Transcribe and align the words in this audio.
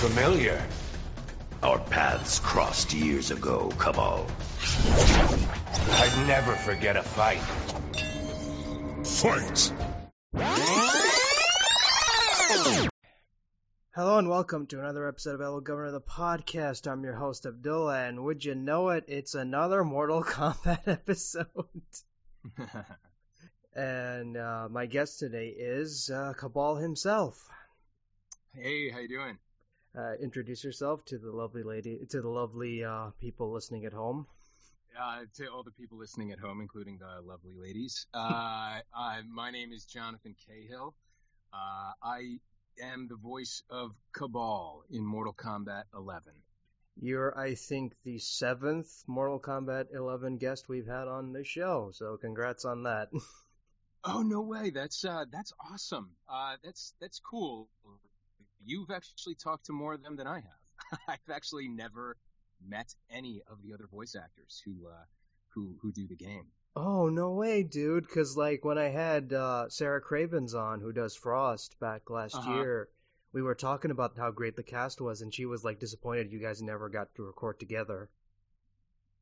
familiar. 0.00 0.58
Our 1.62 1.78
paths 1.78 2.38
crossed 2.38 2.94
years 2.94 3.30
ago, 3.30 3.70
Kabal. 3.76 4.26
I'd 5.92 6.26
never 6.26 6.54
forget 6.54 6.96
a 6.96 7.02
fight. 7.02 7.42
Fight! 9.06 9.72
Hello 13.94 14.16
and 14.16 14.30
welcome 14.30 14.66
to 14.68 14.78
another 14.78 15.06
episode 15.06 15.34
of 15.34 15.40
Hello 15.40 15.60
Governor 15.60 15.90
the 15.90 16.00
podcast. 16.00 16.90
I'm 16.90 17.04
your 17.04 17.16
host 17.16 17.44
Abdullah, 17.44 18.06
and 18.06 18.24
would 18.24 18.42
you 18.42 18.54
know 18.54 18.88
it, 18.88 19.04
it's 19.06 19.34
another 19.34 19.84
Mortal 19.84 20.24
Kombat 20.24 20.80
episode. 20.86 21.46
and 23.76 24.34
uh, 24.34 24.66
my 24.70 24.86
guest 24.86 25.18
today 25.18 25.48
is 25.48 26.10
uh, 26.10 26.32
Kabal 26.38 26.76
himself. 26.76 27.46
Hey, 28.54 28.88
how 28.88 29.00
you 29.00 29.08
doing? 29.08 29.36
Uh, 29.96 30.14
introduce 30.22 30.62
yourself 30.62 31.04
to 31.04 31.18
the 31.18 31.32
lovely 31.32 31.64
lady, 31.64 31.98
to 32.08 32.20
the 32.20 32.28
lovely 32.28 32.84
uh, 32.84 33.10
people 33.20 33.50
listening 33.50 33.84
at 33.84 33.92
home. 33.92 34.26
Uh, 34.98 35.22
to 35.34 35.46
all 35.48 35.64
the 35.64 35.72
people 35.72 35.98
listening 35.98 36.30
at 36.30 36.38
home, 36.38 36.60
including 36.60 36.98
the 36.98 37.20
lovely 37.26 37.54
ladies. 37.56 38.06
Uh, 38.14 38.80
my 39.28 39.50
name 39.50 39.72
is 39.72 39.84
Jonathan 39.84 40.36
Cahill. 40.46 40.94
Uh, 41.52 41.92
I 42.02 42.38
am 42.80 43.08
the 43.08 43.16
voice 43.16 43.64
of 43.68 43.90
Kabal 44.12 44.84
in 44.90 45.04
Mortal 45.04 45.32
Kombat 45.32 45.84
11. 45.94 46.34
You're, 47.00 47.36
I 47.36 47.54
think, 47.54 47.94
the 48.04 48.18
seventh 48.18 49.04
Mortal 49.08 49.40
Kombat 49.40 49.86
11 49.92 50.38
guest 50.38 50.68
we've 50.68 50.86
had 50.86 51.08
on 51.08 51.32
the 51.32 51.42
show, 51.44 51.90
so 51.92 52.16
congrats 52.16 52.64
on 52.64 52.84
that. 52.84 53.08
oh 54.04 54.22
no 54.22 54.42
way! 54.42 54.70
That's 54.70 55.04
uh, 55.04 55.24
that's 55.32 55.52
awesome. 55.72 56.10
Uh, 56.28 56.56
that's 56.62 56.94
that's 57.00 57.20
cool. 57.20 57.68
You've 58.64 58.90
actually 58.90 59.34
talked 59.34 59.66
to 59.66 59.72
more 59.72 59.94
of 59.94 60.02
them 60.02 60.16
than 60.16 60.26
I 60.26 60.36
have. 60.36 61.00
I've 61.08 61.34
actually 61.34 61.68
never 61.68 62.16
met 62.66 62.94
any 63.10 63.42
of 63.50 63.62
the 63.62 63.72
other 63.72 63.86
voice 63.86 64.14
actors 64.14 64.62
who 64.64 64.86
uh, 64.86 65.04
who 65.54 65.76
who 65.80 65.92
do 65.92 66.06
the 66.06 66.16
game. 66.16 66.46
Oh 66.76 67.08
no 67.08 67.32
way, 67.32 67.62
dude! 67.62 68.06
Because 68.06 68.36
like 68.36 68.64
when 68.64 68.78
I 68.78 68.88
had 68.88 69.32
uh, 69.32 69.68
Sarah 69.68 70.00
Cravens 70.00 70.54
on, 70.54 70.80
who 70.80 70.92
does 70.92 71.16
Frost 71.16 71.78
back 71.80 72.10
last 72.10 72.36
uh-huh. 72.36 72.54
year, 72.54 72.88
we 73.32 73.42
were 73.42 73.54
talking 73.54 73.90
about 73.90 74.16
how 74.16 74.30
great 74.30 74.56
the 74.56 74.62
cast 74.62 75.00
was, 75.00 75.20
and 75.20 75.34
she 75.34 75.46
was 75.46 75.64
like 75.64 75.80
disappointed 75.80 76.32
you 76.32 76.40
guys 76.40 76.62
never 76.62 76.88
got 76.88 77.14
to 77.16 77.22
record 77.22 77.58
together. 77.58 78.08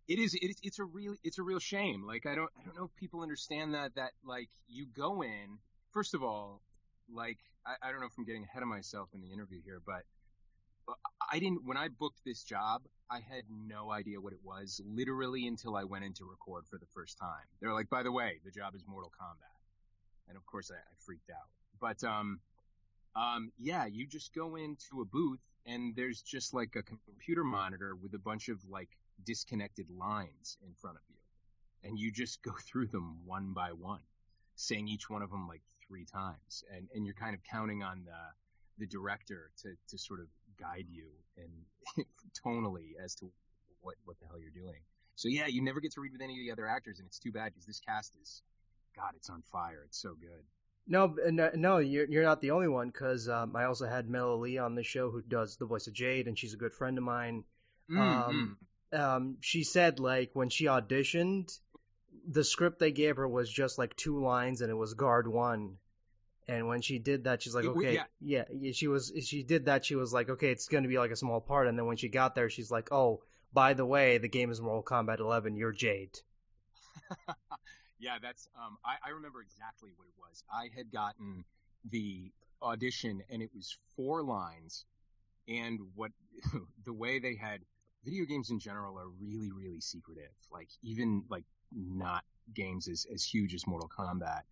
It 0.07 0.19
is. 0.19 0.35
It, 0.35 0.57
it's 0.63 0.79
a 0.79 0.85
real. 0.85 1.15
It's 1.23 1.39
a 1.39 1.43
real 1.43 1.59
shame. 1.59 2.07
Like 2.07 2.27
I 2.27 2.35
don't. 2.35 2.51
I 2.59 2.65
don't 2.65 2.77
know 2.77 2.85
if 2.85 2.97
people 2.97 3.23
understand 3.23 3.75
that. 3.75 3.95
That 3.95 4.13
like 4.25 4.49
you 4.67 4.87
go 4.87 5.23
in. 5.23 5.59
First 5.93 6.15
of 6.15 6.23
all, 6.23 6.63
like 7.13 7.39
I, 7.67 7.89
I 7.89 7.91
don't 7.91 8.01
know 8.01 8.07
if 8.07 8.17
I'm 8.19 8.25
getting 8.25 8.45
ahead 8.45 8.63
of 8.63 8.69
myself 8.69 9.09
in 9.15 9.21
the 9.21 9.33
interview 9.33 9.61
here, 9.65 9.81
but 9.85 10.05
I 11.31 11.39
didn't, 11.39 11.65
when 11.65 11.77
I 11.77 11.89
booked 11.89 12.21
this 12.25 12.43
job, 12.43 12.83
I 13.11 13.21
had 13.21 13.45
no 13.51 13.91
idea 13.91 14.21
what 14.21 14.33
it 14.33 14.41
was 14.43 14.81
literally 14.87 15.47
until 15.47 15.77
I 15.77 15.85
went 15.85 16.05
in 16.05 16.15
to 16.15 16.25
record 16.25 16.67
for 16.67 16.79
the 16.79 16.87
first 16.87 17.19
time. 17.19 17.45
They're 17.61 17.75
like, 17.75 17.91
by 17.91 18.03
the 18.03 18.13
way, 18.13 18.41
the 18.45 18.51
job 18.51 18.75
is 18.75 18.85
Mortal 18.87 19.11
Kombat. 19.21 19.59
And 20.29 20.37
of 20.37 20.47
course 20.47 20.71
I, 20.71 20.77
I 20.77 20.95
freaked 21.05 21.31
out. 21.31 21.49
But, 21.81 22.03
um, 22.09 22.41
um, 23.17 23.53
yeah, 23.59 23.87
you 23.87 24.07
just 24.07 24.35
go 24.35 24.57
into 24.57 25.01
a 25.03 25.05
booth 25.05 25.41
and 25.67 25.95
there's 25.97 26.23
just 26.23 26.55
like 26.55 26.77
a 26.77 26.83
computer 26.83 27.45
monitor 27.45 27.95
with 27.95 28.15
a 28.15 28.19
bunch 28.19 28.49
of 28.49 28.59
like 28.69 28.89
disconnected 29.25 29.87
lines 29.91 30.57
in 30.67 30.73
front 30.75 30.97
of 30.97 31.03
you. 31.09 31.89
And 31.89 31.99
you 31.99 32.11
just 32.11 32.43
go 32.43 32.53
through 32.67 32.87
them 32.87 33.19
one 33.27 33.53
by 33.53 33.73
one, 33.73 34.01
saying 34.55 34.89
each 34.89 35.11
one 35.11 35.23
of 35.23 35.31
them 35.31 35.47
like 35.49 35.63
three 35.89 36.05
times. 36.05 36.65
And, 36.75 36.89
and 36.95 37.05
you're 37.05 37.15
kind 37.15 37.35
of 37.35 37.41
counting 37.51 37.83
on 37.83 38.05
the, 38.05 38.85
the 38.85 38.87
director 38.87 39.51
to, 39.63 39.75
to 39.89 39.99
sort 39.99 40.21
of 40.21 40.27
guide 40.61 40.87
you 40.91 41.07
and 41.37 42.07
tonally 42.47 42.93
as 43.03 43.15
to 43.17 43.27
what 43.81 43.95
what 44.05 44.19
the 44.21 44.27
hell 44.27 44.39
you're 44.39 44.51
doing. 44.51 44.81
So 45.17 45.29
yeah, 45.29 45.47
you 45.47 45.63
never 45.63 45.81
get 45.81 45.93
to 45.93 46.01
read 46.01 46.13
with 46.13 46.23
any 46.23 46.35
of 46.35 46.39
the 46.39 46.53
other 46.53 46.69
actors, 46.69 46.99
and 46.99 47.07
it's 47.07 47.19
too 47.19 47.33
bad 47.33 47.53
because 47.53 47.67
this 47.67 47.81
cast 47.81 48.15
is, 48.23 48.43
God, 48.95 49.13
it's 49.17 49.31
on 49.31 49.43
fire. 49.43 49.83
It's 49.87 50.01
so 50.01 50.15
good. 50.15 50.45
No, 50.87 51.15
no, 51.55 51.79
you're 51.79 52.07
you're 52.07 52.23
not 52.23 52.41
the 52.41 52.53
only 52.53 52.69
one 52.69 52.89
because 52.89 53.29
um, 53.29 53.55
I 53.55 53.65
also 53.65 53.87
had 53.87 54.09
Mela 54.09 54.37
Lee 54.37 54.59
on 54.59 54.75
the 54.75 54.83
show 54.83 55.11
who 55.11 55.21
does 55.21 55.57
the 55.57 55.67
voice 55.67 55.87
of 55.87 55.93
Jade, 55.93 56.29
and 56.29 56.39
she's 56.39 56.55
a 56.55 56.57
good 56.57 56.73
friend 56.73 56.97
of 56.97 57.05
mine. 57.05 57.45
Mm-hmm. 57.91 58.01
Um, 58.01 58.57
um, 58.93 59.37
she 59.41 59.65
said 59.65 60.01
like 60.01 60.31
when 60.33 60.49
she 60.49 60.65
auditioned, 60.65 61.51
the 62.29 62.45
script 62.45 62.79
they 62.79 62.93
gave 62.93 63.17
her 63.17 63.29
was 63.29 63.51
just 63.51 63.79
like 63.79 63.97
two 63.97 64.21
lines, 64.23 64.61
and 64.61 64.71
it 64.71 64.75
was 64.75 64.95
guard 64.95 65.27
one, 65.29 65.79
and 66.49 66.67
when 66.67 66.81
she 66.81 66.99
did 66.99 67.25
that, 67.25 67.43
she's 67.43 67.55
like, 67.55 67.67
okay, 67.67 68.01
yeah. 68.21 68.45
yeah, 68.51 68.73
she 68.73 68.89
was, 68.89 69.13
she 69.23 69.43
did 69.43 69.67
that. 69.67 69.85
She 69.85 69.95
was 69.95 70.15
like, 70.15 70.31
okay, 70.31 70.51
it's 70.51 70.67
going 70.67 70.83
to 70.83 70.89
be 70.89 70.99
like 70.99 71.11
a 71.11 71.17
small 71.17 71.43
part. 71.43 71.69
And 71.69 71.79
then 71.79 71.85
when 71.85 71.99
she 71.99 72.09
got 72.09 72.35
there, 72.35 72.49
she's 72.49 72.71
like, 72.71 72.91
oh, 72.91 73.21
by 73.53 73.75
the 73.75 73.85
way, 73.85 74.17
the 74.17 74.29
game 74.29 74.51
is 74.51 74.59
Mortal 74.59 74.83
Kombat 74.83 75.21
11. 75.21 75.57
You're 75.57 75.73
Jade. 75.73 76.19
yeah, 77.99 78.17
that's, 78.23 78.49
um, 78.57 78.79
I, 78.83 79.09
I 79.09 79.11
remember 79.11 79.43
exactly 79.43 79.91
what 79.97 80.07
it 80.09 80.15
was. 80.19 80.43
I 80.51 80.71
had 80.75 80.91
gotten 80.91 81.45
the 81.91 82.33
audition 82.63 83.23
and 83.31 83.43
it 83.43 83.51
was 83.55 83.77
four 83.95 84.23
lines. 84.23 84.87
And 85.49 85.81
what, 85.95 86.13
the 86.87 86.95
way 86.95 87.19
they 87.19 87.35
had, 87.35 87.61
video 88.05 88.25
games 88.25 88.51
in 88.51 88.59
general 88.59 88.99
are 88.99 89.09
really, 89.21 89.51
really 89.53 89.81
secretive. 89.81 90.33
Like 90.53 90.69
even 90.83 91.25
like 91.29 91.45
not 91.73 92.25
games 92.55 92.89
as, 92.89 93.07
as 93.13 93.23
huge 93.25 93.55
as 93.55 93.67
Mortal 93.67 93.89
Kombat 93.89 94.43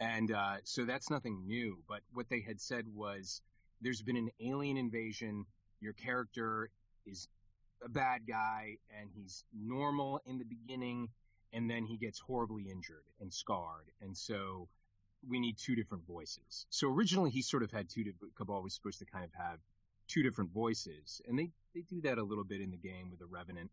and 0.00 0.32
uh, 0.32 0.56
so 0.64 0.84
that's 0.84 1.10
nothing 1.10 1.46
new. 1.46 1.78
But 1.88 2.00
what 2.12 2.28
they 2.28 2.40
had 2.40 2.60
said 2.60 2.84
was 2.94 3.40
there's 3.80 4.02
been 4.02 4.16
an 4.16 4.30
alien 4.40 4.76
invasion. 4.76 5.46
Your 5.80 5.92
character 5.92 6.70
is 7.06 7.28
a 7.84 7.88
bad 7.88 8.22
guy 8.26 8.78
and 8.98 9.10
he's 9.14 9.44
normal 9.52 10.20
in 10.26 10.38
the 10.38 10.44
beginning 10.44 11.08
and 11.52 11.70
then 11.70 11.84
he 11.84 11.96
gets 11.96 12.18
horribly 12.18 12.64
injured 12.70 13.04
and 13.20 13.32
scarred. 13.32 13.90
And 14.00 14.16
so 14.16 14.68
we 15.28 15.38
need 15.38 15.56
two 15.58 15.76
different 15.76 16.06
voices. 16.06 16.66
So 16.70 16.88
originally 16.88 17.30
he 17.30 17.42
sort 17.42 17.62
of 17.62 17.70
had 17.70 17.88
two 17.88 18.04
Kabal 18.36 18.62
was 18.62 18.74
supposed 18.74 18.98
to 18.98 19.06
kind 19.06 19.24
of 19.24 19.30
have 19.34 19.58
two 20.14 20.22
different 20.22 20.52
voices 20.52 21.20
and 21.26 21.36
they, 21.36 21.50
they 21.74 21.82
do 21.82 22.00
that 22.02 22.18
a 22.18 22.22
little 22.22 22.44
bit 22.44 22.60
in 22.60 22.70
the 22.70 22.76
game 22.76 23.10
with 23.10 23.18
the 23.18 23.26
Revenant. 23.26 23.70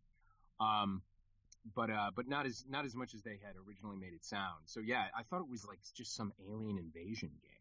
Um, 0.60 1.04
but 1.76 1.92
uh, 1.92 2.10
but 2.16 2.28
not 2.28 2.46
as 2.46 2.66
not 2.68 2.86
as 2.86 2.96
much 2.96 3.14
as 3.14 3.22
they 3.22 3.40
had 3.44 3.54
originally 3.68 3.98
made 3.98 4.14
it 4.14 4.26
sound. 4.26 4.62
So 4.66 4.80
yeah, 4.80 5.06
I 5.16 5.24
thought 5.24 5.42
it 5.42 5.50
was 5.50 5.66
like 5.66 5.80
just 5.96 6.16
some 6.16 6.34
alien 6.50 6.78
invasion 6.78 7.30
game. 7.44 7.52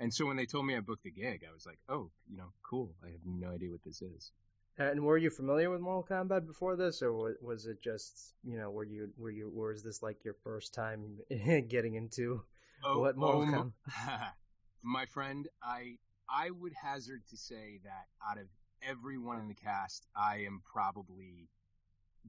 And 0.00 0.12
so 0.12 0.26
when 0.26 0.36
they 0.36 0.46
told 0.46 0.66
me 0.66 0.76
I 0.76 0.80
booked 0.80 1.04
the 1.04 1.10
gig, 1.10 1.42
I 1.48 1.52
was 1.54 1.64
like, 1.64 1.78
oh, 1.88 2.10
you 2.28 2.36
know, 2.36 2.52
cool. 2.62 2.94
I 3.02 3.10
have 3.10 3.24
no 3.24 3.50
idea 3.50 3.70
what 3.70 3.82
this 3.84 4.02
is. 4.02 4.32
And 4.78 5.04
were 5.04 5.16
you 5.16 5.30
familiar 5.30 5.70
with 5.70 5.80
Mortal 5.80 6.04
Kombat 6.04 6.46
before 6.46 6.76
this, 6.76 7.00
or 7.00 7.36
was 7.40 7.66
it 7.66 7.82
just 7.82 8.34
you 8.44 8.58
know 8.58 8.70
were 8.70 8.84
you 8.84 9.10
were 9.16 9.30
you 9.30 9.52
or 9.56 9.72
is 9.72 9.82
this 9.82 10.02
like 10.02 10.24
your 10.24 10.34
first 10.44 10.74
time 10.74 11.18
getting 11.68 11.94
into 11.94 12.42
oh, 12.84 12.98
what 12.98 13.16
Mortal 13.16 13.42
oh, 13.42 13.72
Kombat? 13.98 14.32
My 14.82 15.06
friend, 15.06 15.48
I 15.62 15.96
I 16.28 16.50
would 16.50 16.72
hazard 16.72 17.22
to 17.30 17.36
say 17.36 17.80
that 17.84 18.06
out 18.28 18.38
of 18.38 18.46
everyone 18.82 19.40
in 19.40 19.48
the 19.48 19.54
cast, 19.54 20.06
I 20.14 20.38
am 20.46 20.62
probably 20.64 21.48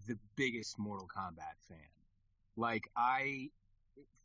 the 0.07 0.17
biggest 0.35 0.77
Mortal 0.77 1.07
Kombat 1.07 1.57
fan. 1.67 1.77
Like 2.55 2.89
I, 2.95 3.49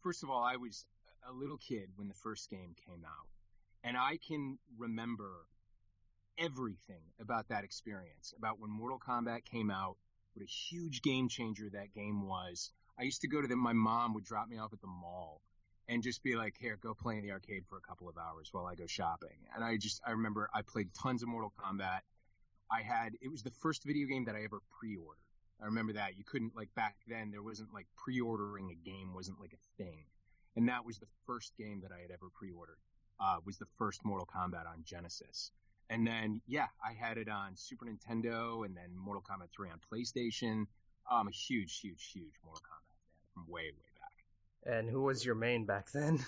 first 0.02 0.22
of 0.22 0.30
all, 0.30 0.42
I 0.42 0.56
was 0.56 0.84
a 1.28 1.32
little 1.32 1.56
kid 1.56 1.90
when 1.96 2.08
the 2.08 2.14
first 2.14 2.50
game 2.50 2.74
came 2.86 3.04
out, 3.04 3.28
and 3.82 3.96
I 3.96 4.18
can 4.26 4.58
remember 4.78 5.30
everything 6.38 7.02
about 7.20 7.48
that 7.48 7.64
experience, 7.64 8.34
about 8.36 8.58
when 8.60 8.70
Mortal 8.70 8.98
Kombat 8.98 9.44
came 9.44 9.70
out, 9.70 9.96
what 10.34 10.42
a 10.42 10.46
huge 10.46 11.02
game 11.02 11.28
changer 11.28 11.68
that 11.72 11.94
game 11.94 12.26
was. 12.26 12.72
I 12.98 13.02
used 13.02 13.20
to 13.22 13.28
go 13.28 13.40
to 13.40 13.48
them. 13.48 13.58
My 13.58 13.72
mom 13.72 14.14
would 14.14 14.24
drop 14.24 14.48
me 14.48 14.58
off 14.58 14.72
at 14.72 14.80
the 14.80 14.86
mall 14.86 15.42
and 15.92 16.02
just 16.02 16.22
be 16.22 16.36
like, 16.36 16.56
here, 16.58 16.78
go 16.82 16.94
play 16.94 17.18
in 17.18 17.22
the 17.22 17.30
arcade 17.30 17.64
for 17.68 17.76
a 17.76 17.80
couple 17.80 18.08
of 18.08 18.16
hours 18.16 18.48
while 18.52 18.66
I 18.66 18.74
go 18.74 18.86
shopping. 18.86 19.36
And 19.54 19.62
I 19.62 19.76
just, 19.76 20.00
I 20.06 20.12
remember 20.12 20.48
I 20.54 20.62
played 20.62 20.88
tons 20.94 21.22
of 21.22 21.28
Mortal 21.28 21.52
Kombat. 21.62 22.00
I 22.70 22.80
had, 22.80 23.12
it 23.20 23.30
was 23.30 23.42
the 23.42 23.50
first 23.50 23.84
video 23.84 24.06
game 24.06 24.24
that 24.24 24.34
I 24.34 24.42
ever 24.44 24.60
pre-ordered. 24.78 25.18
I 25.60 25.66
remember 25.66 25.92
that 25.92 26.16
you 26.16 26.24
couldn't 26.24 26.56
like 26.56 26.74
back 26.74 26.96
then 27.06 27.30
there 27.30 27.42
wasn't 27.42 27.72
like 27.72 27.86
pre-ordering 27.96 28.70
a 28.70 28.88
game 28.88 29.14
wasn't 29.14 29.38
like 29.38 29.52
a 29.52 29.82
thing, 29.82 30.06
and 30.56 30.68
that 30.68 30.84
was 30.84 30.98
the 30.98 31.06
first 31.24 31.52
game 31.56 31.80
that 31.82 31.92
I 31.92 32.00
had 32.00 32.10
ever 32.10 32.26
pre-ordered. 32.34 32.78
Uh, 33.20 33.36
was 33.46 33.58
the 33.58 33.66
first 33.78 34.04
Mortal 34.04 34.26
Kombat 34.26 34.66
on 34.66 34.82
Genesis, 34.82 35.52
and 35.88 36.04
then 36.04 36.40
yeah, 36.48 36.66
I 36.84 36.94
had 36.94 37.16
it 37.16 37.28
on 37.28 37.52
Super 37.54 37.86
Nintendo, 37.86 38.66
and 38.66 38.76
then 38.76 38.90
Mortal 38.96 39.22
Kombat 39.22 39.50
3 39.54 39.68
on 39.70 39.78
PlayStation. 39.78 40.64
I'm 41.08 41.28
a 41.28 41.30
huge, 41.30 41.78
huge, 41.78 42.10
huge 42.12 42.34
Mortal 42.44 42.62
Kombat 42.62 42.96
fan 42.98 43.44
from 43.44 43.52
way, 43.52 43.70
way. 43.70 43.91
And 44.64 44.88
who 44.88 45.02
was 45.02 45.24
your 45.24 45.34
main 45.34 45.64
back 45.64 45.90
then? 45.92 46.24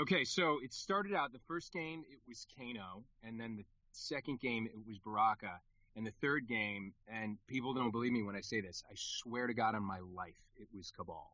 okay, 0.00 0.24
so 0.24 0.58
it 0.62 0.72
started 0.72 1.14
out 1.14 1.32
the 1.32 1.38
first 1.46 1.72
game 1.72 2.04
it 2.10 2.18
was 2.26 2.46
Kano, 2.56 3.04
and 3.22 3.40
then 3.40 3.56
the 3.56 3.64
second 3.92 4.40
game 4.40 4.66
it 4.66 4.86
was 4.86 4.98
Baraka, 4.98 5.60
and 5.96 6.06
the 6.06 6.12
third 6.20 6.48
game, 6.48 6.92
and 7.08 7.38
people 7.46 7.74
don't 7.74 7.90
believe 7.90 8.12
me 8.12 8.22
when 8.22 8.36
I 8.36 8.40
say 8.40 8.60
this, 8.60 8.82
I 8.90 8.94
swear 8.96 9.46
to 9.46 9.54
God 9.54 9.74
on 9.74 9.82
my 9.82 10.00
life, 10.00 10.40
it 10.56 10.68
was 10.74 10.92
Kabal. 10.96 11.30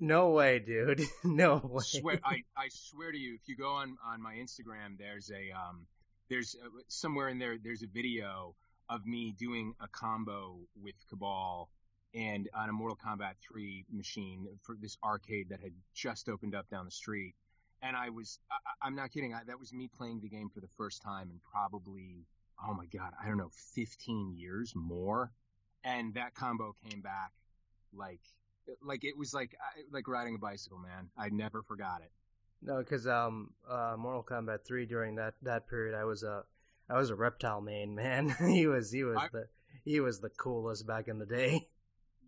No 0.00 0.30
way, 0.30 0.58
dude. 0.58 1.02
no 1.24 1.60
way. 1.62 1.82
Swear, 1.82 2.20
I, 2.24 2.42
I 2.56 2.68
swear 2.70 3.12
to 3.12 3.18
you, 3.18 3.34
if 3.34 3.48
you 3.48 3.56
go 3.56 3.72
on, 3.74 3.96
on 4.04 4.20
my 4.20 4.34
Instagram, 4.34 4.98
there's 4.98 5.30
a, 5.30 5.56
um, 5.56 5.86
there's 6.28 6.56
uh, 6.62 6.68
somewhere 6.88 7.28
in 7.28 7.38
there 7.38 7.56
there's 7.62 7.82
a 7.82 7.86
video 7.86 8.54
of 8.88 9.06
me 9.06 9.34
doing 9.38 9.74
a 9.80 9.88
combo 9.88 10.56
with 10.80 10.94
Kabal 11.08 11.68
and 12.14 12.48
on 12.54 12.68
a 12.68 12.72
Mortal 12.72 12.96
Kombat 12.96 13.34
3 13.40 13.86
machine 13.90 14.46
for 14.62 14.76
this 14.80 14.98
arcade 15.02 15.48
that 15.48 15.60
had 15.60 15.72
just 15.94 16.28
opened 16.28 16.54
up 16.54 16.68
down 16.68 16.84
the 16.84 16.90
street. 16.90 17.34
And 17.82 17.96
I 17.96 18.10
was, 18.10 18.38
I, 18.82 18.86
am 18.86 18.94
not 18.94 19.10
kidding, 19.10 19.34
I, 19.34 19.40
that 19.46 19.58
was 19.58 19.72
me 19.72 19.88
playing 19.96 20.20
the 20.20 20.28
game 20.28 20.50
for 20.52 20.60
the 20.60 20.68
first 20.76 21.02
time 21.02 21.30
in 21.30 21.40
probably, 21.50 22.26
oh 22.64 22.74
my 22.74 22.86
God, 22.86 23.12
I 23.20 23.26
don't 23.26 23.38
know, 23.38 23.50
15 23.74 24.34
years 24.36 24.72
more. 24.76 25.32
And 25.84 26.14
that 26.14 26.34
combo 26.34 26.76
came 26.88 27.00
back 27.00 27.32
like, 27.92 28.20
like 28.86 29.04
it 29.04 29.16
was 29.18 29.34
like, 29.34 29.56
like 29.90 30.06
riding 30.06 30.36
a 30.36 30.38
bicycle, 30.38 30.78
man. 30.78 31.08
I 31.16 31.30
never 31.30 31.62
forgot 31.62 32.02
it. 32.02 32.12
No, 32.64 32.78
because 32.78 33.08
um, 33.08 33.50
uh, 33.68 33.96
Mortal 33.98 34.22
Kombat 34.22 34.64
3 34.64 34.86
during 34.86 35.16
that, 35.16 35.34
that 35.42 35.68
period, 35.68 35.98
I 35.98 36.04
was 36.04 36.22
a, 36.22 36.44
I 36.88 36.96
was 36.98 37.10
a 37.10 37.16
reptile 37.16 37.60
main 37.60 37.94
man. 37.96 38.28
he 38.46 38.66
was, 38.68 38.92
he 38.92 39.02
was 39.02 39.16
I, 39.18 39.28
the, 39.32 39.46
he 39.84 39.98
was 39.98 40.20
the 40.20 40.28
coolest 40.28 40.86
back 40.86 41.08
in 41.08 41.18
the 41.18 41.26
day. 41.26 41.66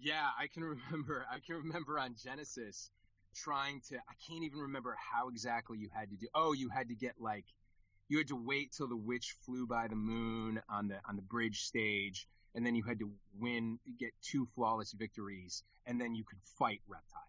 Yeah, 0.05 0.29
I 0.39 0.49
can 0.49 0.63
remember. 0.93 1.27
I 1.31 1.39
can 1.41 1.57
remember 1.57 1.99
on 1.99 2.15
Genesis 2.23 2.91
trying 3.35 3.81
to. 3.89 3.97
I 3.97 4.15
can't 4.29 4.45
even 4.45 4.61
remember 4.61 4.97
how 5.13 5.29
exactly 5.29 5.79
you 5.79 5.89
had 5.93 6.11
to 6.11 6.17
do. 6.17 6.29
Oh, 6.35 6.53
you 6.53 6.69
had 6.69 6.89
to 6.89 6.95
get 6.95 7.15
like, 7.19 7.47
you 8.09 8.19
had 8.19 8.29
to 8.29 8.37
wait 8.37 8.73
till 8.77 8.87
the 8.87 8.97
witch 8.97 9.35
flew 9.45 9.67
by 9.67 9.89
the 9.89 9.97
moon 9.97 10.61
on 10.69 10.89
the 10.89 10.99
on 11.09 11.17
the 11.17 11.23
bridge 11.23 11.63
stage, 11.63 12.29
and 12.55 12.65
then 12.65 12.75
you 12.75 12.85
had 12.85 12.99
to 12.99 13.11
win, 13.41 13.79
get 13.99 14.11
two 14.23 14.47
flawless 14.55 14.93
victories, 14.93 15.63
and 15.87 15.99
then 15.99 16.15
you 16.15 16.23
could 16.23 16.39
fight 16.59 16.81
Reptile. 16.87 17.23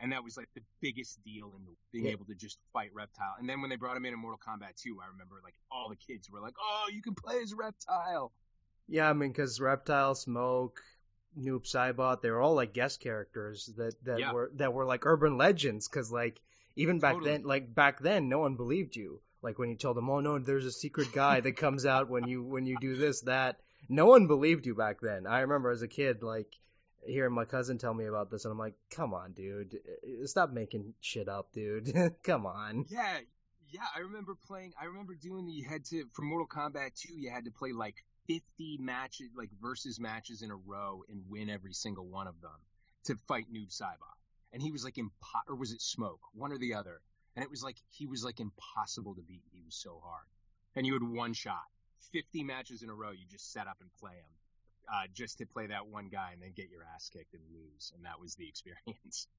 And 0.00 0.12
that 0.12 0.22
was 0.22 0.36
like 0.36 0.48
the 0.54 0.62
biggest 0.80 1.18
deal 1.24 1.52
in 1.56 1.64
the, 1.64 1.72
being 1.90 2.04
yeah. 2.04 2.12
able 2.12 2.24
to 2.26 2.34
just 2.34 2.58
fight 2.72 2.90
Reptile. 2.94 3.34
And 3.40 3.48
then 3.48 3.60
when 3.60 3.68
they 3.68 3.74
brought 3.74 3.96
him 3.96 4.04
in 4.04 4.12
in 4.12 4.20
Mortal 4.20 4.38
Kombat 4.38 4.80
2, 4.80 5.00
I 5.02 5.08
remember 5.10 5.40
like 5.42 5.54
all 5.72 5.88
the 5.88 5.96
kids 5.96 6.30
were 6.30 6.40
like, 6.40 6.54
"Oh, 6.60 6.88
you 6.92 7.00
can 7.00 7.14
play 7.14 7.40
as 7.42 7.54
Reptile." 7.54 8.32
Yeah, 8.86 9.10
I 9.10 9.12
mean, 9.12 9.32
because 9.32 9.60
Reptile, 9.60 10.14
Smoke, 10.14 10.80
Noob 11.36 11.64
Saibot, 11.64 12.22
they 12.22 12.30
were 12.30 12.40
all 12.40 12.54
like 12.54 12.72
guest 12.72 13.00
characters 13.00 13.70
that 13.76 13.94
that 14.04 14.20
yeah. 14.20 14.32
were 14.32 14.50
that 14.56 14.72
were 14.72 14.84
like 14.84 15.06
urban 15.06 15.36
legends. 15.36 15.88
Because 15.88 16.10
like 16.10 16.40
even 16.76 16.98
back 16.98 17.14
totally. 17.14 17.32
then, 17.32 17.42
like 17.42 17.74
back 17.74 18.00
then, 18.00 18.28
no 18.28 18.38
one 18.38 18.56
believed 18.56 18.96
you. 18.96 19.20
Like 19.42 19.58
when 19.58 19.68
you 19.68 19.76
told 19.76 19.96
them, 19.96 20.10
"Oh 20.10 20.20
no, 20.20 20.38
there's 20.38 20.66
a 20.66 20.72
secret 20.72 21.12
guy 21.12 21.40
that 21.40 21.56
comes 21.56 21.86
out 21.86 22.08
when 22.08 22.26
you 22.26 22.42
when 22.42 22.66
you 22.66 22.76
do 22.80 22.96
this 22.96 23.22
that." 23.22 23.60
No 23.88 24.06
one 24.06 24.26
believed 24.26 24.66
you 24.66 24.74
back 24.74 25.00
then. 25.00 25.26
I 25.26 25.40
remember 25.40 25.70
as 25.70 25.82
a 25.82 25.88
kid, 25.88 26.22
like 26.22 26.52
hearing 27.06 27.32
my 27.32 27.44
cousin 27.44 27.78
tell 27.78 27.94
me 27.94 28.06
about 28.06 28.30
this, 28.30 28.44
and 28.44 28.52
I'm 28.52 28.58
like, 28.58 28.74
"Come 28.90 29.14
on, 29.14 29.32
dude, 29.32 29.76
uh, 29.76 30.26
stop 30.26 30.50
making 30.50 30.94
shit 31.00 31.28
up, 31.28 31.52
dude. 31.52 31.92
Come 32.22 32.46
on." 32.46 32.86
Yeah, 32.88 33.18
yeah. 33.70 33.86
I 33.94 34.00
remember 34.00 34.34
playing. 34.46 34.72
I 34.80 34.86
remember 34.86 35.14
doing 35.14 35.46
the 35.46 35.52
you 35.52 35.68
had 35.68 35.84
to 35.86 36.04
for 36.12 36.22
Mortal 36.22 36.48
Kombat 36.48 36.96
2. 36.96 37.14
You 37.14 37.30
had 37.30 37.44
to 37.44 37.50
play 37.50 37.72
like 37.72 38.04
50 38.28 38.78
matches, 38.80 39.30
like 39.36 39.50
versus 39.60 39.98
matches 39.98 40.42
in 40.42 40.50
a 40.50 40.56
row 40.56 41.02
and 41.08 41.22
win 41.28 41.48
every 41.50 41.72
single 41.72 42.06
one 42.06 42.26
of 42.26 42.40
them 42.40 42.50
to 43.04 43.16
fight 43.26 43.46
Noob 43.52 43.70
Saibot. 43.70 44.16
And 44.52 44.62
he 44.62 44.70
was 44.70 44.84
like 44.84 44.94
impo- 44.94 45.48
or 45.48 45.56
was 45.56 45.72
it 45.72 45.82
Smoke? 45.82 46.20
One 46.34 46.52
or 46.52 46.58
the 46.58 46.74
other. 46.74 47.00
And 47.34 47.42
it 47.42 47.50
was 47.50 47.62
like, 47.62 47.76
he 47.90 48.06
was 48.06 48.24
like 48.24 48.40
impossible 48.40 49.14
to 49.14 49.22
beat. 49.22 49.42
He 49.50 49.62
was 49.64 49.76
so 49.76 50.00
hard. 50.04 50.26
And 50.76 50.86
you 50.86 50.92
had 50.92 51.02
one 51.02 51.32
shot. 51.32 51.64
50 52.12 52.44
matches 52.44 52.82
in 52.82 52.90
a 52.90 52.94
row, 52.94 53.10
you 53.10 53.26
just 53.30 53.52
set 53.52 53.66
up 53.66 53.76
and 53.80 53.90
play 54.00 54.12
him. 54.12 54.32
Uh, 54.92 55.06
just 55.12 55.38
to 55.38 55.46
play 55.46 55.66
that 55.66 55.86
one 55.86 56.08
guy 56.08 56.30
and 56.32 56.42
then 56.42 56.52
get 56.56 56.70
your 56.70 56.80
ass 56.94 57.10
kicked 57.12 57.34
and 57.34 57.42
lose. 57.52 57.92
And 57.94 58.06
that 58.06 58.20
was 58.20 58.34
the 58.34 58.48
experience. 58.48 59.26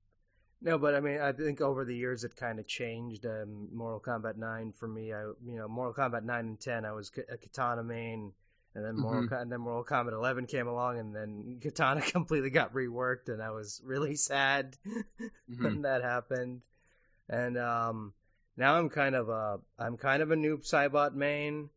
No, 0.61 0.77
but 0.77 0.93
I 0.93 0.99
mean, 0.99 1.21
I 1.21 1.31
think 1.31 1.61
over 1.61 1.85
the 1.85 1.95
years 1.95 2.25
it 2.25 2.35
kind 2.35 2.59
of 2.59 2.67
changed. 2.67 3.25
Um, 3.25 3.69
Mortal 3.73 4.01
Kombat 4.01 4.35
9 4.35 4.73
for 4.73 4.89
me, 4.89 5.13
I, 5.13 5.21
you 5.21 5.55
know, 5.55 5.69
Mortal 5.69 5.93
Kombat 5.93 6.23
9 6.25 6.39
and 6.39 6.59
10, 6.59 6.83
I 6.83 6.91
was 6.91 7.09
a 7.31 7.37
Katana 7.37 7.81
main 7.81 8.33
and 8.75 8.85
then 8.85 8.95
Mortal 8.95 9.23
mm-hmm. 9.23 9.33
and 9.33 9.51
then 9.51 9.61
Mortal 9.61 9.83
Kombat 9.83 10.13
11 10.13 10.45
came 10.45 10.67
along, 10.67 10.99
and 10.99 11.15
then 11.15 11.59
Katana 11.61 12.01
completely 12.11 12.49
got 12.49 12.73
reworked, 12.73 13.27
and 13.27 13.41
I 13.41 13.51
was 13.51 13.81
really 13.83 14.15
sad 14.15 14.77
mm-hmm. 14.87 15.63
when 15.63 15.81
that 15.83 16.03
happened. 16.03 16.61
And 17.27 17.57
um, 17.57 18.13
now 18.57 18.75
I'm 18.75 18.89
kind 18.89 19.15
of 19.15 19.29
a 19.29 19.59
I'm 19.77 19.97
kind 19.97 20.21
of 20.21 20.31
a 20.31 20.35
Noob 20.35 20.69
Saibot 20.69 21.13
main, 21.13 21.69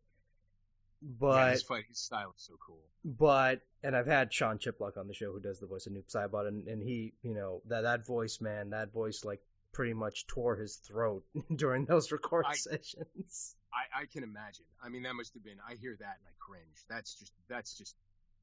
but 1.00 1.36
yeah, 1.36 1.50
his 1.50 1.62
fight 1.62 1.84
his 1.88 1.98
style 1.98 2.34
is 2.36 2.44
so 2.44 2.54
cool. 2.64 2.80
But 3.04 3.60
and 3.82 3.96
I've 3.96 4.06
had 4.06 4.32
Sean 4.32 4.58
Chiplock 4.58 4.96
on 4.96 5.08
the 5.08 5.14
show 5.14 5.32
who 5.32 5.40
does 5.40 5.60
the 5.60 5.66
voice 5.66 5.86
of 5.86 5.92
Noob 5.92 6.12
Saibot, 6.12 6.46
and, 6.46 6.68
and 6.68 6.82
he 6.82 7.14
you 7.22 7.34
know 7.34 7.62
that 7.68 7.82
that 7.82 8.06
voice 8.06 8.40
man 8.40 8.70
that 8.70 8.92
voice 8.92 9.24
like 9.24 9.40
pretty 9.72 9.94
much 9.94 10.26
tore 10.26 10.56
his 10.56 10.76
throat 10.76 11.24
during 11.56 11.86
those 11.86 12.12
record 12.12 12.44
I, 12.48 12.54
sessions. 12.54 13.56
I, 13.74 14.02
I 14.02 14.04
can 14.06 14.22
imagine. 14.22 14.64
I 14.82 14.88
mean, 14.88 15.02
that 15.04 15.14
must 15.14 15.34
have 15.34 15.44
been. 15.44 15.58
I 15.68 15.74
hear 15.74 15.96
that 15.98 16.16
and 16.18 16.26
I 16.26 16.34
cringe. 16.38 16.84
That's 16.88 17.14
just 17.14 17.32
that's 17.48 17.76
just 17.76 17.96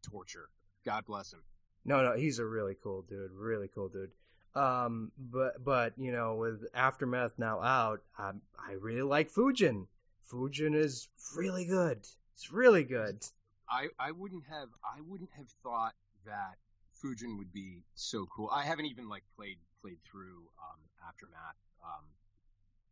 torture. 0.09 0.49
God 0.85 1.05
bless 1.05 1.33
him. 1.33 1.41
No, 1.85 2.03
no, 2.03 2.15
he's 2.15 2.39
a 2.39 2.45
really 2.45 2.75
cool 2.81 3.03
dude. 3.03 3.31
Really 3.31 3.69
cool 3.73 3.89
dude. 3.89 4.11
Um, 4.55 5.11
but 5.17 5.63
but 5.63 5.93
you 5.97 6.11
know, 6.11 6.35
with 6.35 6.65
Aftermath 6.73 7.33
now 7.37 7.61
out, 7.61 8.01
I 8.17 8.31
I 8.57 8.73
really 8.73 9.03
like 9.03 9.31
Fujin. 9.31 9.85
Fujin 10.31 10.75
is 10.75 11.07
really 11.35 11.65
good. 11.65 11.99
It's 12.35 12.51
really 12.51 12.83
good. 12.83 13.23
I 13.69 13.87
I 13.99 14.11
wouldn't 14.11 14.45
have 14.49 14.69
I 14.83 15.01
wouldn't 15.07 15.31
have 15.37 15.47
thought 15.63 15.93
that 16.25 16.57
Fujin 17.03 17.37
would 17.37 17.53
be 17.53 17.83
so 17.95 18.25
cool. 18.35 18.49
I 18.51 18.63
haven't 18.63 18.85
even 18.85 19.07
like 19.07 19.23
played 19.35 19.57
played 19.81 19.99
through 20.09 20.49
um, 20.59 20.79
Aftermath. 21.07 21.55
Um, 21.83 22.03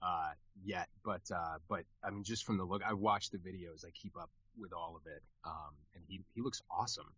uh, 0.02 0.32
yet, 0.64 0.88
but 1.04 1.22
uh, 1.34 1.58
but 1.70 1.84
I 2.04 2.10
mean, 2.12 2.24
just 2.24 2.46
from 2.46 2.58
the 2.58 2.64
look, 2.64 2.82
I 2.84 2.94
watch 2.94 3.30
the 3.30 3.38
videos, 3.38 3.86
I 3.86 3.90
keep 3.92 4.18
up 4.18 4.30
with 4.60 4.74
all 4.74 4.96
of 4.96 5.12
it, 5.12 5.22
um, 5.46 5.74
and 5.96 6.04
he 6.08 6.22
he 6.36 6.42
looks 6.42 6.62
awesome. 6.72 7.12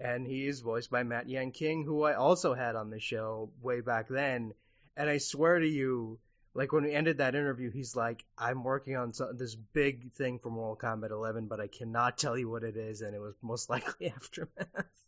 And 0.00 0.26
he 0.26 0.46
is 0.46 0.60
voiced 0.60 0.90
by 0.90 1.02
Matt 1.02 1.28
Yang 1.28 1.52
King, 1.52 1.84
who 1.84 2.04
I 2.04 2.14
also 2.14 2.54
had 2.54 2.76
on 2.76 2.90
the 2.90 3.00
show 3.00 3.50
way 3.60 3.80
back 3.80 4.06
then. 4.08 4.52
And 4.96 5.10
I 5.10 5.18
swear 5.18 5.58
to 5.58 5.66
you, 5.66 6.20
like 6.54 6.72
when 6.72 6.84
we 6.84 6.92
ended 6.92 7.18
that 7.18 7.34
interview, 7.34 7.70
he's 7.70 7.96
like, 7.96 8.24
"I'm 8.36 8.62
working 8.62 8.96
on 8.96 9.12
some, 9.12 9.36
this 9.36 9.54
big 9.54 10.12
thing 10.12 10.38
for 10.38 10.50
Mortal 10.50 10.76
Kombat 10.76 11.10
11, 11.10 11.46
but 11.46 11.60
I 11.60 11.66
cannot 11.66 12.18
tell 12.18 12.38
you 12.38 12.48
what 12.48 12.62
it 12.62 12.76
is." 12.76 13.00
And 13.00 13.14
it 13.14 13.20
was 13.20 13.34
most 13.42 13.70
likely 13.74 14.12
Aftermath. 14.12 15.07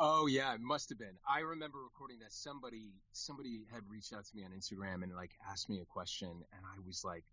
Oh 0.00 0.26
yeah, 0.26 0.54
it 0.54 0.60
must 0.60 0.88
have 0.88 0.98
been. 0.98 1.16
I 1.28 1.40
remember 1.40 1.78
recording 1.78 2.18
that 2.20 2.32
somebody 2.32 2.92
somebody 3.12 3.62
had 3.72 3.82
reached 3.88 4.12
out 4.12 4.24
to 4.24 4.36
me 4.36 4.44
on 4.44 4.50
Instagram 4.50 5.02
and 5.02 5.14
like 5.14 5.32
asked 5.50 5.68
me 5.68 5.80
a 5.80 5.84
question, 5.84 6.28
and 6.30 6.62
I 6.64 6.78
was 6.86 7.04
like, 7.04 7.24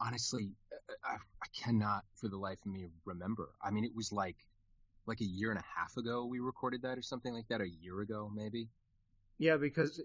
honestly, 0.00 0.52
I, 1.04 1.14
I 1.14 1.46
cannot 1.62 2.04
for 2.16 2.28
the 2.28 2.38
life 2.38 2.58
of 2.64 2.72
me 2.72 2.86
remember. 3.04 3.50
I 3.62 3.70
mean, 3.70 3.84
it 3.84 3.94
was 3.94 4.12
like 4.12 4.36
like 5.06 5.20
a 5.20 5.24
year 5.24 5.50
and 5.50 5.58
a 5.58 5.80
half 5.80 5.96
ago 5.96 6.24
we 6.24 6.38
recorded 6.40 6.82
that 6.82 6.96
or 6.96 7.02
something 7.02 7.34
like 7.34 7.48
that. 7.48 7.60
A 7.60 7.68
year 7.68 8.00
ago, 8.00 8.30
maybe. 8.32 8.68
Yeah, 9.38 9.56
because 9.56 10.00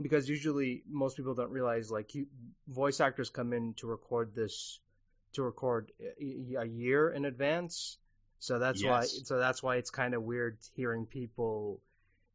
because 0.00 0.28
usually 0.28 0.84
most 0.88 1.16
people 1.16 1.34
don't 1.34 1.50
realize 1.50 1.90
like 1.90 2.14
you, 2.14 2.26
voice 2.68 3.00
actors 3.00 3.30
come 3.30 3.52
in 3.52 3.74
to 3.74 3.86
record 3.86 4.34
this 4.34 4.80
to 5.32 5.42
record 5.42 5.90
eh, 6.00 6.56
a 6.58 6.64
year 6.64 7.10
in 7.10 7.24
advance 7.24 7.98
so 8.40 8.58
that's 8.58 8.82
yes. 8.82 8.90
why 8.90 9.04
so 9.24 9.38
that's 9.38 9.62
why 9.62 9.76
it's 9.76 9.90
kind 9.90 10.14
of 10.14 10.22
weird 10.22 10.58
hearing 10.74 11.06
people 11.06 11.80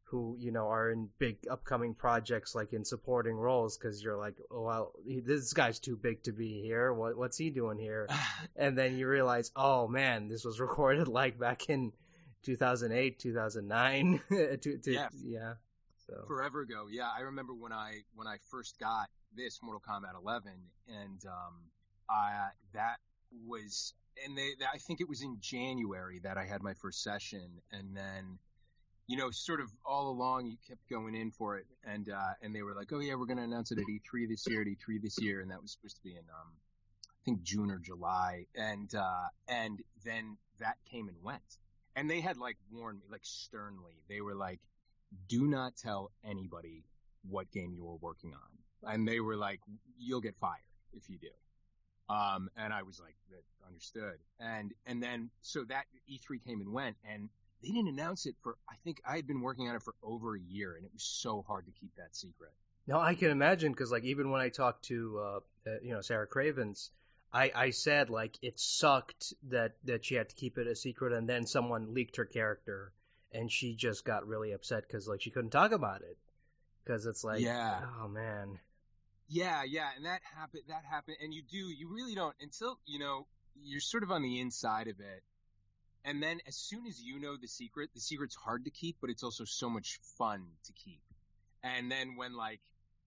who 0.04 0.36
you 0.38 0.52
know 0.52 0.68
are 0.68 0.90
in 0.90 1.08
big 1.18 1.36
upcoming 1.50 1.94
projects 1.94 2.54
like 2.54 2.72
in 2.72 2.84
supporting 2.84 3.34
roles 3.34 3.76
because 3.76 4.02
you're 4.02 4.16
like, 4.16 4.36
oh 4.50 4.62
well, 4.62 4.92
he, 5.04 5.20
this 5.20 5.52
guy's 5.52 5.80
too 5.80 5.96
big 5.96 6.22
to 6.22 6.32
be 6.32 6.62
here. 6.62 6.92
What 6.92 7.16
what's 7.16 7.36
he 7.36 7.50
doing 7.50 7.78
here? 7.78 8.08
and 8.56 8.78
then 8.78 8.96
you 8.96 9.08
realize, 9.08 9.50
oh 9.56 9.88
man, 9.88 10.28
this 10.28 10.44
was 10.44 10.60
recorded 10.68 11.08
like 11.08 11.38
back 11.38 11.68
in 11.68 11.92
2008, 12.44 13.18
2009. 13.18 14.20
to, 14.28 14.56
to, 14.56 14.92
yeah, 14.92 15.08
yeah. 15.24 15.54
So. 16.06 16.24
Forever 16.28 16.60
ago, 16.60 16.86
yeah. 16.88 17.08
I 17.14 17.22
remember 17.22 17.52
when 17.52 17.72
I 17.72 18.02
when 18.14 18.28
I 18.28 18.36
first 18.48 18.78
got 18.78 19.08
this 19.34 19.58
Mortal 19.60 19.82
Kombat 19.86 20.14
11, 20.22 20.52
and 20.86 21.20
um, 21.26 21.54
I 22.08 22.50
that 22.74 22.98
was 23.44 23.92
and 24.24 24.36
they, 24.36 24.52
I 24.72 24.78
think 24.78 25.00
it 25.00 25.08
was 25.08 25.22
in 25.22 25.36
January 25.40 26.20
that 26.20 26.36
I 26.36 26.44
had 26.44 26.62
my 26.62 26.74
first 26.74 27.02
session, 27.02 27.60
and 27.72 27.96
then, 27.96 28.38
you 29.06 29.16
know, 29.16 29.30
sort 29.30 29.60
of 29.60 29.70
all 29.84 30.10
along 30.10 30.46
you 30.46 30.56
kept 30.66 30.88
going 30.88 31.14
in 31.14 31.30
for 31.30 31.56
it, 31.56 31.66
and 31.84 32.08
uh, 32.08 32.32
and 32.42 32.54
they 32.54 32.62
were 32.62 32.74
like, 32.74 32.92
oh 32.92 33.00
yeah, 33.00 33.14
we're 33.14 33.26
going 33.26 33.38
to 33.38 33.44
announce 33.44 33.70
it 33.72 33.78
at 33.78 33.84
E3 33.84 34.28
this 34.28 34.46
year, 34.48 34.62
at 34.62 34.66
E3 34.66 35.02
this 35.02 35.20
year, 35.20 35.40
and 35.40 35.50
that 35.50 35.60
was 35.60 35.72
supposed 35.72 35.96
to 35.96 36.02
be 36.02 36.12
in 36.12 36.18
um, 36.18 36.52
I 37.04 37.20
think 37.24 37.42
June 37.42 37.70
or 37.70 37.78
July, 37.78 38.46
and 38.54 38.92
uh, 38.94 39.28
and 39.48 39.82
then 40.04 40.36
that 40.58 40.76
came 40.90 41.08
and 41.08 41.16
went, 41.22 41.58
and 41.94 42.10
they 42.10 42.20
had 42.20 42.36
like 42.36 42.56
warned 42.72 43.00
me 43.00 43.06
like 43.10 43.24
sternly, 43.24 44.02
they 44.08 44.20
were 44.20 44.34
like, 44.34 44.60
do 45.28 45.46
not 45.46 45.76
tell 45.76 46.10
anybody 46.24 46.84
what 47.28 47.50
game 47.50 47.72
you 47.74 47.84
were 47.84 47.96
working 47.96 48.32
on, 48.32 48.92
and 48.92 49.06
they 49.06 49.20
were 49.20 49.36
like, 49.36 49.60
you'll 49.98 50.20
get 50.20 50.36
fired 50.36 50.60
if 50.92 51.08
you 51.08 51.18
do. 51.18 51.28
Um, 52.08 52.48
and 52.56 52.72
I 52.72 52.82
was 52.82 53.00
like, 53.00 53.16
understood. 53.66 54.18
And, 54.40 54.72
and 54.86 55.02
then, 55.02 55.30
so 55.42 55.64
that 55.64 55.84
E3 56.10 56.44
came 56.44 56.60
and 56.60 56.72
went 56.72 56.96
and 57.08 57.28
they 57.62 57.68
didn't 57.68 57.88
announce 57.88 58.26
it 58.26 58.36
for, 58.42 58.56
I 58.68 58.74
think 58.84 59.00
I 59.06 59.16
had 59.16 59.26
been 59.26 59.40
working 59.40 59.68
on 59.68 59.76
it 59.76 59.82
for 59.82 59.94
over 60.02 60.36
a 60.36 60.40
year 60.40 60.76
and 60.76 60.84
it 60.84 60.92
was 60.92 61.02
so 61.02 61.44
hard 61.46 61.66
to 61.66 61.72
keep 61.72 61.94
that 61.96 62.14
secret. 62.14 62.52
No, 62.86 63.00
I 63.00 63.14
can 63.14 63.30
imagine 63.30 63.72
because 63.72 63.90
like 63.90 64.04
even 64.04 64.30
when 64.30 64.40
I 64.40 64.48
talked 64.48 64.84
to, 64.86 65.18
uh, 65.18 65.40
uh, 65.68 65.78
you 65.82 65.92
know, 65.92 66.00
Sarah 66.00 66.26
Cravens, 66.26 66.90
I 67.32 67.50
I 67.54 67.70
said 67.70 68.10
like 68.10 68.38
it 68.42 68.60
sucked 68.60 69.34
that 69.50 69.72
that 69.84 70.04
she 70.04 70.14
had 70.14 70.28
to 70.28 70.36
keep 70.36 70.56
it 70.56 70.68
a 70.68 70.76
secret, 70.76 71.12
and 71.12 71.28
then 71.28 71.46
someone 71.46 71.94
leaked 71.94 72.16
her 72.16 72.24
character, 72.24 72.92
and 73.32 73.50
she 73.50 73.74
just 73.74 74.04
got 74.04 74.28
really 74.28 74.52
upset 74.52 74.84
because 74.86 75.08
like 75.08 75.20
she 75.20 75.30
couldn't 75.30 75.50
talk 75.50 75.72
about 75.72 76.02
it 76.02 76.16
because 76.84 77.06
it's 77.06 77.24
like 77.24 77.42
Yeah. 77.42 77.80
oh 78.00 78.06
man 78.06 78.60
Yeah, 79.28 79.64
yeah, 79.64 79.88
and 79.96 80.04
that 80.06 80.20
happened. 80.38 80.62
That 80.68 80.84
happened, 80.88 81.16
and 81.20 81.34
you 81.34 81.42
do. 81.42 81.58
You 81.58 81.88
really 81.92 82.14
don't 82.14 82.34
until 82.40 82.78
you 82.86 82.98
know 82.98 83.26
you're 83.60 83.80
sort 83.80 84.04
of 84.04 84.10
on 84.12 84.22
the 84.22 84.40
inside 84.40 84.86
of 84.86 85.00
it, 85.00 85.22
and 86.04 86.22
then 86.22 86.38
as 86.46 86.54
soon 86.56 86.86
as 86.86 87.02
you 87.02 87.18
know 87.18 87.36
the 87.36 87.48
secret, 87.48 87.90
the 87.94 88.00
secret's 88.00 88.36
hard 88.36 88.64
to 88.66 88.70
keep, 88.70 88.96
but 89.00 89.10
it's 89.10 89.24
also 89.24 89.44
so 89.44 89.68
much 89.68 89.98
fun 90.16 90.46
to 90.66 90.72
keep. 90.72 91.00
And 91.64 91.90
then 91.90 92.14
when 92.14 92.36
like, 92.36 92.60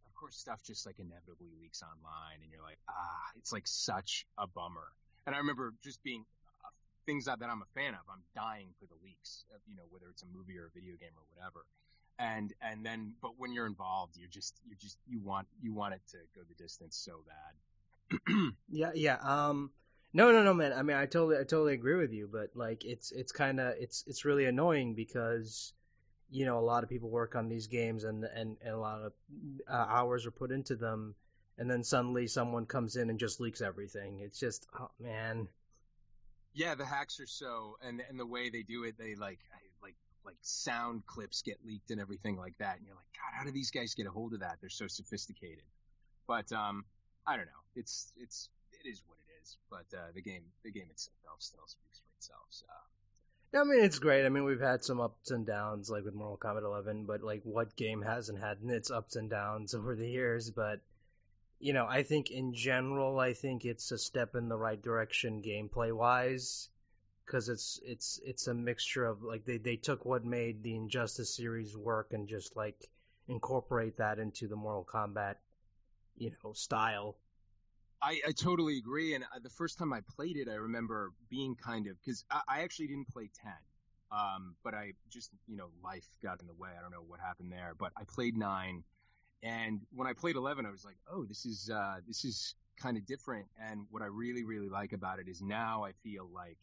of 0.06 0.14
course, 0.16 0.36
stuff 0.36 0.62
just 0.62 0.86
like 0.86 1.00
inevitably 1.00 1.48
leaks 1.62 1.82
online, 1.82 2.44
and 2.44 2.52
you're 2.52 2.64
like, 2.64 2.80
ah, 2.90 3.24
it's 3.38 3.54
like 3.54 3.66
such 3.66 4.26
a 4.38 4.46
bummer. 4.46 4.92
And 5.26 5.34
I 5.34 5.38
remember 5.38 5.74
just 5.84 6.04
being 6.04 6.26
uh, 6.66 6.68
things 7.06 7.26
that, 7.26 7.40
that 7.40 7.50
I'm 7.50 7.62
a 7.62 7.80
fan 7.80 7.94
of. 7.94 8.02
I'm 8.12 8.24
dying 8.36 8.74
for 8.78 8.88
the 8.88 9.00
leaks, 9.02 9.46
of, 9.56 9.62
you 9.70 9.76
know, 9.78 9.88
whether 9.90 10.08
it's 10.10 10.24
a 10.24 10.28
movie 10.36 10.58
or 10.58 10.66
a 10.66 10.72
video 10.76 10.96
game 11.00 11.16
or 11.16 11.24
whatever 11.34 11.64
and 12.20 12.54
and 12.62 12.86
then 12.86 13.14
but 13.22 13.32
when 13.38 13.54
you're 13.54 13.66
involved 13.66 14.18
you're 14.18 14.30
just 14.30 14.60
you 14.68 14.76
just 14.76 14.98
you 15.08 15.20
want 15.22 15.48
you 15.62 15.74
want 15.74 15.94
it 15.94 16.02
to 16.12 16.18
go 16.36 16.42
the 16.48 16.62
distance 16.62 16.96
so 16.98 17.24
bad. 17.26 18.52
Yeah 18.70 18.92
yeah 18.94 19.18
um 19.22 19.72
no 20.14 20.32
no 20.32 20.44
no 20.44 20.54
man. 20.54 20.74
I 20.74 20.84
mean 20.84 20.98
I 20.98 21.06
totally 21.06 21.38
I 21.38 21.44
totally 21.44 21.74
agree 21.74 21.96
with 21.96 22.12
you 22.12 22.30
but 22.32 22.50
like 22.56 22.84
it's 22.84 23.12
it's 23.12 23.32
kind 23.32 23.60
of 23.60 23.74
it's 23.80 24.04
it's 24.06 24.26
really 24.26 24.46
annoying 24.46 24.96
because 24.96 25.74
you 26.30 26.46
know 26.46 26.60
a 26.60 26.62
lot 26.62 26.84
of 26.84 26.90
people 26.90 27.10
work 27.10 27.36
on 27.36 27.48
these 27.48 27.68
games 27.68 28.04
and 28.04 28.26
and, 28.26 28.58
and 28.62 28.74
a 28.74 28.78
lot 28.78 29.02
of 29.02 29.14
uh, 29.68 29.74
hours 29.74 30.26
are 30.26 30.32
put 30.32 30.52
into 30.52 30.76
them 30.76 31.16
and 31.58 31.70
then 31.70 31.84
suddenly 31.84 32.28
someone 32.28 32.66
comes 32.66 32.96
in 32.96 33.10
and 33.10 33.20
just 33.20 33.42
leaks 33.42 33.62
everything. 33.62 34.20
It's 34.20 34.40
just 34.40 34.68
oh 34.78 34.92
man. 35.00 35.48
Yeah 36.54 36.76
the 36.76 36.86
hacks 36.86 37.20
are 37.22 37.28
so 37.28 37.78
and 37.82 38.02
and 38.10 38.20
the 38.20 38.26
way 38.26 38.50
they 38.50 38.64
do 38.64 38.84
it 38.84 38.98
they 38.98 39.16
like 39.16 39.40
like 40.30 40.38
sound 40.42 41.06
clips 41.08 41.42
get 41.42 41.58
leaked 41.66 41.92
and 41.92 42.00
everything 42.00 42.38
like 42.38 42.58
that 42.60 42.78
and 42.78 42.86
you're 42.86 42.96
like 42.96 43.12
god 43.14 43.38
how 43.38 43.44
do 43.44 43.52
these 43.52 43.72
guys 43.72 43.96
get 43.96 44.08
a 44.08 44.12
hold 44.12 44.34
of 44.34 44.42
that? 44.42 44.58
They're 44.62 44.70
so 44.70 44.88
sophisticated. 44.88 45.66
But 46.28 46.52
um 46.52 46.86
i 47.28 47.36
don't 47.36 47.46
know. 47.46 47.64
It's 47.76 48.12
it's 48.18 48.50
it 48.72 48.88
is 48.88 49.02
what 49.08 49.18
it 49.18 49.32
is 49.42 49.58
but 49.70 49.98
uh 49.98 50.12
the 50.14 50.22
game 50.22 50.44
the 50.64 50.72
game 50.72 50.88
itself 50.92 51.40
still 51.40 51.68
speaks 51.68 52.00
for 52.00 52.12
itself 52.18 52.46
so. 52.50 52.66
Yeah, 53.52 53.62
I 53.62 53.64
mean, 53.64 53.84
it's 53.84 53.98
great. 53.98 54.28
I 54.28 54.30
mean, 54.30 54.44
we've 54.44 54.62
had 54.62 54.84
some 54.84 55.02
ups 55.02 55.32
and 55.32 55.44
downs, 55.44 55.90
like 55.90 56.06
with 56.06 56.14
Mortal 56.14 56.38
Kombat 56.38 56.64
11, 56.64 57.06
but 57.08 57.24
like, 57.24 57.42
what 57.44 57.76
game 57.76 58.04
hasn't 58.04 58.40
had 58.40 58.60
its 58.62 58.92
ups 58.92 59.16
and 59.16 59.28
downs 59.28 59.74
over 59.74 59.96
the 59.96 60.08
years? 60.08 60.52
But 60.52 60.82
you 61.60 61.74
know, 61.74 61.88
I 61.88 62.04
think 62.04 62.30
in 62.32 62.54
general, 62.54 63.20
I 63.20 63.34
think 63.34 63.66
it's 63.66 63.92
a 63.92 63.98
step 63.98 64.36
in 64.36 64.50
the 64.50 64.56
right 64.56 64.82
direction 64.82 65.42
gameplay 65.42 65.92
wise, 65.92 66.70
because 67.30 67.48
it's 67.48 67.80
it's 67.86 68.20
it's 68.26 68.48
a 68.48 68.54
mixture 68.54 69.06
of 69.06 69.22
like 69.22 69.46
they 69.46 69.58
they 69.58 69.76
took 69.76 70.04
what 70.04 70.26
made 70.26 70.64
the 70.64 70.76
Injustice 70.76 71.36
series 71.36 71.78
work 71.78 72.08
and 72.12 72.28
just 72.28 72.56
like 72.56 72.90
incorporate 73.28 73.98
that 73.98 74.18
into 74.18 74.48
the 74.48 74.56
Mortal 74.56 74.88
Kombat, 74.92 75.36
you 76.18 76.32
know, 76.44 76.54
style. 76.54 77.18
I, 78.02 78.20
I 78.28 78.32
totally 78.32 78.78
agree. 78.78 79.14
And 79.14 79.24
uh, 79.26 79.40
the 79.44 79.50
first 79.50 79.78
time 79.78 79.94
I 79.94 80.00
played 80.16 80.38
it, 80.38 80.48
I 80.50 80.56
remember 80.56 81.12
being 81.30 81.56
kind 81.56 81.86
of 81.86 81.98
because 82.04 82.26
I, 82.32 82.42
I 82.48 82.62
actually 82.62 82.88
didn't 82.88 83.10
play 83.10 83.30
ten, 83.44 83.54
um, 84.12 84.56
but 84.64 84.74
I 84.74 84.94
just 85.10 85.30
you 85.48 85.56
know 85.56 85.70
life 85.84 86.08
got 86.24 86.42
in 86.42 86.48
the 86.48 86.54
way. 86.54 86.70
I 86.78 86.82
don't 86.82 86.92
know 86.92 87.04
what 87.08 87.20
happened 87.20 87.52
there, 87.52 87.76
but 87.78 87.92
I 87.96 88.06
played 88.06 88.38
nine, 88.38 88.84
and 89.44 89.82
when 89.94 90.08
I 90.08 90.14
played 90.14 90.36
eleven, 90.36 90.66
I 90.66 90.72
was 90.72 90.84
like, 90.84 90.98
oh, 91.12 91.26
this 91.26 91.46
is 91.46 91.70
uh, 91.70 91.98
this 92.08 92.26
is 92.26 92.56
kind 92.82 92.98
of 92.98 93.06
different. 93.06 93.46
And 93.62 93.86
what 93.92 94.02
I 94.02 94.08
really 94.08 94.46
really 94.46 94.70
like 94.70 94.94
about 94.94 95.20
it 95.20 95.28
is 95.28 95.44
now 95.44 95.84
I 95.84 95.92
feel 96.02 96.28
like 96.34 96.58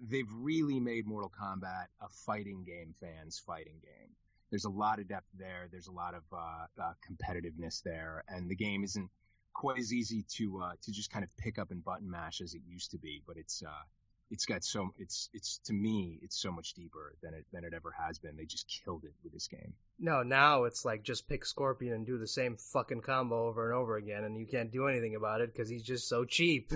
they've 0.00 0.30
really 0.40 0.80
made 0.80 1.06
Mortal 1.06 1.30
Kombat 1.30 1.86
a 2.00 2.08
fighting 2.26 2.64
game 2.64 2.94
fans 3.00 3.42
fighting 3.44 3.76
game. 3.82 4.10
There's 4.50 4.64
a 4.64 4.70
lot 4.70 4.98
of 4.98 5.08
depth 5.08 5.28
there. 5.38 5.68
There's 5.70 5.86
a 5.86 5.92
lot 5.92 6.14
of 6.14 6.22
uh, 6.32 6.82
uh, 6.82 6.92
competitiveness 7.08 7.82
there, 7.82 8.24
and 8.28 8.50
the 8.50 8.56
game 8.56 8.84
isn't 8.84 9.10
quite 9.54 9.78
as 9.78 9.92
easy 9.92 10.24
to 10.36 10.60
uh, 10.62 10.72
to 10.82 10.92
just 10.92 11.10
kind 11.10 11.24
of 11.24 11.30
pick 11.38 11.58
up 11.58 11.70
and 11.70 11.84
button 11.84 12.10
mash 12.10 12.40
as 12.40 12.54
it 12.54 12.62
used 12.68 12.90
to 12.90 12.98
be. 12.98 13.22
But 13.26 13.36
it's 13.38 13.62
uh, 13.62 13.82
it's 14.30 14.46
got 14.46 14.64
so 14.64 14.92
it's 14.98 15.28
it's 15.32 15.58
to 15.66 15.72
me 15.72 16.18
it's 16.22 16.40
so 16.40 16.50
much 16.50 16.72
deeper 16.72 17.14
than 17.22 17.34
it 17.34 17.44
than 17.52 17.64
it 17.64 17.74
ever 17.74 17.94
has 17.98 18.18
been. 18.18 18.36
They 18.36 18.46
just 18.46 18.66
killed 18.84 19.04
it 19.04 19.12
with 19.22 19.32
this 19.32 19.46
game. 19.46 19.74
No, 19.98 20.22
now 20.22 20.64
it's 20.64 20.84
like 20.84 21.02
just 21.02 21.28
pick 21.28 21.44
Scorpion 21.44 21.94
and 21.94 22.06
do 22.06 22.18
the 22.18 22.26
same 22.26 22.56
fucking 22.56 23.02
combo 23.02 23.46
over 23.46 23.70
and 23.70 23.78
over 23.78 23.96
again, 23.96 24.24
and 24.24 24.38
you 24.38 24.46
can't 24.46 24.72
do 24.72 24.88
anything 24.88 25.14
about 25.14 25.42
it 25.42 25.52
because 25.52 25.68
he's 25.68 25.82
just 25.82 26.08
so 26.08 26.24
cheap. 26.24 26.72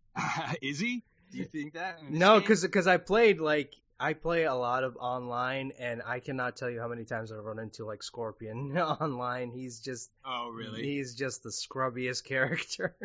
Is 0.62 0.78
he? 0.78 1.02
Do 1.30 1.38
you 1.38 1.44
think 1.44 1.74
that? 1.74 2.02
no, 2.10 2.40
because 2.40 2.62
because 2.62 2.86
I 2.86 2.96
played 2.96 3.40
like 3.40 3.74
I 4.02 4.14
play 4.14 4.44
a 4.44 4.54
lot 4.54 4.82
of 4.82 4.96
online, 4.96 5.72
and 5.78 6.00
I 6.04 6.20
cannot 6.20 6.56
tell 6.56 6.70
you 6.70 6.80
how 6.80 6.88
many 6.88 7.04
times 7.04 7.30
I've 7.30 7.44
run 7.44 7.58
into 7.58 7.84
like 7.84 8.02
Scorpion 8.02 8.76
online. 8.78 9.50
He's 9.50 9.80
just 9.80 10.10
oh 10.24 10.48
really? 10.48 10.82
He's 10.82 11.14
just 11.14 11.42
the 11.42 11.50
scrubbiest 11.50 12.24
character. 12.28 12.96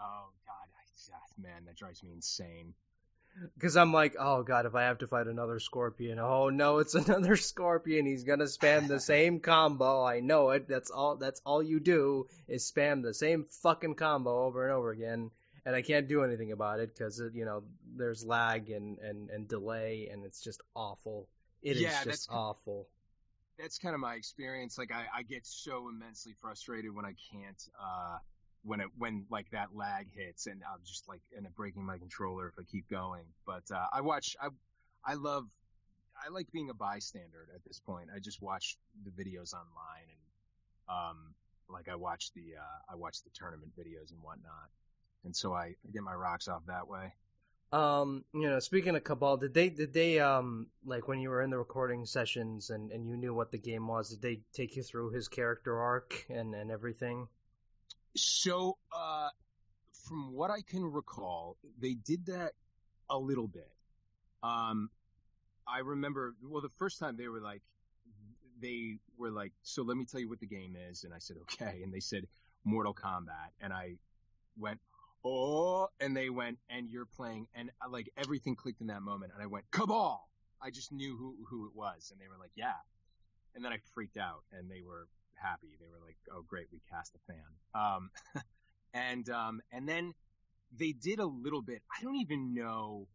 oh 0.00 0.28
god, 0.46 0.68
I, 0.74 1.12
ah, 1.14 1.42
man, 1.42 1.66
that 1.66 1.76
drives 1.76 2.02
me 2.02 2.10
insane. 2.12 2.72
Because 3.54 3.76
I'm 3.76 3.92
like, 3.92 4.16
oh 4.18 4.42
god, 4.42 4.64
if 4.64 4.74
I 4.74 4.84
have 4.84 4.98
to 4.98 5.06
fight 5.06 5.26
another 5.26 5.60
Scorpion, 5.60 6.18
oh 6.18 6.48
no, 6.48 6.78
it's 6.78 6.94
another 7.06 7.36
Scorpion. 7.36 8.06
He's 8.06 8.24
gonna 8.24 8.44
spam 8.44 8.88
the 8.88 8.98
same 8.98 9.40
combo. 9.40 10.02
I 10.02 10.20
know 10.20 10.50
it. 10.50 10.66
That's 10.66 10.90
all. 10.90 11.16
That's 11.16 11.42
all 11.44 11.62
you 11.62 11.80
do 11.80 12.26
is 12.48 12.70
spam 12.70 13.02
the 13.02 13.12
same 13.12 13.44
fucking 13.62 13.94
combo 13.94 14.44
over 14.44 14.64
and 14.64 14.72
over 14.72 14.90
again 14.90 15.30
and 15.66 15.76
I 15.76 15.82
can't 15.82 16.08
do 16.08 16.22
anything 16.22 16.52
about 16.52 16.80
it 16.80 16.94
because 16.94 17.20
you 17.32 17.44
know 17.44 17.62
there's 17.96 18.24
lag 18.24 18.70
and, 18.70 18.98
and, 18.98 19.30
and 19.30 19.48
delay, 19.48 20.08
and 20.10 20.24
it's 20.24 20.40
just 20.40 20.60
awful. 20.74 21.28
It 21.62 21.76
yeah, 21.76 21.88
is 21.88 21.94
just 21.94 22.06
that's, 22.06 22.28
awful. 22.30 22.88
That's 23.58 23.78
kind 23.78 23.94
of 23.94 24.00
my 24.00 24.14
experience. 24.14 24.78
Like 24.78 24.90
I, 24.92 25.04
I 25.18 25.22
get 25.22 25.46
so 25.46 25.88
immensely 25.88 26.34
frustrated 26.40 26.94
when 26.94 27.04
I 27.04 27.14
can't, 27.30 27.62
uh, 27.80 28.18
when 28.62 28.80
it 28.80 28.88
when 28.96 29.26
like 29.30 29.50
that 29.50 29.68
lag 29.74 30.06
hits, 30.14 30.46
and 30.46 30.62
I'm 30.70 30.80
just 30.84 31.08
like 31.08 31.20
end 31.36 31.46
up 31.46 31.54
breaking 31.54 31.84
my 31.84 31.98
controller 31.98 32.48
if 32.48 32.54
I 32.58 32.62
keep 32.70 32.88
going. 32.88 33.24
But 33.46 33.64
uh, 33.74 33.86
I 33.92 34.00
watch, 34.00 34.36
I, 34.40 34.48
I 35.04 35.14
love, 35.14 35.46
I 36.16 36.30
like 36.30 36.50
being 36.52 36.70
a 36.70 36.74
bystander 36.74 37.48
at 37.54 37.64
this 37.66 37.80
point. 37.80 38.08
I 38.14 38.18
just 38.18 38.40
watch 38.40 38.76
the 39.04 39.10
videos 39.10 39.52
online, 39.52 40.08
and 40.08 40.88
um, 40.88 41.34
like 41.68 41.88
I 41.88 41.96
watch 41.96 42.32
the, 42.34 42.56
uh, 42.58 42.92
I 42.92 42.96
watch 42.96 43.22
the 43.22 43.30
tournament 43.34 43.72
videos 43.78 44.10
and 44.10 44.22
whatnot 44.22 44.70
and 45.24 45.34
so 45.34 45.52
I, 45.52 45.64
I 45.64 45.90
get 45.92 46.02
my 46.02 46.14
rocks 46.14 46.48
off 46.48 46.62
that 46.66 46.88
way. 46.88 47.12
Um, 47.72 48.24
you 48.34 48.50
know, 48.50 48.58
speaking 48.58 48.96
of 48.96 49.04
Kabal, 49.04 49.36
did 49.36 49.54
they 49.54 49.68
did 49.68 49.92
they 49.92 50.18
um 50.18 50.66
like 50.84 51.06
when 51.06 51.20
you 51.20 51.30
were 51.30 51.42
in 51.42 51.50
the 51.50 51.58
recording 51.58 52.04
sessions 52.04 52.70
and 52.70 52.90
and 52.90 53.06
you 53.06 53.16
knew 53.16 53.32
what 53.32 53.52
the 53.52 53.58
game 53.58 53.86
was? 53.86 54.10
Did 54.10 54.22
they 54.22 54.40
take 54.52 54.76
you 54.76 54.82
through 54.82 55.10
his 55.10 55.28
character 55.28 55.78
arc 55.78 56.26
and 56.28 56.54
and 56.54 56.70
everything? 56.70 57.28
So, 58.16 58.76
uh, 58.92 59.28
from 60.08 60.32
what 60.32 60.50
I 60.50 60.62
can 60.62 60.84
recall, 60.84 61.56
they 61.78 61.94
did 61.94 62.26
that 62.26 62.52
a 63.08 63.16
little 63.16 63.46
bit. 63.46 63.70
Um, 64.42 64.90
I 65.66 65.80
remember, 65.80 66.34
well, 66.42 66.62
the 66.62 66.70
first 66.76 66.98
time 66.98 67.16
they 67.16 67.28
were 67.28 67.40
like, 67.40 67.62
they 68.60 68.96
were 69.16 69.30
like, 69.30 69.52
so 69.62 69.82
let 69.82 69.96
me 69.96 70.04
tell 70.04 70.20
you 70.20 70.28
what 70.28 70.40
the 70.40 70.46
game 70.46 70.76
is. 70.90 71.04
And 71.04 71.14
I 71.14 71.18
said, 71.18 71.36
okay. 71.42 71.82
And 71.82 71.92
they 71.92 72.00
said, 72.00 72.26
Mortal 72.64 72.94
Kombat. 72.94 73.52
And 73.60 73.72
I 73.72 73.94
went, 74.58 74.80
oh, 75.24 75.88
and 76.00 76.16
they 76.16 76.30
went, 76.30 76.58
and 76.68 76.88
you're 76.88 77.06
playing, 77.06 77.46
and 77.54 77.70
uh, 77.84 77.88
like 77.90 78.10
everything 78.16 78.56
clicked 78.56 78.80
in 78.80 78.88
that 78.88 79.02
moment, 79.02 79.32
and 79.34 79.42
I 79.42 79.46
went, 79.46 79.70
Kabal! 79.70 80.20
I 80.62 80.70
just 80.70 80.92
knew 80.92 81.16
who 81.16 81.36
who 81.48 81.66
it 81.66 81.72
was, 81.74 82.10
and 82.10 82.20
they 82.20 82.28
were 82.28 82.38
like, 82.38 82.52
yeah, 82.54 82.74
and 83.54 83.64
then 83.64 83.72
I 83.72 83.78
freaked 83.94 84.16
out, 84.16 84.44
and 84.52 84.70
they 84.70 84.82
were 84.82 85.06
happy. 85.34 85.76
They 85.80 85.86
were 85.88 86.04
like, 86.04 86.16
oh, 86.32 86.42
great, 86.46 86.66
we 86.72 86.80
cast 86.90 87.14
a 87.14 87.32
fan. 87.32 87.40
Um, 87.74 88.10
and 88.94 89.28
um, 89.30 89.60
and 89.72 89.88
then 89.88 90.12
they 90.76 90.92
did 90.92 91.18
a 91.18 91.26
little 91.26 91.62
bit. 91.62 91.82
I 91.90 92.02
don't 92.02 92.16
even 92.16 92.54
know. 92.54 93.08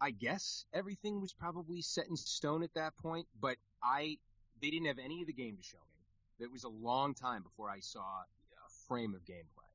I 0.00 0.12
guess 0.12 0.64
everything 0.72 1.20
was 1.20 1.34
probably 1.34 1.82
set 1.82 2.08
in 2.08 2.16
stone 2.16 2.62
at 2.62 2.72
that 2.74 2.96
point, 2.96 3.26
but 3.38 3.56
I 3.82 4.16
they 4.60 4.70
didn't 4.70 4.86
have 4.86 4.98
any 4.98 5.20
of 5.20 5.26
the 5.26 5.32
game 5.32 5.56
to 5.56 5.62
show 5.62 5.78
me. 5.78 6.44
It 6.44 6.50
was 6.50 6.64
a 6.64 6.68
long 6.68 7.14
time 7.14 7.42
before 7.42 7.68
I 7.68 7.80
saw 7.80 8.00
a 8.00 8.70
frame 8.88 9.14
of 9.14 9.22
gameplay. 9.24 9.69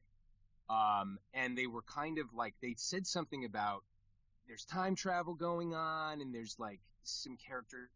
Um, 0.69 1.19
and 1.33 1.57
they 1.57 1.67
were 1.67 1.83
kind 1.83 2.17
of 2.17 2.33
like, 2.33 2.55
they 2.61 2.73
said 2.77 3.05
something 3.05 3.45
about 3.45 3.83
there's 4.47 4.65
time 4.65 4.95
travel 4.95 5.33
going 5.35 5.73
on 5.73 6.21
and 6.21 6.33
there's 6.33 6.55
like 6.59 6.79
some 7.03 7.37
characters 7.37 7.89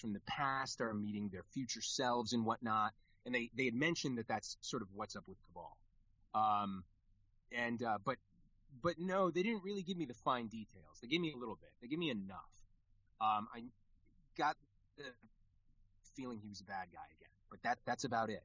from 0.00 0.12
the 0.12 0.20
past 0.26 0.80
are 0.80 0.94
meeting 0.94 1.28
their 1.32 1.44
future 1.52 1.82
selves 1.82 2.32
and 2.32 2.44
whatnot. 2.44 2.92
And 3.26 3.34
they, 3.34 3.50
they 3.56 3.66
had 3.66 3.74
mentioned 3.74 4.18
that 4.18 4.28
that's 4.28 4.56
sort 4.62 4.82
of 4.82 4.88
what's 4.94 5.16
up 5.16 5.24
with 5.26 5.36
Kabal. 5.46 5.76
Um, 6.34 6.84
and, 7.52 7.82
uh, 7.82 7.98
but, 8.04 8.16
but 8.82 8.94
no, 8.98 9.30
they 9.30 9.42
didn't 9.42 9.62
really 9.64 9.82
give 9.82 9.96
me 9.98 10.06
the 10.06 10.14
fine 10.14 10.46
details. 10.46 10.98
They 11.02 11.08
gave 11.08 11.20
me 11.20 11.32
a 11.34 11.38
little 11.38 11.58
bit. 11.60 11.70
They 11.82 11.88
gave 11.88 11.98
me 11.98 12.10
enough. 12.10 12.48
Um, 13.20 13.48
I 13.54 13.64
got 14.38 14.56
the 14.96 15.04
feeling 16.16 16.38
he 16.38 16.48
was 16.48 16.60
a 16.60 16.64
bad 16.64 16.86
guy 16.92 17.04
again, 17.18 17.30
but 17.50 17.62
that, 17.64 17.78
that's 17.84 18.04
about 18.04 18.30
it. 18.30 18.42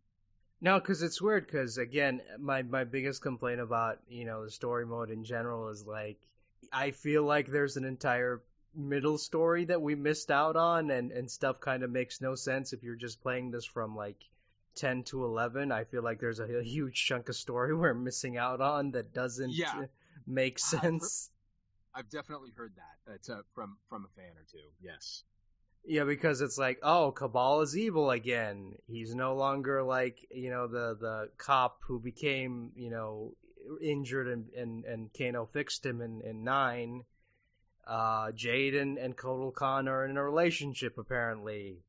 No, 0.61 0.79
because 0.79 1.03
it's 1.03 1.21
weird. 1.21 1.45
Because 1.45 1.77
again, 1.77 2.21
my 2.39 2.63
my 2.63 2.83
biggest 2.83 3.21
complaint 3.21 3.59
about 3.61 3.99
you 4.07 4.25
know 4.25 4.43
the 4.45 4.51
story 4.51 4.85
mode 4.85 5.09
in 5.11 5.23
general 5.23 5.69
is 5.69 5.85
like 5.85 6.17
I 6.71 6.91
feel 6.91 7.23
like 7.23 7.47
there's 7.47 7.77
an 7.77 7.85
entire 7.85 8.41
middle 8.73 9.17
story 9.17 9.65
that 9.65 9.81
we 9.81 9.95
missed 9.95 10.31
out 10.31 10.55
on, 10.55 10.89
and 10.91 11.11
and 11.11 11.29
stuff 11.29 11.59
kind 11.59 11.83
of 11.83 11.91
makes 11.91 12.21
no 12.21 12.35
sense 12.35 12.73
if 12.73 12.83
you're 12.83 12.95
just 12.95 13.21
playing 13.21 13.51
this 13.51 13.65
from 13.65 13.95
like 13.95 14.17
10 14.75 15.03
to 15.03 15.23
11 15.23 15.71
i 15.71 15.85
feel 15.85 16.03
like 16.03 16.19
there's 16.19 16.39
a, 16.39 16.57
a 16.59 16.61
huge 16.61 17.05
chunk 17.05 17.29
of 17.29 17.35
story 17.37 17.73
we're 17.77 17.93
missing 17.93 18.35
out 18.35 18.59
on 18.59 18.91
that 18.91 19.13
doesn't 19.13 19.51
Yeah. 19.51 19.85
make 20.27 20.59
sense 20.59 21.29
I've 21.93 22.09
definitely 22.09 22.51
heard 22.57 22.73
that 22.75 23.13
uh, 23.13 23.17
to, 23.23 23.43
from 23.53 23.77
from 23.87 24.03
a 24.03 24.09
fan 24.19 24.31
or 24.35 24.43
two. 24.51 24.67
Yes. 24.81 25.23
Yeah, 25.87 26.03
because 26.03 26.41
it's 26.41 26.57
like, 26.57 26.79
oh, 26.81 27.11
Kabal 27.11 27.61
is 27.61 27.77
evil 27.77 28.09
again. 28.09 28.73
He's 28.87 29.13
no 29.13 29.35
longer 29.35 29.83
like, 29.83 30.17
you 30.31 30.49
know, 30.49 30.67
the 30.67 30.97
the 30.99 31.29
cop 31.37 31.79
who 31.87 31.99
became, 31.99 32.71
you 32.75 32.89
know, 32.89 33.33
injured 33.81 34.27
and 34.27 34.49
and, 34.53 34.85
and 34.85 35.09
Kano 35.15 35.45
fixed 35.45 35.85
him 35.85 36.01
in, 36.01 36.21
in 36.21 36.43
nine. 36.43 37.03
Uh 37.85 38.31
Jade 38.31 38.75
and, 38.75 38.97
and 38.97 39.15
Kotal 39.15 39.53
Khan 39.53 39.87
are 39.87 40.05
in 40.05 40.17
a 40.17 40.23
relationship 40.23 40.97
apparently. 40.97 41.83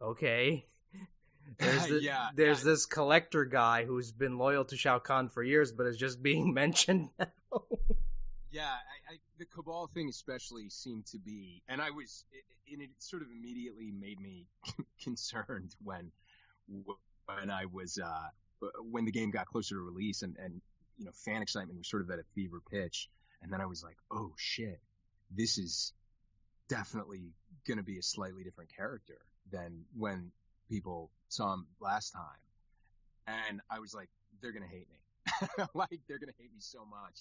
Okay. 0.00 0.64
There's 1.58 1.86
the, 1.86 2.00
Yeah, 2.02 2.28
there's 2.34 2.64
yeah. 2.64 2.70
this 2.70 2.86
collector 2.86 3.44
guy 3.44 3.84
who's 3.84 4.10
been 4.10 4.38
loyal 4.38 4.64
to 4.66 4.76
Shao 4.76 4.98
Kahn 4.98 5.28
for 5.28 5.42
years 5.42 5.70
but 5.72 5.86
is 5.86 5.98
just 5.98 6.22
being 6.22 6.54
mentioned 6.62 7.10
now. 7.18 7.26
Yeah, 8.54 8.66
I, 8.68 9.14
I, 9.14 9.16
the 9.38 9.46
Kabal 9.46 9.88
thing 9.88 10.08
especially 10.08 10.68
seemed 10.68 11.06
to 11.06 11.18
be, 11.18 11.60
and 11.68 11.82
I 11.82 11.90
was, 11.90 12.24
and 12.70 12.80
it 12.80 12.90
sort 13.00 13.22
of 13.22 13.28
immediately 13.36 13.90
made 13.90 14.20
me 14.20 14.46
concerned 15.02 15.74
when, 15.82 16.12
when 16.68 17.50
I 17.50 17.64
was, 17.66 17.98
uh, 17.98 18.28
when 18.78 19.06
the 19.06 19.10
game 19.10 19.32
got 19.32 19.46
closer 19.46 19.74
to 19.74 19.80
release 19.80 20.22
and, 20.22 20.36
and, 20.38 20.60
you 20.98 21.04
know, 21.04 21.10
fan 21.12 21.42
excitement 21.42 21.78
was 21.78 21.88
sort 21.88 22.02
of 22.02 22.10
at 22.10 22.20
a 22.20 22.24
fever 22.36 22.60
pitch. 22.70 23.08
And 23.42 23.52
then 23.52 23.60
I 23.60 23.66
was 23.66 23.82
like, 23.82 23.96
oh 24.12 24.32
shit, 24.38 24.78
this 25.32 25.58
is 25.58 25.92
definitely 26.68 27.32
going 27.66 27.78
to 27.78 27.82
be 27.82 27.98
a 27.98 28.02
slightly 28.04 28.44
different 28.44 28.70
character 28.76 29.18
than 29.50 29.84
when 29.98 30.30
people 30.70 31.10
saw 31.28 31.54
him 31.54 31.66
last 31.80 32.12
time. 32.12 32.22
And 33.48 33.60
I 33.68 33.80
was 33.80 33.94
like, 33.94 34.10
they're 34.40 34.52
going 34.52 34.62
to 34.62 34.68
hate 34.68 34.86
me. 34.92 35.64
like, 35.74 35.98
they're 36.06 36.20
going 36.20 36.32
to 36.32 36.38
hate 36.38 36.52
me 36.52 36.60
so 36.60 36.84
much. 36.84 37.18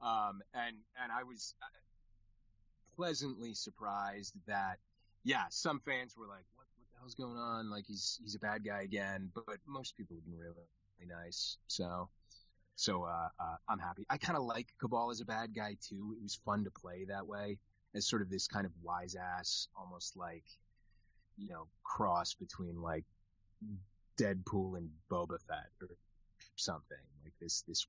Um, 0.00 0.42
and, 0.54 0.76
and 1.02 1.10
I 1.12 1.22
was 1.22 1.54
uh, 1.62 1.66
pleasantly 2.94 3.54
surprised 3.54 4.34
that, 4.46 4.78
yeah, 5.24 5.44
some 5.50 5.80
fans 5.80 6.16
were 6.16 6.26
like, 6.26 6.44
what, 6.54 6.66
what 6.76 6.88
the 6.92 6.98
hell's 7.00 7.14
going 7.14 7.36
on? 7.36 7.70
Like, 7.70 7.84
he's, 7.86 8.20
he's 8.22 8.34
a 8.34 8.38
bad 8.38 8.64
guy 8.64 8.82
again, 8.82 9.30
but, 9.34 9.58
most 9.66 9.96
people 9.96 10.16
have 10.16 10.24
been 10.24 10.38
really, 10.38 10.54
really 10.98 11.22
nice. 11.24 11.58
So, 11.66 12.08
so, 12.76 13.04
uh, 13.04 13.28
uh, 13.40 13.56
I'm 13.68 13.78
happy. 13.78 14.04
I 14.10 14.18
kind 14.18 14.36
of 14.36 14.44
like 14.44 14.68
Kabal 14.80 15.10
as 15.10 15.20
a 15.20 15.24
bad 15.24 15.54
guy 15.54 15.76
too. 15.80 16.14
It 16.18 16.22
was 16.22 16.38
fun 16.44 16.64
to 16.64 16.70
play 16.70 17.06
that 17.08 17.26
way 17.26 17.58
as 17.94 18.06
sort 18.06 18.22
of 18.22 18.30
this 18.30 18.46
kind 18.46 18.66
of 18.66 18.72
wise 18.82 19.16
ass, 19.16 19.68
almost 19.78 20.16
like, 20.16 20.44
you 21.38 21.48
know, 21.48 21.66
cross 21.84 22.34
between 22.34 22.80
like 22.80 23.04
Deadpool 24.18 24.76
and 24.76 24.90
Boba 25.10 25.38
Fett 25.48 25.70
or 25.80 25.88
something 26.56 26.98
like 27.24 27.32
this, 27.40 27.62
this 27.66 27.86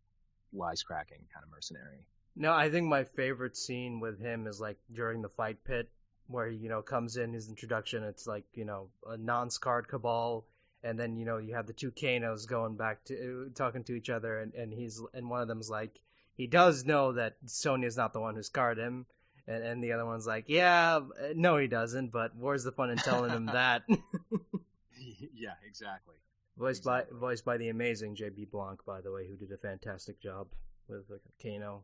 wisecracking 0.56 1.30
kind 1.34 1.44
of 1.44 1.52
mercenary. 1.52 2.06
No, 2.36 2.54
I 2.54 2.70
think 2.70 2.88
my 2.88 3.04
favorite 3.04 3.58
scene 3.58 4.00
with 4.00 4.20
him 4.20 4.48
is 4.48 4.60
like 4.60 4.78
during 4.94 5.22
the 5.22 5.30
fight 5.30 5.64
pit 5.64 5.90
where 6.28 6.48
he, 6.48 6.58
you 6.58 6.70
know, 6.70 6.82
comes 6.82 7.18
in 7.18 7.34
his 7.34 7.50
introduction. 7.50 8.04
It's 8.04 8.28
like, 8.28 8.46
you 8.54 8.66
know, 8.66 8.90
a 9.08 9.18
non-scarred 9.18 9.88
Kabal. 9.88 10.46
And 10.84 11.00
then, 11.00 11.18
you 11.18 11.26
know, 11.26 11.38
you 11.38 11.56
have 11.56 11.66
the 11.66 11.74
two 11.74 11.92
Kanos 11.92 12.48
going 12.48 12.76
back 12.76 13.04
to 13.06 13.48
uh, 13.48 13.54
talking 13.56 13.84
to 13.86 13.94
each 13.94 14.10
other. 14.10 14.40
And, 14.40 14.54
and 14.54 14.72
he's, 14.72 15.02
and 15.14 15.30
one 15.30 15.42
of 15.42 15.48
them's 15.48 15.70
like, 15.70 16.00
he 16.36 16.46
does 16.48 16.86
know 16.86 17.14
that 17.14 17.38
Sonya's 17.46 17.98
not 17.98 18.14
the 18.14 18.20
one 18.20 18.36
who 18.36 18.44
scarred 18.44 18.78
him. 18.78 19.08
And, 19.48 19.64
and 19.64 19.84
the 19.84 19.94
other 19.94 20.06
one's 20.06 20.28
like, 20.28 20.46
yeah, 20.48 20.98
uh, 20.98 21.02
no, 21.36 21.58
he 21.58 21.68
doesn't. 21.68 22.12
But 22.12 22.36
where's 22.36 22.64
the 22.64 22.72
fun 22.72 22.92
in 22.92 22.98
telling 22.98 23.32
him 23.32 23.48
that? 23.48 23.84
yeah, 25.34 25.54
exactly. 25.66 26.16
Voiced 26.58 26.84
by, 26.84 27.04
voiced 27.12 27.46
by 27.46 27.58
the 27.58 27.70
amazing 27.70 28.16
JB 28.16 28.52
Blanc, 28.52 28.84
by 28.86 29.02
the 29.02 29.12
way, 29.12 29.28
who 29.28 29.36
did 29.36 29.52
a 29.52 29.58
fantastic 29.58 30.20
job 30.20 30.48
with 30.88 31.22
Kano. 31.42 31.84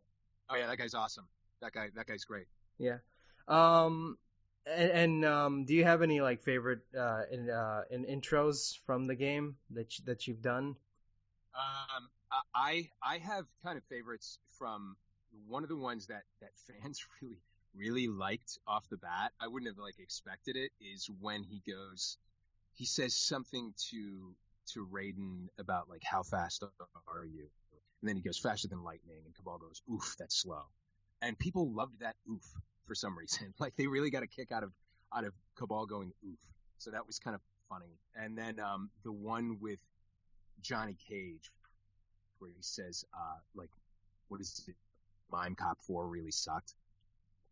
Oh 0.50 0.56
yeah, 0.56 0.68
that 0.68 0.78
guy's 0.78 0.94
awesome. 0.94 1.28
That 1.62 1.74
guy, 1.74 1.90
that 1.96 2.08
guy's 2.08 2.26
great. 2.26 2.48
Yeah. 2.78 2.98
Um 3.48 4.18
and, 4.66 4.92
and 4.92 5.26
um 5.26 5.66
do 5.66 5.74
you 5.74 5.84
have 5.84 6.02
any 6.02 6.22
like 6.22 6.42
favorite 6.42 6.80
uh 6.98 7.24
in 7.32 7.50
uh 7.50 7.82
in 7.92 8.06
intros 8.06 8.78
from 8.86 9.06
the 9.06 9.16
game 9.16 9.56
that 9.72 9.98
you, 9.98 10.06
that 10.06 10.28
you've 10.28 10.42
done? 10.42 10.76
Um, 11.56 12.10
I 12.56 12.90
I 13.02 13.18
have 13.20 13.46
kind 13.64 13.78
of 13.78 13.84
favorites 13.86 14.40
from 14.58 14.96
one 15.48 15.64
of 15.64 15.70
the 15.70 15.78
ones 15.78 16.08
that 16.08 16.24
that 16.42 16.52
fans 16.82 17.06
really 17.22 17.38
really 17.76 18.08
liked 18.08 18.58
off 18.68 18.88
the 18.90 18.98
bat. 18.98 19.32
I 19.40 19.48
wouldn't 19.48 19.70
have 19.70 19.78
like 19.78 20.00
expected 20.00 20.56
it. 20.56 20.72
Is 20.80 21.10
when 21.20 21.44
he 21.44 21.62
goes, 21.68 22.18
he 22.74 22.86
says 22.86 23.16
something 23.16 23.74
to 23.92 24.36
to 24.74 24.88
Raiden 24.88 25.48
about 25.60 25.90
like 25.90 26.02
how 26.04 26.24
fast 26.24 26.64
are 26.64 27.26
you, 27.26 27.48
and 28.02 28.10
then 28.10 28.16
he 28.16 28.22
goes 28.22 28.38
faster 28.38 28.68
than 28.68 28.84
lightning, 28.84 29.22
and 29.26 29.36
Kabal 29.36 29.60
goes, 29.60 29.82
oof, 29.92 30.16
that's 30.18 30.42
slow, 30.42 30.64
and 31.22 31.38
people 31.38 31.72
loved 31.74 32.00
that 32.00 32.16
oof 32.30 32.44
for 32.88 32.96
some 32.96 33.18
reason. 33.18 33.54
Like 33.60 33.76
they 33.76 33.88
really 33.88 34.10
got 34.10 34.24
a 34.24 34.28
kick 34.28 34.52
out 34.52 34.64
of 34.64 34.72
out 35.16 35.26
of 35.26 35.34
Kabal 35.58 35.86
going 35.86 36.12
oof. 36.26 36.40
So 36.78 36.92
that 36.92 37.08
was 37.08 37.20
kind 37.20 37.36
of 37.36 37.42
funny. 37.70 38.00
And 38.16 38.38
then 38.38 38.60
um, 38.60 38.90
the 39.04 39.12
one 39.12 39.58
with 39.62 39.80
Johnny 40.62 40.98
Cage, 41.10 41.52
where 42.40 42.52
he 42.52 42.62
says, 42.62 43.06
uh, 43.14 43.40
like, 43.56 43.70
what 44.28 44.42
is 44.42 44.64
it? 44.68 44.76
Mime 45.32 45.56
Cop 45.56 45.80
4 45.88 46.08
really 46.08 46.32
sucked. 46.32 46.74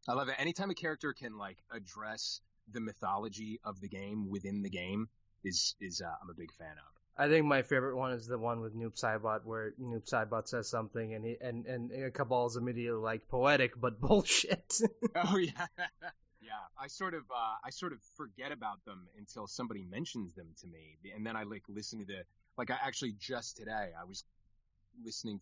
I 0.08 0.14
love 0.14 0.30
it. 0.30 0.36
Anytime 0.38 0.70
a 0.70 0.76
character 0.76 1.14
can, 1.14 1.38
like, 1.38 1.58
address 1.72 2.42
the 2.72 2.80
mythology 2.80 3.60
of 3.64 3.80
the 3.82 3.88
game 3.88 4.30
within 4.30 4.62
the 4.62 4.70
game 4.70 5.08
is, 5.44 5.76
is, 5.80 6.02
uh, 6.02 6.14
I'm 6.22 6.30
a 6.30 6.34
big 6.34 6.52
fan 6.54 6.72
of. 6.72 7.01
I 7.22 7.28
think 7.28 7.46
my 7.46 7.62
favorite 7.62 7.96
one 7.96 8.14
is 8.14 8.26
the 8.26 8.40
one 8.40 8.62
with 8.62 8.76
Noob 8.76 9.00
Saibot 9.00 9.46
where 9.46 9.74
Noob 9.80 10.10
Saibot 10.10 10.48
says 10.48 10.68
something 10.68 11.14
and 11.14 11.24
he 11.24 11.38
and 11.40 11.68
and 11.68 12.14
Kabal's 12.16 12.58
immediately 12.58 13.00
like 13.00 13.28
poetic 13.28 13.80
but 13.80 14.02
bullshit. 14.06 14.82
Oh, 15.16 15.38
yeah. 15.38 15.68
yeah. 16.42 16.64
I 16.80 16.88
sort 16.88 17.14
of, 17.14 17.22
uh, 17.30 17.58
I 17.64 17.70
sort 17.70 17.94
of 17.94 18.00
forget 18.18 18.52
about 18.52 18.84
them 18.86 19.08
until 19.20 19.46
somebody 19.46 19.84
mentions 19.84 20.34
them 20.34 20.48
to 20.62 20.68
me. 20.68 20.98
And 21.16 21.24
then 21.24 21.36
I, 21.36 21.44
like, 21.44 21.62
listen 21.70 22.00
to 22.00 22.06
the, 22.06 22.24
like, 22.58 22.72
I 22.72 22.78
actually 22.84 23.14
just 23.20 23.56
today, 23.56 23.92
I 23.94 24.04
was 24.04 24.24
listening 25.06 25.40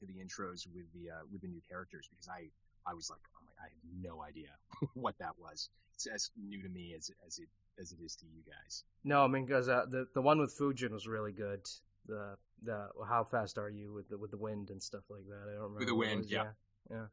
to 0.00 0.06
the 0.06 0.14
intros 0.14 0.66
with 0.74 0.92
the, 0.92 1.10
uh, 1.10 1.22
with 1.30 1.42
the 1.42 1.48
new 1.48 1.60
characters 1.70 2.08
because 2.10 2.28
I, 2.28 2.50
I 2.84 2.94
was 2.94 3.10
like, 3.10 3.20
I 3.62 3.68
have 3.68 4.02
no 4.02 4.22
idea 4.22 4.48
what 4.94 5.16
that 5.18 5.38
was. 5.38 5.68
It's 5.94 6.06
as 6.06 6.30
new 6.36 6.62
to 6.62 6.68
me 6.68 6.94
as, 6.96 7.10
as 7.26 7.38
it, 7.38 7.48
as 7.80 7.92
it 7.92 7.98
is 8.04 8.16
to 8.16 8.26
you 8.26 8.42
guys. 8.46 8.84
no, 9.04 9.24
I 9.24 9.28
mean 9.28 9.46
because 9.46 9.68
uh, 9.68 9.86
the 9.88 10.06
the 10.14 10.22
one 10.22 10.38
with 10.38 10.56
Fujin 10.58 10.90
was 10.90 11.06
really 11.06 11.32
good. 11.32 11.60
The 12.06 12.36
the 12.62 12.88
how 13.08 13.24
fast 13.24 13.58
are 13.58 13.70
you 13.70 13.92
with 13.92 14.08
the 14.08 14.18
with 14.18 14.30
the 14.30 14.36
wind 14.36 14.70
and 14.70 14.82
stuff 14.82 15.04
like 15.08 15.26
that. 15.28 15.48
I 15.48 15.54
don't 15.54 15.74
remember. 15.74 15.78
With 15.78 15.88
the 15.88 15.94
wind, 15.94 16.24
yeah. 16.28 16.44
yeah. 16.44 16.50
Yeah. 16.90 17.06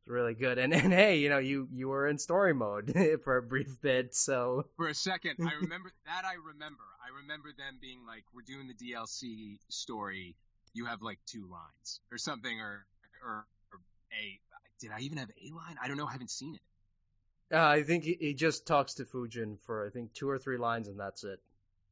It's 0.00 0.08
really 0.08 0.34
good. 0.34 0.58
And 0.58 0.72
and 0.72 0.92
hey, 0.92 1.18
you 1.18 1.28
know, 1.28 1.38
you 1.38 1.68
you 1.72 1.88
were 1.88 2.06
in 2.06 2.18
story 2.18 2.54
mode 2.54 2.94
for 3.24 3.36
a 3.36 3.42
brief 3.42 3.80
bit, 3.80 4.14
so 4.14 4.66
For 4.76 4.88
a 4.88 4.94
second, 4.94 5.36
I 5.40 5.54
remember 5.60 5.92
that. 6.06 6.24
I 6.24 6.34
remember. 6.34 6.82
I 7.02 7.20
remember 7.22 7.48
them 7.56 7.78
being 7.80 8.06
like, 8.06 8.24
"We're 8.34 8.42
doing 8.42 8.68
the 8.68 8.74
DLC 8.74 9.58
story. 9.68 10.36
You 10.74 10.86
have 10.86 11.02
like 11.02 11.18
two 11.26 11.48
lines 11.50 12.00
or 12.12 12.18
something, 12.18 12.60
or 12.60 12.86
or, 13.24 13.46
or 13.72 13.80
a. 14.12 14.38
Did 14.80 14.90
I 14.92 15.00
even 15.00 15.18
have 15.18 15.30
a 15.30 15.54
line? 15.54 15.76
I 15.82 15.88
don't 15.88 15.96
know. 15.96 16.06
I 16.06 16.12
haven't 16.12 16.30
seen 16.30 16.54
it. 16.54 17.56
uh, 17.56 17.64
I 17.66 17.82
think 17.82 18.04
he, 18.04 18.16
he 18.20 18.34
just 18.34 18.66
talks 18.66 18.94
to 18.94 19.04
Fujin 19.04 19.58
for 19.66 19.86
I 19.86 19.90
think 19.90 20.12
two 20.14 20.28
or 20.28 20.38
three 20.38 20.58
lines 20.58 20.88
and 20.88 20.98
that's 20.98 21.24
it. 21.24 21.40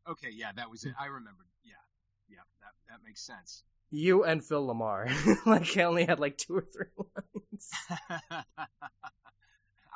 Okay, 0.09 0.31
yeah, 0.33 0.53
that 0.57 0.70
was 0.70 0.85
it. 0.85 0.94
I 1.01 1.07
remembered. 1.07 1.46
Yeah, 1.64 1.72
yeah, 2.31 2.38
that 2.61 2.72
that 2.88 3.05
makes 3.05 3.20
sense. 3.22 3.62
You 3.90 4.25
and 4.25 4.44
Phil 4.44 4.66
LaMarr. 4.66 5.46
like 5.46 5.77
I 5.79 5.83
only 5.85 6.05
had 6.05 6.18
like 6.20 6.37
two 6.38 6.57
or 6.57 6.62
three 6.72 6.87
lines. 6.96 7.70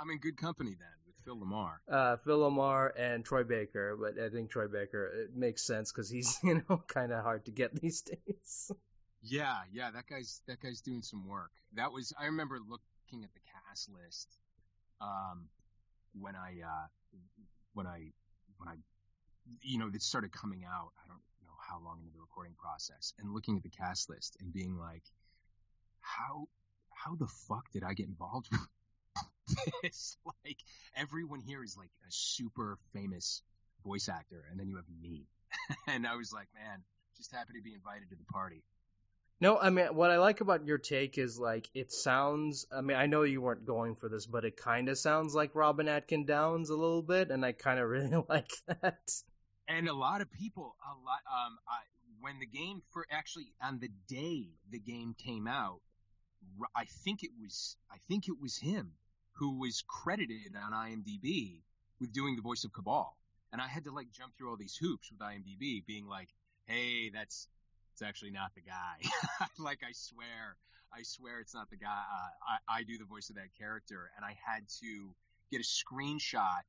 I'm 0.00 0.11
in 0.11 0.18
good 0.18 0.37
company 0.37 0.70
then 0.79 0.88
with 1.07 1.16
Phil 1.24 1.37
LaMarr. 1.37 1.74
Uh, 1.90 2.16
Phil 2.24 2.38
LaMarr 2.38 2.90
and 2.96 3.24
Troy 3.24 3.44
Baker, 3.44 3.96
but 4.00 4.18
I 4.22 4.31
think 4.31 4.50
Troy 4.50 4.68
Baker 4.68 5.07
it 5.24 5.37
makes 5.37 5.62
sense 5.66 5.92
because 5.92 6.09
he's 6.09 6.38
you 6.42 6.62
know 6.68 6.83
kind 6.87 7.12
of 7.12 7.22
hard 7.22 7.44
to 7.46 7.50
get 7.50 7.74
these 7.74 8.03
days. 8.03 8.72
Yeah, 9.22 9.56
yeah, 9.72 9.90
that 9.90 10.06
guy's 10.09 10.42
that 10.46 10.61
guy's 10.61 10.80
doing 10.80 11.02
some 11.02 11.26
work. 11.26 11.50
That 11.74 11.92
was 11.92 12.12
I 12.18 12.26
remember 12.26 12.59
looking 12.59 13.24
at 13.24 13.33
the 13.35 13.40
cast 13.68 13.90
list 13.90 14.28
um 15.00 15.48
when 16.14 16.37
I 16.37 16.61
uh 16.64 16.87
when 17.74 17.87
I 17.87 18.12
when 18.59 18.68
I 18.68 18.76
you 19.62 19.78
know 19.78 19.90
it 19.92 20.02
started 20.02 20.33
coming 20.33 20.64
out. 20.64 20.92
I 21.04 21.09
don't 21.09 21.22
know 21.44 21.56
how 21.68 21.80
long 21.85 22.00
into 22.00 22.12
the 22.12 22.20
recording 22.20 22.54
process 22.59 23.14
and 23.18 23.33
looking 23.35 23.56
at 23.56 23.62
the 23.62 23.70
cast 23.70 24.11
list 24.11 24.37
and 24.40 24.52
being 24.52 24.76
like 24.78 25.04
how 26.00 26.48
how 26.92 27.16
the 27.16 27.28
fuck 27.48 27.70
did 27.72 27.85
I 27.85 27.94
get 27.94 28.09
involved 28.09 28.48
with 28.52 29.72
this? 29.83 30.16
Like 30.44 30.59
everyone 30.96 31.40
here 31.40 31.62
is 31.64 31.76
like 31.76 31.90
a 32.09 32.11
super 32.11 32.78
famous 32.92 33.42
voice 33.85 34.09
actor 34.09 34.44
and 34.50 34.59
then 34.61 34.68
you 34.68 34.76
have 34.76 34.87
me. 35.02 35.26
and 35.88 36.06
I 36.06 36.16
was 36.16 36.33
like, 36.33 36.48
man, 36.54 36.83
Just 37.16 37.33
happy 37.33 37.54
to 37.54 37.62
be 37.62 37.74
invited 37.74 38.11
to 38.11 38.16
the 38.16 38.24
party. 38.33 38.62
No, 39.42 39.59
I 39.59 39.70
mean 39.70 39.87
what 39.94 40.11
I 40.11 40.18
like 40.18 40.42
about 40.42 40.66
your 40.66 40.76
take 40.76 41.16
is 41.16 41.38
like 41.38 41.70
it 41.72 41.90
sounds. 41.90 42.66
I 42.70 42.83
mean, 42.83 42.98
I 42.98 43.07
know 43.07 43.22
you 43.22 43.40
weren't 43.40 43.64
going 43.64 43.96
for 43.96 44.09
this, 44.09 44.26
but 44.26 44.44
it 44.44 44.57
kind 44.57 44.90
of 44.90 44.98
sounds 44.98 45.35
like 45.35 45.55
Robin 45.55 45.88
Atkin 45.88 46.26
Downes 46.26 46.68
a 46.68 46.76
little 46.76 47.00
bit, 47.00 47.31
and 47.31 47.44
I 47.44 47.53
kind 47.53 47.81
of 47.81 47.88
really 47.88 48.22
like 48.29 48.53
that. 48.66 49.11
And 49.66 49.88
a 49.88 49.94
lot 49.94 50.20
of 50.20 50.31
people, 50.31 50.76
a 50.85 50.92
lot. 50.92 51.20
Um, 51.26 51.59
I, 51.66 51.79
when 52.20 52.38
the 52.38 52.46
game 52.46 52.83
for 52.90 53.07
actually 53.11 53.46
on 53.62 53.79
the 53.79 53.88
day 54.09 54.48
the 54.70 54.79
game 54.79 55.14
came 55.16 55.46
out, 55.46 55.81
I 56.76 56.85
think 56.85 57.22
it 57.22 57.31
was 57.40 57.76
I 57.90 57.96
think 58.09 58.29
it 58.29 58.37
was 58.38 58.59
him 58.59 58.92
who 59.33 59.59
was 59.59 59.83
credited 59.88 60.55
on 60.55 60.72
IMDb 60.72 61.62
with 61.98 62.12
doing 62.12 62.37
the 62.37 62.42
voice 62.42 62.64
of 62.64 62.74
Kabal, 62.74 63.16
and 63.53 63.62
I 63.62 63.68
had 63.68 63.85
to 63.85 63.90
like 63.90 64.12
jump 64.12 64.37
through 64.37 64.50
all 64.50 64.59
these 64.59 64.76
hoops 64.76 65.11
with 65.11 65.20
IMDb, 65.20 65.87
being 65.87 66.07
like, 66.07 66.29
"Hey, 66.66 67.09
that's 67.09 67.48
it's 68.00 68.08
actually 68.08 68.30
not 68.30 68.54
the 68.54 68.62
guy." 68.62 69.46
like 69.58 69.80
I 69.86 69.92
swear, 69.92 70.56
I 70.92 71.02
swear 71.02 71.40
it's 71.40 71.54
not 71.54 71.68
the 71.70 71.76
guy. 71.76 71.88
Uh, 71.88 72.56
I, 72.72 72.80
I 72.80 72.82
do 72.82 72.96
the 72.98 73.04
voice 73.04 73.28
of 73.28 73.36
that 73.36 73.54
character, 73.58 74.10
and 74.16 74.24
I 74.24 74.36
had 74.44 74.68
to 74.80 75.14
get 75.50 75.60
a 75.60 75.64
screenshot 75.64 76.62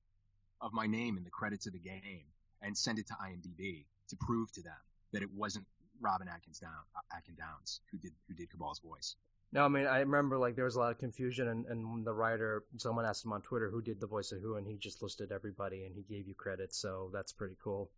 of 0.60 0.74
my 0.74 0.88
name 0.88 1.18
in 1.18 1.24
the 1.24 1.30
credits 1.30 1.68
of 1.68 1.74
the 1.74 1.80
game 1.80 2.26
and 2.62 2.78
send 2.78 3.00
it 3.00 3.08
to 3.08 3.14
IMDb 3.14 3.86
to 4.10 4.16
prove 4.18 4.52
to 4.54 4.62
them 4.62 4.78
that 5.14 5.24
it 5.24 5.30
wasn't 5.34 5.66
Robin 6.02 6.28
Atkins 6.28 6.60
Down, 6.60 6.72
uh, 6.96 7.18
Atkin 7.18 7.36
Downes 7.36 7.82
who 7.92 7.98
did 7.98 8.12
who 8.28 8.34
did 8.34 8.52
Kabal's 8.52 8.80
voice. 8.80 9.16
No, 9.54 9.66
I 9.66 9.68
mean 9.68 9.86
I 9.86 10.00
remember 10.00 10.38
like 10.38 10.56
there 10.56 10.66
was 10.66 10.76
a 10.76 10.80
lot 10.80 10.92
of 10.92 10.98
confusion, 10.98 11.48
and, 11.48 11.66
and 11.66 12.06
the 12.06 12.14
writer, 12.14 12.64
someone 12.78 13.06
asked 13.06 13.26
him 13.26 13.34
on 13.34 13.42
Twitter 13.42 13.70
who 13.70 13.82
did 13.82 14.00
the 14.00 14.08
voice 14.08 14.32
of 14.32 14.42
who, 14.42 14.56
and 14.56 14.68
he 14.68 14.78
just 14.78 15.02
listed 15.02 15.32
everybody, 15.32 15.86
and 15.86 15.96
he 15.96 16.04
gave 16.04 16.28
you 16.28 16.36
credit, 16.36 16.74
so 16.74 17.10
that's 17.14 17.34
pretty 17.34 17.56
cool. 17.64 17.90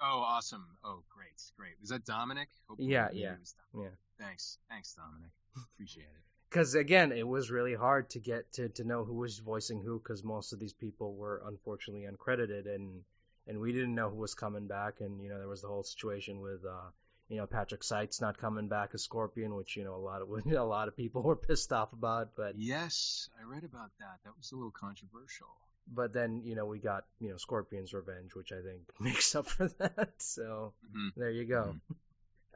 Oh, 0.00 0.20
awesome! 0.20 0.66
Oh, 0.84 1.02
great, 1.08 1.40
great. 1.56 1.74
Was 1.80 1.90
that 1.90 2.04
Dominic? 2.04 2.48
Hopefully 2.68 2.88
yeah, 2.90 3.08
yeah, 3.12 3.34
yeah. 3.74 3.88
Thanks, 4.18 4.58
thanks, 4.68 4.94
Dominic. 4.94 5.30
Appreciate 5.74 6.04
it. 6.04 6.22
Because 6.50 6.74
again, 6.74 7.12
it 7.12 7.26
was 7.26 7.50
really 7.50 7.74
hard 7.74 8.10
to 8.10 8.20
get 8.20 8.52
to 8.54 8.68
to 8.70 8.84
know 8.84 9.04
who 9.04 9.14
was 9.14 9.38
voicing 9.38 9.80
who, 9.82 9.98
because 9.98 10.22
most 10.22 10.52
of 10.52 10.58
these 10.58 10.74
people 10.74 11.14
were 11.14 11.42
unfortunately 11.46 12.06
uncredited, 12.06 12.66
and 12.72 13.02
and 13.46 13.60
we 13.60 13.72
didn't 13.72 13.94
know 13.94 14.10
who 14.10 14.16
was 14.16 14.34
coming 14.34 14.66
back, 14.66 15.00
and 15.00 15.20
you 15.22 15.28
know 15.28 15.38
there 15.38 15.48
was 15.48 15.62
the 15.62 15.68
whole 15.68 15.84
situation 15.84 16.40
with. 16.40 16.64
uh 16.64 16.90
you 17.28 17.36
know 17.38 17.46
Patrick 17.46 17.82
Seitz 17.82 18.20
not 18.20 18.38
coming 18.38 18.68
back 18.68 18.90
as 18.94 19.02
Scorpion, 19.02 19.56
which 19.56 19.76
you 19.76 19.82
know 19.82 19.96
a 19.96 20.04
lot 20.10 20.22
of 20.22 20.28
a 20.46 20.62
lot 20.62 20.86
of 20.86 20.96
people 20.96 21.22
were 21.22 21.34
pissed 21.34 21.72
off 21.72 21.92
about. 21.92 22.36
But 22.36 22.54
yes, 22.56 23.28
I 23.40 23.42
read 23.52 23.64
about 23.64 23.90
that. 23.98 24.20
That 24.24 24.36
was 24.38 24.52
a 24.52 24.54
little 24.54 24.70
controversial. 24.70 25.48
But 25.92 26.12
then 26.12 26.42
you 26.44 26.54
know 26.54 26.66
we 26.66 26.78
got 26.78 27.04
you 27.20 27.30
know 27.30 27.36
Scorpion's 27.36 27.94
Revenge, 27.94 28.34
which 28.34 28.52
I 28.52 28.60
think 28.62 28.82
makes 29.00 29.34
up 29.34 29.46
for 29.46 29.68
that. 29.78 30.10
So 30.18 30.72
mm-hmm. 30.88 31.20
there 31.20 31.30
you 31.30 31.44
go. 31.44 31.74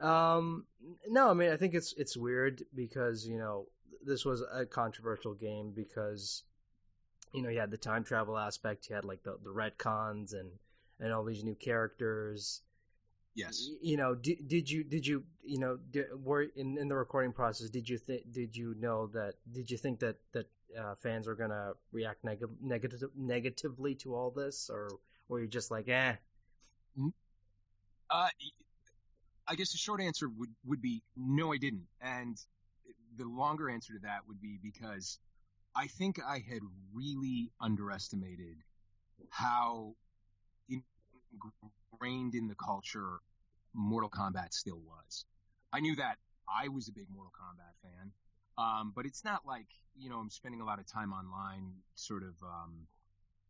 Mm-hmm. 0.01 0.05
Um, 0.05 0.65
no, 1.07 1.29
I 1.29 1.33
mean 1.33 1.51
I 1.51 1.57
think 1.57 1.73
it's 1.73 1.93
it's 1.97 2.17
weird 2.17 2.63
because 2.75 3.25
you 3.25 3.37
know 3.37 3.67
this 4.03 4.25
was 4.25 4.43
a 4.51 4.65
controversial 4.65 5.33
game 5.33 5.73
because 5.75 6.43
you 7.33 7.41
know 7.41 7.49
you 7.49 7.59
had 7.59 7.71
the 7.71 7.77
time 7.77 8.03
travel 8.03 8.37
aspect, 8.37 8.89
you 8.89 8.95
had 8.95 9.05
like 9.05 9.23
the 9.23 9.37
the 9.43 9.49
retcons 9.49 10.33
and 10.33 10.49
and 10.99 11.13
all 11.13 11.23
these 11.23 11.43
new 11.43 11.55
characters 11.55 12.61
Yes. 13.33 13.69
You 13.81 13.97
know, 13.97 14.15
did, 14.15 14.47
did 14.47 14.69
you 14.69 14.83
did 14.83 15.07
you 15.07 15.23
you 15.43 15.59
know 15.59 15.77
did, 15.91 16.07
were 16.23 16.43
in 16.43 16.77
in 16.77 16.87
the 16.89 16.95
recording 16.95 17.31
process? 17.31 17.69
Did 17.69 17.87
you 17.87 17.97
think 17.97 18.31
did 18.31 18.55
you 18.55 18.75
know 18.79 19.07
that 19.07 19.35
did 19.51 19.71
you 19.71 19.77
think 19.77 19.99
that 19.99 20.17
that 20.33 20.47
uh, 20.79 20.95
fans 20.95 21.27
are 21.27 21.35
gonna 21.35 21.73
react 21.91 22.23
neg- 22.23 22.43
negative 22.61 23.09
negatively 23.15 23.95
to 23.95 24.15
all 24.15 24.31
this, 24.31 24.69
or 24.71 24.89
were 25.27 25.41
you 25.41 25.47
just 25.47 25.71
like, 25.71 25.87
eh? 25.87 26.13
Mm-hmm. 26.97 27.09
Uh, 28.09 28.29
I 29.47 29.55
guess 29.55 29.71
the 29.71 29.77
short 29.77 30.01
answer 30.01 30.29
would 30.29 30.49
would 30.65 30.81
be 30.81 31.03
no, 31.15 31.53
I 31.53 31.57
didn't, 31.57 31.87
and 32.01 32.37
the 33.17 33.25
longer 33.25 33.69
answer 33.69 33.93
to 33.93 33.99
that 34.03 34.27
would 34.27 34.41
be 34.41 34.59
because 34.61 35.19
I 35.75 35.87
think 35.87 36.19
I 36.25 36.39
had 36.39 36.61
really 36.93 37.51
underestimated 37.59 38.57
how 39.29 39.95
ingrained 40.69 42.35
in 42.35 42.47
the 42.47 42.55
culture 42.55 43.19
Mortal 43.73 44.09
Kombat 44.09 44.53
still 44.53 44.79
was. 44.79 45.25
I 45.73 45.79
knew 45.79 45.95
that 45.95 46.17
I 46.49 46.67
was 46.67 46.89
a 46.89 46.91
big 46.91 47.07
Mortal 47.09 47.31
Kombat 47.31 47.75
fan, 47.81 48.11
um, 48.61 48.93
but 48.95 49.05
it's 49.05 49.23
not 49.23 49.45
like 49.45 49.67
you 49.97 50.09
know 50.09 50.17
I'm 50.17 50.29
spending 50.29 50.61
a 50.61 50.65
lot 50.65 50.79
of 50.79 50.87
time 50.87 51.13
online, 51.13 51.73
sort 51.95 52.23
of 52.23 52.35
um, 52.43 52.87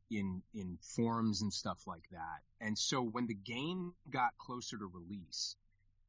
in 0.10 0.42
in 0.54 0.78
forums 0.82 1.42
and 1.42 1.52
stuff 1.52 1.86
like 1.88 2.08
that. 2.12 2.42
And 2.60 2.78
so 2.78 3.02
when 3.02 3.28
the 3.28 3.34
game 3.34 3.94
got 4.10 4.38
closer 4.38 4.78
to 4.78 4.86
release, 4.86 5.56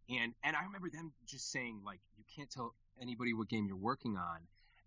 and 0.08 0.34
and 0.44 0.56
I 0.56 0.64
remember 0.64 0.90
them 0.90 1.12
just 1.26 1.50
saying 1.50 1.80
like 1.84 2.00
you 2.16 2.24
can't 2.36 2.50
tell 2.50 2.74
anybody 3.00 3.34
what 3.34 3.48
game 3.48 3.66
you're 3.66 3.76
working 3.76 4.16
on. 4.16 4.38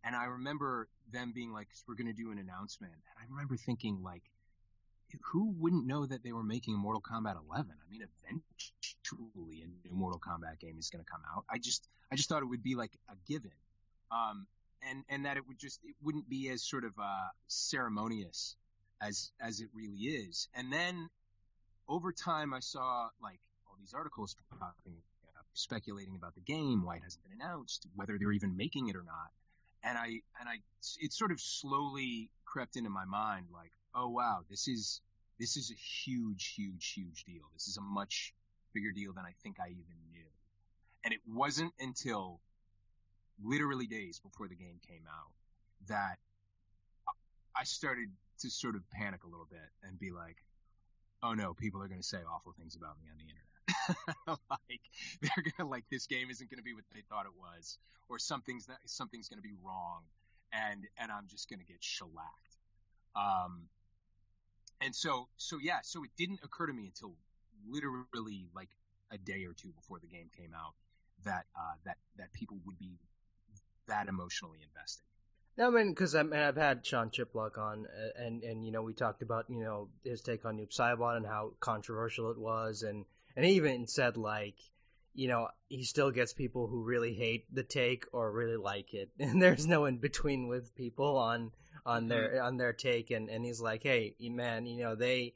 And 0.04 0.16
I 0.16 0.26
remember 0.26 0.88
them 1.12 1.32
being 1.34 1.52
like, 1.52 1.68
"We're 1.88 1.96
going 1.96 2.08
to 2.08 2.14
do 2.14 2.32
an 2.32 2.38
announcement." 2.38 2.94
And 2.94 3.02
I 3.18 3.24
remember 3.28 3.58
thinking 3.58 4.04
like, 4.04 4.22
who 5.32 5.54
wouldn't 5.58 5.86
know 5.86 6.06
that 6.06 6.24
they 6.24 6.32
were 6.32 6.44
making 6.44 6.78
Mortal 6.78 7.02
Kombat 7.02 7.36
11? 7.50 7.72
I 7.72 7.92
mean, 7.92 8.02
eventually 8.02 9.64
a 9.64 9.88
new 9.88 9.96
Mortal 9.96 10.20
Kombat 10.20 10.60
game 10.60 10.78
is 10.80 10.90
going 10.90 11.04
to 11.04 11.10
come 11.10 11.22
out. 11.36 11.46
I 11.50 11.58
just, 11.58 11.88
I 12.12 12.16
just 12.16 12.30
thought 12.30 12.42
it 12.42 12.46
would 12.46 12.64
be 12.64 12.76
like 12.76 12.92
a 13.10 13.16
given, 13.28 13.52
um, 14.12 14.48
and 14.90 15.04
and 15.10 15.26
that 15.26 15.38
it 15.38 15.48
would 15.48 15.58
just, 15.58 15.80
it 15.84 15.96
wouldn't 16.04 16.30
be 16.30 16.50
as 16.50 16.64
sort 16.64 16.86
of 16.86 16.92
uh, 17.00 17.30
ceremonious 17.48 18.56
as 19.02 19.32
as 19.40 19.60
it 19.60 19.70
really 19.74 19.98
is. 19.98 20.48
And 20.56 20.72
then 20.72 21.10
over 21.88 22.12
time, 22.12 22.54
I 22.54 22.60
saw 22.60 23.10
like 23.22 23.40
all 23.68 23.76
these 23.80 23.94
articles 23.94 24.36
popping 24.60 24.98
up, 25.38 25.46
speculating 25.54 26.16
about 26.16 26.36
the 26.36 26.42
game, 26.42 26.84
why 26.84 26.98
it 26.98 27.04
hasn't 27.04 27.24
been 27.24 27.40
announced, 27.40 27.88
whether 27.96 28.18
they're 28.18 28.32
even 28.32 28.58
making 28.58 28.88
it 28.90 28.96
or 28.96 29.04
not. 29.04 29.32
And 29.84 29.98
I 29.98 30.22
and 30.40 30.50
I, 30.50 30.56
it 31.00 31.14
sort 31.14 31.32
of 31.32 31.40
slowly 31.40 32.30
crept 32.46 32.76
into 32.76 32.90
my 32.90 33.06
mind, 33.06 33.48
like, 33.54 33.72
oh 33.94 34.10
wow, 34.10 34.40
this 34.50 34.68
is 34.68 35.02
this 35.40 35.58
is 35.58 35.72
a 35.72 35.76
huge, 35.76 36.54
huge, 36.56 36.94
huge 36.94 37.24
deal. 37.26 37.44
This 37.54 37.68
is 37.68 37.78
a 37.78 37.82
much 37.82 38.34
bigger 38.74 38.92
deal 38.92 39.14
than 39.14 39.26
I 39.26 39.34
think 39.44 39.58
I 39.60 39.70
even 39.70 39.98
knew. 40.12 40.26
And 41.04 41.14
it 41.14 41.20
wasn't 41.28 41.74
until 41.80 42.40
literally 43.44 43.88
days 43.88 44.20
before 44.20 44.48
the 44.48 44.56
game 44.56 44.80
came 44.88 45.04
out 45.08 45.32
that 45.88 46.18
I 47.56 47.64
started 47.64 48.10
to 48.40 48.50
sort 48.50 48.76
of 48.76 48.90
panic 48.92 49.24
a 49.24 49.28
little 49.28 49.48
bit 49.50 49.70
and 49.84 49.98
be 50.00 50.12
like, 50.12 50.38
oh 51.24 51.34
no, 51.34 51.54
people 51.54 51.82
are 51.82 51.88
going 51.88 52.02
to 52.02 52.08
say 52.08 52.20
awful 52.30 52.54
things 52.58 52.76
about 52.76 52.98
me 53.02 53.10
on 53.10 53.18
the 53.18 53.24
internet. 53.24 53.46
like 54.50 54.82
they're 55.22 55.54
gonna 55.58 55.70
like 55.70 55.86
this 55.90 56.06
game 56.08 56.30
isn't 56.30 56.50
gonna 56.50 56.62
be 56.62 56.74
what 56.74 56.84
they 56.94 57.02
thought 57.10 57.26
it 57.26 57.34
was, 57.38 57.78
or 58.10 58.20
something's 58.20 58.68
that 58.68 58.78
something's 58.86 59.28
gonna 59.28 59.42
be 59.42 59.56
wrong, 59.64 60.02
and 60.54 60.86
and 60.98 61.12
I'm 61.12 61.28
just 61.28 61.50
gonna 61.50 61.64
get 61.64 61.78
shellacked. 61.80 62.58
Um, 63.16 63.64
and 64.82 64.96
so 64.96 65.28
so 65.38 65.58
yeah, 65.62 65.80
so 65.84 66.04
it 66.04 66.12
didn't 66.18 66.42
occur 66.44 66.68
to 66.68 66.74
me 66.74 66.86
until 66.86 67.16
literally 67.68 68.48
like 68.56 68.70
a 69.12 69.18
day 69.18 69.46
or 69.46 69.54
two 69.54 69.72
before 69.72 70.00
the 70.00 70.08
game 70.08 70.30
came 70.36 70.54
out 70.56 70.74
that 71.24 71.46
uh, 71.56 71.76
that 71.86 71.98
that 72.18 72.34
people 72.34 72.58
would 72.66 72.78
be 72.78 73.00
that 73.88 74.08
emotionally 74.08 74.60
invested. 74.62 75.04
No, 75.58 75.68
I 75.68 75.70
mean, 75.70 75.92
because 75.92 76.16
I 76.16 76.24
mean, 76.24 76.40
I've 76.40 76.58
had 76.58 76.86
Sean 76.86 77.10
Chiplock 77.10 77.58
on, 77.58 77.88
and 78.18 78.44
and 78.44 78.66
you 78.66 78.72
know 78.72 78.82
we 78.82 78.94
talked 78.94 79.22
about 79.22 79.46
you 79.50 79.64
know 79.64 79.90
his 80.04 80.22
take 80.22 80.46
on 80.46 80.58
Noob 80.58 80.76
Saibot 80.76 81.16
and 81.16 81.26
how 81.26 81.54
controversial 81.62 82.32
it 82.32 82.38
was, 82.38 82.84
and 82.84 83.06
and 83.36 83.46
he 83.46 83.54
even 83.54 83.88
said 83.88 84.18
like, 84.18 84.56
you 85.14 85.30
know, 85.30 85.48
he 85.70 85.84
still 85.84 86.12
gets 86.12 86.34
people 86.34 86.68
who 86.68 86.84
really 86.84 87.14
hate 87.14 87.46
the 87.54 87.64
take 87.64 88.06
or 88.12 88.32
really 88.32 88.58
like 88.58 88.94
it, 88.94 89.12
and 89.20 89.42
there's 89.42 89.66
no 89.66 89.86
in 89.86 89.98
between 89.98 90.50
with 90.50 90.76
people 90.76 91.18
on 91.18 91.52
on 91.86 92.10
their 92.10 92.32
mm-hmm. 92.32 92.46
on 92.46 92.58
their 92.58 92.74
take, 92.74 93.12
and 93.12 93.30
and 93.30 93.46
he's 93.46 93.62
like, 93.62 93.84
hey 93.84 94.14
man, 94.20 94.66
you 94.66 94.84
know 94.84 94.96
they, 94.96 95.36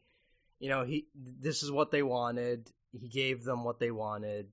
you 0.59 0.67
know 0.67 0.83
he 0.83 1.07
this 1.15 1.63
is 1.63 1.71
what 1.71 1.91
they 1.91 2.03
wanted. 2.03 2.69
He 2.91 3.07
gave 3.07 3.43
them 3.43 3.63
what 3.63 3.79
they 3.79 3.91
wanted, 3.91 4.47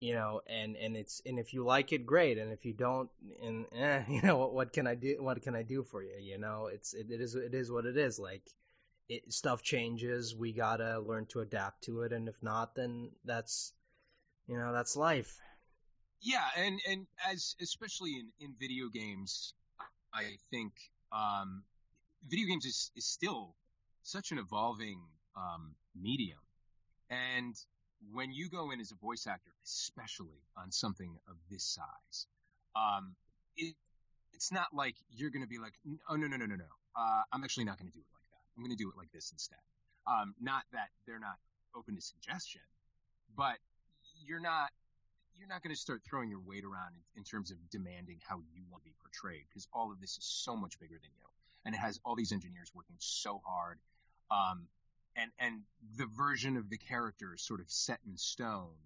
you 0.00 0.14
know, 0.14 0.40
and 0.46 0.76
and 0.76 0.96
it's 0.96 1.22
and 1.24 1.38
if 1.38 1.54
you 1.54 1.64
like 1.64 1.92
it, 1.92 2.06
great, 2.06 2.38
and 2.38 2.52
if 2.52 2.64
you 2.64 2.74
don't, 2.74 3.10
and 3.42 3.66
eh, 3.76 4.02
you 4.08 4.22
know 4.22 4.36
what, 4.36 4.52
what 4.52 4.72
can 4.72 4.86
I 4.86 4.94
do? 4.94 5.16
What 5.20 5.42
can 5.42 5.54
I 5.54 5.62
do 5.62 5.82
for 5.82 6.02
you? 6.02 6.16
You 6.20 6.38
know, 6.38 6.68
it's 6.72 6.94
it, 6.94 7.10
it 7.10 7.20
is 7.20 7.34
it 7.34 7.54
is 7.54 7.70
what 7.70 7.86
it 7.86 7.96
is. 7.96 8.18
Like 8.18 8.42
it, 9.08 9.32
stuff 9.32 9.62
changes. 9.62 10.34
We 10.34 10.52
gotta 10.52 11.00
learn 11.00 11.26
to 11.26 11.40
adapt 11.40 11.84
to 11.84 12.02
it, 12.02 12.12
and 12.12 12.28
if 12.28 12.42
not, 12.42 12.74
then 12.74 13.10
that's 13.24 13.72
you 14.46 14.58
know 14.58 14.72
that's 14.72 14.96
life. 14.96 15.38
Yeah, 16.20 16.44
and 16.56 16.80
and 16.88 17.06
as 17.30 17.56
especially 17.60 18.12
in 18.12 18.28
in 18.40 18.54
video 18.58 18.88
games, 18.88 19.54
I 20.12 20.36
think 20.50 20.72
um, 21.12 21.62
video 22.28 22.46
games 22.46 22.64
is, 22.64 22.90
is 22.96 23.06
still 23.06 23.54
such 24.02 24.30
an 24.30 24.38
evolving 24.38 25.00
um, 25.36 25.74
medium. 26.00 26.38
And 27.10 27.54
when 28.12 28.32
you 28.32 28.48
go 28.48 28.70
in 28.70 28.80
as 28.80 28.92
a 28.92 28.96
voice 28.96 29.26
actor, 29.26 29.50
especially 29.64 30.40
on 30.56 30.70
something 30.70 31.18
of 31.28 31.36
this 31.50 31.64
size, 31.64 32.26
um, 32.74 33.14
it, 33.56 33.74
it's 34.32 34.52
not 34.52 34.68
like 34.72 34.94
you're 35.10 35.30
going 35.30 35.42
to 35.42 35.48
be 35.48 35.58
like, 35.58 35.72
oh, 36.08 36.16
no, 36.16 36.26
no, 36.26 36.36
no, 36.36 36.46
no, 36.46 36.56
no. 36.56 36.72
Uh, 36.96 37.22
I'm 37.32 37.44
actually 37.44 37.64
not 37.64 37.78
going 37.78 37.90
to 37.90 37.94
do 37.94 38.00
it 38.00 38.12
like 38.12 38.28
that. 38.30 38.42
I'm 38.56 38.64
going 38.64 38.76
to 38.76 38.82
do 38.82 38.90
it 38.90 38.96
like 38.96 39.10
this 39.12 39.32
instead. 39.32 39.58
Um, 40.06 40.34
not 40.40 40.62
that 40.72 40.88
they're 41.06 41.20
not 41.20 41.36
open 41.74 41.96
to 41.96 42.00
suggestion, 42.00 42.62
but 43.36 43.56
you're 44.24 44.40
not 44.40 44.70
you're 45.38 45.48
not 45.48 45.62
going 45.62 45.74
to 45.74 45.80
start 45.80 46.00
throwing 46.08 46.30
your 46.30 46.40
weight 46.40 46.64
around 46.64 46.96
in, 46.96 47.20
in 47.20 47.24
terms 47.24 47.50
of 47.50 47.58
demanding 47.70 48.16
how 48.26 48.40
you 48.54 48.64
want 48.70 48.82
to 48.82 48.88
be 48.88 48.94
portrayed 49.02 49.44
because 49.48 49.68
all 49.72 49.92
of 49.92 50.00
this 50.00 50.16
is 50.16 50.24
so 50.24 50.56
much 50.56 50.78
bigger 50.80 50.94
than 50.94 51.10
you 51.18 51.26
and 51.66 51.74
it 51.74 51.78
has 51.78 52.00
all 52.04 52.16
these 52.16 52.32
engineers 52.32 52.72
working 52.74 52.96
so 52.98 53.42
hard 53.44 53.78
um, 54.30 54.66
and 55.16 55.30
and 55.38 55.62
the 55.96 56.06
version 56.06 56.56
of 56.56 56.68
the 56.70 56.78
character 56.78 57.34
is 57.34 57.42
sort 57.42 57.60
of 57.60 57.70
set 57.70 57.98
in 58.06 58.16
stone 58.16 58.76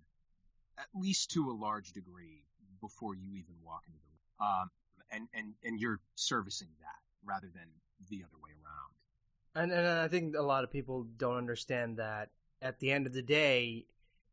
at 0.79 0.87
least 0.95 1.31
to 1.33 1.51
a 1.51 1.53
large 1.53 1.93
degree 1.93 2.45
before 2.81 3.15
you 3.15 3.35
even 3.35 3.55
walk 3.63 3.83
into 3.87 3.99
the 3.99 4.09
room 4.09 4.51
um, 4.51 4.71
and 5.11 5.29
and 5.35 5.55
and 5.65 5.81
you're 5.81 6.01
servicing 6.15 6.69
that 6.81 7.01
rather 7.25 7.49
than 7.55 7.67
the 8.09 8.25
other 8.25 8.39
way 8.43 8.51
around 8.51 9.63
and 9.63 9.73
and 9.73 9.87
I 9.87 10.09
think 10.09 10.37
a 10.37 10.43
lot 10.43 10.65
of 10.65 10.71
people 10.71 11.07
don't 11.17 11.37
understand 11.37 11.99
that 11.99 12.31
at 12.63 12.79
the 12.79 12.93
end 12.93 13.07
of 13.07 13.13
the 13.13 13.23
day 13.23 13.87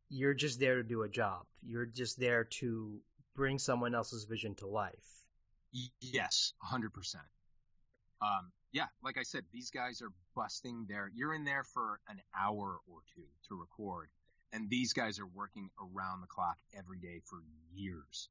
you're 0.09 0.33
just 0.33 0.59
there 0.59 0.75
to 0.75 0.83
do 0.83 1.03
a 1.03 1.09
job. 1.09 1.45
You're 1.61 1.85
just 1.85 2.19
there 2.19 2.45
to 2.45 2.99
bring 3.35 3.59
someone 3.59 3.93
else's 3.93 4.25
vision 4.25 4.55
to 4.55 4.67
life. 4.67 5.25
Yes, 5.99 6.53
100%. 6.71 7.15
Um, 8.21 8.51
yeah, 8.71 8.87
like 9.03 9.17
I 9.17 9.23
said, 9.23 9.43
these 9.51 9.69
guys 9.69 10.01
are 10.01 10.11
busting 10.35 10.85
their. 10.89 11.11
You're 11.15 11.33
in 11.33 11.45
there 11.45 11.63
for 11.63 11.99
an 12.09 12.19
hour 12.37 12.79
or 12.87 12.99
two 13.15 13.23
to 13.49 13.55
record, 13.55 14.09
and 14.53 14.69
these 14.69 14.93
guys 14.93 15.19
are 15.19 15.27
working 15.27 15.69
around 15.79 16.21
the 16.21 16.27
clock 16.27 16.57
every 16.77 16.99
day 16.99 17.21
for 17.25 17.39
years. 17.73 18.29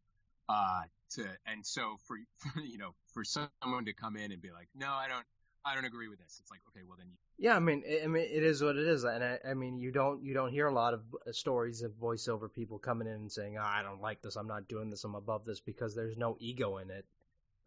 Uh, 0.48 0.82
to 1.10 1.26
and 1.46 1.66
so 1.66 1.96
for, 2.06 2.16
for 2.36 2.60
you 2.60 2.78
know 2.78 2.94
for 3.12 3.24
someone 3.24 3.84
to 3.86 3.92
come 3.92 4.16
in 4.16 4.32
and 4.32 4.42
be 4.42 4.50
like, 4.50 4.68
no, 4.74 4.88
I 4.88 5.08
don't, 5.08 5.24
I 5.64 5.74
don't 5.74 5.84
agree 5.84 6.08
with 6.08 6.18
this. 6.18 6.38
It's 6.40 6.50
like, 6.50 6.60
okay, 6.68 6.84
well 6.86 6.96
then. 6.98 7.08
You... 7.08 7.48
Yeah, 7.48 7.56
I 7.56 7.58
mean, 7.58 7.82
I 8.02 8.06
mean, 8.06 8.22
it 8.22 8.44
is 8.44 8.62
what 8.62 8.76
it 8.76 8.86
is, 8.86 9.04
and 9.04 9.24
I, 9.24 9.38
I 9.48 9.54
mean, 9.54 9.78
you 9.78 9.90
don't 9.90 10.22
you 10.22 10.34
don't 10.34 10.50
hear 10.50 10.66
a 10.66 10.72
lot 10.72 10.94
of 10.94 11.00
uh, 11.26 11.32
stories 11.32 11.82
of 11.82 11.92
voiceover 11.92 12.52
people 12.52 12.78
coming 12.78 13.08
in 13.08 13.14
and 13.14 13.32
saying, 13.32 13.56
oh, 13.58 13.64
"I 13.64 13.82
don't 13.82 14.00
like 14.00 14.22
this. 14.22 14.36
I'm 14.36 14.46
not 14.46 14.68
doing 14.68 14.90
this. 14.90 15.02
I'm 15.04 15.14
above 15.14 15.44
this," 15.44 15.60
because 15.60 15.94
there's 15.94 16.16
no 16.16 16.36
ego 16.38 16.76
in 16.76 16.90
it. 16.90 17.04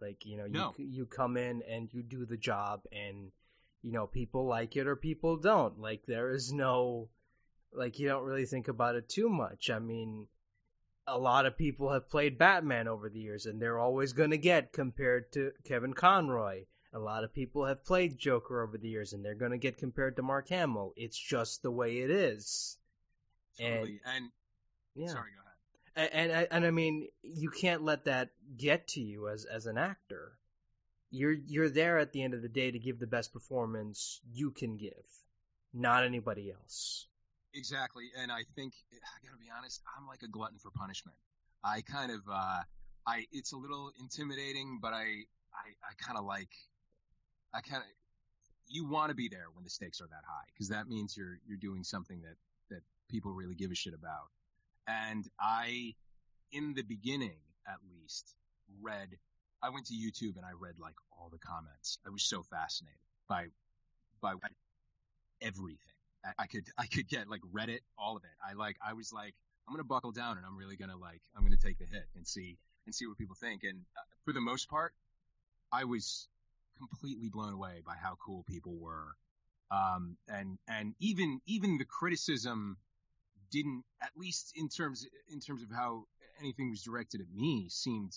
Like 0.01 0.25
you 0.25 0.37
know, 0.37 0.45
you 0.45 0.51
no. 0.51 0.73
you 0.77 1.05
come 1.05 1.37
in 1.37 1.61
and 1.69 1.93
you 1.93 2.03
do 2.03 2.25
the 2.25 2.37
job, 2.37 2.81
and 2.91 3.31
you 3.81 3.91
know, 3.91 4.07
people 4.07 4.45
like 4.45 4.75
it 4.75 4.87
or 4.87 4.95
people 4.95 5.37
don't. 5.37 5.79
Like 5.79 6.05
there 6.05 6.31
is 6.31 6.51
no, 6.51 7.09
like 7.73 7.99
you 7.99 8.07
don't 8.07 8.23
really 8.23 8.45
think 8.45 8.67
about 8.67 8.95
it 8.95 9.09
too 9.09 9.29
much. 9.29 9.69
I 9.69 9.79
mean, 9.79 10.27
a 11.07 11.17
lot 11.17 11.45
of 11.45 11.57
people 11.57 11.91
have 11.91 12.09
played 12.09 12.37
Batman 12.37 12.87
over 12.87 13.09
the 13.09 13.19
years, 13.19 13.45
and 13.45 13.61
they're 13.61 13.79
always 13.79 14.13
going 14.13 14.31
to 14.31 14.37
get 14.37 14.73
compared 14.73 15.31
to 15.33 15.51
Kevin 15.65 15.93
Conroy 15.93 16.65
a 16.93 16.99
lot 16.99 17.23
of 17.23 17.33
people 17.33 17.65
have 17.65 17.85
played 17.85 18.17
Joker 18.17 18.61
over 18.61 18.77
the 18.77 18.89
years, 18.89 19.13
and 19.13 19.23
they're 19.23 19.35
going 19.35 19.51
to 19.51 19.57
get 19.57 19.77
compared 19.77 20.15
to 20.15 20.23
Mark 20.23 20.49
Hamill. 20.49 20.93
It's 20.95 21.17
just 21.17 21.61
the 21.61 21.71
way 21.71 21.99
it 21.99 22.09
is. 22.09 22.77
Totally. 23.59 24.01
And, 24.05 24.15
and 24.15 24.31
yeah. 24.95 25.07
sorry, 25.07 25.31
go 25.35 25.41
ahead. 25.41 25.48
And, 25.99 26.31
and 26.31 26.47
and 26.49 26.65
I 26.65 26.71
mean, 26.71 27.07
you 27.23 27.49
can't 27.49 27.83
let 27.83 28.05
that 28.05 28.29
get 28.55 28.87
to 28.89 29.01
you 29.01 29.27
as 29.27 29.43
as 29.43 29.65
an 29.65 29.77
actor. 29.77 30.31
You're 31.11 31.33
you're 31.33 31.69
there 31.69 31.97
at 31.97 32.13
the 32.13 32.23
end 32.23 32.33
of 32.33 32.41
the 32.41 32.47
day 32.47 32.71
to 32.71 32.79
give 32.79 32.99
the 32.99 33.07
best 33.07 33.33
performance 33.33 34.21
you 34.31 34.51
can 34.51 34.77
give, 34.77 35.03
not 35.73 36.05
anybody 36.05 36.51
else. 36.51 37.07
Exactly, 37.53 38.05
and 38.17 38.31
I 38.31 38.43
think 38.55 38.73
I 38.93 39.25
gotta 39.25 39.37
be 39.37 39.49
honest. 39.57 39.81
I'm 39.97 40.07
like 40.07 40.21
a 40.23 40.29
glutton 40.29 40.57
for 40.57 40.71
punishment. 40.71 41.17
I 41.65 41.81
kind 41.81 42.11
of, 42.11 42.21
uh, 42.31 42.61
I 43.05 43.25
it's 43.33 43.51
a 43.51 43.57
little 43.57 43.91
intimidating, 43.99 44.79
but 44.81 44.93
I 44.93 45.03
I, 45.51 45.67
I 45.83 45.93
kind 45.97 46.17
of 46.17 46.23
like 46.23 46.51
I 47.53 47.59
kind 47.59 47.83
of 47.83 47.89
you 48.67 48.87
want 48.87 49.09
to 49.09 49.15
be 49.15 49.27
there 49.27 49.47
when 49.53 49.65
the 49.65 49.69
stakes 49.69 49.99
are 49.99 50.07
that 50.07 50.23
high 50.25 50.45
because 50.53 50.69
that 50.69 50.87
means 50.87 51.17
you're 51.17 51.39
you're 51.45 51.57
doing 51.57 51.83
something 51.83 52.21
that 52.21 52.35
that 52.69 52.83
people 53.09 53.33
really 53.33 53.55
give 53.55 53.71
a 53.71 53.75
shit 53.75 53.93
about. 53.93 54.29
And 54.89 55.25
I, 55.39 55.93
in 56.51 56.73
the 56.73 56.81
beginning 56.81 57.37
at 57.67 57.77
least, 57.89 58.33
read. 58.81 59.09
I 59.61 59.69
went 59.69 59.85
to 59.87 59.93
YouTube 59.93 60.37
and 60.37 60.45
I 60.45 60.51
read 60.59 60.79
like 60.79 60.95
all 61.11 61.29
the 61.31 61.37
comments. 61.37 61.99
I 62.05 62.09
was 62.09 62.23
so 62.23 62.43
fascinated 62.43 62.97
by 63.27 63.47
by 64.21 64.33
everything. 65.41 65.77
I, 66.25 66.43
I 66.43 66.47
could 66.47 66.63
I 66.77 66.85
could 66.87 67.07
get 67.07 67.29
like 67.29 67.41
Reddit, 67.53 67.81
all 67.97 68.17
of 68.17 68.23
it. 68.23 68.35
I 68.43 68.53
like 68.53 68.77
I 68.85 68.93
was 68.93 69.13
like 69.13 69.35
I'm 69.67 69.73
gonna 69.73 69.83
buckle 69.83 70.11
down 70.11 70.37
and 70.37 70.45
I'm 70.45 70.57
really 70.57 70.77
gonna 70.77 70.97
like 70.97 71.21
I'm 71.35 71.43
gonna 71.43 71.57
take 71.57 71.77
the 71.77 71.85
hit 71.85 72.05
and 72.15 72.25
see 72.25 72.57
and 72.89 72.95
see 72.95 73.05
what 73.05 73.17
people 73.17 73.35
think. 73.35 73.63
And 73.63 73.81
uh, 73.97 74.01
for 74.25 74.33
the 74.33 74.41
most 74.41 74.69
part, 74.69 74.93
I 75.71 75.83
was 75.83 76.27
completely 76.77 77.29
blown 77.29 77.53
away 77.53 77.81
by 77.85 77.93
how 78.01 78.17
cool 78.25 78.43
people 78.47 78.75
were. 78.79 79.15
Um, 79.71 80.17
and, 80.27 80.57
and 80.67 80.95
even, 80.99 81.41
even 81.45 81.77
the 81.77 81.85
criticism 81.85 82.77
didn't, 83.51 83.83
at 84.01 84.11
least 84.15 84.53
in 84.55 84.69
terms, 84.69 85.05
in 85.31 85.39
terms 85.39 85.63
of 85.63 85.69
how 85.71 86.05
anything 86.39 86.69
was 86.69 86.81
directed 86.83 87.21
at 87.21 87.27
me 87.33 87.67
seemed 87.69 88.13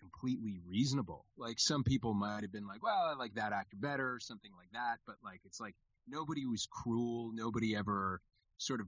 completely 0.00 0.60
reasonable. 0.66 1.24
Like 1.36 1.58
some 1.58 1.82
people 1.82 2.14
might 2.14 2.42
have 2.42 2.52
been 2.52 2.66
like, 2.66 2.82
well, 2.82 3.12
I 3.12 3.14
like 3.18 3.34
that 3.34 3.52
actor 3.52 3.76
better, 3.80 4.14
or 4.14 4.20
something 4.20 4.52
like 4.56 4.70
that. 4.72 4.98
But 5.06 5.16
like, 5.24 5.40
it's 5.44 5.60
like 5.60 5.74
nobody 6.08 6.46
was 6.46 6.66
cruel. 6.70 7.32
Nobody 7.34 7.74
ever 7.76 8.20
sort 8.58 8.80
of 8.80 8.86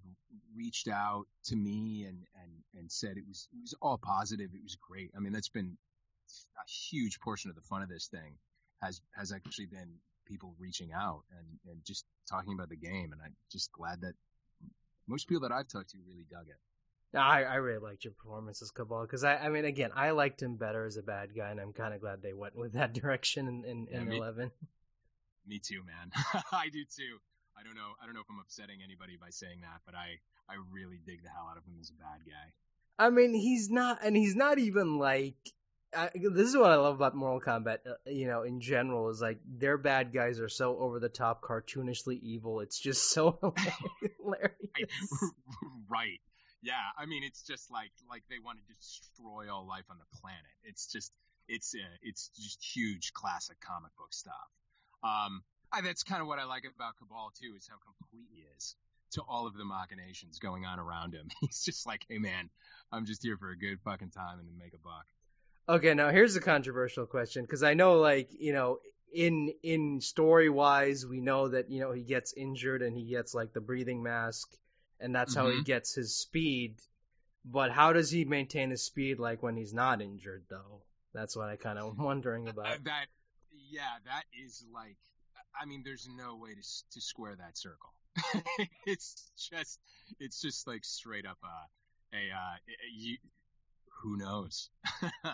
reached 0.56 0.88
out 0.88 1.26
to 1.44 1.56
me 1.56 2.04
and, 2.08 2.24
and, 2.42 2.52
and 2.74 2.90
said 2.90 3.16
it 3.16 3.24
was, 3.26 3.48
it 3.52 3.60
was 3.60 3.74
all 3.82 3.98
positive. 3.98 4.50
It 4.54 4.62
was 4.62 4.76
great. 4.76 5.10
I 5.16 5.20
mean, 5.20 5.32
that's 5.32 5.48
been 5.48 5.76
a 6.56 6.70
huge 6.90 7.20
portion 7.20 7.50
of 7.50 7.56
the 7.56 7.62
fun 7.62 7.82
of 7.82 7.88
this 7.88 8.08
thing 8.08 8.36
has 8.82 9.00
has 9.16 9.32
actually 9.32 9.66
been 9.66 9.94
people 10.26 10.54
reaching 10.58 10.92
out 10.92 11.22
and, 11.36 11.58
and 11.70 11.84
just 11.84 12.04
talking 12.30 12.52
about 12.52 12.68
the 12.68 12.76
game. 12.76 13.12
And 13.12 13.20
I'm 13.24 13.34
just 13.50 13.72
glad 13.72 14.02
that 14.02 14.14
most 15.08 15.26
people 15.28 15.48
that 15.48 15.52
I've 15.52 15.68
talked 15.68 15.90
to 15.90 15.98
really 16.06 16.26
dug 16.30 16.46
it. 16.48 16.56
I, 17.16 17.44
I 17.44 17.54
really 17.54 17.78
liked 17.78 18.04
your 18.04 18.12
performance 18.12 18.60
as 18.60 18.70
Kabal 18.70 19.02
because 19.02 19.24
I, 19.24 19.36
I 19.36 19.48
mean, 19.48 19.64
again, 19.64 19.90
I 19.94 20.10
liked 20.10 20.42
him 20.42 20.56
better 20.56 20.84
as 20.84 20.98
a 20.98 21.02
bad 21.02 21.30
guy, 21.34 21.50
and 21.50 21.58
I'm 21.58 21.72
kind 21.72 21.94
of 21.94 22.00
glad 22.00 22.20
they 22.22 22.34
went 22.34 22.54
with 22.54 22.74
that 22.74 22.92
direction 23.00 23.48
in, 23.48 23.64
in, 23.64 23.86
yeah, 23.90 24.00
in 24.00 24.08
me, 24.08 24.18
Eleven. 24.18 24.50
Me 25.46 25.58
too, 25.58 25.80
man. 25.84 26.12
I 26.52 26.68
do 26.68 26.84
too. 26.84 27.16
I 27.58 27.64
don't 27.64 27.74
know. 27.74 27.96
I 28.00 28.04
don't 28.04 28.14
know 28.14 28.20
if 28.20 28.30
I'm 28.30 28.38
upsetting 28.40 28.80
anybody 28.84 29.16
by 29.18 29.30
saying 29.30 29.62
that, 29.62 29.80
but 29.86 29.94
I, 29.94 30.20
I 30.48 30.56
really 30.70 31.00
dig 31.04 31.22
the 31.22 31.30
hell 31.30 31.48
out 31.50 31.56
of 31.56 31.64
him 31.64 31.78
as 31.80 31.90
a 31.90 31.94
bad 31.94 32.20
guy. 32.26 32.52
I 32.98 33.10
mean, 33.10 33.32
he's 33.32 33.70
not, 33.70 34.00
and 34.04 34.14
he's 34.16 34.36
not 34.36 34.58
even 34.58 34.98
like 34.98 35.36
I, 35.96 36.10
this 36.14 36.48
is 36.48 36.56
what 36.56 36.70
I 36.70 36.76
love 36.76 36.96
about 36.96 37.14
Mortal 37.14 37.40
Kombat. 37.40 37.78
Uh, 37.86 37.94
you 38.06 38.26
know, 38.26 38.42
in 38.42 38.60
general, 38.60 39.08
is 39.08 39.20
like 39.20 39.38
their 39.46 39.78
bad 39.78 40.12
guys 40.12 40.38
are 40.40 40.48
so 40.48 40.76
over 40.78 41.00
the 41.00 41.08
top, 41.08 41.42
cartoonishly 41.42 42.20
evil. 42.20 42.60
It's 42.60 42.78
just 42.78 43.10
so 43.10 43.38
hilarious. 44.18 44.52
right. 45.88 46.20
Yeah. 46.62 46.74
I 46.98 47.06
mean, 47.06 47.22
it's 47.24 47.42
just 47.42 47.70
like 47.70 47.90
like 48.08 48.22
they 48.28 48.38
want 48.44 48.58
to 48.58 48.74
destroy 48.74 49.52
all 49.52 49.66
life 49.66 49.84
on 49.90 49.96
the 49.98 50.18
planet. 50.20 50.44
It's 50.64 50.86
just 50.92 51.12
it's 51.48 51.74
uh, 51.74 51.96
it's 52.02 52.28
just 52.36 52.62
huge 52.62 53.12
classic 53.14 53.58
comic 53.60 53.92
book 53.96 54.12
stuff. 54.12 54.34
Um, 55.02 55.42
I, 55.72 55.80
that's 55.80 56.02
kind 56.02 56.20
of 56.20 56.28
what 56.28 56.38
I 56.38 56.44
like 56.44 56.64
about 56.64 56.96
Kabal 56.98 57.32
too, 57.40 57.54
is 57.56 57.66
how 57.68 57.76
complete 57.76 58.28
he 58.30 58.44
is 58.56 58.74
to 59.12 59.22
all 59.22 59.46
of 59.46 59.56
the 59.56 59.64
machinations 59.64 60.38
going 60.38 60.66
on 60.66 60.78
around 60.78 61.14
him. 61.14 61.28
He's 61.40 61.64
just 61.64 61.86
like, 61.86 62.04
hey 62.08 62.18
man, 62.18 62.50
I'm 62.92 63.06
just 63.06 63.22
here 63.22 63.38
for 63.38 63.50
a 63.50 63.56
good 63.56 63.78
fucking 63.84 64.10
time 64.10 64.38
and 64.38 64.48
to 64.48 64.54
make 64.54 64.74
a 64.74 64.78
buck. 64.78 65.06
Okay, 65.68 65.92
now 65.92 66.10
here's 66.10 66.36
a 66.36 66.40
controversial 66.40 67.06
question 67.06 67.42
because 67.42 67.62
I 67.62 67.74
know, 67.74 67.98
like, 67.98 68.30
you 68.38 68.52
know, 68.52 68.78
in 69.12 69.52
in 69.62 70.00
story 70.00 70.48
wise, 70.48 71.04
we 71.06 71.20
know 71.20 71.48
that 71.48 71.70
you 71.70 71.80
know 71.80 71.92
he 71.92 72.02
gets 72.02 72.32
injured 72.32 72.82
and 72.82 72.96
he 72.96 73.04
gets 73.04 73.34
like 73.34 73.52
the 73.52 73.60
breathing 73.60 74.02
mask, 74.02 74.48
and 75.00 75.14
that's 75.14 75.34
mm-hmm. 75.34 75.40
how 75.40 75.50
he 75.50 75.56
mm-hmm. 75.56 75.64
gets 75.64 75.94
his 75.94 76.16
speed. 76.16 76.76
But 77.44 77.70
how 77.70 77.92
does 77.92 78.10
he 78.10 78.24
maintain 78.24 78.70
his 78.70 78.82
speed 78.82 79.18
like 79.18 79.42
when 79.42 79.56
he's 79.56 79.74
not 79.74 80.02
injured, 80.02 80.44
though? 80.48 80.82
That's 81.14 81.36
what 81.36 81.48
I 81.48 81.56
kind 81.56 81.78
of 81.78 81.98
wondering 81.98 82.48
about. 82.48 82.66
Uh, 82.66 82.76
that, 82.84 83.06
yeah, 83.70 83.96
that 84.06 84.24
is 84.44 84.64
like, 84.74 84.96
I 85.60 85.66
mean, 85.66 85.82
there's 85.84 86.08
no 86.08 86.36
way 86.36 86.50
to 86.50 86.62
to 86.92 87.00
square 87.00 87.36
that 87.36 87.58
circle. 87.58 87.92
it's 88.86 89.30
just, 89.36 89.78
it's 90.18 90.40
just 90.40 90.66
like 90.66 90.84
straight 90.84 91.24
up 91.26 91.38
uh, 91.44 92.16
a, 92.16 92.34
uh, 92.34 92.56
you, 92.96 93.16
who 94.02 94.16
knows? 94.16 94.70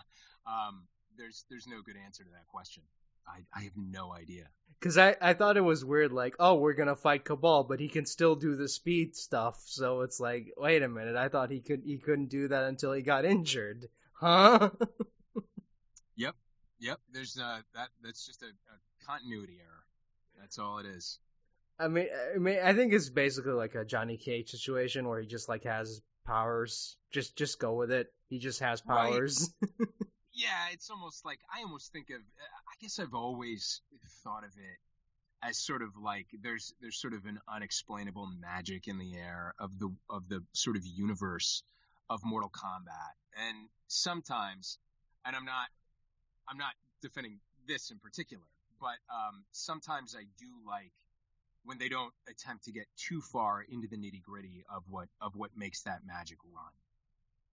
um, 0.46 0.86
there's 1.16 1.44
there's 1.50 1.66
no 1.66 1.82
good 1.84 1.96
answer 2.04 2.24
to 2.24 2.30
that 2.30 2.46
question. 2.48 2.82
I, 3.26 3.40
I 3.58 3.62
have 3.64 3.76
no 3.76 4.12
idea. 4.12 4.48
Because 4.78 4.98
I, 4.98 5.16
I 5.20 5.32
thought 5.32 5.56
it 5.56 5.62
was 5.62 5.82
weird, 5.82 6.12
like, 6.12 6.34
oh, 6.38 6.56
we're 6.56 6.74
gonna 6.74 6.96
fight 6.96 7.24
Kabal, 7.24 7.64
but 7.64 7.80
he 7.80 7.88
can 7.88 8.04
still 8.04 8.34
do 8.34 8.56
the 8.56 8.68
speed 8.68 9.16
stuff. 9.16 9.62
So 9.66 10.02
it's 10.02 10.20
like, 10.20 10.52
wait 10.56 10.82
a 10.82 10.88
minute, 10.88 11.16
I 11.16 11.28
thought 11.28 11.50
he 11.50 11.60
could 11.60 11.82
he 11.84 11.98
couldn't 11.98 12.28
do 12.28 12.48
that 12.48 12.64
until 12.64 12.92
he 12.92 13.02
got 13.02 13.24
injured, 13.24 13.88
huh? 14.12 14.70
yep, 16.16 16.34
yep. 16.78 17.00
There's 17.12 17.38
uh 17.38 17.60
that 17.74 17.88
that's 18.02 18.26
just 18.26 18.42
a, 18.42 18.46
a 18.46 19.06
continuity 19.06 19.58
error. 19.60 19.84
That's 20.38 20.58
all 20.58 20.78
it 20.78 20.86
is. 20.86 21.18
I 21.78 21.88
mean, 21.88 22.08
I 22.34 22.38
mean, 22.38 22.58
I 22.62 22.74
think 22.74 22.92
it's 22.92 23.08
basically 23.08 23.52
like 23.52 23.74
a 23.74 23.84
Johnny 23.84 24.16
Cage 24.16 24.50
situation 24.50 25.08
where 25.08 25.20
he 25.20 25.26
just 25.26 25.48
like 25.48 25.64
has 25.64 26.02
powers. 26.24 26.96
Just 27.12 27.36
just 27.36 27.58
go 27.58 27.74
with 27.74 27.90
it. 27.90 28.12
He 28.28 28.38
just 28.38 28.60
has 28.60 28.80
powers. 28.80 29.52
Right. 29.60 29.88
yeah, 30.34 30.68
it's 30.72 30.90
almost 30.90 31.24
like 31.24 31.38
I 31.54 31.62
almost 31.62 31.92
think 31.92 32.10
of. 32.10 32.16
I 32.16 32.74
guess 32.80 32.98
I've 32.98 33.14
always 33.14 33.80
thought 34.24 34.44
of 34.44 34.50
it 34.56 34.78
as 35.42 35.58
sort 35.58 35.82
of 35.82 35.90
like 35.96 36.26
there's 36.42 36.74
there's 36.80 37.00
sort 37.00 37.12
of 37.12 37.26
an 37.26 37.38
unexplainable 37.48 38.26
magic 38.40 38.88
in 38.88 38.98
the 38.98 39.14
air 39.16 39.54
of 39.58 39.78
the 39.78 39.94
of 40.08 40.28
the 40.28 40.42
sort 40.52 40.76
of 40.76 40.86
universe 40.86 41.62
of 42.08 42.20
Mortal 42.24 42.50
Kombat. 42.50 43.14
And 43.48 43.68
sometimes, 43.88 44.78
and 45.24 45.36
I'm 45.36 45.44
not 45.44 45.68
I'm 46.48 46.58
not 46.58 46.72
defending 47.02 47.40
this 47.66 47.90
in 47.90 47.98
particular, 47.98 48.44
but 48.80 48.96
um, 49.10 49.44
sometimes 49.52 50.16
I 50.18 50.24
do 50.38 50.46
like 50.66 50.92
when 51.64 51.78
they 51.78 51.88
don't 51.88 52.12
attempt 52.28 52.64
to 52.64 52.72
get 52.72 52.86
too 52.96 53.20
far 53.20 53.62
into 53.62 53.88
the 53.88 53.96
nitty 53.96 54.22
gritty 54.22 54.64
of 54.74 54.82
what 54.88 55.08
of 55.20 55.34
what 55.34 55.50
makes 55.56 55.82
that 55.82 56.00
magic 56.06 56.38
run. 56.44 56.72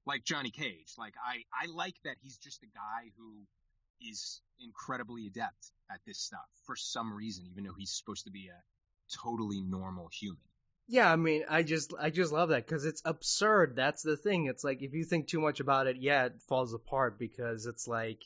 Like 0.06 0.24
Johnny 0.24 0.52
Cage, 0.52 0.93
like 0.97 1.15
I 1.24 1.43
I 1.54 1.67
like 1.67 1.95
that 2.04 2.17
he's 2.21 2.38
just 2.38 2.63
a 2.63 2.67
guy 2.67 3.12
who 3.17 3.45
is 4.02 4.41
incredibly 4.60 5.28
adept 5.28 5.71
at 5.91 6.00
this 6.06 6.19
stuff 6.19 6.47
for 6.65 6.76
some 6.76 7.13
reason, 7.13 7.45
even 7.52 7.63
though 7.63 7.76
he's 7.78 7.91
supposed 7.91 8.26
to 8.26 8.32
be 8.32 8.47
a 8.47 9.17
totally 9.24 9.62
normal 9.62 10.10
human. 10.12 10.41
Yeah, 10.88 11.12
I 11.12 11.15
mean, 11.15 11.45
I 11.50 11.63
just 11.63 11.93
I 12.00 12.10
just 12.10 12.34
love 12.34 12.50
that 12.50 12.65
because 12.65 12.86
it's 12.86 13.02
absurd. 13.06 13.76
That's 13.76 14.02
the 14.02 14.17
thing. 14.17 14.47
It's 14.47 14.63
like 14.63 14.82
if 14.82 14.93
you 14.93 15.06
think 15.06 15.28
too 15.28 15.39
much 15.39 15.60
about 15.60 15.88
it, 15.88 15.97
yeah, 16.00 16.26
it 16.26 16.41
falls 16.50 16.74
apart 16.74 17.17
because 17.17 17.65
it's 17.65 17.88
like 17.88 18.21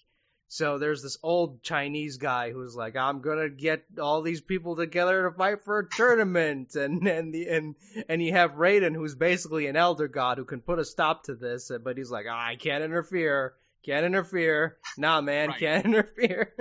so 0.48 0.78
there's 0.78 1.02
this 1.02 1.18
old 1.24 1.64
Chinese 1.64 2.18
guy 2.18 2.52
who's 2.52 2.76
like, 2.76 2.96
I'm 2.96 3.22
gonna 3.22 3.50
get 3.50 3.84
all 4.00 4.22
these 4.22 4.42
people 4.42 4.76
together 4.76 5.24
to 5.24 5.36
fight 5.36 5.64
for 5.64 5.80
a 5.80 5.90
tournament, 5.90 6.76
and 6.76 7.08
and 7.08 7.34
the 7.34 7.48
and 7.48 7.76
and 8.08 8.22
you 8.22 8.34
have 8.34 8.52
Raiden 8.52 8.96
who's 8.96 9.16
basically 9.16 9.68
an 9.68 9.76
elder 9.76 10.08
god 10.08 10.38
who 10.38 10.46
can 10.46 10.62
put 10.62 10.80
a 10.80 10.86
stop 10.86 11.24
to 11.24 11.36
this, 11.36 11.72
but 11.84 11.98
he's 11.98 12.12
like, 12.12 12.26
oh, 12.30 12.34
I 12.34 12.56
can't 12.58 12.84
interfere, 12.84 13.56
can't 13.84 14.06
interfere, 14.06 14.78
nah, 14.98 15.22
man, 15.22 15.50
right. 15.50 15.60
can't 15.60 15.86
interfere. 15.86 16.54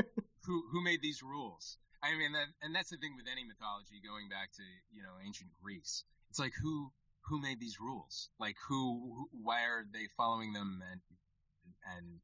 who 0.46 0.62
who 0.72 0.82
made 0.82 1.02
these 1.02 1.22
rules? 1.22 1.78
I 2.02 2.16
mean, 2.18 2.32
that, 2.32 2.46
and 2.62 2.74
that's 2.74 2.90
the 2.90 2.98
thing 2.98 3.16
with 3.16 3.24
any 3.30 3.44
mythology, 3.44 4.00
going 4.06 4.28
back 4.28 4.52
to 4.56 4.62
you 4.92 5.02
know 5.02 5.12
ancient 5.24 5.50
Greece. 5.62 6.04
It's 6.30 6.38
like 6.38 6.52
who 6.60 6.90
who 7.28 7.40
made 7.40 7.60
these 7.60 7.80
rules? 7.80 8.28
Like 8.38 8.56
who, 8.68 9.14
who 9.14 9.28
why 9.42 9.62
are 9.64 9.84
they 9.92 10.08
following 10.16 10.52
them, 10.52 10.82
and 10.90 11.00
and 11.96 12.20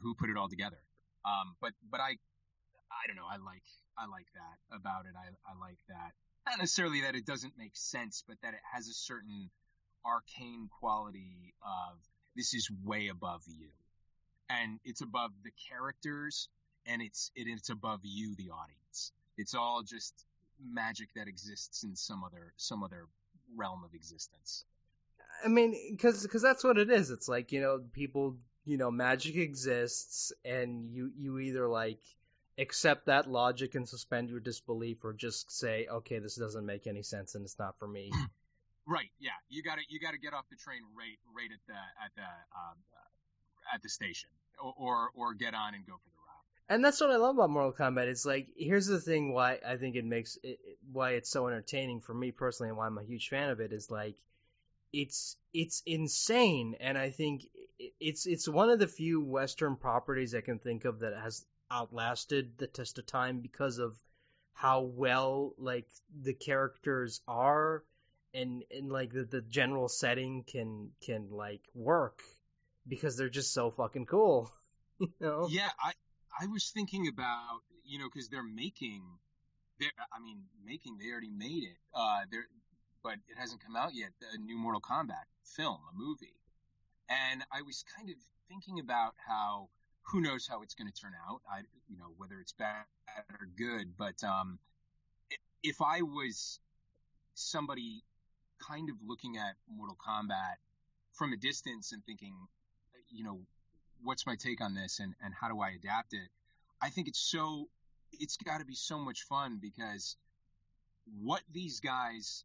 who 0.00 0.14
put 0.14 0.30
it 0.30 0.36
all 0.36 0.48
together? 0.48 0.78
Um, 1.24 1.56
but 1.60 1.72
but 1.90 2.00
I 2.00 2.16
I 2.90 3.06
don't 3.06 3.16
know. 3.16 3.28
I 3.28 3.36
like 3.36 3.64
I 3.98 4.06
like 4.06 4.26
that 4.34 4.76
about 4.76 5.06
it. 5.06 5.12
I 5.16 5.28
I 5.48 5.58
like 5.58 5.78
that. 5.88 6.12
Not 6.46 6.58
necessarily 6.58 7.02
that 7.02 7.14
it 7.14 7.26
doesn't 7.26 7.54
make 7.58 7.76
sense, 7.76 8.24
but 8.26 8.36
that 8.42 8.54
it 8.54 8.60
has 8.72 8.88
a 8.88 8.94
certain 8.94 9.50
arcane 10.04 10.68
quality 10.80 11.54
of 11.62 11.98
this 12.36 12.54
is 12.54 12.70
way 12.84 13.08
above 13.08 13.42
you, 13.46 13.68
and 14.48 14.80
it's 14.84 15.02
above 15.02 15.30
the 15.44 15.50
characters, 15.68 16.48
and 16.86 17.02
it's 17.02 17.30
it, 17.34 17.46
it's 17.46 17.70
above 17.70 18.00
you, 18.02 18.34
the 18.36 18.50
audience. 18.50 19.12
It's 19.36 19.54
all 19.54 19.82
just 19.82 20.14
magic 20.62 21.08
that 21.16 21.28
exists 21.28 21.84
in 21.84 21.96
some 21.96 22.24
other 22.24 22.52
some 22.56 22.82
other 22.82 23.06
realm 23.56 23.82
of 23.84 23.94
existence. 23.94 24.64
I 25.44 25.48
mean, 25.48 25.74
because 25.90 26.42
that's 26.42 26.64
what 26.64 26.78
it 26.78 26.90
is. 26.90 27.10
It's 27.10 27.28
like 27.28 27.52
you 27.52 27.60
know 27.60 27.80
people 27.92 28.36
you 28.64 28.76
know 28.76 28.90
magic 28.90 29.36
exists 29.36 30.32
and 30.44 30.90
you 30.92 31.10
you 31.16 31.38
either 31.38 31.66
like 31.66 32.00
accept 32.58 33.06
that 33.06 33.30
logic 33.30 33.74
and 33.74 33.88
suspend 33.88 34.28
your 34.28 34.40
disbelief 34.40 35.04
or 35.04 35.12
just 35.12 35.50
say 35.50 35.86
okay 35.90 36.18
this 36.18 36.36
doesn't 36.36 36.66
make 36.66 36.86
any 36.86 37.02
sense 37.02 37.34
and 37.34 37.44
it's 37.44 37.58
not 37.58 37.78
for 37.78 37.88
me. 37.88 38.10
Right 38.86 39.10
yeah. 39.20 39.30
You 39.48 39.62
gotta 39.62 39.82
you 39.88 40.00
gotta 40.00 40.18
get 40.18 40.32
off 40.32 40.46
the 40.50 40.56
train 40.56 40.80
right 40.98 41.18
right 41.36 41.50
at 41.52 41.60
the 41.68 41.74
at 41.74 42.10
the 42.16 42.22
um, 42.22 42.76
uh, 42.92 43.74
at 43.74 43.82
the 43.82 43.88
station 43.88 44.30
or, 44.58 44.74
or 44.76 45.10
or 45.14 45.34
get 45.34 45.54
on 45.54 45.74
and 45.74 45.86
go 45.86 45.92
for 45.92 46.10
the 46.10 46.16
ride. 46.26 46.74
And 46.74 46.84
that's 46.84 47.00
what 47.00 47.10
I 47.10 47.16
love 47.16 47.36
about 47.36 47.50
Mortal 47.50 47.72
Kombat. 47.72 48.08
It's 48.08 48.26
like 48.26 48.48
here's 48.56 48.86
the 48.86 48.98
thing 48.98 49.32
why 49.32 49.58
I 49.64 49.76
think 49.76 49.94
it 49.94 50.04
makes 50.04 50.38
it, 50.42 50.58
why 50.90 51.12
it's 51.12 51.30
so 51.30 51.46
entertaining 51.46 52.00
for 52.00 52.14
me 52.14 52.32
personally 52.32 52.70
and 52.70 52.78
why 52.78 52.86
I'm 52.86 52.98
a 52.98 53.04
huge 53.04 53.28
fan 53.28 53.50
of 53.50 53.60
it 53.60 53.72
is 53.72 53.90
like 53.90 54.16
it's 54.92 55.36
it's 55.52 55.82
insane. 55.86 56.76
And 56.80 56.96
I 56.96 57.10
think 57.10 57.46
it's 57.98 58.26
it's 58.26 58.48
one 58.48 58.70
of 58.70 58.78
the 58.78 58.86
few 58.86 59.20
Western 59.20 59.76
properties 59.76 60.34
I 60.34 60.40
can 60.40 60.58
think 60.58 60.84
of 60.84 61.00
that 61.00 61.14
has 61.16 61.44
outlasted 61.70 62.58
the 62.58 62.66
test 62.66 62.98
of 62.98 63.06
time 63.06 63.40
because 63.40 63.78
of 63.78 63.96
how 64.52 64.82
well 64.82 65.54
like 65.58 65.86
the 66.22 66.34
characters 66.34 67.20
are 67.28 67.84
and 68.34 68.64
and 68.70 68.90
like 68.90 69.12
the, 69.12 69.24
the 69.24 69.40
general 69.40 69.88
setting 69.88 70.44
can 70.44 70.90
can 71.04 71.28
like 71.30 71.62
work 71.74 72.20
because 72.86 73.16
they're 73.16 73.28
just 73.28 73.54
so 73.54 73.70
fucking 73.70 74.06
cool 74.06 74.52
you 74.98 75.08
know? 75.20 75.46
Yeah 75.48 75.68
i 75.82 75.92
i 76.40 76.46
was 76.46 76.70
thinking 76.74 77.08
about 77.08 77.60
you 77.84 77.98
know 77.98 78.08
because 78.12 78.28
they're 78.28 78.42
making 78.42 79.02
they're 79.78 79.90
i 80.12 80.20
mean 80.20 80.42
making 80.64 80.98
they 80.98 81.10
already 81.10 81.30
made 81.30 81.64
it. 81.64 81.76
Uh 81.94 82.20
they're 82.30 82.46
but 83.02 83.14
it 83.28 83.36
hasn't 83.36 83.64
come 83.64 83.76
out 83.76 83.94
yet 83.94 84.10
a 84.34 84.38
new 84.38 84.56
mortal 84.56 84.80
kombat 84.80 85.24
film 85.44 85.78
a 85.92 85.98
movie 85.98 86.34
and 87.10 87.42
I 87.52 87.62
was 87.62 87.84
kind 87.96 88.08
of 88.08 88.16
thinking 88.48 88.78
about 88.78 89.14
how 89.26 89.68
who 90.02 90.20
knows 90.20 90.46
how 90.46 90.62
it's 90.62 90.74
going 90.74 90.90
to 90.90 91.00
turn 91.00 91.12
out. 91.28 91.40
I, 91.50 91.60
you 91.88 91.96
know, 91.98 92.12
whether 92.16 92.40
it's 92.40 92.52
bad 92.52 92.84
or 93.30 93.48
good. 93.56 93.96
But 93.96 94.22
um, 94.24 94.58
if 95.62 95.80
I 95.82 96.02
was 96.02 96.58
somebody 97.34 98.02
kind 98.66 98.90
of 98.90 98.96
looking 99.06 99.36
at 99.36 99.54
Mortal 99.68 99.96
Kombat 99.96 100.56
from 101.12 101.32
a 101.32 101.36
distance 101.36 101.92
and 101.92 102.04
thinking, 102.04 102.34
you 103.10 103.24
know, 103.24 103.40
what's 104.02 104.26
my 104.26 104.36
take 104.36 104.60
on 104.60 104.74
this 104.74 105.00
and, 105.00 105.14
and 105.22 105.34
how 105.34 105.48
do 105.48 105.60
I 105.60 105.70
adapt 105.70 106.12
it? 106.12 106.28
I 106.82 106.90
think 106.90 107.08
it's 107.08 107.20
so, 107.20 107.68
it's 108.12 108.36
got 108.36 108.58
to 108.58 108.64
be 108.64 108.74
so 108.74 108.98
much 108.98 109.22
fun 109.22 109.58
because 109.60 110.16
what 111.20 111.42
these 111.52 111.80
guys 111.80 112.44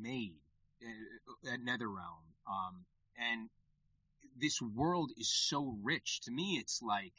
made 0.00 0.40
uh, 0.82 1.52
at 1.52 1.60
NetherRealm, 1.60 2.24
um, 2.46 2.84
and 3.18 3.48
this 4.36 4.60
world 4.60 5.12
is 5.16 5.28
so 5.28 5.76
rich. 5.82 6.20
To 6.22 6.30
me, 6.30 6.58
it's 6.60 6.82
like, 6.82 7.14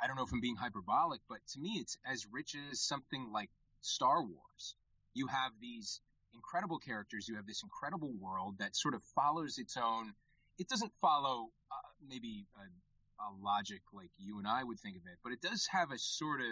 I 0.00 0.06
don't 0.06 0.16
know 0.16 0.24
if 0.24 0.32
I'm 0.32 0.40
being 0.40 0.56
hyperbolic, 0.56 1.20
but 1.28 1.38
to 1.52 1.60
me, 1.60 1.78
it's 1.80 1.96
as 2.04 2.26
rich 2.32 2.56
as 2.70 2.80
something 2.80 3.30
like 3.32 3.50
Star 3.80 4.22
Wars. 4.22 4.74
You 5.14 5.28
have 5.28 5.52
these 5.60 6.00
incredible 6.34 6.78
characters. 6.78 7.28
You 7.28 7.36
have 7.36 7.46
this 7.46 7.62
incredible 7.62 8.12
world 8.20 8.56
that 8.58 8.76
sort 8.76 8.94
of 8.94 9.02
follows 9.14 9.58
its 9.58 9.76
own. 9.76 10.12
It 10.58 10.68
doesn't 10.68 10.92
follow 11.00 11.50
uh, 11.70 11.88
maybe 12.08 12.46
a, 12.56 13.22
a 13.22 13.28
logic 13.42 13.82
like 13.92 14.10
you 14.18 14.38
and 14.38 14.46
I 14.46 14.64
would 14.64 14.80
think 14.80 14.96
of 14.96 15.02
it, 15.06 15.18
but 15.22 15.32
it 15.32 15.40
does 15.40 15.66
have 15.70 15.92
a 15.92 15.98
sort 15.98 16.40
of, 16.40 16.46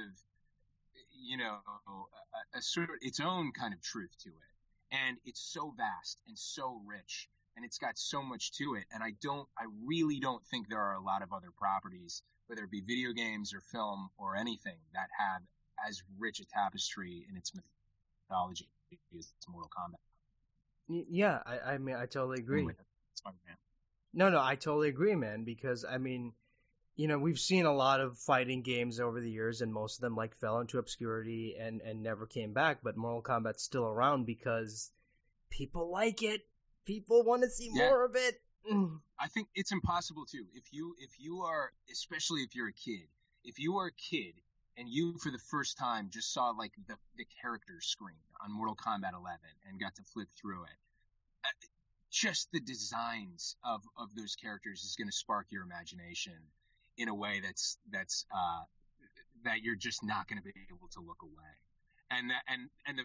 you 1.20 1.36
know, 1.36 1.56
a, 2.54 2.58
a 2.58 2.62
sort 2.62 2.90
of 2.90 2.96
its 3.00 3.20
own 3.20 3.52
kind 3.52 3.74
of 3.74 3.82
truth 3.82 4.10
to 4.22 4.28
it. 4.28 4.55
And 4.92 5.16
it's 5.24 5.40
so 5.40 5.74
vast 5.76 6.20
and 6.26 6.38
so 6.38 6.80
rich 6.86 7.28
and 7.56 7.64
it's 7.64 7.78
got 7.78 7.98
so 7.98 8.22
much 8.22 8.52
to 8.52 8.74
it. 8.74 8.84
And 8.92 9.02
I 9.02 9.12
don't, 9.22 9.48
I 9.58 9.64
really 9.84 10.20
don't 10.20 10.44
think 10.46 10.68
there 10.68 10.80
are 10.80 10.94
a 10.94 11.02
lot 11.02 11.22
of 11.22 11.32
other 11.32 11.50
properties, 11.56 12.22
whether 12.46 12.62
it 12.64 12.70
be 12.70 12.82
video 12.82 13.12
games 13.12 13.54
or 13.54 13.60
film 13.60 14.10
or 14.18 14.36
anything, 14.36 14.76
that 14.92 15.08
have 15.18 15.42
as 15.88 16.02
rich 16.18 16.40
a 16.40 16.44
tapestry 16.44 17.26
in 17.28 17.36
its 17.36 17.52
mythology 18.28 18.68
as 19.18 19.32
Mortal 19.48 19.70
Kombat. 19.70 21.06
Yeah, 21.10 21.40
I, 21.44 21.74
I 21.74 21.78
mean, 21.78 21.96
I 21.96 22.06
totally 22.06 22.38
agree. 22.38 22.68
no, 24.12 24.30
no, 24.30 24.40
I 24.40 24.54
totally 24.54 24.88
agree, 24.88 25.16
man. 25.16 25.44
Because 25.44 25.84
I 25.84 25.98
mean, 25.98 26.32
you 26.96 27.08
know, 27.08 27.18
we've 27.18 27.38
seen 27.38 27.66
a 27.66 27.74
lot 27.74 28.00
of 28.00 28.18
fighting 28.18 28.62
games 28.62 29.00
over 29.00 29.20
the 29.20 29.30
years, 29.30 29.60
and 29.60 29.72
most 29.72 29.98
of 29.98 30.00
them 30.00 30.16
like 30.16 30.34
fell 30.36 30.60
into 30.60 30.78
obscurity 30.78 31.56
and 31.60 31.80
and 31.82 32.02
never 32.02 32.26
came 32.26 32.52
back. 32.52 32.78
But 32.82 32.96
Mortal 32.96 33.22
Kombat's 33.22 33.62
still 33.62 33.86
around 33.86 34.24
because 34.26 34.90
people 35.50 35.90
like 35.90 36.22
it 36.22 36.42
people 36.86 37.24
want 37.24 37.42
to 37.42 37.50
see 37.50 37.70
yeah. 37.74 37.88
more 37.88 38.04
of 38.04 38.16
it. 38.16 38.40
I 39.20 39.28
think 39.28 39.48
it's 39.54 39.72
impossible 39.72 40.24
to. 40.30 40.38
If 40.54 40.72
you 40.72 40.94
if 40.98 41.10
you 41.18 41.42
are 41.42 41.72
especially 41.90 42.40
if 42.40 42.54
you're 42.54 42.68
a 42.68 42.72
kid, 42.72 43.08
if 43.44 43.58
you 43.58 43.76
are 43.78 43.86
a 43.86 43.92
kid 43.92 44.34
and 44.78 44.88
you 44.88 45.18
for 45.18 45.30
the 45.30 45.38
first 45.50 45.76
time 45.76 46.08
just 46.10 46.32
saw 46.32 46.50
like 46.50 46.72
the 46.88 46.96
the 47.16 47.26
character 47.42 47.80
screen 47.80 48.24
on 48.42 48.52
Mortal 48.52 48.76
Kombat 48.76 49.12
11 49.12 49.38
and 49.68 49.80
got 49.80 49.94
to 49.96 50.02
flip 50.02 50.28
through 50.40 50.62
it, 50.64 50.78
uh, 51.44 51.66
just 52.10 52.50
the 52.52 52.60
designs 52.60 53.56
of 53.64 53.82
of 53.98 54.14
those 54.14 54.36
characters 54.36 54.82
is 54.84 54.96
going 54.96 55.08
to 55.08 55.16
spark 55.16 55.46
your 55.50 55.62
imagination 55.62 56.34
in 56.96 57.08
a 57.08 57.14
way 57.14 57.40
that's 57.42 57.78
that's 57.90 58.24
uh, 58.34 58.62
that 59.44 59.62
you're 59.62 59.76
just 59.76 60.02
not 60.04 60.28
going 60.28 60.38
to 60.38 60.44
be 60.44 60.52
able 60.70 60.88
to 60.92 61.00
look 61.00 61.22
away. 61.22 61.54
And 62.10 62.30
that, 62.30 62.42
and 62.48 62.68
and 62.86 62.98
the 62.98 63.04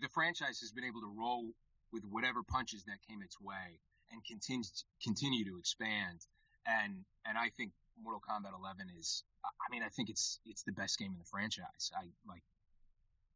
the 0.00 0.08
franchise 0.08 0.60
has 0.60 0.72
been 0.72 0.84
able 0.84 1.00
to 1.00 1.12
roll 1.18 1.50
with 1.92 2.04
whatever 2.04 2.42
punches 2.42 2.84
that 2.84 2.98
came 3.08 3.22
its 3.22 3.40
way 3.40 3.80
and 4.12 4.24
continue 4.24 4.64
continue 5.02 5.44
to 5.44 5.58
expand. 5.58 6.20
And 6.66 7.04
and 7.26 7.38
I 7.38 7.50
think 7.56 7.72
Mortal 8.02 8.20
Kombat 8.20 8.52
11 8.58 8.86
is. 8.98 9.24
I 9.44 9.70
mean, 9.70 9.82
I 9.82 9.88
think 9.88 10.10
it's 10.10 10.40
it's 10.46 10.62
the 10.62 10.72
best 10.72 10.98
game 10.98 11.12
in 11.12 11.18
the 11.18 11.24
franchise. 11.30 11.90
I 11.96 12.04
like. 12.26 12.42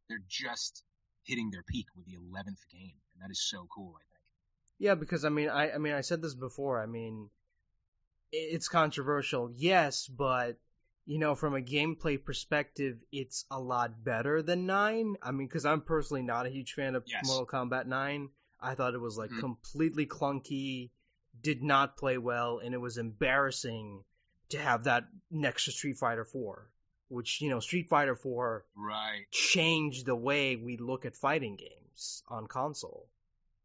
They're 0.09 0.23
just 0.29 0.83
hitting 1.25 1.51
their 1.51 1.63
peak 1.63 1.87
with 1.97 2.05
the 2.07 2.17
11th 2.17 2.67
game, 2.71 2.99
and 3.15 3.23
that 3.23 3.31
is 3.31 3.41
so 3.41 3.67
cool. 3.75 3.95
I 3.97 4.05
think. 4.11 4.25
Yeah, 4.79 4.95
because 4.95 5.25
I 5.25 5.29
mean, 5.29 5.49
I 5.49 5.73
I 5.73 5.79
mean, 5.79 5.95
I 5.95 6.01
said 6.01 6.23
this 6.23 6.35
before. 6.35 6.83
I 6.83 6.87
mean, 6.87 7.31
it's 8.33 8.69
controversial, 8.69 9.51
yes, 9.55 10.09
but 10.09 10.59
you 11.05 11.19
know, 11.19 11.35
from 11.35 11.55
a 11.55 11.61
gameplay 11.61 12.23
perspective, 12.23 12.97
it's 13.11 13.45
a 13.51 13.59
lot 13.61 14.05
better 14.05 14.41
than 14.41 14.67
nine. 14.67 15.17
I 15.21 15.33
mean, 15.33 15.49
because 15.49 15.67
I'm 15.67 15.81
personally 15.83 16.23
not 16.23 16.47
a 16.47 16.51
huge 16.51 16.75
fan 16.75 16.95
of 16.95 17.05
Yes. 17.07 17.25
Mortal 17.25 17.47
Kombat 17.47 17.87
nine. 17.87 18.31
I 18.61 18.75
thought 18.77 18.95
it 18.95 19.01
was 19.01 19.19
like 19.19 19.31
Mhm. 19.33 19.41
completely 19.41 20.07
clunky, 20.07 20.91
did 21.41 21.63
not 21.63 21.97
play 21.97 22.19
well, 22.19 22.59
and 22.59 22.73
it 22.75 22.79
was 22.79 22.99
embarrassing 22.99 24.05
to 24.51 24.59
have 24.59 24.85
that 24.85 25.05
next 25.31 25.65
to 25.65 25.73
Street 25.73 25.97
Fighter 25.97 26.25
four, 26.25 26.71
which 27.09 27.41
you 27.41 27.51
know, 27.51 27.59
Street 27.61 27.89
Fighter 27.89 28.15
four 28.15 28.65
Right. 28.77 29.27
changed 29.33 30.07
the 30.07 30.15
way 30.15 30.55
we 30.57 30.77
look 30.77 31.05
at 31.05 31.17
fighting 31.17 31.57
games 31.57 32.23
on 32.29 32.47
console. 32.47 33.09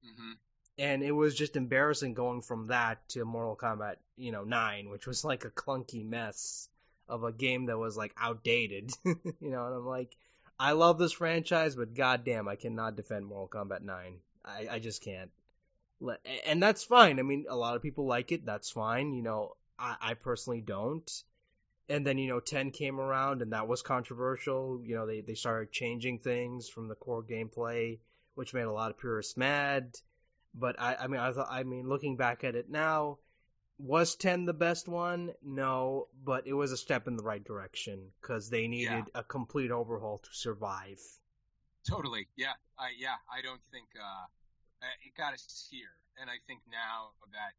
hmm 0.03 0.34
And 0.80 1.01
it 1.01 1.11
was 1.11 1.34
just 1.34 1.55
embarrassing 1.55 2.13
going 2.13 2.41
from 2.41 2.67
that 2.67 3.07
to 3.09 3.25
Mortal 3.25 3.55
Kombat, 3.55 3.95
you 4.15 4.32
know, 4.32 4.43
9, 4.43 4.89
which 4.89 5.07
was 5.07 5.25
like 5.25 5.43
a 5.43 5.49
clunky 5.49 6.07
mess 6.07 6.69
of 7.09 7.23
a 7.23 7.32
game 7.32 7.65
that 7.65 7.78
was 7.78 7.97
like 7.97 8.13
outdated. 8.17 8.91
you 9.05 9.15
know, 9.41 9.65
and 9.65 9.75
I'm 9.75 9.86
like, 9.86 10.15
I 10.59 10.73
love 10.73 10.97
this 10.97 11.13
franchise, 11.13 11.75
but 11.75 11.95
goddamn, 11.95 12.47
I 12.47 12.55
cannot 12.55 12.95
defend 12.95 13.25
Mortal 13.25 13.65
Kombat 13.65 13.82
9. 13.82 14.19
I, 14.45 14.67
I 14.71 14.80
just 14.80 15.03
can't. 15.03 15.32
And 16.45 16.61
that's 16.61 16.84
fine. 16.84 17.19
I 17.19 17.23
mean, 17.23 17.45
a 17.49 17.55
lot 17.55 17.75
of 17.75 17.82
people 17.82 18.05
like 18.05 18.32
it. 18.32 18.45
That's 18.45 18.69
fine. 18.69 19.13
You 19.13 19.23
know, 19.23 19.55
I, 19.80 19.95
I 19.99 20.13
personally 20.13 20.61
don't. 20.61 21.09
And 21.89 22.05
then, 22.05 22.17
you 22.17 22.28
know, 22.28 22.39
10 22.39 22.71
came 22.71 22.99
around 22.99 23.41
and 23.41 23.53
that 23.53 23.67
was 23.67 23.82
controversial. 23.82 24.82
You 24.84 24.95
know, 24.95 25.07
they, 25.07 25.21
they 25.21 25.36
started 25.36 25.71
changing 25.71 26.19
things 26.19 26.67
from 26.69 26.88
the 26.88 26.95
core 26.95 27.23
gameplay, 27.23 27.99
which 28.36 28.53
made 28.53 28.63
a 28.63 28.71
lot 28.71 28.91
of 28.91 28.99
purists 28.99 29.38
mad. 29.38 29.97
But 30.59 30.79
I, 30.79 30.95
I 30.95 31.07
mean, 31.07 31.19
I 31.19 31.31
I 31.49 31.63
mean, 31.63 31.87
looking 31.87 32.17
back 32.17 32.43
at 32.43 32.55
it 32.55 32.69
now, 32.69 33.19
was 33.77 34.15
10 34.15 34.45
the 34.45 34.53
best 34.53 34.87
one? 34.87 35.33
No, 35.43 36.07
but 36.23 36.47
it 36.47 36.53
was 36.53 36.71
a 36.71 36.77
step 36.77 37.07
in 37.07 37.15
the 37.15 37.23
right 37.23 37.43
direction 37.43 38.11
because 38.21 38.49
they 38.49 38.67
needed 38.67 39.05
a 39.13 39.23
complete 39.23 39.71
overhaul 39.71 40.19
to 40.19 40.29
survive. 40.31 40.99
Totally. 41.87 42.27
Yeah. 42.35 42.53
I 42.77 42.89
yeah. 42.97 43.15
I 43.31 43.41
don't 43.41 43.61
think 43.71 43.85
uh, 43.95 44.25
uh, 44.83 45.05
it 45.05 45.15
got 45.17 45.33
us 45.33 45.67
here, 45.71 45.93
and 46.19 46.29
I 46.29 46.37
think 46.47 46.61
now 46.71 47.09
that 47.31 47.53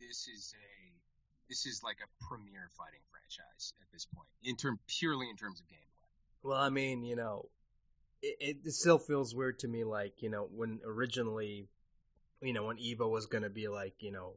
this 0.00 0.28
is 0.28 0.54
a 0.54 1.48
this 1.48 1.66
is 1.66 1.82
like 1.82 1.98
a 2.02 2.24
premier 2.26 2.70
fighting 2.76 3.00
franchise 3.10 3.74
at 3.80 3.86
this 3.92 4.06
point, 4.06 4.28
in 4.42 4.56
term 4.56 4.78
purely 4.86 5.28
in 5.28 5.36
terms 5.36 5.60
of 5.60 5.66
gameplay. 5.66 6.08
Well, 6.42 6.58
I 6.58 6.70
mean, 6.70 7.02
you 7.02 7.16
know, 7.16 7.48
it, 8.22 8.58
it 8.64 8.72
still 8.72 8.98
feels 8.98 9.34
weird 9.34 9.60
to 9.60 9.68
me, 9.68 9.84
like, 9.84 10.22
you 10.22 10.30
know, 10.30 10.48
when 10.54 10.80
originally, 10.84 11.68
you 12.40 12.52
know, 12.52 12.64
when 12.64 12.78
Evo 12.78 13.10
was 13.10 13.26
going 13.26 13.44
to 13.44 13.50
be 13.50 13.68
like, 13.68 13.94
you 14.00 14.12
know, 14.12 14.34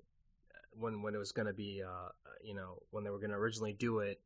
when 0.71 1.01
when 1.01 1.15
it 1.15 1.17
was 1.17 1.31
going 1.31 1.47
to 1.47 1.53
be, 1.53 1.83
uh, 1.85 2.09
you 2.43 2.53
know, 2.53 2.81
when 2.91 3.03
they 3.03 3.09
were 3.09 3.19
going 3.19 3.31
to 3.31 3.35
originally 3.35 3.73
do 3.73 3.99
it, 3.99 4.21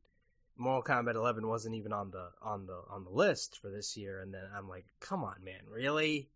Mortal 0.56 0.82
Kombat 0.82 1.14
11 1.14 1.46
wasn't 1.46 1.74
even 1.74 1.92
on 1.92 2.10
the 2.10 2.28
on 2.42 2.66
the 2.66 2.80
on 2.90 3.04
the 3.04 3.10
list 3.10 3.58
for 3.60 3.70
this 3.70 3.96
year, 3.96 4.20
and 4.20 4.32
then 4.32 4.42
I'm 4.56 4.68
like, 4.68 4.86
come 5.00 5.24
on, 5.24 5.42
man, 5.42 5.60
really? 5.68 6.28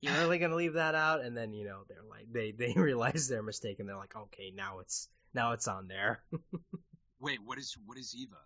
You're 0.00 0.18
really 0.18 0.38
gonna 0.38 0.56
leave 0.56 0.74
that 0.74 0.94
out? 0.94 1.22
And 1.22 1.34
then 1.34 1.54
you 1.54 1.64
know 1.64 1.80
they're 1.88 2.04
like 2.08 2.26
they 2.30 2.52
they 2.52 2.74
realize 2.76 3.28
their 3.28 3.42
mistake, 3.42 3.80
and 3.80 3.88
they're 3.88 3.96
like, 3.96 4.14
okay, 4.14 4.52
now 4.54 4.80
it's 4.80 5.08
now 5.32 5.52
it's 5.52 5.66
on 5.66 5.88
there. 5.88 6.22
Wait, 7.20 7.38
what 7.42 7.58
is 7.58 7.76
what 7.86 7.96
is 7.96 8.14
Eva? 8.14 8.36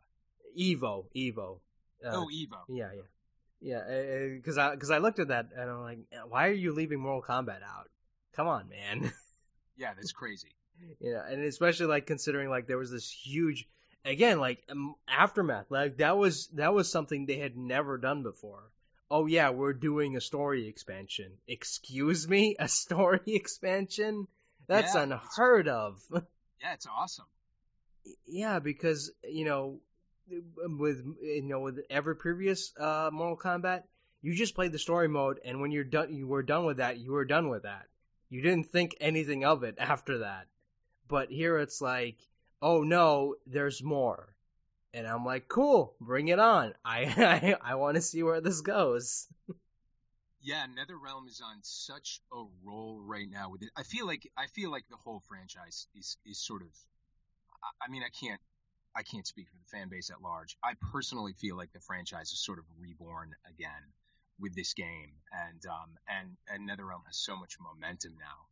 Evo, 0.57 1.07
Evo. 1.16 1.59
Uh, 2.05 2.11
oh, 2.12 2.28
Evo. 2.32 2.59
Yeah, 2.68 2.91
yeah, 3.61 3.82
yeah. 3.91 4.36
Because 4.36 4.57
I 4.57 4.70
because 4.70 4.93
I 4.93 4.99
looked 4.99 5.18
at 5.18 5.28
that 5.28 5.49
and 5.57 5.68
I'm 5.68 5.82
like, 5.82 5.99
why 6.28 6.47
are 6.47 6.53
you 6.53 6.72
leaving 6.72 7.01
Mortal 7.01 7.22
Kombat 7.22 7.62
out? 7.62 7.91
Come 8.39 8.47
on, 8.47 8.68
man. 8.68 9.12
Yeah, 9.76 9.95
that's 9.95 10.11
crazy. 10.11 10.49
you 10.99 11.12
know, 11.12 11.22
and 11.28 11.45
especially 11.45 11.86
like 11.86 12.05
considering 12.05 12.51
like 12.51 12.66
there 12.66 12.78
was 12.78 12.91
this 12.91 13.09
huge, 13.09 13.68
again 14.05 14.41
like 14.41 14.61
um, 14.68 14.97
aftermath. 15.07 15.66
Like 15.70 15.99
that 15.99 16.16
was 16.16 16.49
that 16.55 16.74
was 16.74 16.91
something 16.91 17.26
they 17.26 17.39
had 17.39 17.57
never 17.57 17.97
done 17.97 18.24
before. 18.24 18.64
Oh 19.09 19.26
yeah, 19.26 19.51
we're 19.51 19.74
doing 19.74 20.16
a 20.16 20.20
story 20.20 20.66
expansion. 20.66 21.30
Excuse 21.47 22.26
me, 22.28 22.57
a 22.59 22.66
story 22.66 23.20
expansion? 23.26 24.26
That's 24.66 24.97
Yeah, 24.97 25.03
unheard 25.03 25.68
of. 25.68 26.03
Yeah, 26.61 26.74
it's 26.74 26.89
awesome. 26.89 27.26
yeah, 28.26 28.59
because 28.59 29.12
you 29.22 29.45
know, 29.45 29.78
with 30.28 31.05
you 31.22 31.43
know 31.45 31.61
with 31.61 31.78
every 31.89 32.16
previous 32.16 32.72
uh, 32.80 33.11
Mortal 33.12 33.36
Kombat, 33.36 33.84
you 34.22 34.34
just 34.34 34.57
played 34.57 34.72
the 34.72 34.78
story 34.80 35.07
mode, 35.07 35.39
and 35.45 35.61
when 35.61 35.70
you're 35.70 35.84
done, 35.84 36.12
you 36.12 36.26
were 36.26 36.43
done 36.43 36.66
with 36.66 36.78
that. 36.78 36.99
You 36.99 37.12
were 37.12 37.24
done 37.24 37.49
with 37.49 37.62
that. 37.62 37.86
You 38.31 38.43
didn't 38.43 38.70
think 38.72 38.97
anything 39.01 39.45
of 39.45 39.62
it 39.64 39.76
after 39.81 40.18
that. 40.18 40.47
But 41.09 41.31
here 41.31 41.59
it's 41.59 41.81
like, 41.81 42.18
oh 42.61 42.83
no, 42.83 43.37
there's 43.47 43.83
more, 43.83 44.35
and 44.93 45.07
I'm 45.07 45.24
like, 45.24 45.49
cool, 45.49 45.95
bring 46.01 46.29
it 46.29 46.39
on. 46.39 46.74
I 46.85 47.05
I, 47.62 47.72
I 47.72 47.74
want 47.76 47.97
to 47.97 48.03
see 48.03 48.22
where 48.22 48.41
this 48.41 48.61
goes. 48.61 49.26
Yeah, 50.41 50.66
NetherRealm 50.66 51.29
is 51.29 51.41
on 51.41 51.59
such 51.62 52.20
a 52.33 52.45
roll 52.64 53.01
right 53.03 53.29
now 53.29 53.51
with 53.51 53.62
it. 53.62 53.70
I 53.76 53.83
feel 53.83 54.07
like 54.07 54.31
I 54.37 54.47
feel 54.47 54.70
like 54.70 54.85
the 54.89 54.97
whole 54.97 55.20
franchise 55.29 55.89
is 55.95 56.16
is 56.24 56.39
sort 56.39 56.62
of. 56.62 56.68
I- 57.62 57.87
I 57.87 57.89
mean, 57.91 58.03
I 58.03 58.09
can't 58.11 58.41
I 58.95 59.03
can't 59.03 59.26
speak 59.26 59.49
for 59.49 59.57
the 59.57 59.64
fan 59.76 59.89
base 59.89 60.11
at 60.11 60.22
large. 60.22 60.57
I 60.62 60.74
personally 60.93 61.33
feel 61.35 61.57
like 61.57 61.72
the 61.72 61.81
franchise 61.81 62.33
is 62.33 62.41
sort 62.45 62.59
of 62.59 62.64
reborn 62.79 63.35
again 63.49 63.83
with 64.41 64.55
this 64.55 64.74
game, 64.74 65.12
and 65.32 65.64
um 65.66 65.91
and 66.09 66.36
and 66.49 66.68
NetherRealm 66.68 67.07
has 67.07 67.16
so 67.16 67.36
much 67.36 67.57
momentum 67.61 68.12
now 68.18 68.47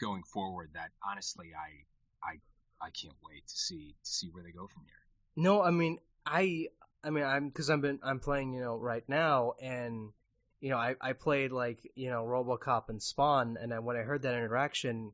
going 0.00 0.22
forward 0.22 0.70
that 0.74 0.90
honestly, 1.08 1.52
I 1.54 2.28
I 2.28 2.38
I 2.80 2.90
can't 2.90 3.16
wait 3.28 3.46
to 3.46 3.56
see 3.56 3.94
to 4.02 4.10
see 4.10 4.28
where 4.28 4.42
they 4.42 4.52
go 4.52 4.66
from 4.66 4.84
here. 4.84 5.06
No, 5.36 5.62
I 5.62 5.70
mean, 5.70 5.98
I, 6.24 6.68
I 7.04 7.10
mean, 7.10 7.24
I'm 7.24 7.48
because 7.48 7.70
I've 7.70 7.80
been 7.80 8.00
I'm 8.02 8.20
playing, 8.20 8.52
you 8.52 8.60
know, 8.60 8.76
right 8.76 9.04
now, 9.08 9.54
and 9.60 10.12
you 10.60 10.70
know, 10.70 10.78
I 10.78 10.96
I 11.00 11.12
played 11.12 11.52
like 11.52 11.78
you 11.94 12.10
know 12.10 12.24
RoboCop 12.24 12.88
and 12.88 13.02
Spawn, 13.02 13.56
and 13.60 13.70
then 13.72 13.84
when 13.84 13.96
I 13.96 14.00
heard 14.00 14.22
that 14.22 14.34
interaction, 14.34 15.12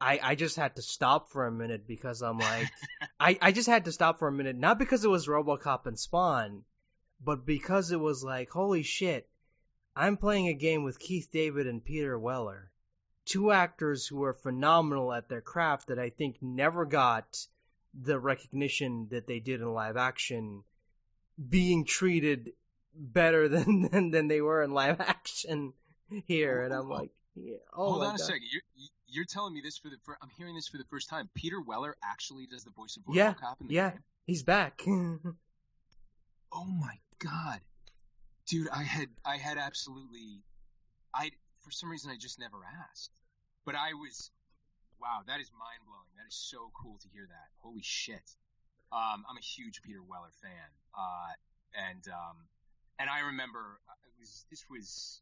I 0.00 0.20
I 0.22 0.34
just 0.34 0.56
had 0.56 0.76
to 0.76 0.82
stop 0.82 1.30
for 1.30 1.46
a 1.46 1.52
minute 1.52 1.86
because 1.86 2.22
I'm 2.22 2.38
like, 2.38 2.68
I 3.20 3.38
I 3.40 3.52
just 3.52 3.68
had 3.68 3.86
to 3.86 3.92
stop 3.92 4.18
for 4.18 4.28
a 4.28 4.32
minute, 4.32 4.56
not 4.56 4.78
because 4.78 5.04
it 5.04 5.10
was 5.10 5.26
RoboCop 5.26 5.86
and 5.86 5.98
Spawn, 5.98 6.64
but 7.22 7.44
because 7.44 7.90
it 7.90 8.00
was 8.00 8.22
like, 8.22 8.50
holy 8.50 8.82
shit, 8.82 9.28
I'm 9.98 10.16
playing 10.16 10.46
a 10.46 10.54
game 10.54 10.84
with 10.84 11.00
Keith 11.00 11.28
David 11.32 11.66
and 11.66 11.84
Peter 11.84 12.16
Weller, 12.16 12.70
two 13.24 13.50
actors 13.50 14.06
who 14.06 14.22
are 14.22 14.32
phenomenal 14.32 15.12
at 15.12 15.28
their 15.28 15.40
craft 15.40 15.88
that 15.88 15.98
I 15.98 16.10
think 16.10 16.36
never 16.40 16.84
got 16.84 17.46
the 18.00 18.18
recognition 18.18 19.08
that 19.10 19.26
they 19.26 19.40
did 19.40 19.60
in 19.60 19.72
live 19.72 19.96
action 19.96 20.62
being 21.48 21.84
treated 21.84 22.52
better 22.94 23.48
than 23.54 23.88
than, 23.90 24.10
than 24.12 24.28
they 24.28 24.40
were 24.40 24.62
in 24.62 24.70
live 24.72 25.00
action 25.00 25.72
here 26.26 26.62
and 26.62 26.72
I'm 26.72 26.88
like 26.88 27.10
yeah, 27.34 27.56
oh 27.76 27.92
Hold 27.92 28.04
on 28.04 28.14
a 28.14 28.18
second. 28.18 28.42
You're 28.52 28.62
you're 29.08 29.24
telling 29.24 29.54
me 29.54 29.60
this 29.62 29.78
for 29.78 29.88
the 29.88 29.96
fir- 30.04 30.18
I'm 30.22 30.30
hearing 30.36 30.54
this 30.54 30.68
for 30.68 30.76
the 30.78 30.84
first 30.90 31.08
time. 31.08 31.28
Peter 31.34 31.60
Weller 31.60 31.96
actually 32.04 32.46
does 32.46 32.62
the 32.64 32.70
voice 32.70 32.96
of 32.96 33.02
Yeah, 33.14 33.32
RoboCop 33.34 33.60
in 33.62 33.66
the 33.68 33.74
yeah. 33.74 33.90
game. 33.90 34.00
he's 34.26 34.42
back 34.42 34.82
Oh 34.86 36.64
my 36.64 36.98
god, 37.18 37.60
dude! 38.48 38.68
I 38.72 38.82
had 38.82 39.08
I 39.24 39.36
had 39.36 39.58
absolutely, 39.58 40.42
I 41.14 41.30
for 41.60 41.70
some 41.70 41.90
reason 41.90 42.10
I 42.10 42.16
just 42.16 42.40
never 42.40 42.56
asked, 42.90 43.10
but 43.64 43.74
I 43.74 43.92
was, 43.92 44.30
wow, 45.00 45.20
that 45.26 45.40
is 45.40 45.52
mind 45.52 45.84
blowing. 45.86 46.08
That 46.16 46.26
is 46.26 46.34
so 46.34 46.70
cool 46.80 46.98
to 46.98 47.08
hear 47.12 47.26
that. 47.28 47.48
Holy 47.60 47.82
shit! 47.82 48.34
Um, 48.90 49.24
I'm 49.28 49.36
a 49.36 49.44
huge 49.44 49.82
Peter 49.82 50.02
Weller 50.02 50.32
fan, 50.42 50.70
uh, 50.98 51.32
and 51.76 52.02
um, 52.08 52.36
and 52.98 53.08
I 53.10 53.20
remember 53.20 53.78
uh, 53.88 53.92
it 54.08 54.18
was 54.18 54.46
this 54.50 54.64
was, 54.70 55.20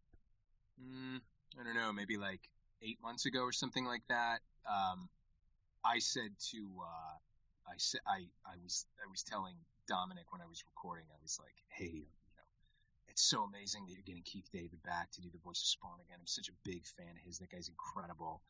mm, 0.81 1.20
I 1.61 1.64
don't 1.64 1.74
know, 1.74 1.93
maybe 1.93 2.16
like 2.16 2.49
eight 2.83 2.99
months 3.03 3.27
ago 3.27 3.41
or 3.41 3.53
something 3.53 3.85
like 3.85 4.03
that. 4.09 4.39
Um, 4.70 5.09
I 5.85 5.99
said 5.99 6.31
to 6.53 6.59
uh, 6.81 7.16
I 7.68 7.74
said 7.77 8.01
I 8.07 8.27
I 8.47 8.55
was 8.62 8.87
I 9.05 9.11
was 9.11 9.22
telling 9.22 9.55
Dominic 9.89 10.31
when 10.31 10.41
I 10.41 10.47
was 10.47 10.62
recording, 10.66 11.07
I 11.11 11.18
was 11.22 11.39
like, 11.43 11.55
hey, 11.68 12.07
it's 13.17 13.25
so 13.25 13.45
amazing 13.45 13.87
that 13.87 13.95
you're 13.95 14.05
getting 14.05 14.23
Keith 14.23 14.51
David 14.53 14.83
back 14.85 15.11
to 15.12 15.23
do 15.23 15.31
the 15.33 15.39
voice 15.39 15.62
of 15.62 15.69
Spawn 15.69 15.97
again. 16.05 16.19
I'm 16.21 16.27
such 16.27 16.51
a 16.51 16.57
big 16.64 16.85
fan 16.85 17.17
of 17.17 17.25
his. 17.25 17.39
That 17.39 17.51
guy's 17.51 17.71
incredible. 17.71 18.43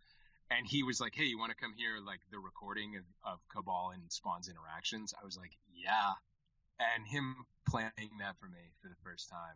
And 0.50 0.66
he 0.66 0.82
was 0.82 1.00
like, 1.00 1.14
hey, 1.14 1.22
you 1.22 1.38
want 1.38 1.50
to 1.52 1.56
come 1.56 1.72
hear 1.76 2.02
like 2.04 2.18
the 2.32 2.40
recording 2.40 2.96
of, 2.96 3.04
of 3.22 3.38
Kabal 3.48 3.92
and 3.94 4.02
Spawn's 4.10 4.48
interactions? 4.48 5.14
I 5.14 5.24
was 5.24 5.36
like, 5.36 5.52
yeah. 5.72 6.14
And 6.80 7.06
him 7.06 7.46
playing 7.68 8.18
that 8.18 8.34
for 8.40 8.46
me 8.46 8.58
for 8.82 8.88
the 8.88 8.96
first 9.04 9.30
time 9.30 9.54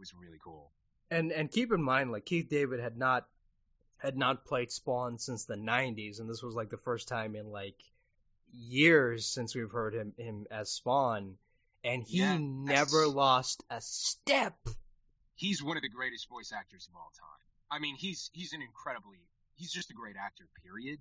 was 0.00 0.12
really 0.20 0.38
cool. 0.42 0.72
and 1.12 1.30
and 1.30 1.48
keep 1.48 1.72
in 1.72 1.82
mind 1.82 2.10
like 2.10 2.24
Keith 2.26 2.48
David 2.48 2.80
had 2.80 2.96
not 2.98 3.26
had 3.98 4.16
not 4.16 4.44
played 4.46 4.72
Spawn 4.72 5.18
since 5.18 5.44
the 5.44 5.54
90s 5.54 6.18
and 6.18 6.28
this 6.28 6.42
was 6.42 6.56
like 6.56 6.70
the 6.70 6.76
first 6.78 7.06
time 7.06 7.36
in 7.36 7.52
like 7.52 7.76
years 8.52 9.26
since 9.26 9.54
we've 9.54 9.70
heard 9.70 9.94
him 9.94 10.12
him 10.16 10.46
as 10.50 10.70
Spawn 10.70 11.36
and 11.84 12.02
he 12.02 12.18
Yeah, 12.18 12.38
never 12.38 13.06
lost 13.06 13.64
a 13.70 13.80
step 13.80 14.56
He's 15.40 15.62
one 15.62 15.78
of 15.78 15.82
the 15.82 15.88
greatest 15.88 16.28
voice 16.28 16.52
actors 16.52 16.86
of 16.86 16.94
all 16.94 17.10
time. 17.16 17.46
I 17.70 17.78
mean, 17.78 17.96
he's 17.96 18.30
he's 18.34 18.52
an 18.52 18.60
incredibly 18.60 19.16
he's 19.56 19.72
just 19.72 19.90
a 19.90 19.94
great 19.94 20.16
actor. 20.16 20.44
Period. 20.62 20.98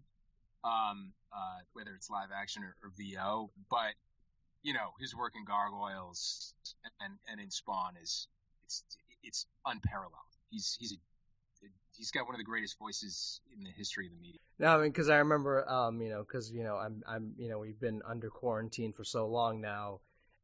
Um, 0.64 1.12
uh, 1.34 1.60
whether 1.74 1.92
it's 1.94 2.10
live 2.10 2.30
action 2.34 2.64
or, 2.64 2.76
or 2.82 2.92
VO, 2.98 3.52
but 3.70 3.94
you 4.62 4.74
know, 4.74 4.92
his 5.00 5.14
work 5.16 5.34
in 5.36 5.44
Gargoyles 5.44 6.54
and 7.02 7.14
and 7.30 7.42
in 7.42 7.52
Spawn 7.52 7.96
is 8.02 8.30
it's 8.64 8.84
it's 9.24 9.46
unparalleled. 9.66 10.14
He's 10.50 10.78
he's 10.80 10.94
a 10.94 10.98
he's 11.98 12.12
got 12.12 12.26
one 12.26 12.34
of 12.34 12.40
the 12.40 12.46
greatest 12.46 12.80
voices 12.80 13.42
in 13.54 13.64
the 13.64 13.72
history 13.72 14.06
of 14.06 14.14
the 14.14 14.20
media. 14.20 14.40
No, 14.58 14.68
I 14.68 14.82
mean, 14.82 14.92
because 14.92 15.10
I 15.10 15.18
remember, 15.18 15.70
um, 15.70 16.02
you 16.02 16.10
know, 16.10 16.24
because 16.24 16.50
you 16.50 16.64
know, 16.64 16.78
I'm, 16.78 17.04
I'm, 17.06 17.34
you 17.38 17.50
know, 17.50 17.60
we've 17.60 17.80
been 17.80 18.02
under 18.08 18.30
quarantine 18.30 18.94
for 18.94 19.04
so 19.04 19.28
long 19.28 19.60
now. 19.60 20.00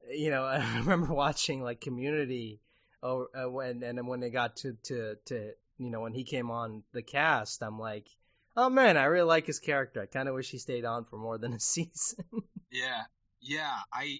You 0.09 0.31
know, 0.31 0.43
I 0.45 0.77
remember 0.79 1.13
watching 1.13 1.61
like 1.61 1.81
Community, 1.81 2.61
oh, 3.01 3.27
uh, 3.33 3.49
when 3.49 3.83
and 3.83 4.07
when 4.07 4.19
they 4.19 4.29
got 4.29 4.57
to 4.57 4.77
to 4.83 5.15
to, 5.25 5.51
you 5.77 5.89
know, 5.89 6.01
when 6.01 6.13
he 6.13 6.23
came 6.23 6.51
on 6.51 6.83
the 6.93 7.01
cast, 7.01 7.61
I'm 7.63 7.79
like, 7.79 8.07
oh 8.55 8.69
man, 8.69 8.97
I 8.97 9.05
really 9.05 9.27
like 9.27 9.45
his 9.45 9.59
character. 9.59 10.01
I 10.01 10.05
kind 10.05 10.27
of 10.27 10.35
wish 10.35 10.49
he 10.49 10.57
stayed 10.57 10.85
on 10.85 11.05
for 11.05 11.17
more 11.17 11.37
than 11.37 11.53
a 11.53 11.59
season. 11.73 12.25
yeah, 12.71 13.03
yeah, 13.41 13.77
I, 13.91 14.19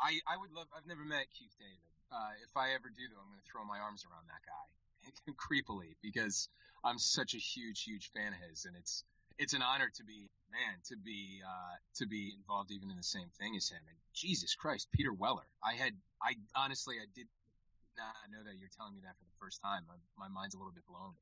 I, 0.00 0.18
I 0.26 0.36
would 0.36 0.52
love. 0.52 0.66
I've 0.76 0.86
never 0.86 1.04
met 1.04 1.26
Keith 1.38 1.54
David. 1.58 1.90
Uh, 2.12 2.34
if 2.42 2.56
I 2.56 2.74
ever 2.74 2.88
do, 2.88 3.06
though, 3.06 3.20
I'm 3.22 3.30
going 3.30 3.38
to 3.38 3.50
throw 3.50 3.64
my 3.64 3.78
arms 3.78 4.04
around 4.04 4.26
that 4.26 4.42
guy 4.42 5.32
creepily 5.38 5.94
because 6.02 6.48
I'm 6.84 6.98
such 6.98 7.34
a 7.34 7.38
huge, 7.38 7.84
huge 7.84 8.10
fan 8.10 8.32
of 8.32 8.50
his, 8.50 8.64
and 8.64 8.74
it's 8.76 9.04
it's 9.40 9.54
an 9.54 9.62
honor 9.62 9.90
to 9.96 10.04
be 10.04 10.28
man 10.52 10.76
to 10.84 10.96
be 10.96 11.40
uh, 11.42 11.76
to 11.96 12.06
be 12.06 12.32
involved 12.36 12.70
even 12.70 12.90
in 12.90 12.96
the 12.96 13.02
same 13.02 13.28
thing 13.40 13.56
as 13.56 13.70
him. 13.70 13.80
And 13.88 13.96
Jesus 14.14 14.54
Christ, 14.54 14.88
Peter 14.92 15.12
Weller. 15.12 15.48
I 15.64 15.72
had 15.74 15.94
I 16.22 16.34
honestly 16.54 16.96
I 17.00 17.06
did 17.14 17.26
not 17.96 18.14
know 18.30 18.44
that 18.44 18.58
you're 18.58 18.70
telling 18.76 18.94
me 18.94 19.00
that 19.02 19.16
for 19.16 19.24
the 19.24 19.36
first 19.40 19.62
time. 19.62 19.82
My, 19.88 20.28
my 20.28 20.28
mind's 20.28 20.54
a 20.54 20.58
little 20.58 20.72
bit 20.72 20.86
blown. 20.86 21.12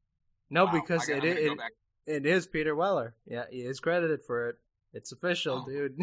No, 0.50 0.64
wow. 0.64 0.72
because 0.72 1.08
it 1.08 1.24
it, 1.24 1.38
it, 1.38 1.58
it 2.06 2.26
is 2.26 2.46
Peter 2.46 2.74
Weller. 2.74 3.14
Yeah, 3.24 3.44
he 3.50 3.60
is 3.60 3.78
credited 3.78 4.24
for 4.26 4.50
it. 4.50 4.56
It's 4.92 5.12
official, 5.12 5.64
oh. 5.64 5.70
dude. 5.70 5.96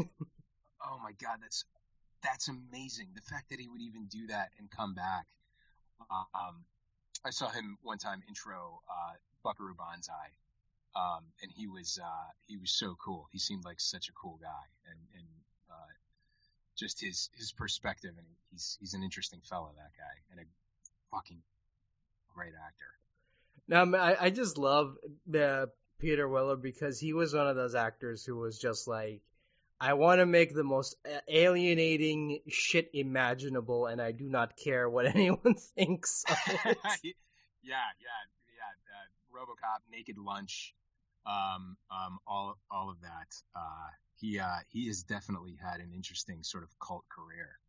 oh 0.86 0.99
my 1.03 1.11
God, 1.22 1.39
that's 1.41 1.66
that's 2.24 2.47
amazing. 2.47 3.09
The 3.13 3.22
fact 3.22 3.49
that 3.49 3.59
he 3.59 3.68
would 3.68 3.82
even 3.82 4.05
do 4.05 4.28
that 4.28 4.49
and 4.57 4.72
come 4.72 4.93
back. 4.93 5.26
Um, 6.09 6.63
I 7.26 7.32
saw 7.32 7.49
him 7.49 7.78
one 7.84 7.97
time 7.97 8.22
intro 8.28 8.82
uh, 8.89 9.13
Buckaroo 9.43 9.74
Banzai, 9.74 10.32
um, 10.96 11.24
and 11.41 11.52
he 11.52 11.68
was 11.68 12.00
uh, 12.02 12.32
he 12.48 12.58
was 12.58 12.72
so 12.72 12.96
cool. 13.04 13.28
He 13.32 13.39
seemed 13.39 13.66
like 13.66 13.80
such 13.80 14.10
a 14.10 14.14
cool 14.14 14.39
guy, 14.41 14.66
and 14.89 15.00
and 15.16 15.28
uh, 15.70 15.93
just 16.76 17.02
his 17.02 17.30
his 17.38 17.52
perspective, 17.52 18.14
and 18.18 18.28
he's 18.52 18.78
he's 18.80 18.93
an 18.93 19.04
interesting 19.04 19.41
fellow, 19.41 19.72
that 19.76 19.91
guy, 19.98 20.16
and 20.32 20.39
a 20.39 21.16
fucking 21.16 21.41
great 22.34 22.54
actor. 22.66 22.86
Now, 23.68 23.98
I 23.98 24.26
I 24.26 24.30
just 24.30 24.58
love 24.58 24.96
the 25.28 25.70
Peter 26.00 26.28
Weller 26.28 26.56
because 26.56 27.00
he 27.00 27.14
was 27.14 27.34
one 27.34 27.48
of 27.48 27.56
those 27.56 27.76
actors 27.76 28.26
who 28.26 28.38
was 28.38 28.58
just 28.60 28.88
like 28.88 29.22
I 29.80 29.93
want 29.93 30.20
to 30.20 30.26
make 30.26 30.54
the 30.54 30.64
most 30.64 30.96
alienating 31.28 32.39
shit 32.48 32.91
imaginable, 32.93 33.88
and 33.88 34.02
I 34.02 34.12
do 34.12 34.30
not 34.30 34.56
care 34.56 34.89
what 34.89 35.06
anyone 35.14 35.56
thinks. 35.76 36.24
yeah, 36.48 36.72
yeah, 37.04 37.12
yeah. 37.62 38.72
Uh, 38.96 39.36
RoboCop, 39.36 39.82
Naked 39.91 40.18
Lunch, 40.18 40.74
um, 41.26 41.78
um, 41.91 42.19
all 42.28 42.57
all 42.69 42.89
of 42.89 43.01
that. 43.01 43.36
Uh, 43.55 43.89
he 44.19 44.39
uh, 44.39 44.59
he 44.69 44.88
has 44.88 45.03
definitely 45.03 45.57
had 45.61 45.80
an 45.80 45.91
interesting 45.93 46.43
sort 46.43 46.63
of 46.63 46.69
cult 46.80 47.05
career. 47.09 47.59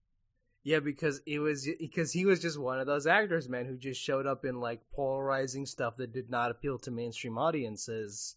Yeah, 0.63 0.81
because 0.81 1.21
it 1.27 1.39
was 1.39 1.69
because 1.79 2.13
he 2.13 2.27
was 2.27 2.41
just 2.41 2.59
one 2.59 2.81
of 2.81 2.87
those 2.87 3.07
actors, 3.07 3.49
man, 3.49 3.67
who 3.67 3.77
just 3.77 4.01
showed 4.01 4.27
up 4.27 4.45
in 4.45 4.61
like 4.61 4.81
polarizing 4.95 5.67
stuff 5.67 5.97
that 5.99 6.13
did 6.13 6.29
not 6.29 6.51
appeal 6.51 6.79
to 6.81 6.91
mainstream 6.91 7.39
audiences 7.39 8.37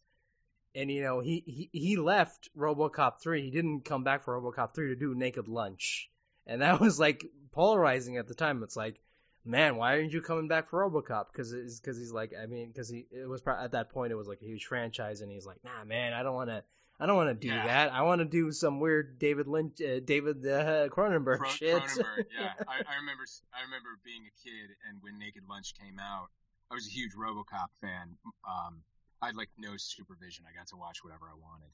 and 0.75 0.91
you 0.91 1.01
know 1.01 1.19
he, 1.19 1.43
he 1.45 1.69
he 1.71 1.97
left 1.97 2.49
RoboCop 2.57 3.21
3 3.21 3.41
he 3.41 3.51
didn't 3.51 3.85
come 3.85 4.03
back 4.03 4.23
for 4.23 4.39
RoboCop 4.39 4.73
3 4.75 4.89
to 4.89 4.95
do 4.95 5.15
Naked 5.15 5.47
Lunch 5.47 6.09
and 6.45 6.61
that 6.61 6.79
was 6.81 6.99
like 6.99 7.25
polarizing 7.51 8.17
at 8.17 8.27
the 8.27 8.35
time 8.35 8.63
it's 8.63 8.75
like 8.75 8.99
man 9.45 9.77
why 9.77 9.95
aren't 9.95 10.11
you 10.11 10.21
coming 10.21 10.47
back 10.47 10.69
for 10.69 10.87
RoboCop 10.89 11.25
because 11.31 11.79
because 11.79 11.97
he's 11.97 12.11
like 12.11 12.33
I 12.41 12.45
mean 12.45 12.67
because 12.67 12.89
he 12.89 13.05
it 13.11 13.27
was 13.27 13.41
at 13.47 13.71
that 13.71 13.89
point 13.89 14.11
it 14.11 14.15
was 14.15 14.27
like 14.27 14.41
a 14.41 14.45
huge 14.45 14.65
franchise 14.65 15.21
and 15.21 15.31
he's 15.31 15.45
like 15.45 15.63
nah 15.63 15.83
man 15.85 16.13
I 16.13 16.23
don't 16.23 16.35
want 16.35 16.49
to 16.49 16.63
I 16.99 17.05
don't 17.05 17.15
want 17.15 17.29
to 17.29 17.47
do 17.47 17.47
yeah. 17.47 17.65
that. 17.65 17.93
I 17.93 18.01
want 18.01 18.19
to 18.19 18.25
do 18.25 18.51
some 18.51 18.81
weird 18.81 19.19
David 19.19 19.47
Lynch, 19.47 19.79
uh, 19.81 20.01
David 20.03 20.45
uh, 20.45 20.89
Cronenberg 20.89 21.39
Cron- 21.39 21.55
shit. 21.55 21.81
Cronenberg, 21.81 22.25
yeah. 22.37 22.51
I, 22.67 22.83
I 22.83 22.99
remember, 22.99 23.23
I 23.55 23.63
remember 23.63 23.95
being 24.03 24.23
a 24.27 24.35
kid, 24.43 24.75
and 24.87 25.01
when 25.01 25.17
Naked 25.17 25.43
Lunch 25.49 25.75
came 25.79 25.97
out, 25.97 26.27
I 26.69 26.75
was 26.75 26.85
a 26.85 26.91
huge 26.91 27.13
RoboCop 27.15 27.71
fan. 27.79 28.17
Um, 28.43 28.83
I 29.21 29.27
had 29.27 29.37
like 29.37 29.49
no 29.57 29.77
supervision. 29.77 30.43
I 30.43 30.57
got 30.57 30.67
to 30.67 30.75
watch 30.75 31.01
whatever 31.01 31.31
I 31.31 31.39
wanted. 31.39 31.71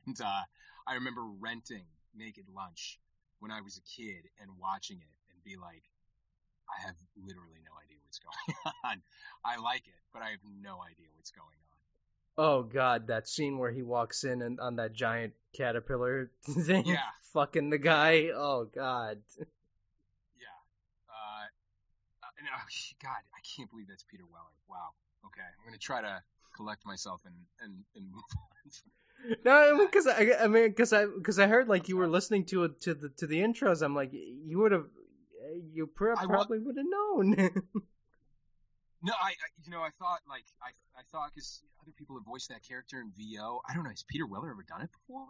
and 0.06 0.20
uh, 0.20 0.42
I 0.86 0.94
remember 0.94 1.22
renting 1.38 1.84
Naked 2.16 2.46
Lunch 2.54 2.98
when 3.40 3.50
I 3.50 3.60
was 3.60 3.76
a 3.76 3.84
kid 3.84 4.24
and 4.40 4.50
watching 4.58 4.96
it 4.96 5.16
and 5.32 5.44
be 5.44 5.56
like, 5.60 5.84
I 6.68 6.86
have 6.86 6.96
literally 7.16 7.60
no 7.64 7.74
idea 7.82 7.98
what's 8.04 8.18
going 8.18 8.74
on. 8.84 9.02
I 9.44 9.56
like 9.58 9.86
it, 9.86 10.00
but 10.12 10.22
I 10.22 10.30
have 10.30 10.44
no 10.62 10.82
idea 10.82 11.06
what's 11.16 11.30
going 11.30 11.46
on. 11.46 11.72
Oh 12.38 12.62
god, 12.62 13.08
that 13.08 13.28
scene 13.28 13.58
where 13.58 13.70
he 13.70 13.82
walks 13.82 14.24
in 14.24 14.40
and 14.40 14.58
on 14.58 14.76
that 14.76 14.94
giant 14.94 15.34
caterpillar 15.52 16.30
thing, 16.42 16.86
yeah, 16.86 17.12
fucking 17.34 17.70
the 17.70 17.78
guy. 17.78 18.30
Oh 18.34 18.68
god. 18.74 19.18
Yeah. 19.38 20.56
Uh, 21.08 21.46
no, 22.42 22.50
God, 23.02 23.20
I 23.34 23.40
can't 23.56 23.70
believe 23.70 23.88
that's 23.88 24.04
Peter 24.04 24.24
Weller. 24.24 24.56
Wow. 24.68 24.90
Okay, 25.26 25.42
I'm 25.42 25.66
gonna 25.66 25.78
try 25.78 26.00
to 26.00 26.22
collect 26.56 26.86
myself 26.86 27.20
and 27.26 27.34
and, 27.60 27.84
and 27.94 28.10
move 28.10 28.22
on. 28.36 29.36
no, 29.44 29.52
I 29.52 29.72
mean, 29.76 29.86
because 29.86 30.06
I, 30.06 30.44
I 30.44 30.46
mean, 30.48 30.68
because 30.68 30.92
I, 30.92 31.06
because 31.06 31.38
I 31.38 31.46
heard 31.46 31.68
like 31.68 31.88
you 31.88 31.96
were 31.96 32.08
listening 32.08 32.46
to 32.46 32.64
it 32.64 32.80
to 32.82 32.94
the 32.94 33.10
to 33.18 33.26
the 33.26 33.40
intros. 33.40 33.82
I'm 33.82 33.94
like, 33.94 34.12
you 34.12 34.58
would 34.58 34.72
have, 34.72 34.86
you 35.72 35.86
pr- 35.86 36.12
probably 36.14 36.58
would 36.58 36.76
have 36.76 36.86
known. 36.88 37.30
no, 39.02 39.12
I, 39.12 39.28
I, 39.28 39.48
you 39.64 39.70
know, 39.70 39.80
I 39.80 39.90
thought 39.98 40.20
like 40.28 40.44
I, 40.62 40.70
I 40.98 41.02
thought 41.10 41.30
because 41.34 41.62
other 41.80 41.92
people 41.96 42.16
have 42.16 42.24
voiced 42.24 42.48
that 42.50 42.66
character 42.66 43.00
in 43.00 43.12
VO. 43.16 43.60
I 43.68 43.74
don't 43.74 43.84
know. 43.84 43.90
Has 43.90 44.04
Peter 44.04 44.26
Weller 44.26 44.50
ever 44.50 44.64
done 44.68 44.82
it 44.82 44.90
before? 44.92 45.26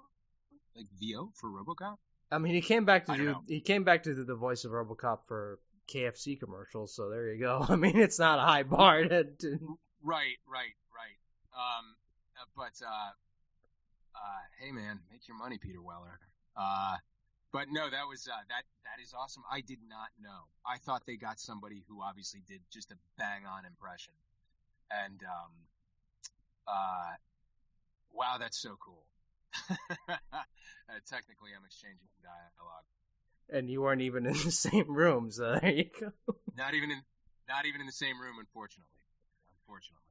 Like 0.77 0.87
VO 1.01 1.33
for 1.35 1.51
RoboCop? 1.51 1.97
I 2.31 2.39
mean, 2.39 2.55
he 2.55 2.63
came 2.63 2.85
back 2.85 3.07
to 3.07 3.17
do, 3.17 3.37
he 3.47 3.61
came 3.61 3.85
back 3.85 4.05
to 4.05 4.15
do 4.15 4.25
the 4.25 4.35
voice 4.35 4.65
of 4.65 4.73
RoboCop 4.73 5.19
for 5.29 5.59
KFC 5.93 6.41
commercials. 6.41 6.95
So 6.95 7.11
there 7.11 7.31
you 7.33 7.39
go. 7.39 7.65
I 7.69 7.77
mean, 7.77 7.99
it's 7.99 8.19
not 8.19 8.39
a 8.39 8.43
high 8.43 8.63
bar 8.63 9.03
to. 9.03 9.25
to... 9.25 9.79
Right, 10.03 10.39
right. 10.49 10.73
Um, 11.53 11.85
uh, 12.41 12.49
but 12.57 12.75
uh, 12.81 13.13
uh, 14.17 14.43
hey 14.61 14.73
man, 14.73 15.01
make 15.11 15.29
your 15.29 15.37
money, 15.37 15.59
Peter 15.59 15.83
Weller. 15.83 16.19
Uh, 16.57 16.97
but 17.53 17.67
no, 17.71 17.91
that 17.91 18.09
was 18.09 18.27
uh, 18.27 18.37
that 18.49 18.65
that 18.85 19.03
is 19.03 19.13
awesome. 19.13 19.43
I 19.51 19.61
did 19.61 19.79
not 19.89 20.09
know. 20.21 20.49
I 20.67 20.79
thought 20.79 21.03
they 21.07 21.17
got 21.17 21.39
somebody 21.39 21.85
who 21.89 22.03
obviously 22.03 22.43
did 22.49 22.61
just 22.73 22.91
a 22.91 22.97
bang 23.19 23.45
on 23.47 23.65
impression, 23.65 24.15
and 24.91 25.21
um, 25.23 25.53
uh, 26.67 27.13
wow, 28.13 28.37
that's 28.39 28.61
so 28.61 28.77
cool. 28.81 29.05
uh, 30.09 30.17
technically, 31.07 31.51
I'm 31.57 31.65
exchanging 31.67 32.09
dialogue. 32.23 32.89
And 33.51 33.69
you 33.69 33.83
weren't 33.83 34.01
even 34.03 34.25
in 34.25 34.33
the 34.33 34.51
same 34.51 34.89
room, 34.89 35.31
so 35.31 35.59
there 35.61 35.71
you 35.71 35.91
go. 36.01 36.13
not 36.57 36.75
even 36.75 36.91
in 36.91 37.03
not 37.49 37.67
even 37.67 37.81
in 37.81 37.87
the 37.87 37.93
same 37.93 38.21
room, 38.21 38.37
unfortunately. 38.41 38.89
Unfortunately. 39.61 40.02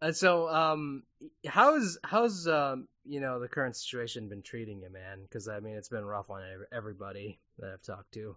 And 0.00 0.14
so, 0.14 0.48
um, 0.48 1.04
how's 1.46 1.98
how's 2.04 2.46
um, 2.46 2.86
you 3.04 3.20
know 3.20 3.40
the 3.40 3.48
current 3.48 3.76
situation 3.76 4.28
been 4.28 4.42
treating 4.42 4.80
you, 4.80 4.92
man? 4.92 5.22
Because 5.22 5.48
I 5.48 5.60
mean, 5.60 5.74
it's 5.74 5.88
been 5.88 6.04
rough 6.04 6.28
on 6.28 6.42
everybody 6.70 7.38
that 7.58 7.70
I've 7.72 7.82
talked 7.82 8.12
to. 8.12 8.36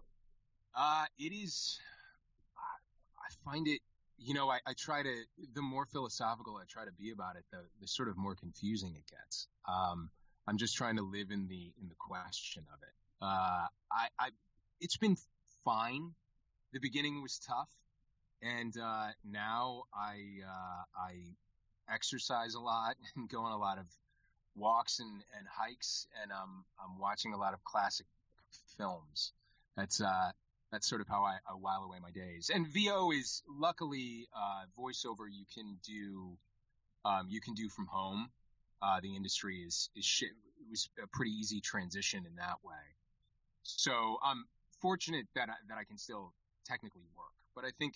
Uh, 0.74 1.04
it 1.18 1.32
is. 1.32 1.78
I 3.18 3.50
find 3.50 3.66
it. 3.68 3.80
You 4.18 4.34
know, 4.34 4.48
I, 4.48 4.58
I 4.66 4.72
try 4.78 5.02
to. 5.02 5.14
The 5.54 5.62
more 5.62 5.86
philosophical 5.86 6.56
I 6.56 6.64
try 6.68 6.84
to 6.84 6.92
be 6.92 7.10
about 7.10 7.36
it, 7.36 7.44
the 7.50 7.58
the 7.80 7.88
sort 7.88 8.08
of 8.08 8.16
more 8.16 8.34
confusing 8.34 8.94
it 8.94 9.04
gets. 9.10 9.46
Um, 9.68 10.10
I'm 10.46 10.56
just 10.56 10.76
trying 10.76 10.96
to 10.96 11.02
live 11.02 11.30
in 11.30 11.46
the 11.46 11.72
in 11.80 11.88
the 11.88 11.94
question 11.98 12.64
of 12.72 12.78
it. 12.82 12.94
Uh, 13.22 13.66
I, 13.92 14.08
I, 14.18 14.28
it's 14.80 14.96
been 14.96 15.16
fine. 15.64 16.12
The 16.72 16.80
beginning 16.80 17.20
was 17.22 17.38
tough, 17.38 17.68
and 18.42 18.74
uh, 18.76 19.08
now 19.24 19.84
I 19.94 20.16
uh, 20.46 21.00
I 21.06 21.14
exercise 21.92 22.54
a 22.54 22.60
lot 22.60 22.96
and 23.16 23.28
go 23.28 23.40
on 23.40 23.52
a 23.52 23.58
lot 23.58 23.78
of 23.78 23.86
walks 24.56 25.00
and, 25.00 25.10
and 25.38 25.46
hikes, 25.48 26.06
and 26.22 26.32
um, 26.32 26.64
I'm 26.82 26.98
watching 26.98 27.32
a 27.32 27.38
lot 27.38 27.54
of 27.54 27.64
classic 27.64 28.06
films. 28.76 29.32
That's 29.76 30.00
uh, 30.00 30.30
that's 30.72 30.88
sort 30.88 31.00
of 31.00 31.08
how 31.08 31.22
I, 31.22 31.38
I, 31.48 31.54
while 31.54 31.82
away 31.82 31.98
my 32.00 32.10
days. 32.10 32.50
And 32.52 32.66
VO 32.66 33.10
is 33.10 33.42
luckily 33.48 34.28
uh, 34.36 34.64
voiceover 34.78 35.26
you 35.30 35.44
can 35.52 35.78
do 35.84 36.36
um, 37.04 37.26
you 37.28 37.40
can 37.40 37.54
do 37.54 37.68
from 37.68 37.86
home. 37.86 38.30
Uh, 38.82 39.00
the 39.00 39.14
industry 39.14 39.58
is 39.58 39.90
is. 39.96 40.22
It 40.22 40.70
was 40.70 40.88
a 41.02 41.06
pretty 41.06 41.32
easy 41.32 41.60
transition 41.60 42.26
in 42.26 42.36
that 42.36 42.58
way. 42.62 42.94
So 43.62 44.18
I'm 44.22 44.44
fortunate 44.80 45.26
that 45.34 45.48
I, 45.48 45.54
that 45.68 45.78
I 45.78 45.84
can 45.84 45.98
still 45.98 46.32
technically 46.64 47.08
work. 47.16 47.32
But 47.54 47.64
I 47.64 47.70
think, 47.78 47.94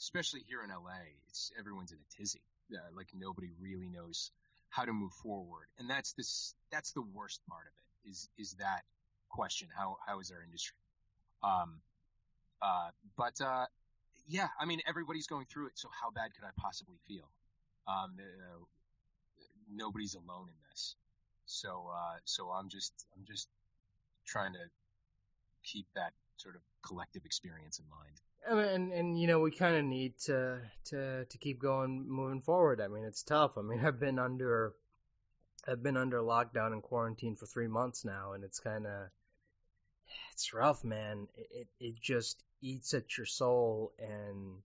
especially 0.00 0.40
here 0.48 0.62
in 0.64 0.70
LA, 0.70 1.06
it's 1.28 1.52
everyone's 1.58 1.92
in 1.92 1.98
a 1.98 2.16
tizzy 2.16 2.42
uh, 2.72 2.96
like 2.96 3.08
nobody 3.14 3.50
really 3.60 3.88
knows 3.88 4.30
how 4.68 4.84
to 4.84 4.92
move 4.92 5.12
forward, 5.12 5.66
and 5.78 5.88
that's 5.88 6.12
this 6.12 6.54
that's 6.70 6.92
the 6.92 7.02
worst 7.02 7.40
part 7.48 7.66
of 7.66 7.72
it 7.78 8.10
is 8.10 8.28
is 8.38 8.54
that 8.54 8.82
question. 9.28 9.68
How 9.76 9.96
how 10.06 10.20
is 10.20 10.30
our 10.30 10.42
industry? 10.42 10.76
Um, 11.42 11.80
uh, 12.62 12.90
but 13.16 13.40
uh, 13.40 13.66
yeah, 14.28 14.48
I 14.60 14.64
mean 14.64 14.80
everybody's 14.86 15.26
going 15.26 15.46
through 15.46 15.68
it. 15.68 15.72
So 15.78 15.88
how 16.00 16.10
bad 16.10 16.34
could 16.34 16.44
I 16.44 16.50
possibly 16.56 16.98
feel? 17.08 17.28
Um, 17.88 18.14
uh, 18.18 18.64
nobody's 19.72 20.14
alone 20.14 20.48
in 20.48 20.70
this. 20.70 20.94
So 21.46 21.90
uh, 21.92 22.18
so 22.24 22.50
I'm 22.50 22.68
just 22.68 22.92
I'm 23.16 23.24
just 23.24 23.48
trying 24.26 24.52
to 24.52 24.64
keep 25.64 25.86
that 25.94 26.12
sort 26.36 26.54
of 26.56 26.62
collective 26.82 27.24
experience 27.24 27.78
in 27.78 27.84
mind. 27.90 28.20
And 28.48 28.92
and 28.92 29.20
you 29.20 29.26
know 29.26 29.40
we 29.40 29.50
kind 29.50 29.76
of 29.76 29.84
need 29.84 30.18
to 30.26 30.60
to 30.86 31.24
to 31.24 31.38
keep 31.38 31.60
going 31.60 32.08
moving 32.08 32.40
forward. 32.40 32.80
I 32.80 32.88
mean, 32.88 33.04
it's 33.04 33.22
tough. 33.22 33.58
I 33.58 33.62
mean, 33.62 33.80
I've 33.84 34.00
been 34.00 34.18
under 34.18 34.74
I've 35.68 35.82
been 35.82 35.96
under 35.96 36.18
lockdown 36.18 36.72
and 36.72 36.82
quarantine 36.82 37.36
for 37.36 37.46
three 37.46 37.68
months 37.68 38.04
now, 38.04 38.32
and 38.32 38.44
it's 38.44 38.60
kind 38.60 38.86
of 38.86 39.08
it's 40.32 40.54
rough, 40.54 40.84
man. 40.84 41.28
It, 41.36 41.48
it 41.50 41.68
it 41.80 41.94
just 42.00 42.42
eats 42.62 42.94
at 42.94 43.16
your 43.16 43.26
soul, 43.26 43.92
and 43.98 44.62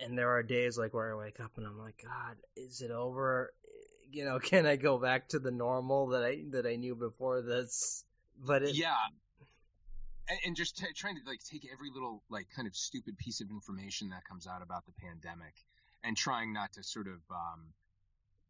and 0.00 0.18
there 0.18 0.30
are 0.30 0.42
days 0.42 0.78
like 0.78 0.94
where 0.94 1.12
I 1.12 1.16
wake 1.16 1.40
up 1.40 1.52
and 1.56 1.66
I'm 1.66 1.78
like, 1.78 2.02
God, 2.02 2.36
is 2.56 2.80
it 2.80 2.90
over? 2.90 3.52
Eh, 3.64 3.68
you 4.10 4.24
know, 4.24 4.38
can 4.42 4.66
I 4.66 4.76
go 4.76 4.98
back 4.98 5.28
to 5.30 5.38
the 5.38 5.50
normal 5.50 6.08
that 6.08 6.24
I 6.24 6.44
that 6.50 6.66
I 6.66 6.76
knew 6.76 6.94
before 6.94 7.42
this? 7.42 8.04
But 8.40 8.62
it, 8.62 8.76
yeah, 8.76 8.94
and, 10.28 10.38
and 10.46 10.56
just 10.56 10.76
t- 10.76 10.86
trying 10.94 11.16
to 11.16 11.22
like 11.26 11.40
take 11.44 11.66
every 11.72 11.90
little 11.92 12.22
like 12.30 12.46
kind 12.54 12.68
of 12.68 12.76
stupid 12.76 13.18
piece 13.18 13.40
of 13.40 13.50
information 13.50 14.10
that 14.10 14.24
comes 14.24 14.46
out 14.46 14.62
about 14.62 14.84
the 14.86 14.92
pandemic 14.92 15.54
and 16.04 16.16
trying 16.16 16.52
not 16.52 16.72
to 16.74 16.82
sort 16.82 17.06
of 17.06 17.20
um, 17.30 17.72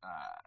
uh, 0.02 0.40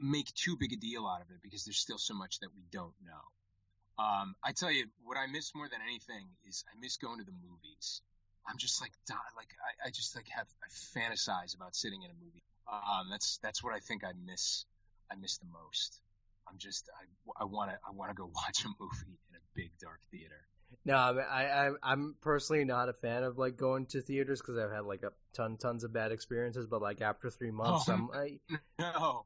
make 0.00 0.32
too 0.34 0.56
big 0.58 0.72
a 0.72 0.76
deal 0.76 1.06
out 1.06 1.20
of 1.20 1.30
it 1.30 1.42
because 1.42 1.64
there's 1.64 1.78
still 1.78 1.98
so 1.98 2.14
much 2.14 2.40
that 2.40 2.48
we 2.54 2.62
don't 2.70 2.94
know. 3.04 4.04
Um, 4.04 4.34
I 4.42 4.52
tell 4.52 4.72
you, 4.72 4.86
what 5.04 5.16
I 5.16 5.26
miss 5.26 5.54
more 5.54 5.68
than 5.68 5.78
anything 5.82 6.26
is 6.48 6.64
I 6.66 6.78
miss 6.80 6.96
going 6.96 7.18
to 7.18 7.24
the 7.24 7.32
movies. 7.32 8.02
I'm 8.46 8.58
just 8.58 8.80
like, 8.80 8.90
like 9.36 9.48
I, 9.84 9.88
I 9.88 9.90
just 9.90 10.16
like 10.16 10.28
have 10.28 10.48
I 10.62 10.98
fantasize 10.98 11.54
about 11.54 11.74
sitting 11.76 12.02
in 12.02 12.10
a 12.10 12.14
movie. 12.14 12.42
Um, 12.70 13.08
that's 13.10 13.38
that's 13.42 13.62
what 13.62 13.72
I 13.72 13.78
think 13.78 14.04
I 14.04 14.12
miss. 14.26 14.64
I 15.10 15.14
miss 15.14 15.38
the 15.38 15.46
most. 15.46 16.00
I'm 16.48 16.58
just 16.58 16.88
I, 17.00 17.42
I 17.42 17.44
want 17.44 17.70
to 17.70 17.78
I 17.86 17.92
want 17.92 18.10
to 18.10 18.14
go 18.14 18.24
watch 18.34 18.64
a 18.64 18.68
movie 18.80 19.18
in 19.28 19.36
a 19.36 19.42
big 19.54 19.70
dark 19.80 20.00
theater. 20.10 20.40
No, 20.84 20.96
I, 20.96 21.68
I 21.68 21.70
I'm 21.82 22.16
personally 22.20 22.64
not 22.64 22.88
a 22.88 22.92
fan 22.92 23.22
of 23.22 23.38
like 23.38 23.56
going 23.56 23.86
to 23.86 24.02
theaters 24.02 24.40
because 24.40 24.58
I've 24.58 24.72
had 24.72 24.84
like 24.84 25.02
a 25.02 25.12
ton 25.34 25.56
tons 25.56 25.84
of 25.84 25.92
bad 25.92 26.12
experiences. 26.12 26.66
But 26.66 26.82
like 26.82 27.00
after 27.00 27.30
three 27.30 27.50
months, 27.52 27.88
oh, 27.88 27.92
I'm 27.92 28.08
I, 28.12 28.38
no 28.78 29.24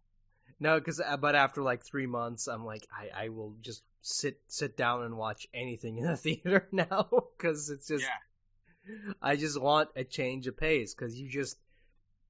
no 0.61 0.79
because 0.79 1.01
uh, 1.01 1.17
but 1.17 1.35
after 1.35 1.63
like 1.63 1.85
three 1.85 2.07
months, 2.07 2.49
I'm 2.49 2.65
like 2.65 2.87
I 2.93 3.25
I 3.25 3.29
will 3.31 3.55
just 3.61 3.83
sit 4.03 4.41
sit 4.49 4.77
down 4.77 5.05
and 5.05 5.17
watch 5.17 5.47
anything 5.55 5.99
in 5.99 6.07
the 6.07 6.17
theater 6.17 6.69
now 6.73 7.09
because 7.37 7.71
it's 7.71 7.89
just 7.89 8.05
yeah. 8.05 9.15
I 9.21 9.37
just 9.37 9.61
want 9.61 9.91
a 9.97 10.05
change 10.05 10.47
of 10.47 10.57
pace 10.57 10.95
because 10.95 11.19
you 11.19 11.29
just 11.29 11.57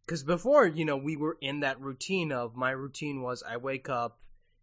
because 0.05 0.25
before 0.25 0.67
you 0.67 0.85
know 0.85 0.97
we 0.97 1.17
were 1.17 1.37
in 1.41 1.61
that 1.61 1.81
routine 1.81 2.33
of 2.33 2.57
my 2.57 2.71
routine 2.71 3.23
was 3.23 3.43
I 3.43 3.59
wake 3.59 3.89
up 3.89 4.19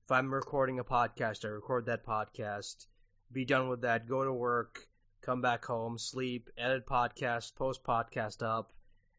if 0.05 0.11
I'm 0.11 0.31
recording 0.31 0.77
a 0.77 0.83
podcast, 0.83 1.45
I 1.45 1.47
record 1.47 1.87
that 1.87 2.05
podcast, 2.05 2.85
be 3.31 3.43
done 3.43 3.69
with 3.69 3.81
that, 3.81 4.07
go 4.07 4.23
to 4.23 4.31
work, 4.31 4.87
come 5.23 5.41
back 5.41 5.65
home, 5.65 5.97
sleep, 5.97 6.51
edit 6.59 6.85
podcast, 6.85 7.55
post 7.55 7.83
podcast 7.83 8.43
up, 8.43 8.71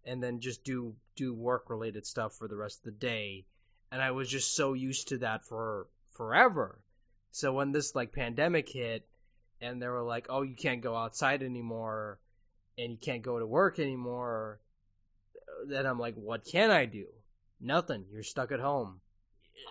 and 0.05 0.23
then 0.23 0.39
just 0.39 0.63
do 0.63 0.95
do 1.17 1.35
work 1.35 1.71
related 1.71 2.07
stuff 2.07 2.35
for 2.35 2.47
the 2.47 2.55
rest 2.55 2.79
of 2.79 2.85
the 2.85 3.01
day. 3.01 3.47
And 3.91 4.01
I 4.01 4.13
was 4.13 4.29
just 4.29 4.55
so 4.55 4.75
used 4.75 5.09
to 5.09 5.19
that 5.19 5.45
for 5.45 5.89
forever. 6.11 6.79
So 7.33 7.53
when 7.53 7.73
this 7.73 7.97
like 7.97 8.13
pandemic 8.13 8.69
hit 8.69 9.09
and 9.61 9.83
they 9.83 9.89
were 9.89 10.05
like, 10.05 10.27
"Oh, 10.29 10.43
you 10.43 10.55
can't 10.55 10.83
go 10.83 10.95
outside 10.95 11.43
anymore 11.43 12.21
and 12.79 12.93
you 12.93 12.99
can't 12.99 13.23
go 13.23 13.41
to 13.41 13.47
work 13.47 13.81
anymore." 13.81 14.61
Then 15.67 15.85
I'm 15.85 15.99
like, 15.99 16.15
"What 16.15 16.45
can 16.45 16.71
I 16.71 16.85
do?" 16.85 17.09
Nothing. 17.61 18.05
You're 18.13 18.23
stuck 18.23 18.53
at 18.53 18.61
home 18.61 19.01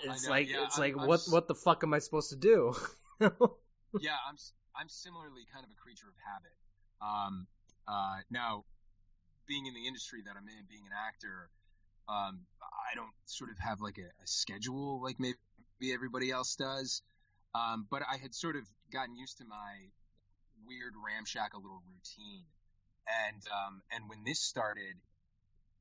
it's 0.03 0.25
know, 0.25 0.29
like 0.29 0.49
yeah, 0.49 0.63
it's 0.65 0.77
I'm, 0.77 0.81
like 0.81 0.97
I'm, 0.97 1.07
what 1.07 1.21
what 1.29 1.47
the 1.47 1.55
fuck 1.55 1.83
am 1.83 1.93
I 1.93 1.99
supposed 1.99 2.29
to 2.29 2.35
do? 2.35 2.73
yeah, 3.19 4.17
I'm 4.27 4.37
I'm 4.75 4.89
similarly 4.89 5.43
kind 5.51 5.63
of 5.63 5.71
a 5.71 5.81
creature 5.81 6.07
of 6.07 6.15
habit. 6.25 6.55
Um, 7.01 7.47
uh, 7.87 8.17
now, 8.29 8.65
being 9.47 9.65
in 9.67 9.73
the 9.73 9.87
industry 9.87 10.21
that 10.25 10.35
I'm 10.37 10.47
in, 10.47 10.65
being 10.69 10.85
an 10.85 10.93
actor, 11.07 11.49
um, 12.09 12.41
I 12.61 12.95
don't 12.95 13.13
sort 13.25 13.51
of 13.51 13.57
have 13.59 13.81
like 13.81 13.97
a, 13.97 14.07
a 14.23 14.27
schedule 14.27 15.01
like 15.01 15.19
maybe 15.19 15.35
everybody 15.93 16.31
else 16.31 16.55
does. 16.55 17.01
Um, 17.53 17.87
but 17.89 18.01
I 18.01 18.17
had 18.17 18.35
sort 18.35 18.57
of 18.57 18.63
gotten 18.91 19.15
used 19.15 19.37
to 19.37 19.45
my 19.45 19.87
weird 20.67 20.93
ramshackle 20.99 21.61
little 21.61 21.81
routine, 21.87 22.43
and 23.29 23.41
um, 23.47 23.81
and 23.91 24.09
when 24.09 24.23
this 24.25 24.39
started, 24.39 24.95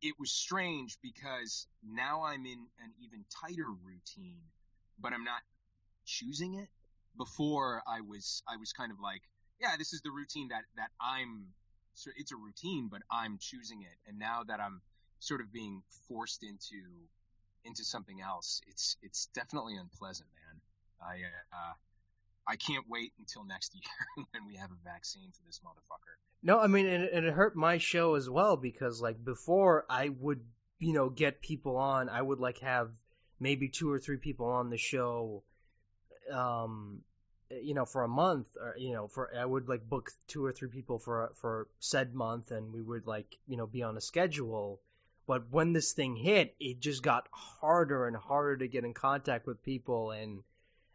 it 0.05 0.15
was 0.21 0.31
strange 0.31 0.99
because 1.03 1.67
now 1.83 2.25
I'm 2.25 2.45
in 2.45 2.67
an 2.85 2.93
even 3.03 3.25
tighter 3.41 3.65
routine, 3.67 4.43
but 5.01 5.15
I'm 5.15 5.25
not 5.25 5.41
choosing 6.05 6.57
it. 6.57 6.69
Before 7.17 7.83
I 7.87 8.03
was, 8.03 8.43
I 8.47 8.59
was 8.59 8.73
kind 8.75 8.93
of 8.93 9.01
like, 9.01 9.23
yeah, 9.59 9.77
this 9.79 9.95
is 9.95 10.03
the 10.03 10.11
routine 10.11 10.49
that, 10.49 10.65
that 10.77 10.91
I'm, 11.01 11.47
so 11.95 12.11
it's 12.19 12.33
a 12.33 12.37
routine, 12.37 12.89
but 12.91 13.01
I'm 13.11 13.39
choosing 13.41 13.81
it. 13.81 13.97
And 14.07 14.19
now 14.19 14.43
that 14.47 14.61
I'm 14.61 14.83
sort 15.21 15.41
of 15.41 15.51
being 15.51 15.83
forced 16.07 16.43
into, 16.43 16.85
into 17.65 17.83
something 17.83 18.21
else, 18.21 18.61
it's, 18.69 18.99
it's 19.03 19.29
definitely 19.35 19.77
unpleasant, 19.77 20.29
man. 20.37 20.61
I, 21.01 21.15
uh, 21.51 21.73
I 22.47 22.57
can't 22.57 22.85
wait 22.89 23.13
until 23.19 23.45
next 23.45 23.75
year 23.75 24.27
when 24.33 24.47
we 24.47 24.57
have 24.57 24.71
a 24.71 24.85
vaccine 24.85 25.31
for 25.33 25.43
this 25.47 25.61
motherfucker. 25.65 26.17
No, 26.43 26.61
I 26.61 26.67
mean, 26.67 26.87
and, 26.87 27.05
and 27.05 27.27
it 27.27 27.33
hurt 27.33 27.57
my 27.57 27.79
show 27.79 28.15
as 28.15 28.29
well 28.29 28.57
because 28.57 29.01
like 29.01 29.25
before 29.25 29.87
I 29.89 30.11
would, 30.11 30.41
you 30.79 30.93
know, 30.93 31.09
get 31.09 31.41
people 31.41 31.77
on. 31.77 32.09
I 32.09 32.21
would 32.21 32.41
like 32.41 32.59
have 32.59 32.91
maybe 33.41 33.69
two 33.69 33.91
or 33.91 33.99
three 33.99 34.19
people 34.19 34.47
on 34.47 34.69
the 34.69 34.77
show, 34.77 35.43
um, 36.31 37.01
you 37.51 37.73
know, 37.75 37.87
for 37.87 38.03
a 38.03 38.09
month 38.09 38.47
or 38.61 38.75
you 38.77 38.93
know, 38.93 39.09
for 39.09 39.31
I 39.35 39.45
would 39.45 39.69
like 39.69 39.89
book 39.89 40.11
two 40.29 40.45
or 40.45 40.53
three 40.53 40.69
people 40.69 40.99
for 40.99 41.33
for 41.37 41.69
said 41.81 42.15
month, 42.15 42.51
and 42.51 42.75
we 42.75 42.83
would 42.83 43.07
like 43.07 43.39
you 43.47 43.57
know 43.57 43.67
be 43.67 43.83
on 43.83 43.97
a 43.97 44.03
schedule. 44.03 44.81
But 45.27 45.51
when 45.51 45.73
this 45.73 45.93
thing 45.93 46.17
hit, 46.17 46.55
it 46.61 46.81
just 46.81 47.03
got 47.03 47.27
harder 47.31 48.07
and 48.07 48.15
harder 48.15 48.59
to 48.59 48.69
get 48.69 48.85
in 48.85 48.93
contact 48.93 49.47
with 49.47 49.63
people 49.63 50.11
and 50.11 50.43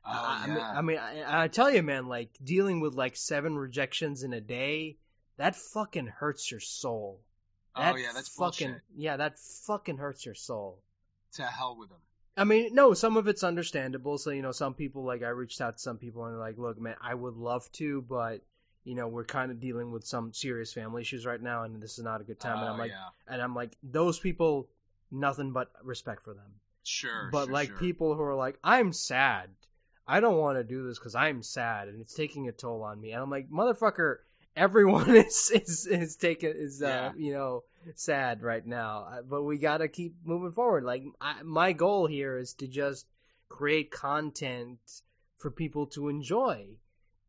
Oh, 0.05 0.11
I, 0.11 0.45
yeah. 0.47 0.73
I 0.75 0.81
mean, 0.81 0.97
I, 0.97 1.43
I, 1.43 1.47
tell 1.47 1.69
you, 1.69 1.83
man, 1.83 2.07
like 2.07 2.29
dealing 2.43 2.79
with 2.79 2.95
like 2.95 3.15
seven 3.15 3.57
rejections 3.57 4.23
in 4.23 4.33
a 4.33 4.41
day, 4.41 4.97
that 5.37 5.55
fucking 5.55 6.07
hurts 6.07 6.49
your 6.49 6.59
soul. 6.59 7.21
Oh, 7.75 7.81
that 7.81 7.93
oh 7.93 7.97
yeah, 7.97 8.11
that's 8.13 8.29
fucking 8.29 8.67
bullshit. 8.67 8.83
yeah, 8.95 9.17
that 9.17 9.39
fucking 9.67 9.97
hurts 9.97 10.25
your 10.25 10.35
soul. 10.35 10.81
To 11.33 11.43
hell 11.43 11.77
with 11.77 11.89
them. 11.89 11.99
I 12.35 12.45
mean, 12.45 12.73
no, 12.73 12.93
some 12.93 13.17
of 13.17 13.27
it's 13.27 13.43
understandable. 13.43 14.17
So 14.17 14.31
you 14.31 14.41
know, 14.41 14.51
some 14.51 14.73
people 14.73 15.03
like 15.03 15.23
I 15.23 15.29
reached 15.29 15.61
out 15.61 15.77
to 15.77 15.81
some 15.81 15.97
people 15.97 16.25
and 16.25 16.33
they're 16.33 16.39
like, 16.39 16.57
look, 16.57 16.79
man, 16.79 16.95
I 17.01 17.13
would 17.13 17.35
love 17.35 17.69
to, 17.73 18.01
but 18.01 18.41
you 18.83 18.95
know, 18.95 19.07
we're 19.07 19.25
kind 19.25 19.51
of 19.51 19.59
dealing 19.59 19.91
with 19.91 20.05
some 20.05 20.33
serious 20.33 20.73
family 20.73 21.01
issues 21.01 21.25
right 21.25 21.41
now, 21.41 21.63
and 21.63 21.81
this 21.81 21.99
is 21.99 22.03
not 22.03 22.21
a 22.21 22.23
good 22.23 22.39
time. 22.39 22.59
and 22.59 22.69
Oh, 22.69 22.71
I'm 22.73 22.79
like, 22.79 22.91
yeah. 22.91 23.09
and 23.27 23.41
I'm 23.41 23.53
like, 23.53 23.75
those 23.83 24.19
people, 24.19 24.69
nothing 25.11 25.51
but 25.51 25.69
respect 25.83 26.23
for 26.23 26.33
them. 26.33 26.51
Sure. 26.83 27.29
but 27.31 27.45
sure, 27.45 27.53
like 27.53 27.69
sure. 27.69 27.77
people 27.77 28.15
who 28.15 28.23
are 28.23 28.35
like, 28.35 28.57
I'm 28.63 28.93
sad. 28.93 29.49
I 30.11 30.21
don't 30.21 30.37
want 30.37 30.57
to 30.57 30.63
do 30.63 30.87
this 30.87 30.97
because 30.97 31.13
I'm 31.13 31.43
sad 31.43 31.87
and 31.87 32.01
it's 32.01 32.15
taking 32.15 32.47
a 32.47 32.51
toll 32.51 32.81
on 32.81 32.99
me. 32.99 33.11
And 33.11 33.21
I'm 33.21 33.29
like, 33.29 33.49
motherfucker, 33.51 34.17
everyone 34.55 35.15
is 35.27 35.51
is 35.53 35.85
is 35.85 36.15
taking 36.15 36.53
is 36.55 36.81
uh, 36.81 37.11
you 37.15 37.33
know 37.33 37.63
sad 37.95 38.41
right 38.41 38.65
now. 38.65 39.07
Uh, 39.11 39.21
But 39.21 39.43
we 39.43 39.59
gotta 39.59 39.87
keep 39.87 40.15
moving 40.25 40.51
forward. 40.53 40.83
Like 40.83 41.03
I, 41.21 41.43
my 41.43 41.73
goal 41.73 42.07
here 42.07 42.37
is 42.39 42.55
to 42.55 42.67
just 42.67 43.05
create 43.49 43.91
content 43.91 44.79
for 45.37 45.51
people 45.51 45.85
to 45.87 46.09
enjoy. 46.09 46.65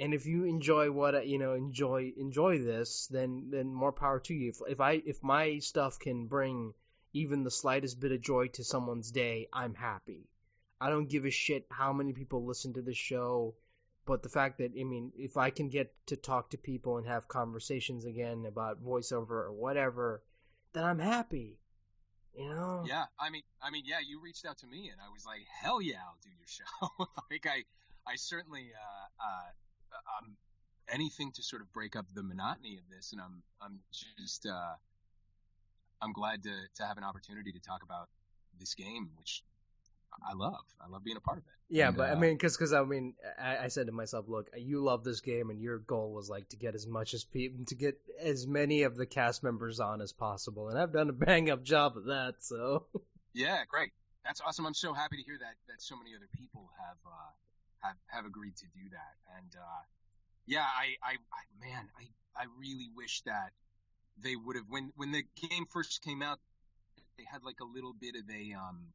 And 0.01 0.15
if 0.15 0.25
you 0.25 0.45
enjoy 0.45 0.91
what 0.91 1.15
I- 1.15 1.23
you 1.23 1.39
know, 1.39 1.53
enjoy 1.53 2.15
enjoy 2.17 2.59
this, 2.65 3.09
then 3.09 3.51
then 3.51 3.75
more 3.75 3.93
power 3.93 4.21
to 4.21 4.35
you. 4.35 4.49
If, 4.51 4.61
if 4.67 4.81
I 4.81 4.93
if 5.05 5.23
my 5.23 5.59
stuff 5.59 5.99
can 5.99 6.29
bring 6.29 6.73
even 7.13 7.45
the 7.45 7.51
slightest 7.51 8.01
bit 8.01 8.13
of 8.13 8.23
joy 8.23 8.49
to 8.55 8.65
someone's 8.65 9.11
day, 9.11 9.49
I'm 9.53 9.75
happy. 9.75 10.30
I 10.81 10.91
don't 10.91 11.09
give 11.09 11.25
a 11.25 11.31
shit 11.31 11.67
how 11.71 11.93
many 11.93 12.13
people 12.13 12.45
listen 12.45 12.75
to 12.75 12.83
the 12.83 12.95
show, 12.95 13.55
but 14.07 14.23
the 14.23 14.29
fact 14.29 14.59
that 14.59 14.73
I 14.79 14.85
mean, 14.85 15.13
if 15.17 15.37
I 15.37 15.51
can 15.51 15.69
get 15.69 15.93
to 16.07 16.17
talk 16.17 16.51
to 16.51 16.59
people 16.59 16.99
and 16.99 17.07
have 17.07 17.29
conversations 17.29 18.05
again 18.05 18.47
about 18.47 18.83
voiceover 18.83 19.31
or 19.31 19.53
whatever, 19.53 20.23
then 20.73 20.85
I'm 20.85 20.99
happy. 20.99 21.59
You 22.37 22.49
know? 22.49 22.85
Yeah, 22.87 23.05
I 23.19 23.31
mean, 23.31 23.43
I 23.61 23.71
mean, 23.71 23.83
yeah, 23.87 23.99
you 24.07 24.21
reached 24.21 24.47
out 24.47 24.59
to 24.59 24.67
me, 24.67 24.89
and 24.89 25.01
I 25.01 25.13
was 25.13 25.27
like, 25.27 25.41
hell 25.61 25.83
yeah, 25.83 25.97
I'll 25.97 26.19
do 26.23 26.31
your 26.31 26.47
show. 26.47 27.07
like, 27.31 27.45
I, 27.45 27.65
I 28.11 28.17
certainly, 28.17 28.71
uh, 28.73 29.25
uh, 29.25 30.23
um, 30.23 30.37
anything 30.89 31.33
to 31.33 31.43
sort 31.43 31.61
of 31.61 31.73
break 31.73 31.97
up 31.97 32.07
the 32.15 32.23
monotony 32.23 32.79
of 32.79 32.85
this, 32.89 33.13
and 33.13 33.21
I'm, 33.21 33.43
I'm 33.61 33.81
just, 34.17 34.47
uh, 34.47 34.75
I'm 36.01 36.13
glad 36.13 36.43
to 36.45 36.55
to 36.77 36.87
have 36.87 36.97
an 36.99 37.05
opportunity 37.05 37.53
to 37.53 37.61
talk 37.61 37.83
about 37.83 38.09
this 38.59 38.75
game, 38.75 39.11
which 39.17 39.43
I 40.29 40.35
love. 40.35 40.65
I 40.81 40.89
love 40.89 41.05
being 41.05 41.17
a 41.17 41.21
part 41.21 41.39
of 41.39 41.45
it. 41.45 41.77
Yeah, 41.77 41.89
And, 41.89 41.97
but 41.97 42.11
I 42.11 42.13
uh, 42.13 42.17
mean, 42.17 42.35
because 42.35 42.57
because 42.57 42.73
I 42.73 42.83
mean, 42.85 43.15
I, 43.41 43.59
I 43.59 43.69
said 43.69 43.87
to 43.87 43.93
myself, 43.93 44.27
look, 44.29 44.51
you 44.57 44.83
love 44.83 45.05
this 45.05 45.21
game, 45.21 45.51
and 45.51 45.61
your 45.61 45.79
goal 45.79 46.13
was 46.13 46.29
like 46.29 46.49
to 46.51 46.57
get 46.57 46.75
as 46.75 46.87
much 46.87 47.15
as 47.15 47.25
people 47.25 47.65
to 47.67 47.75
get 47.75 47.99
as 48.21 48.47
many 48.47 48.83
of 48.83 48.97
the 48.97 49.07
cast 49.07 49.43
members 49.43 49.81
on 49.81 50.01
as 50.01 50.13
possible, 50.13 50.69
and 50.69 50.79
I've 50.79 50.93
done 50.93 51.09
a 51.09 51.13
bang 51.13 51.51
up 51.51 51.63
job 51.63 51.97
of 51.97 52.07
that. 52.07 52.37
So 52.41 52.87
Yeah, 53.35 53.63
great. 53.69 53.93
That's 54.25 54.41
awesome. 54.41 54.67
I'm 54.67 54.75
so 54.75 54.93
happy 54.93 55.17
to 55.17 55.23
hear 55.23 55.39
that 55.39 55.55
that 55.69 55.81
so 55.81 55.97
many 55.97 56.15
other 56.15 56.29
people 56.37 56.71
have 56.79 56.99
uh, 57.07 57.33
have 57.89 57.97
have 58.07 58.27
agreed 58.27 58.57
to 58.57 58.67
do 58.75 58.91
that. 58.91 59.15
And 59.39 59.55
uh, 59.57 59.83
yeah, 60.47 60.67
I, 60.67 60.97
I, 61.03 61.13
I 61.15 61.43
man, 61.67 61.89
I 61.99 62.43
I 62.43 62.47
really 62.59 62.91
wish 62.95 63.23
that 63.23 63.53
they 64.23 64.37
would 64.37 64.57
have 64.57 64.67
when 64.69 64.93
when 64.97 65.13
the 65.13 65.23
game 65.49 65.67
first 65.71 66.03
came 66.03 66.23
out, 66.23 66.39
they 67.17 67.25
had 67.31 67.43
like 67.45 67.61
a 67.61 67.65
little 67.65 67.95
bit 67.95 68.15
of 68.17 68.29
a 68.29 68.53
um, 68.55 68.93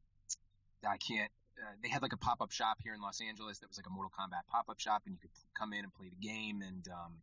I 0.84 0.96
can't. 0.96 1.30
Uh, 1.56 1.72
they 1.82 1.88
had 1.88 2.02
like 2.02 2.12
a 2.12 2.18
pop 2.18 2.42
up 2.42 2.52
shop 2.52 2.78
here 2.82 2.92
in 2.92 3.00
Los 3.00 3.20
Angeles 3.20 3.58
that 3.60 3.68
was 3.68 3.78
like 3.78 3.86
a 3.86 3.90
Mortal 3.90 4.12
Kombat 4.12 4.46
pop 4.50 4.68
up 4.68 4.78
shop, 4.78 5.02
and 5.06 5.14
you 5.14 5.18
could 5.20 5.30
come 5.58 5.72
in 5.72 5.84
and 5.84 5.94
play 5.94 6.10
the 6.10 6.26
game. 6.26 6.60
And 6.62 6.86
um, 6.88 7.14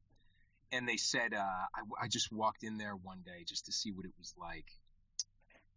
and 0.72 0.88
they 0.88 0.98
said 0.98 1.34
uh, 1.34 1.38
I, 1.40 2.06
I 2.06 2.08
just 2.08 2.32
walked 2.32 2.64
in 2.64 2.78
there 2.78 2.96
one 2.96 3.22
day 3.26 3.46
just 3.48 3.66
to 3.68 3.72
see 3.72 3.92
what 3.92 4.06
it 4.06 4.12
was 4.18 4.34
like, 4.40 4.66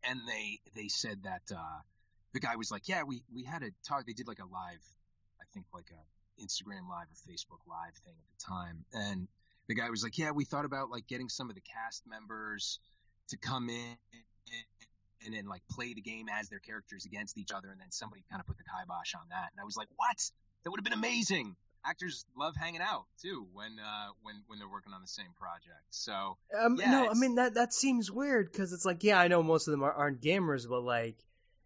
and 0.09 0.21
they 0.27 0.61
they 0.75 0.89
said 0.89 1.25
that 1.25 1.43
uh, 1.55 1.81
the 2.33 2.41
guy 2.41 2.57
was 2.57 2.71
like, 2.71 2.89
yeah, 2.89 3.03
we 3.03 3.23
we 3.33 3.45
had 3.45 3.63
a 3.63 3.71
talk. 3.87 4.07
They 4.07 4.15
did 4.15 4.27
like 4.27 4.41
a 4.41 4.47
live, 4.47 4.83
I 5.41 5.45
think 5.53 5.67
like 5.75 5.91
a 5.93 6.43
Instagram 6.43 6.89
live 6.89 7.09
or 7.13 7.31
Facebook 7.31 7.61
live 7.69 7.95
thing 8.05 8.15
at 8.17 8.39
the 8.39 8.45
time, 8.45 8.85
and 8.93 9.29
the 9.69 9.75
guy 9.75 9.91
was 9.91 10.03
like, 10.03 10.17
yeah, 10.17 10.31
we 10.31 10.45
thought 10.45 10.65
about 10.65 10.91
like 10.91 11.07
getting 11.07 11.29
some 11.29 11.51
of 11.51 11.57
the 11.57 11.63
cast 11.63 12.07
members 12.07 12.79
to 13.29 13.37
come 13.37 13.69
in 13.69 13.97
and 15.27 15.35
then 15.35 15.47
like 15.47 15.63
play 15.71 15.93
the 15.95 16.01
game 16.01 16.27
as 16.33 16.49
their 16.49 16.61
characters 16.61 17.05
against 17.05 17.37
each 17.37 17.51
other, 17.53 17.69
and 17.71 17.81
then 17.81 17.91
somebody 17.91 18.25
kind 18.31 18.41
of 18.41 18.47
put 18.47 18.57
the 18.57 18.65
kibosh 18.65 19.15
on 19.15 19.27
that, 19.31 19.51
and 19.53 19.61
I 19.61 19.65
was 19.65 19.77
like, 19.77 19.89
what? 19.97 20.17
That 20.65 20.71
would 20.71 20.81
have 20.81 20.85
been 20.85 20.93
amazing. 20.99 21.57
Actors 21.85 22.25
love 22.37 22.57
hanging 22.57 22.81
out 22.81 23.05
too 23.23 23.47
when 23.53 23.79
uh, 23.79 24.09
when 24.23 24.43
when 24.47 24.59
they're 24.59 24.69
working 24.69 24.93
on 24.93 25.03
the 25.03 25.07
same 25.07 25.33
project. 25.39 25.85
So 25.91 26.37
um, 26.59 26.77
Yeah, 26.81 26.91
no, 26.91 27.09
I 27.11 27.15
mean 27.15 27.37
that 27.37 27.55
that 27.55 27.73
seems 27.75 28.11
weird 28.11 28.51
because 28.51 28.73
it's 28.73 28.85
like, 28.85 29.05
yeah, 29.05 29.21
I 29.21 29.29
know 29.29 29.43
most 29.43 29.69
of 29.69 29.73
them 29.73 29.83
are, 29.85 29.93
aren't 29.93 30.21
gamers, 30.23 30.69
but 30.69 30.83
like. 30.83 31.17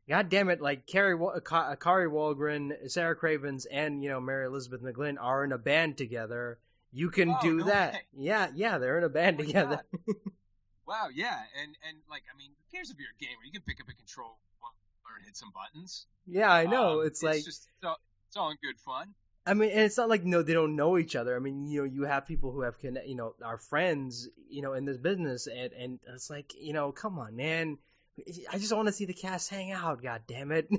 God 0.09 0.29
damn 0.29 0.49
it! 0.49 0.61
Like 0.61 0.89
Carrie, 0.89 1.17
Kari 1.45 2.09
Wahlgren, 2.09 2.91
Sarah 2.91 3.15
Cravens, 3.15 3.65
and 3.67 4.03
you 4.03 4.09
know 4.11 4.21
Mary 4.21 4.47
Elizabeth 4.47 4.83
McGlynn 4.83 5.19
are 5.21 5.45
in 5.45 5.53
a 5.53 5.59
band 5.59 5.99
together. 5.99 6.59
You 6.91 7.11
can 7.11 7.29
Oh, 7.31 7.39
do 7.41 7.59
no 7.59 7.67
that. 7.67 7.93
way. 7.93 8.01
Yeah, 8.17 8.49
yeah, 8.53 8.79
they're 8.79 8.99
in 8.99 9.05
a 9.05 9.09
band 9.09 9.39
Oh 9.41 9.45
together. 9.45 9.85
Wow, 10.91 11.07
yeah, 11.15 11.39
and 11.63 11.71
and 11.87 11.99
like 12.11 12.25
I 12.27 12.37
mean, 12.37 12.51
who 12.51 12.77
cares 12.77 12.91
if 12.91 12.99
you're 12.99 13.15
a 13.15 13.23
gamer? 13.23 13.47
You 13.47 13.53
can 13.55 13.63
pick 13.63 13.79
up 13.79 13.87
a 13.87 13.95
controller 13.95 14.35
and 15.15 15.25
hit 15.25 15.37
some 15.37 15.53
buttons. 15.55 16.07
yeah, 16.27 16.51
I 16.51 16.67
know. 16.67 16.99
Um, 17.01 17.07
it's 17.07 17.23
like 17.23 17.45
just 17.45 17.71
it's 17.79 17.87
all, 17.87 17.97
it's 18.27 18.37
all 18.37 18.51
in 18.51 18.59
good 18.61 18.75
fun. 18.83 19.15
I 19.47 19.55
mean, 19.55 19.71
and 19.71 19.87
it's 19.87 19.97
not 19.97 20.09
like 20.09 20.25
no, 20.25 20.43
they 20.43 20.53
don't 20.53 20.75
know 20.75 20.99
each 20.99 21.15
other. 21.15 21.37
I 21.37 21.39
mean, 21.39 21.67
you 21.71 21.83
know, 21.83 21.87
you 21.87 22.03
have 22.11 22.27
people 22.27 22.51
who 22.51 22.63
have 22.63 22.81
conne- 22.83 23.07
you 23.07 23.15
know, 23.15 23.35
are 23.39 23.59
friends, 23.59 24.29
you 24.51 24.63
know, 24.63 24.75
in 24.75 24.85
this 24.85 24.99
business, 24.99 25.47
and 25.47 25.71
and 25.73 26.01
it's 26.13 26.29
like, 26.29 26.55
you 26.59 26.73
know, 26.73 26.91
come 26.91 27.21
on, 27.21 27.37
man. 27.37 27.79
I 28.51 28.59
just 28.59 28.75
want 28.75 28.89
to 28.89 28.93
see 28.93 29.07
the 29.07 29.15
cast 29.15 29.49
hang 29.49 29.71
out. 29.71 30.03
God 30.03 30.23
damn 30.27 30.51
it. 30.51 30.69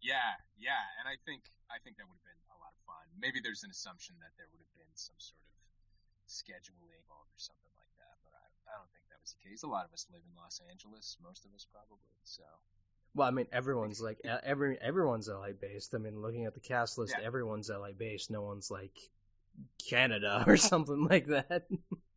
Yeah, 0.00 0.32
yeah, 0.56 0.80
and 1.00 1.04
I 1.04 1.20
think 1.28 1.44
I 1.68 1.76
think 1.84 2.00
that 2.00 2.08
would 2.08 2.16
have 2.16 2.24
been 2.24 2.40
a 2.52 2.56
lot 2.56 2.72
of 2.72 2.80
fun. 2.88 3.04
Maybe 3.20 3.44
there's 3.44 3.64
an 3.64 3.70
assumption 3.70 4.16
that 4.24 4.32
there 4.40 4.48
would 4.48 4.60
have 4.64 4.72
been 4.80 4.88
some 4.96 5.16
sort 5.20 5.36
of 5.44 5.52
scheduling 6.24 7.04
or 7.12 7.20
something 7.36 7.68
like 7.76 7.89
I, 8.72 8.78
don't 8.78 8.90
think 8.92 9.04
that 9.10 9.18
was 9.20 9.34
the 9.34 9.48
case. 9.48 9.62
A 9.62 9.66
lot 9.66 9.84
of 9.84 9.92
us 9.92 10.06
live 10.12 10.22
in 10.24 10.34
Los 10.40 10.60
Angeles, 10.70 11.16
most 11.22 11.44
of 11.44 11.54
us 11.54 11.66
probably. 11.70 12.14
So 12.24 12.42
well, 13.14 13.26
I 13.26 13.32
mean, 13.32 13.46
everyone's 13.52 14.00
like 14.00 14.18
every 14.24 14.78
everyone's 14.80 15.28
LA 15.28 15.52
based. 15.58 15.94
I 15.94 15.98
mean, 15.98 16.20
looking 16.22 16.46
at 16.46 16.54
the 16.54 16.60
cast 16.60 16.98
list, 16.98 17.14
Yeah. 17.18 17.26
everyone's 17.26 17.68
LA 17.68 17.92
based. 17.92 18.30
No 18.30 18.42
one's 18.42 18.70
like 18.70 18.96
Canada 19.88 20.44
or 20.46 20.56
something 20.72 21.04
like 21.04 21.26
that. 21.26 21.66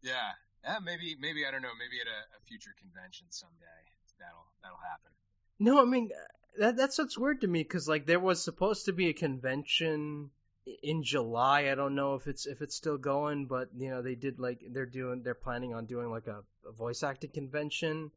yeah, 0.01 0.32
yeah, 0.64 0.80
maybe 0.84 1.16
maybe 1.20 1.45
I 1.45 1.51
don't 1.51 1.62
know. 1.62 1.74
Maybe 1.78 1.99
at 2.01 2.08
a, 2.08 2.38
a 2.38 2.41
future 2.47 2.76
convention 2.80 3.28
someday 3.30 3.82
that'll 4.20 4.45
that'll 4.62 4.78
happen. 4.78 5.12
No, 5.60 5.82
I 5.82 5.86
mean 5.86 6.12
that 6.60 6.78
that's 6.78 6.97
what's 6.99 7.18
weird 7.18 7.41
to 7.41 7.47
me 7.47 7.64
because 7.64 7.88
like 7.88 8.06
there 8.06 8.20
was 8.20 8.43
supposed 8.43 8.86
to 8.86 8.93
be 8.93 9.10
a 9.10 9.14
convention 9.14 10.30
in 10.82 11.03
July. 11.03 11.70
I 11.72 11.76
don't 11.76 11.95
know 11.95 12.16
if 12.16 12.28
it's 12.28 12.45
if 12.45 12.61
it's 12.61 12.76
still 12.76 12.97
going, 12.97 13.45
but 13.45 13.70
you 13.78 13.89
know 13.89 14.01
they 14.01 14.16
did 14.16 14.39
like 14.39 14.61
they're 14.72 14.86
doing 14.86 15.24
they're 15.24 15.34
planning 15.34 15.74
on 15.74 15.86
doing 15.86 16.09
like 16.09 16.28
a, 16.28 16.43
a 16.68 16.72
voice 16.72 17.03
acting 17.03 17.32
convention, 17.32 18.11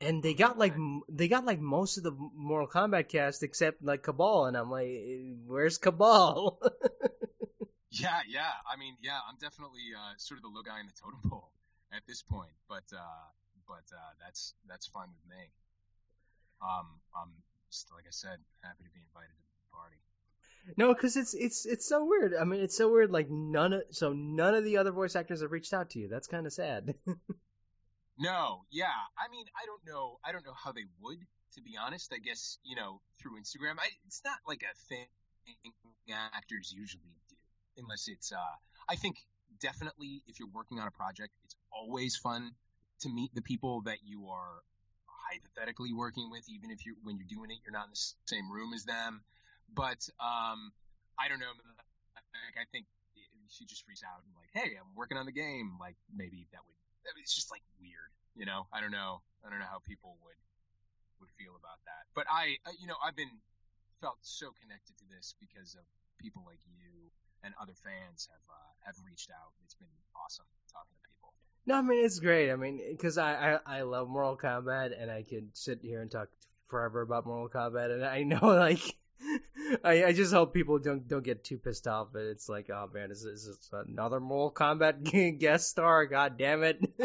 and 0.00 0.22
they 0.22 0.34
got 0.34 0.58
like 0.58 0.72
m- 0.72 1.02
they 1.08 1.28
got 1.28 1.44
like 1.44 1.60
most 1.60 1.96
of 1.98 2.02
the 2.04 2.12
Mortal 2.12 2.68
Kombat 2.68 3.08
cast 3.08 3.42
except 3.42 3.82
like 3.82 4.02
Kabal, 4.02 4.46
and 4.46 4.56
I'm 4.56 4.70
like, 4.70 5.02
where's 5.46 5.78
Kabal? 5.78 6.58
Yeah, 7.90 8.22
yeah. 8.28 8.54
I 8.70 8.78
mean, 8.78 8.94
yeah, 9.02 9.18
I'm 9.26 9.34
definitely 9.42 9.82
uh, 9.90 10.14
sort 10.16 10.38
of 10.38 10.42
the 10.46 10.48
low 10.54 10.62
guy 10.62 10.78
in 10.78 10.86
the 10.86 10.94
totem 10.94 11.18
pole 11.28 11.50
at 11.90 12.06
this 12.06 12.22
point, 12.22 12.54
but 12.68 12.86
uh, 12.94 13.26
but 13.66 13.82
uh, 13.90 14.12
that's 14.22 14.54
that's 14.68 14.86
fine 14.86 15.10
with 15.10 15.26
me. 15.26 15.42
Um, 16.62 16.86
I'm 17.18 17.34
just 17.68 17.90
like 17.90 18.06
I 18.06 18.14
said, 18.14 18.38
happy 18.62 18.84
to 18.86 18.92
be 18.94 19.02
invited 19.02 19.34
to 19.34 19.42
the 19.58 19.70
party. 19.74 19.98
No, 20.76 20.94
because 20.94 21.16
it's 21.16 21.34
it's 21.34 21.66
it's 21.66 21.88
so 21.88 22.04
weird. 22.04 22.34
I 22.34 22.44
mean, 22.44 22.60
it's 22.60 22.76
so 22.76 22.90
weird. 22.90 23.10
Like 23.10 23.28
none 23.30 23.72
of 23.72 23.82
so 23.90 24.12
none 24.12 24.54
of 24.54 24.64
the 24.64 24.78
other 24.78 24.92
voice 24.92 25.16
actors 25.16 25.42
have 25.42 25.52
reached 25.52 25.72
out 25.72 25.90
to 25.90 25.98
you. 25.98 26.08
That's 26.08 26.26
kind 26.26 26.46
of 26.46 26.52
sad. 26.52 26.94
No, 28.20 28.66
yeah. 28.70 29.00
I 29.16 29.32
mean, 29.32 29.46
I 29.56 29.64
don't 29.64 29.80
know. 29.88 30.20
I 30.22 30.30
don't 30.30 30.44
know 30.44 30.52
how 30.52 30.72
they 30.72 30.84
would, 31.00 31.20
to 31.54 31.62
be 31.62 31.78
honest. 31.80 32.12
I 32.14 32.18
guess 32.18 32.58
you 32.62 32.76
know 32.76 33.00
through 33.18 33.40
Instagram. 33.40 33.80
I, 33.80 33.88
it's 34.06 34.20
not 34.22 34.36
like 34.46 34.62
a 34.62 34.76
thing 34.88 35.06
actors 36.36 36.72
usually 36.76 37.16
do, 37.30 37.36
unless 37.78 38.08
it's. 38.08 38.30
uh 38.30 38.56
I 38.90 38.96
think 38.96 39.16
definitely 39.58 40.22
if 40.26 40.38
you're 40.38 40.52
working 40.52 40.78
on 40.78 40.86
a 40.86 40.90
project, 40.90 41.32
it's 41.44 41.56
always 41.72 42.14
fun 42.14 42.52
to 43.00 43.08
meet 43.08 43.34
the 43.34 43.40
people 43.40 43.80
that 43.86 43.98
you 44.04 44.28
are 44.28 44.60
hypothetically 45.32 45.94
working 45.94 46.28
with, 46.30 46.44
even 46.50 46.70
if 46.70 46.84
you 46.84 46.96
when 47.02 47.16
you're 47.16 47.26
doing 47.26 47.50
it, 47.50 47.58
you're 47.64 47.72
not 47.72 47.86
in 47.86 47.92
the 47.92 48.02
same 48.26 48.52
room 48.52 48.74
as 48.74 48.84
them. 48.84 49.22
But 49.74 50.02
um, 50.18 50.72
I 51.18 51.28
don't 51.28 51.40
know. 51.40 51.52
Like, 51.54 52.58
I 52.58 52.66
think 52.72 52.86
she 53.50 53.66
just 53.66 53.86
reached 53.90 54.06
out 54.06 54.22
and 54.22 54.32
like, 54.38 54.50
hey, 54.54 54.78
I'm 54.78 54.94
working 54.94 55.18
on 55.18 55.26
the 55.26 55.34
game. 55.34 55.76
Like 55.80 55.96
maybe 56.10 56.46
that 56.52 56.62
would. 56.62 56.78
It's 57.18 57.34
just 57.34 57.50
like 57.50 57.62
weird, 57.80 58.12
you 58.36 58.46
know. 58.46 58.68
I 58.72 58.80
don't 58.80 58.92
know. 58.92 59.22
I 59.42 59.50
don't 59.50 59.58
know 59.58 59.70
how 59.70 59.82
people 59.82 60.16
would 60.22 60.38
would 61.20 61.32
feel 61.36 61.56
about 61.58 61.80
that. 61.84 62.08
But 62.14 62.26
I, 62.30 62.56
uh, 62.64 62.72
you 62.80 62.86
know, 62.86 62.96
I've 63.02 63.16
been 63.16 63.32
felt 64.00 64.18
so 64.22 64.52
connected 64.62 64.96
to 64.98 65.06
this 65.10 65.34
because 65.40 65.76
of 65.76 65.84
people 66.16 66.42
like 66.46 66.60
you 66.64 67.12
and 67.44 67.54
other 67.60 67.74
fans 67.76 68.28
have 68.30 68.46
uh, 68.48 68.72
have 68.86 68.96
reached 69.04 69.30
out. 69.30 69.52
It's 69.64 69.74
been 69.74 69.92
awesome 70.16 70.46
talking 70.72 70.96
to 70.96 71.02
people. 71.08 71.32
No, 71.66 71.76
I 71.76 71.82
mean 71.82 72.04
it's 72.04 72.20
great. 72.20 72.50
I 72.50 72.56
mean, 72.56 72.80
because 72.90 73.18
I, 73.18 73.58
I 73.66 73.80
I 73.80 73.82
love 73.82 74.08
Mortal 74.08 74.36
Kombat, 74.36 74.92
and 74.96 75.10
I 75.10 75.22
could 75.22 75.56
sit 75.56 75.80
here 75.82 76.00
and 76.00 76.10
talk 76.10 76.28
forever 76.68 77.02
about 77.02 77.26
Mortal 77.26 77.48
Kombat, 77.48 77.92
and 77.92 78.04
I 78.04 78.22
know 78.22 78.40
like 78.42 78.82
I 79.84 80.04
I 80.04 80.12
just 80.12 80.32
hope 80.32 80.52
people 80.54 80.78
don't 80.78 81.06
don't 81.06 81.24
get 81.24 81.44
too 81.44 81.58
pissed 81.58 81.86
off. 81.86 82.08
But 82.12 82.22
it's 82.22 82.48
like, 82.48 82.70
oh 82.70 82.88
man, 82.92 83.10
is 83.10 83.24
is 83.24 83.46
this 83.46 83.70
another 83.72 84.20
Mortal 84.20 84.52
Kombat 84.52 85.38
guest 85.38 85.68
star? 85.70 86.06
God 86.06 86.38
damn 86.38 86.62
it! 86.62 86.80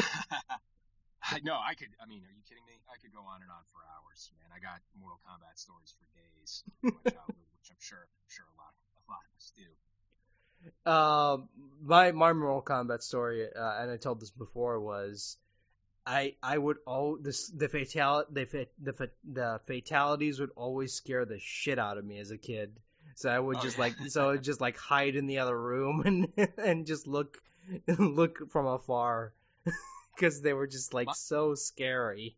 I 1.24 1.40
no, 1.44 1.56
I 1.56 1.74
could. 1.74 1.90
I 2.02 2.06
mean, 2.06 2.22
are 2.24 2.34
you 2.36 2.44
kidding 2.48 2.66
me? 2.66 2.80
I 2.94 2.98
could 3.02 3.14
go 3.14 3.22
on 3.22 3.42
and 3.42 3.50
on 3.50 3.64
for 3.74 3.82
hours, 3.82 4.32
man. 4.40 4.50
I 4.56 4.60
got 4.60 4.82
Mortal 5.00 5.20
Kombat 5.26 5.58
stories 5.58 5.94
for 5.98 6.06
days 6.14 6.64
childhood, 6.86 7.50
which 7.58 7.70
I'm 7.72 7.80
sure, 7.80 8.00
I'm 8.00 8.30
sure 8.30 8.46
a 8.46 8.58
lot, 8.58 8.74
a 8.96 9.12
lot 9.12 9.22
of 9.26 9.32
us 9.38 9.52
do. 9.56 9.70
Um, 10.90 11.50
my 11.82 12.12
my 12.12 12.34
Mortal 12.34 12.62
Kombat 12.62 13.02
story, 13.02 13.46
uh, 13.46 13.82
and 13.82 13.92
I 13.92 13.98
told 13.98 14.20
this 14.20 14.32
before, 14.32 14.80
was 14.80 15.38
I 16.08 16.36
I 16.44 16.58
would 16.58 16.78
all 16.86 17.18
this 17.20 17.48
the 17.50 17.68
fatal 17.68 18.26
the 18.32 18.68
the 18.82 19.10
the 19.24 19.60
fatalities 19.66 20.40
would 20.40 20.52
always 20.56 20.94
scare 20.94 21.26
the 21.26 21.40
shit 21.40 21.80
out 21.80 21.98
of 21.98 22.06
me 22.06 22.20
as 22.20 22.32
a 22.32 22.38
kid. 22.38 22.80
So 23.16 23.30
I 23.30 23.40
would 23.40 23.58
Oh, 23.58 23.62
just 23.62 23.78
yeah. 23.78 23.84
like 23.86 23.94
so 24.10 24.24
I 24.30 24.32
would 24.34 24.44
just 24.44 24.62
like 24.62 24.78
hide 24.78 25.16
in 25.16 25.26
the 25.28 25.40
other 25.40 25.60
room 25.60 26.04
and 26.06 26.50
and 26.58 26.86
just 26.86 27.08
look 27.08 27.38
look 27.88 28.52
from 28.52 28.68
afar 28.68 29.34
because 30.16 30.42
they 30.42 30.54
were 30.54 30.68
just 30.68 30.94
like 30.94 31.08
My- 31.08 31.14
so 31.14 31.56
scary. 31.56 32.38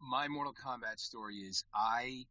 my 0.00 0.28
Mortal 0.28 0.52
Kombat 0.54 0.98
story 1.00 1.36
is 1.36 1.64
I 1.74 2.26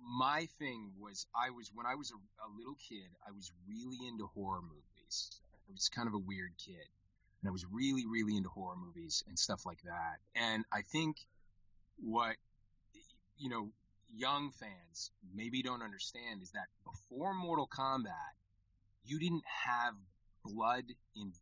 my 0.00 0.46
thing 0.58 0.92
was 0.98 1.26
I 1.34 1.50
was 1.50 1.70
when 1.74 1.84
I 1.86 1.94
was 1.94 2.10
a, 2.12 2.14
a 2.14 2.48
little 2.56 2.76
kid 2.88 3.08
I 3.26 3.32
was 3.32 3.52
really 3.68 3.98
into 4.08 4.26
horror 4.26 4.62
movies. 4.62 5.40
I 5.68 5.72
was 5.72 5.88
kind 5.88 6.06
of 6.08 6.14
a 6.14 6.18
weird 6.18 6.52
kid, 6.64 6.86
and 7.46 7.50
I 7.50 7.52
was 7.52 7.64
really 7.70 8.06
really 8.06 8.36
into 8.36 8.48
horror 8.48 8.74
movies 8.76 9.22
and 9.28 9.38
stuff 9.38 9.64
like 9.64 9.80
that. 9.84 10.18
And 10.34 10.64
I 10.72 10.82
think 10.82 11.16
what 12.02 12.34
you 13.38 13.48
know 13.48 13.68
young 14.12 14.50
fans 14.50 15.12
maybe 15.32 15.62
don't 15.62 15.82
understand 15.82 16.42
is 16.42 16.50
that 16.52 16.66
before 16.84 17.34
Mortal 17.34 17.68
Kombat, 17.68 18.34
you 19.04 19.20
didn't 19.20 19.44
have 19.64 19.94
blood 20.44 20.84
in 21.14 21.32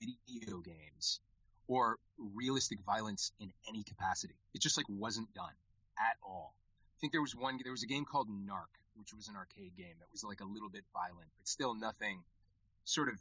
video 0.00 0.60
games 0.60 1.20
or 1.68 1.98
realistic 2.34 2.78
violence 2.86 3.32
in 3.38 3.52
any 3.68 3.82
capacity. 3.82 4.36
It 4.54 4.62
just 4.62 4.78
like 4.78 4.86
wasn't 4.88 5.32
done 5.34 5.52
at 5.98 6.16
all. 6.22 6.54
I 6.96 6.96
think 7.02 7.12
there 7.12 7.20
was 7.20 7.36
one. 7.36 7.58
There 7.62 7.72
was 7.72 7.82
a 7.82 7.86
game 7.86 8.06
called 8.06 8.28
Narc, 8.28 8.72
which 8.94 9.12
was 9.12 9.28
an 9.28 9.36
arcade 9.36 9.76
game 9.76 9.96
that 9.98 10.08
was 10.10 10.24
like 10.24 10.40
a 10.40 10.46
little 10.46 10.70
bit 10.70 10.84
violent, 10.94 11.28
but 11.36 11.46
still 11.46 11.74
nothing 11.74 12.22
sort 12.84 13.10
of 13.10 13.20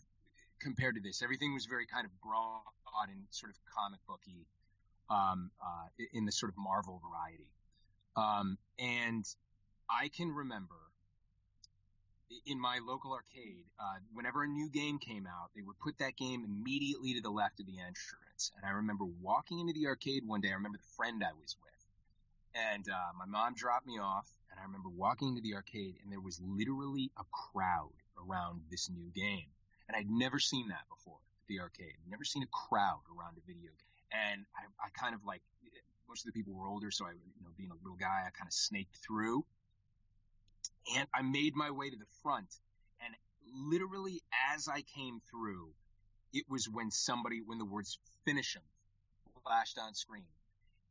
compared 0.59 0.95
to 0.95 1.01
this. 1.01 1.21
Everything 1.21 1.53
was 1.53 1.65
very 1.65 1.85
kind 1.85 2.05
of 2.05 2.11
broad 2.21 3.09
and 3.09 3.23
sort 3.31 3.51
of 3.51 3.57
comic 3.73 3.99
booky 4.07 4.45
um, 5.09 5.51
uh, 5.61 5.87
in 6.13 6.25
the 6.25 6.31
sort 6.31 6.51
of 6.51 6.57
Marvel 6.57 7.01
variety. 7.09 7.47
Um, 8.15 8.57
and 8.77 9.25
I 9.89 10.09
can 10.09 10.31
remember 10.31 10.75
in 12.45 12.59
my 12.59 12.79
local 12.85 13.13
arcade, 13.13 13.65
uh, 13.79 13.97
whenever 14.13 14.43
a 14.43 14.47
new 14.47 14.69
game 14.69 14.99
came 14.99 15.25
out, 15.25 15.49
they 15.55 15.61
would 15.61 15.79
put 15.79 15.97
that 15.97 16.15
game 16.15 16.43
immediately 16.45 17.13
to 17.13 17.21
the 17.21 17.29
left 17.29 17.59
of 17.59 17.65
the 17.65 17.79
entrance. 17.79 18.51
And 18.55 18.65
I 18.65 18.71
remember 18.71 19.05
walking 19.05 19.59
into 19.59 19.73
the 19.73 19.87
arcade 19.87 20.23
one 20.25 20.41
day. 20.41 20.49
I 20.49 20.53
remember 20.53 20.77
the 20.77 20.95
friend 20.95 21.23
I 21.23 21.33
was 21.33 21.55
with, 21.61 22.63
and 22.71 22.87
uh, 22.87 23.11
my 23.17 23.25
mom 23.25 23.55
dropped 23.55 23.87
me 23.87 23.99
off. 23.99 24.31
And 24.51 24.59
I 24.59 24.63
remember 24.63 24.89
walking 24.89 25.29
into 25.29 25.41
the 25.41 25.55
arcade, 25.55 25.95
and 26.01 26.11
there 26.11 26.19
was 26.19 26.41
literally 26.41 27.11
a 27.17 27.23
crowd 27.31 27.93
around 28.17 28.61
this 28.71 28.89
new 28.89 29.11
game, 29.13 29.45
and 29.89 29.97
I'd 29.97 30.09
never 30.09 30.39
seen 30.39 30.69
that 30.69 30.87
before 30.87 31.17
at 31.17 31.47
the 31.47 31.59
arcade. 31.59 31.95
Never 32.09 32.23
seen 32.23 32.43
a 32.43 32.47
crowd 32.47 33.01
around 33.09 33.35
a 33.37 33.41
video 33.45 33.73
game. 33.73 34.05
And 34.13 34.45
I, 34.55 34.85
I 34.85 34.89
kind 34.93 35.13
of 35.13 35.25
like 35.25 35.41
most 36.07 36.25
of 36.25 36.31
the 36.31 36.37
people 36.39 36.53
were 36.53 36.67
older, 36.67 36.91
so 36.91 37.05
I, 37.05 37.11
you 37.11 37.43
know, 37.43 37.49
being 37.57 37.71
a 37.71 37.83
little 37.83 37.97
guy, 37.97 38.23
I 38.25 38.29
kind 38.31 38.47
of 38.47 38.53
snaked 38.53 38.95
through 38.95 39.43
and 40.95 41.07
I 41.13 41.21
made 41.21 41.55
my 41.55 41.71
way 41.71 41.89
to 41.89 41.95
the 41.95 42.05
front. 42.23 42.55
And 43.03 43.13
literally, 43.69 44.21
as 44.53 44.67
I 44.67 44.81
came 44.81 45.21
through, 45.29 45.69
it 46.33 46.45
was 46.49 46.69
when 46.69 46.91
somebody, 46.91 47.41
when 47.45 47.57
the 47.57 47.65
words 47.65 47.99
"finish 48.25 48.55
him" 48.55 48.63
flashed 49.43 49.79
on 49.79 49.93
screen, 49.93 50.25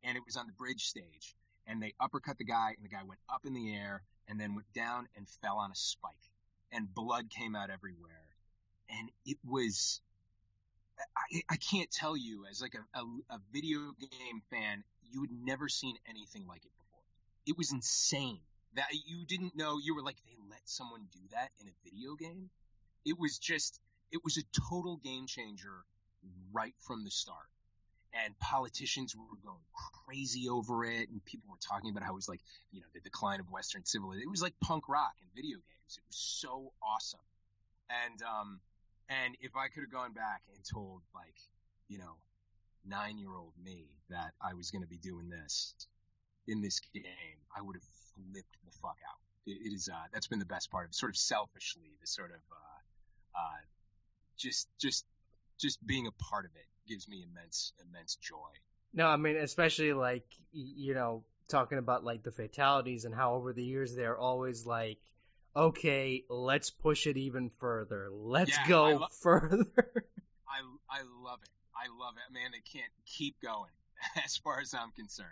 and 0.03 0.17
it 0.17 0.23
was 0.25 0.35
on 0.35 0.47
the 0.47 0.53
bridge 0.53 0.85
stage, 0.85 1.35
and 1.67 1.81
they 1.81 1.93
uppercut 1.99 2.37
the 2.37 2.43
guy, 2.43 2.73
and 2.75 2.83
the 2.83 2.89
guy 2.89 3.03
went 3.03 3.21
up 3.29 3.45
in 3.45 3.53
the 3.53 3.73
air, 3.73 4.03
and 4.27 4.39
then 4.39 4.55
went 4.55 4.71
down 4.73 5.07
and 5.15 5.27
fell 5.41 5.57
on 5.57 5.71
a 5.71 5.75
spike, 5.75 6.13
and 6.71 6.93
blood 6.93 7.29
came 7.29 7.55
out 7.55 7.69
everywhere, 7.69 8.28
and 8.89 9.09
it 9.25 9.37
was. 9.45 10.01
I, 11.15 11.41
I 11.51 11.55
can't 11.55 11.89
tell 11.89 12.17
you, 12.17 12.45
as 12.49 12.61
like 12.61 12.75
a, 12.75 12.99
a, 12.99 13.03
a 13.35 13.39
video 13.53 13.79
game 13.99 14.41
fan, 14.49 14.83
you 15.11 15.21
had 15.21 15.31
never 15.31 15.69
seen 15.69 15.95
anything 16.09 16.45
like 16.45 16.65
it 16.65 16.71
before. 16.77 16.99
It 17.45 17.57
was 17.57 17.71
insane 17.71 18.39
that 18.75 18.87
you 19.05 19.25
didn't 19.25 19.55
know 19.55 19.79
you 19.81 19.95
were 19.95 20.01
like 20.01 20.17
they 20.25 20.35
let 20.49 20.61
someone 20.65 21.01
do 21.11 21.19
that 21.31 21.49
in 21.59 21.67
a 21.67 21.71
video 21.83 22.15
game 22.15 22.49
it 23.05 23.17
was 23.17 23.37
just 23.37 23.79
it 24.11 24.21
was 24.23 24.37
a 24.37 24.43
total 24.69 24.97
game 24.97 25.25
changer 25.27 25.83
right 26.51 26.73
from 26.79 27.03
the 27.03 27.11
start 27.11 27.47
and 28.13 28.37
politicians 28.39 29.15
were 29.15 29.37
going 29.43 29.63
crazy 30.05 30.49
over 30.49 30.83
it 30.83 31.09
and 31.09 31.23
people 31.25 31.49
were 31.49 31.57
talking 31.61 31.91
about 31.91 32.03
how 32.03 32.11
it 32.11 32.15
was 32.15 32.29
like 32.29 32.41
you 32.71 32.79
know 32.81 32.87
the 32.93 32.99
decline 32.99 33.39
of 33.39 33.49
western 33.49 33.83
civilization 33.85 34.27
it 34.27 34.31
was 34.31 34.41
like 34.41 34.53
punk 34.61 34.87
rock 34.89 35.13
in 35.21 35.27
video 35.35 35.57
games 35.57 35.97
it 35.97 36.03
was 36.07 36.17
so 36.17 36.71
awesome 36.83 37.19
and 38.05 38.21
um 38.23 38.59
and 39.09 39.35
if 39.41 39.55
i 39.55 39.67
could 39.67 39.81
have 39.81 39.91
gone 39.91 40.13
back 40.13 40.41
and 40.53 40.63
told 40.63 41.01
like 41.13 41.35
you 41.87 41.97
know 41.97 42.15
nine 42.85 43.17
year 43.17 43.35
old 43.35 43.53
me 43.63 43.87
that 44.09 44.33
i 44.41 44.53
was 44.53 44.71
going 44.71 44.81
to 44.81 44.87
be 44.87 44.97
doing 44.97 45.29
this 45.29 45.75
in 46.47 46.61
this 46.61 46.79
game 46.93 47.37
i 47.55 47.61
would 47.61 47.75
have 47.75 47.83
flipped 48.15 48.57
the 48.65 48.71
fuck 48.81 48.97
out. 49.07 49.19
it, 49.45 49.57
it 49.65 49.73
is 49.73 49.89
uh, 49.91 50.05
that's 50.13 50.27
been 50.27 50.39
the 50.39 50.45
best 50.45 50.71
part 50.71 50.87
of 50.87 50.93
sort 50.93 51.11
of 51.11 51.17
selfishly 51.17 51.91
the 52.01 52.07
sort 52.07 52.31
of 52.31 52.41
uh, 52.51 53.39
uh, 53.39 53.61
just 54.37 54.67
just 54.79 55.05
just 55.59 55.85
being 55.85 56.07
a 56.07 56.11
part 56.11 56.45
of 56.45 56.51
it 56.55 56.65
gives 56.87 57.07
me 57.07 57.23
immense 57.29 57.73
immense 57.87 58.15
joy. 58.15 58.49
No, 58.93 59.07
I 59.07 59.17
mean 59.17 59.37
especially 59.37 59.93
like 59.93 60.25
you 60.51 60.93
know 60.95 61.23
talking 61.47 61.77
about 61.77 62.03
like 62.03 62.23
the 62.23 62.31
fatalities 62.31 63.05
and 63.05 63.13
how 63.13 63.35
over 63.35 63.53
the 63.53 63.63
years 63.63 63.95
they're 63.95 64.17
always 64.17 64.65
like 64.65 64.97
okay, 65.55 66.23
let's 66.29 66.69
push 66.69 67.07
it 67.07 67.17
even 67.17 67.49
further. 67.59 68.09
Let's 68.11 68.51
yeah, 68.51 68.67
go 68.67 68.83
lo- 68.83 69.07
further. 69.21 69.65
I 70.47 70.61
I 70.89 71.01
love 71.23 71.39
it. 71.43 71.49
I 71.75 71.87
love 71.97 72.15
it, 72.17 72.33
man. 72.33 72.51
it 72.53 72.65
can't 72.71 72.91
keep 73.05 73.41
going 73.41 73.71
as 74.23 74.37
far 74.37 74.59
as 74.59 74.73
I'm 74.73 74.91
concerned. 74.91 75.27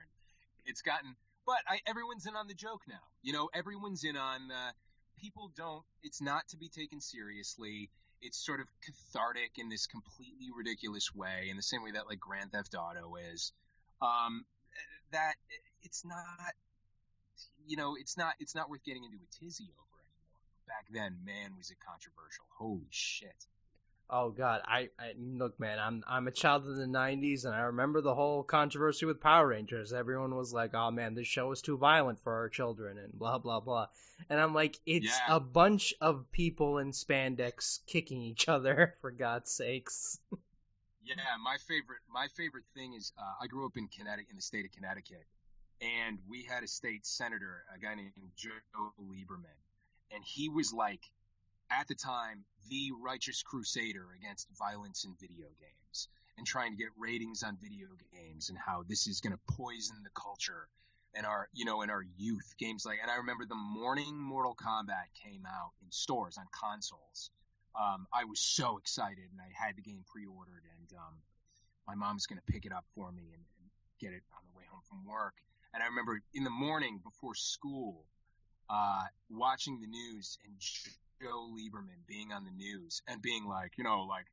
It's 0.65 0.81
gotten 0.81 1.15
but 1.47 1.63
I, 1.65 1.79
everyone's 1.87 2.27
in 2.27 2.35
on 2.35 2.47
the 2.47 2.53
joke 2.53 2.81
now. 2.87 2.99
You 3.23 3.31
know, 3.31 3.49
everyone's 3.53 4.03
in 4.03 4.17
on. 4.17 4.51
Uh, 4.51 4.71
people 5.17 5.49
don't. 5.55 5.83
It's 6.03 6.21
not 6.21 6.45
to 6.49 6.57
be 6.57 6.67
taken 6.67 6.99
seriously. 6.99 7.89
It's 8.21 8.37
sort 8.37 8.59
of 8.59 8.67
cathartic 8.83 9.51
in 9.57 9.69
this 9.69 9.87
completely 9.87 10.49
ridiculous 10.55 11.15
way, 11.15 11.47
in 11.49 11.55
the 11.55 11.63
same 11.63 11.83
way 11.83 11.91
that 11.91 12.05
like 12.07 12.19
Grand 12.19 12.51
Theft 12.51 12.75
Auto 12.75 13.15
is. 13.31 13.53
Um, 14.01 14.43
that 15.13 15.35
it's 15.81 16.03
not. 16.03 16.53
You 17.65 17.77
know, 17.77 17.95
it's 17.97 18.17
not. 18.17 18.33
It's 18.39 18.53
not 18.53 18.69
worth 18.69 18.83
getting 18.83 19.05
into 19.05 19.17
a 19.17 19.39
tizzy 19.39 19.69
over. 19.71 19.86
Back 20.67 20.87
then, 20.91 21.17
man, 21.25 21.55
was 21.57 21.71
it 21.71 21.77
controversial. 21.79 22.45
Holy 22.57 22.87
shit. 22.89 23.45
Oh 24.09 24.29
God, 24.29 24.61
I, 24.65 24.89
I 24.97 25.13
look, 25.17 25.59
man. 25.59 25.79
I'm 25.79 26.03
I'm 26.07 26.27
a 26.27 26.31
child 26.31 26.65
of 26.65 26.77
the 26.77 26.85
'90s, 26.85 27.43
and 27.43 27.53
I 27.53 27.61
remember 27.61 27.99
the 27.99 28.15
whole 28.15 28.41
controversy 28.41 29.05
with 29.05 29.19
Power 29.19 29.47
Rangers. 29.47 29.91
Everyone 29.91 30.33
was 30.33 30.53
like, 30.53 30.73
"Oh 30.73 30.91
man, 30.91 31.13
this 31.13 31.27
show 31.27 31.51
is 31.51 31.61
too 31.61 31.77
violent 31.77 32.21
for 32.21 32.33
our 32.33 32.47
children," 32.47 32.97
and 32.97 33.11
blah 33.11 33.37
blah 33.37 33.59
blah. 33.59 33.87
And 34.29 34.39
I'm 34.39 34.53
like, 34.53 34.79
it's 34.85 35.05
yeah. 35.05 35.35
a 35.35 35.39
bunch 35.41 35.93
of 35.99 36.31
people 36.31 36.77
in 36.77 36.91
spandex 36.91 37.79
kicking 37.85 38.21
each 38.21 38.47
other, 38.47 38.95
for 39.01 39.11
God's 39.11 39.51
sakes. 39.51 40.19
yeah, 41.03 41.15
my 41.43 41.57
favorite 41.67 41.99
my 42.09 42.27
favorite 42.37 42.65
thing 42.73 42.93
is 42.93 43.11
uh, 43.17 43.43
I 43.43 43.47
grew 43.47 43.65
up 43.65 43.75
in 43.75 43.89
Connecticut, 43.89 44.29
in 44.29 44.37
the 44.37 44.41
state 44.41 44.63
of 44.63 44.71
Connecticut, 44.71 45.25
and 45.81 46.19
we 46.29 46.43
had 46.43 46.63
a 46.63 46.67
state 46.67 47.05
senator, 47.05 47.65
a 47.75 47.77
guy 47.77 47.95
named 47.95 48.13
Joe 48.37 48.51
Lieberman, 49.01 49.59
and 50.11 50.23
he 50.23 50.49
was 50.49 50.73
like 50.73 51.01
at 51.71 51.87
the 51.87 51.95
time 51.95 52.43
the 52.69 52.91
righteous 53.03 53.43
crusader 53.43 54.05
against 54.19 54.47
violence 54.57 55.05
in 55.05 55.13
video 55.19 55.47
games 55.59 56.07
and 56.37 56.45
trying 56.45 56.71
to 56.71 56.77
get 56.77 56.89
ratings 56.97 57.43
on 57.43 57.57
video 57.61 57.87
games 58.13 58.49
and 58.49 58.57
how 58.57 58.83
this 58.87 59.07
is 59.07 59.21
going 59.21 59.33
to 59.33 59.53
poison 59.55 59.95
the 60.03 60.09
culture 60.09 60.67
and 61.15 61.25
our 61.25 61.47
you 61.53 61.65
know 61.65 61.81
in 61.81 61.89
our 61.89 62.03
youth 62.17 62.53
games 62.59 62.85
like 62.85 62.99
and 63.01 63.09
I 63.09 63.17
remember 63.17 63.45
the 63.45 63.55
morning 63.55 64.17
Mortal 64.17 64.55
Kombat 64.55 65.09
came 65.23 65.45
out 65.45 65.71
in 65.83 65.91
stores 65.91 66.37
on 66.37 66.45
consoles. 66.51 67.31
Um, 67.79 68.07
I 68.11 68.25
was 68.25 68.39
so 68.39 68.77
excited 68.77 69.25
and 69.31 69.39
I 69.39 69.49
had 69.53 69.75
the 69.75 69.83
game 69.83 70.03
pre-ordered 70.07 70.63
and 70.79 70.97
um, 70.97 71.13
my 71.87 71.95
mom's 71.95 72.25
going 72.25 72.39
to 72.39 72.51
pick 72.51 72.65
it 72.65 72.73
up 72.73 72.85
for 72.95 73.11
me 73.11 73.23
and, 73.33 73.43
and 73.61 73.69
get 73.99 74.13
it 74.13 74.23
on 74.33 74.41
the 74.51 74.57
way 74.57 74.65
home 74.69 74.81
from 74.89 75.05
work. 75.05 75.35
And 75.73 75.83
I 75.83 75.87
remember 75.87 76.19
in 76.33 76.43
the 76.43 76.49
morning 76.49 76.99
before 77.03 77.35
school, 77.35 78.05
uh, 78.69 79.03
watching 79.29 79.79
the 79.79 79.87
news 79.87 80.37
and 80.45 80.55
Joe 81.21 81.49
Lieberman 81.51 82.05
being 82.07 82.31
on 82.31 82.43
the 82.45 82.51
news 82.51 83.01
and 83.07 83.21
being 83.21 83.45
like, 83.45 83.73
you 83.77 83.83
know, 83.83 84.03
like 84.03 84.25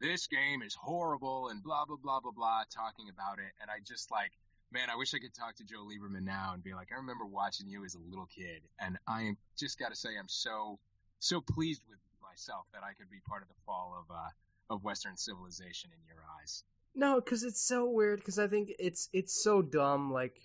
this 0.00 0.26
game 0.26 0.62
is 0.62 0.74
horrible 0.74 1.48
and 1.48 1.62
blah 1.62 1.84
blah 1.84 1.96
blah 2.02 2.20
blah 2.20 2.32
blah, 2.32 2.62
talking 2.74 3.08
about 3.08 3.38
it, 3.38 3.52
and 3.60 3.70
I 3.70 3.78
just 3.86 4.10
like, 4.10 4.32
man, 4.72 4.90
I 4.90 4.96
wish 4.96 5.14
I 5.14 5.18
could 5.18 5.34
talk 5.34 5.56
to 5.56 5.64
Joe 5.64 5.86
Lieberman 5.86 6.24
now 6.24 6.52
and 6.54 6.62
be 6.62 6.74
like, 6.74 6.88
I 6.92 6.96
remember 6.96 7.24
watching 7.24 7.68
you 7.68 7.84
as 7.84 7.94
a 7.94 8.00
little 8.10 8.26
kid, 8.26 8.62
and 8.80 8.98
I 9.06 9.36
just 9.58 9.78
got 9.78 9.90
to 9.90 9.96
say, 9.96 10.10
I'm 10.18 10.28
so 10.28 10.78
so 11.20 11.40
pleased 11.40 11.82
with 11.88 11.98
myself 12.20 12.66
that 12.72 12.82
I 12.82 12.94
could 12.94 13.10
be 13.10 13.20
part 13.28 13.42
of 13.42 13.48
the 13.48 13.54
fall 13.66 13.96
of 13.98 14.14
uh, 14.14 14.74
of 14.74 14.82
Western 14.82 15.16
civilization 15.16 15.90
in 15.92 16.06
your 16.06 16.22
eyes. 16.40 16.64
No, 16.94 17.20
because 17.20 17.42
it's 17.42 17.60
so 17.60 17.88
weird. 17.88 18.18
Because 18.18 18.38
I 18.38 18.48
think 18.48 18.72
it's 18.78 19.08
it's 19.12 19.42
so 19.42 19.62
dumb. 19.62 20.12
Like 20.12 20.40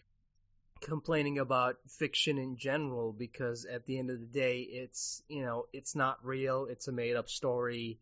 complaining 0.81 1.39
about 1.39 1.77
fiction 1.87 2.37
in 2.37 2.57
general 2.57 3.13
because 3.13 3.65
at 3.65 3.85
the 3.85 3.99
end 3.99 4.09
of 4.09 4.19
the 4.19 4.25
day 4.25 4.59
it's 4.61 5.21
you 5.27 5.43
know 5.43 5.65
it's 5.73 5.95
not 5.95 6.23
real. 6.25 6.67
It's 6.69 6.87
a 6.87 6.91
made 6.91 7.15
up 7.15 7.29
story. 7.29 7.99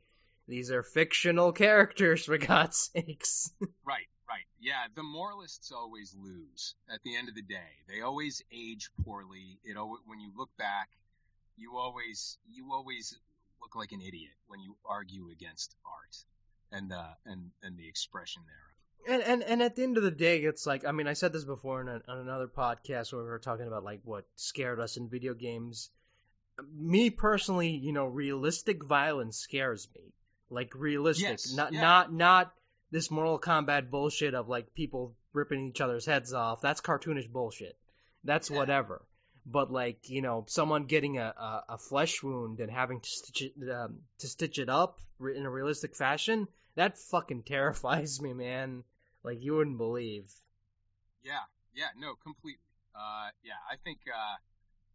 These 0.47 0.71
are 0.71 0.83
fictional 0.83 1.51
characters 1.65 2.25
for 2.25 2.37
god's 2.37 2.91
sakes. 2.93 3.51
Right 3.85 4.07
right. 4.27 4.45
Yeah 4.59 4.87
the 4.95 5.03
moralists 5.03 5.71
always 5.71 6.15
lose 6.17 6.75
at 6.89 7.01
the 7.03 7.15
end 7.15 7.29
of 7.29 7.35
the 7.35 7.41
day. 7.41 7.71
They 7.87 8.01
always 8.01 8.41
age 8.51 8.89
poorly. 9.03 9.59
It 9.63 9.77
always, 9.77 10.01
when 10.05 10.19
you 10.19 10.31
look 10.35 10.49
back 10.57 10.89
you 11.57 11.77
always 11.77 12.37
you 12.51 12.73
always 12.73 13.17
look 13.61 13.75
like 13.75 13.91
an 13.91 14.01
idiot 14.01 14.33
when 14.47 14.59
you 14.59 14.75
argue 14.85 15.29
against 15.31 15.75
art 15.85 16.15
and 16.71 16.91
uh 16.91 17.13
and 17.25 17.51
and 17.63 17.77
the 17.77 17.87
expression 17.87 18.41
there 18.45 18.74
and, 19.07 19.21
and 19.21 19.43
and 19.43 19.61
at 19.61 19.75
the 19.75 19.83
end 19.83 19.97
of 19.97 20.03
the 20.03 20.11
day, 20.11 20.39
it's 20.39 20.65
like 20.65 20.85
I 20.85 20.91
mean 20.91 21.07
I 21.07 21.13
said 21.13 21.33
this 21.33 21.43
before 21.43 21.81
in 21.81 21.87
a, 21.87 22.01
on 22.07 22.19
another 22.19 22.47
podcast 22.47 23.13
where 23.13 23.23
we 23.23 23.29
were 23.29 23.39
talking 23.39 23.67
about 23.67 23.83
like 23.83 24.01
what 24.03 24.25
scared 24.35 24.79
us 24.79 24.97
in 24.97 25.09
video 25.09 25.33
games. 25.33 25.89
Me 26.73 27.09
personally, 27.09 27.69
you 27.69 27.91
know, 27.91 28.05
realistic 28.05 28.83
violence 28.83 29.37
scares 29.37 29.87
me. 29.95 30.13
Like 30.49 30.73
realistic, 30.75 31.29
yes, 31.29 31.53
not 31.53 31.73
yeah. 31.73 31.81
not 31.81 32.13
not 32.13 32.53
this 32.91 33.11
Mortal 33.11 33.39
Kombat 33.39 33.89
bullshit 33.89 34.33
of 34.33 34.47
like 34.47 34.73
people 34.73 35.15
ripping 35.33 35.67
each 35.67 35.81
other's 35.81 36.05
heads 36.05 36.33
off. 36.33 36.61
That's 36.61 36.81
cartoonish 36.81 37.29
bullshit. 37.29 37.77
That's 38.23 38.49
yeah. 38.49 38.57
whatever. 38.57 39.01
But 39.45 39.71
like 39.71 40.09
you 40.09 40.21
know, 40.21 40.45
someone 40.47 40.85
getting 40.85 41.17
a, 41.17 41.33
a, 41.37 41.63
a 41.69 41.77
flesh 41.77 42.23
wound 42.23 42.59
and 42.59 42.71
having 42.71 43.01
to 43.01 43.09
stitch 43.09 43.41
it 43.41 43.69
um, 43.69 43.99
to 44.19 44.27
stitch 44.27 44.59
it 44.59 44.69
up 44.69 44.99
in 45.19 45.45
a 45.45 45.49
realistic 45.49 45.95
fashion, 45.95 46.47
that 46.75 46.97
fucking 46.97 47.43
terrifies 47.47 48.21
me, 48.21 48.33
man. 48.33 48.83
Like 49.25 49.41
you 49.41 49.55
wouldn't 49.55 49.79
believe. 49.79 50.29
Yeah, 51.23 51.49
yeah, 51.73 51.89
no, 51.97 52.13
completely. 52.21 52.61
Uh, 52.93 53.33
yeah, 53.43 53.57
I 53.69 53.75
think 53.83 53.97
uh, 54.07 54.37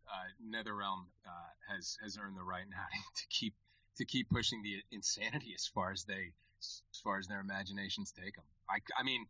uh, 0.06 0.28
NetherRealm 0.38 1.10
uh, 1.26 1.50
has 1.68 1.98
has 2.00 2.16
earned 2.16 2.36
the 2.36 2.44
right 2.44 2.64
now 2.70 2.86
to 3.16 3.24
keep 3.28 3.54
to 3.96 4.04
keep 4.04 4.30
pushing 4.30 4.62
the 4.62 4.82
insanity 4.92 5.52
as 5.54 5.66
far 5.66 5.90
as 5.90 6.04
they 6.04 6.30
as 6.60 7.00
far 7.02 7.18
as 7.18 7.26
their 7.26 7.40
imaginations 7.40 8.12
take 8.12 8.36
them. 8.36 8.44
I, 8.70 8.78
I 8.96 9.02
mean, 9.02 9.26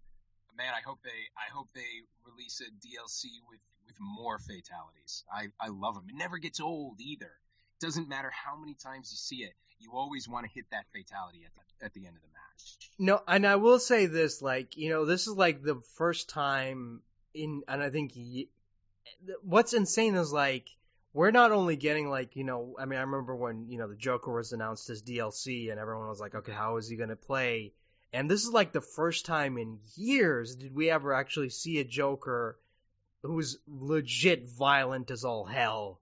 man, 0.55 0.74
I 0.74 0.82
hope 0.84 0.98
they 1.03 1.20
I 1.34 1.51
hope 1.51 1.68
they 1.74 2.05
release 2.28 2.61
a 2.61 2.68
DLC 2.84 3.40
with 3.48 3.61
with 3.86 3.96
more 3.98 4.38
fatalities. 4.38 5.24
I 5.32 5.48
I 5.59 5.68
love 5.68 5.94
them. 5.94 6.05
It 6.11 6.16
never 6.16 6.36
gets 6.36 6.61
old 6.61 7.01
either. 7.01 7.32
Doesn't 7.81 8.09
matter 8.09 8.31
how 8.31 8.57
many 8.57 8.74
times 8.74 9.11
you 9.11 9.16
see 9.16 9.45
it. 9.45 9.55
You 9.78 9.93
always 9.95 10.28
want 10.28 10.47
to 10.47 10.53
hit 10.53 10.66
that 10.70 10.85
fatality 10.93 11.43
at 11.45 11.53
the 11.55 11.85
at 11.87 11.95
the 11.95 12.07
end 12.07 12.16
of 12.16 12.22
the 12.22 12.28
match. 12.28 12.91
No, 12.99 13.22
and 13.26 13.47
I 13.47 13.57
will 13.57 13.78
say 13.78 14.07
this, 14.07 14.43
like 14.43 14.76
you 14.76 14.91
know, 14.91 15.07
this 15.07 15.26
is 15.26 15.35
like 15.35 15.62
the 15.62 15.81
first 15.97 16.28
time 16.28 17.01
in, 17.35 17.62
and 17.66 17.83
I 17.83 17.91
think 17.91 18.12
what's 19.43 19.72
insane 19.72 20.14
is 20.14 20.33
like 20.33 20.68
we're 21.12 21.31
not 21.31 21.53
only 21.53 21.76
getting 21.76 22.09
like 22.09 22.37
you 22.37 22.45
know 22.45 22.76
i 22.78 22.85
mean 22.85 22.99
i 22.99 23.03
remember 23.03 23.35
when 23.35 23.66
you 23.68 23.78
know 23.78 23.89
the 23.89 23.97
joker 23.97 24.33
was 24.33 24.53
announced 24.53 24.89
as 24.91 25.03
dlc 25.03 25.70
and 25.70 25.81
everyone 25.81 26.09
was 26.09 26.20
like 26.20 26.35
okay 26.35 26.53
how 26.53 26.76
is 26.76 26.89
he 26.89 26.97
going 26.97 27.09
to 27.09 27.16
play 27.16 27.72
and 28.12 28.31
this 28.31 28.45
is 28.45 28.53
like 28.53 28.72
the 28.72 28.81
first 28.81 29.26
time 29.26 29.59
in 29.59 29.78
years 29.97 30.57
did 30.57 30.74
we 30.74 30.91
ever 30.91 31.12
actually 31.12 31.51
see 31.51 31.78
a 31.78 31.85
joker 31.85 32.59
who's 33.22 33.59
legit 33.66 34.49
violent 34.49 35.11
as 35.11 35.24
all 35.24 35.45
hell 35.45 36.01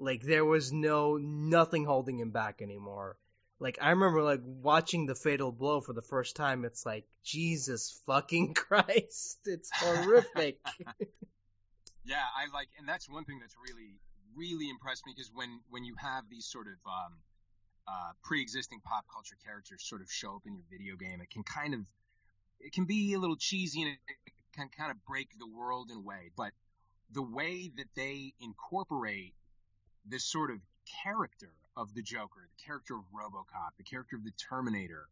like 0.00 0.22
there 0.22 0.44
was 0.44 0.72
no 0.72 1.16
nothing 1.16 1.84
holding 1.84 2.18
him 2.18 2.30
back 2.30 2.62
anymore. 2.62 3.16
Like 3.58 3.78
i 3.82 3.90
remember 3.90 4.22
like 4.22 4.40
watching 4.44 5.06
the 5.06 5.14
fatal 5.14 5.52
blow 5.52 5.80
for 5.80 5.92
the 5.92 6.02
first 6.02 6.36
time. 6.36 6.64
It's 6.64 6.84
like 6.86 7.04
jesus 7.24 8.00
fucking 8.06 8.54
christ. 8.54 9.38
It's 9.44 9.70
horrific. 9.72 10.58
Yeah 12.02 12.24
i 12.34 12.48
like 12.56 12.68
and 12.78 12.88
that's 12.88 13.08
one 13.10 13.24
thing 13.24 13.38
that's 13.40 13.54
really 13.62 14.00
really 14.34 14.70
impressed 14.70 15.04
me 15.06 15.12
because 15.14 15.30
when 15.32 15.60
when 15.68 15.84
you 15.84 15.94
have 15.98 16.24
these 16.30 16.46
sort 16.46 16.66
of 16.66 16.78
um, 16.86 17.18
uh, 17.88 18.12
pre-existing 18.22 18.80
pop 18.84 19.04
culture 19.12 19.36
characters 19.44 19.82
sort 19.86 20.00
of 20.00 20.10
show 20.10 20.36
up 20.36 20.42
in 20.46 20.54
your 20.54 20.64
video 20.70 20.96
game, 20.96 21.20
it 21.20 21.30
can 21.30 21.42
kind 21.42 21.74
of 21.74 21.80
it 22.60 22.72
can 22.72 22.84
be 22.84 23.14
a 23.14 23.18
little 23.18 23.36
cheesy 23.36 23.82
and 23.82 23.90
it 23.92 23.98
can 24.54 24.68
kind 24.68 24.90
of 24.90 25.04
break 25.04 25.28
the 25.38 25.46
world 25.46 25.90
in 25.90 25.98
a 25.98 26.00
way. 26.00 26.30
But 26.36 26.52
the 27.12 27.22
way 27.22 27.70
that 27.76 27.88
they 27.96 28.34
incorporate 28.40 29.34
this 30.06 30.24
sort 30.24 30.50
of 30.50 30.58
character 31.04 31.52
of 31.76 31.94
the 31.94 32.02
Joker, 32.02 32.48
the 32.56 32.64
character 32.64 32.94
of 32.94 33.02
RoboCop, 33.14 33.76
the 33.78 33.84
character 33.84 34.16
of 34.16 34.24
the 34.24 34.32
Terminator, 34.48 35.06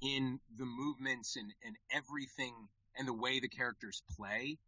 in 0.00 0.40
the 0.56 0.64
movements 0.64 1.36
and, 1.36 1.52
and 1.64 1.76
everything 1.92 2.54
and 2.96 3.06
the 3.06 3.12
way 3.12 3.40
the 3.40 3.48
characters 3.48 4.02
play 4.16 4.58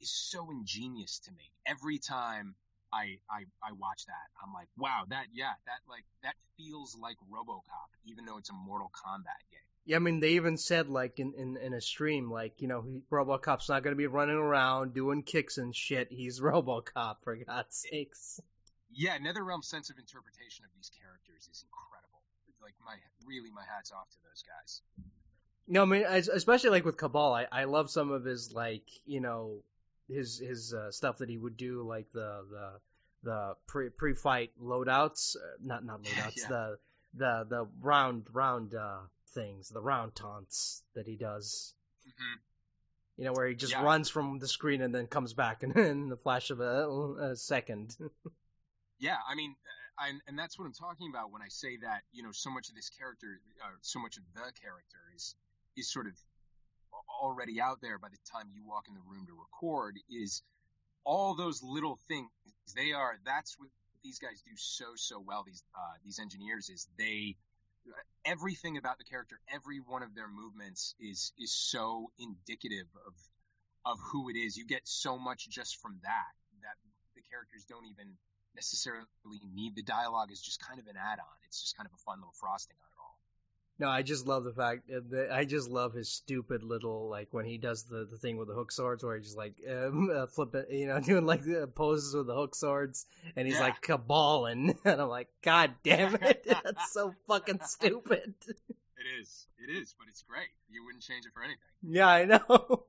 is 0.00 0.10
so 0.10 0.50
ingenious 0.50 1.20
to 1.20 1.30
me. 1.32 1.50
Every 1.66 1.98
time 1.98 2.54
I, 2.92 3.18
I 3.30 3.44
I 3.62 3.72
watch 3.72 4.04
that. 4.06 4.28
I'm 4.44 4.52
like, 4.52 4.68
wow, 4.76 5.04
that 5.08 5.26
yeah, 5.32 5.52
that 5.66 5.78
like 5.88 6.04
that 6.22 6.34
feels 6.58 6.96
like 7.00 7.16
RoboCop, 7.32 7.88
even 8.04 8.26
though 8.26 8.36
it's 8.36 8.50
a 8.50 8.54
Mortal 8.54 8.90
Kombat 8.90 9.50
game. 9.50 9.60
Yeah, 9.84 9.96
I 9.96 9.98
mean, 10.00 10.20
they 10.20 10.32
even 10.32 10.58
said 10.58 10.88
like 10.88 11.18
in 11.18 11.32
in, 11.36 11.56
in 11.56 11.72
a 11.72 11.80
stream, 11.80 12.30
like 12.30 12.60
you 12.60 12.68
know, 12.68 12.82
he, 12.82 13.02
RoboCop's 13.10 13.68
not 13.68 13.82
going 13.82 13.92
to 13.92 13.98
be 13.98 14.06
running 14.06 14.36
around 14.36 14.92
doing 14.92 15.22
kicks 15.22 15.56
and 15.56 15.74
shit. 15.74 16.08
He's 16.10 16.40
RoboCop 16.42 17.16
for 17.24 17.36
God's 17.36 17.76
sakes. 17.90 18.40
Yeah, 18.94 19.18
NetherRealm's 19.18 19.68
sense 19.68 19.90
of 19.90 19.98
interpretation 19.98 20.64
of 20.64 20.70
these 20.74 20.90
characters 21.00 21.48
is 21.50 21.64
incredible. 21.64 22.20
Like 22.62 22.74
my 22.84 22.94
really 23.26 23.50
my 23.50 23.64
hats 23.74 23.90
off 23.90 24.08
to 24.10 24.16
those 24.22 24.42
guys. 24.42 24.82
No, 25.66 25.82
I 25.82 25.84
mean, 25.84 26.04
especially 26.04 26.70
like 26.70 26.84
with 26.84 26.96
Kabal, 26.96 27.32
I 27.32 27.46
I 27.50 27.64
love 27.64 27.90
some 27.90 28.10
of 28.10 28.24
his 28.24 28.52
like 28.52 28.84
you 29.04 29.20
know 29.20 29.62
his 30.08 30.38
his 30.38 30.74
uh, 30.74 30.90
stuff 30.90 31.18
that 31.18 31.28
he 31.28 31.38
would 31.38 31.56
do, 31.56 31.82
like 31.82 32.06
the 32.12 32.44
the 32.50 32.72
the 33.22 33.54
pre 33.66 33.88
pre 33.88 34.14
fight 34.14 34.50
loadouts, 34.62 35.36
uh, 35.36 35.40
not 35.62 35.84
not 35.84 36.02
loadouts, 36.04 36.36
yeah. 36.36 36.48
the 36.48 36.78
the 37.14 37.46
the 37.48 37.68
round 37.80 38.26
round 38.32 38.74
uh, 38.74 38.98
things, 39.34 39.68
the 39.68 39.80
round 39.80 40.14
taunts 40.14 40.82
that 40.94 41.06
he 41.06 41.16
does. 41.16 41.74
Mm-hmm. 42.06 42.38
You 43.18 43.24
know, 43.26 43.32
where 43.32 43.46
he 43.46 43.54
just 43.54 43.72
yeah. 43.72 43.82
runs 43.82 44.08
from 44.08 44.38
the 44.38 44.48
screen 44.48 44.80
and 44.80 44.94
then 44.94 45.06
comes 45.06 45.34
back 45.34 45.62
in, 45.62 45.72
in 45.78 46.08
the 46.08 46.16
flash 46.16 46.50
of 46.50 46.60
a, 46.60 46.88
a 47.32 47.36
second. 47.36 47.96
yeah, 49.02 49.18
I 49.28 49.34
mean, 49.34 49.56
I, 49.98 50.12
and 50.28 50.38
that's 50.38 50.58
what 50.58 50.64
I'm 50.64 50.72
talking 50.72 51.10
about 51.10 51.32
when 51.32 51.42
I 51.42 51.48
say 51.48 51.76
that 51.82 52.02
you 52.12 52.22
know 52.22 52.30
so 52.32 52.50
much 52.50 52.68
of 52.70 52.76
this 52.76 52.88
character, 52.88 53.40
uh, 53.60 53.74
so 53.82 53.98
much 53.98 54.16
of 54.16 54.22
the 54.32 54.52
character 54.62 55.02
is 55.14 55.34
is 55.76 55.90
sort 55.92 56.06
of 56.06 56.14
already 57.20 57.60
out 57.60 57.80
there 57.82 57.98
by 57.98 58.08
the 58.08 58.22
time 58.30 58.48
you 58.54 58.62
walk 58.64 58.86
in 58.88 58.94
the 58.94 59.00
room 59.10 59.26
to 59.26 59.32
record 59.34 59.96
is 60.08 60.42
all 61.04 61.34
those 61.34 61.62
little 61.62 61.98
things. 62.06 62.30
They 62.76 62.92
are 62.92 63.18
that's 63.26 63.58
what 63.58 63.68
these 64.04 64.18
guys 64.18 64.42
do 64.46 64.52
so 64.56 64.94
so 64.94 65.20
well 65.20 65.42
these 65.44 65.62
uh, 65.74 65.98
these 66.04 66.20
engineers 66.20 66.68
is 66.70 66.86
they 66.96 67.36
everything 68.24 68.76
about 68.76 68.98
the 68.98 69.04
character 69.04 69.40
every 69.52 69.78
one 69.78 70.02
of 70.04 70.14
their 70.14 70.28
movements 70.28 70.94
is 71.00 71.32
is 71.38 71.52
so 71.52 72.10
indicative 72.18 72.86
of 73.06 73.14
of 73.84 73.98
who 74.12 74.28
it 74.30 74.36
is. 74.36 74.56
You 74.56 74.64
get 74.64 74.82
so 74.84 75.18
much 75.18 75.48
just 75.48 75.80
from 75.82 75.98
that 76.02 76.32
that 76.62 76.76
the 77.16 77.22
characters 77.28 77.64
don't 77.68 77.86
even 77.86 78.16
necessarily 78.54 79.06
need 79.54 79.74
the 79.76 79.82
dialogue 79.82 80.30
is 80.30 80.40
just 80.40 80.60
kind 80.66 80.78
of 80.78 80.86
an 80.86 80.96
add-on 80.96 81.26
it's 81.52 81.60
just 81.60 81.76
kind 81.76 81.86
of 81.86 81.92
a 81.92 81.98
fun 81.98 82.18
little 82.18 82.32
frosting 82.32 82.76
on 82.80 82.88
it 82.88 82.98
all. 82.98 83.18
no, 83.78 83.92
I 83.92 84.00
just 84.00 84.26
love 84.26 84.44
the 84.44 84.54
fact 84.54 84.88
that 84.88 85.30
I 85.30 85.44
just 85.44 85.68
love 85.68 85.92
his 85.92 86.08
stupid 86.08 86.62
little 86.62 87.10
like 87.10 87.28
when 87.30 87.44
he 87.44 87.58
does 87.58 87.84
the, 87.84 88.06
the 88.10 88.16
thing 88.16 88.38
with 88.38 88.48
the 88.48 88.54
hook 88.54 88.72
swords 88.72 89.04
where 89.04 89.16
he's 89.16 89.26
just 89.26 89.36
like 89.36 89.54
um, 89.70 90.10
uh, 90.14 90.26
flipping, 90.28 90.64
you 90.70 90.86
know, 90.86 90.98
doing 91.04 91.26
like 91.26 91.42
the 91.42 91.66
poses 91.66 92.14
with 92.14 92.26
the 92.26 92.34
hook 92.34 92.54
swords, 92.54 93.04
and 93.36 93.46
he's 93.46 93.56
yeah. 93.56 93.64
like 93.64 93.82
caballing, 93.82 94.78
and 94.86 95.00
I'm 95.00 95.08
like, 95.08 95.28
God 95.42 95.74
damn 95.82 96.14
it, 96.14 96.46
that's 96.46 96.90
so 96.90 97.14
fucking 97.28 97.60
stupid. 97.64 98.34
It 98.48 99.20
is, 99.20 99.46
it 99.58 99.70
is, 99.70 99.94
but 99.98 100.08
it's 100.08 100.22
great. 100.22 100.48
You 100.70 100.86
wouldn't 100.86 101.02
change 101.02 101.26
it 101.26 101.32
for 101.34 101.42
anything. 101.42 101.60
Yeah, 101.82 102.08
I 102.08 102.24
know. 102.24 102.84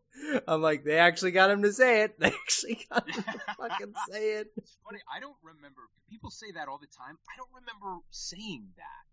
I'm 0.47 0.61
like, 0.61 0.83
they 0.83 0.97
actually 0.97 1.31
got 1.31 1.49
him 1.49 1.63
to 1.63 1.73
say 1.73 2.03
it. 2.03 2.15
They 2.19 2.27
actually 2.27 2.85
got 2.89 3.07
him 3.09 3.23
to 3.23 3.39
fucking 3.57 3.93
say 4.09 4.33
it. 4.39 4.47
It's 4.57 4.77
funny. 4.85 4.99
I 5.13 5.19
don't 5.19 5.35
remember. 5.43 5.81
People 6.09 6.29
say 6.29 6.51
that 6.53 6.67
all 6.67 6.77
the 6.77 6.87
time. 6.87 7.17
I 7.27 7.37
don't 7.37 7.49
remember 7.53 8.01
saying 8.11 8.69
that. 8.77 9.03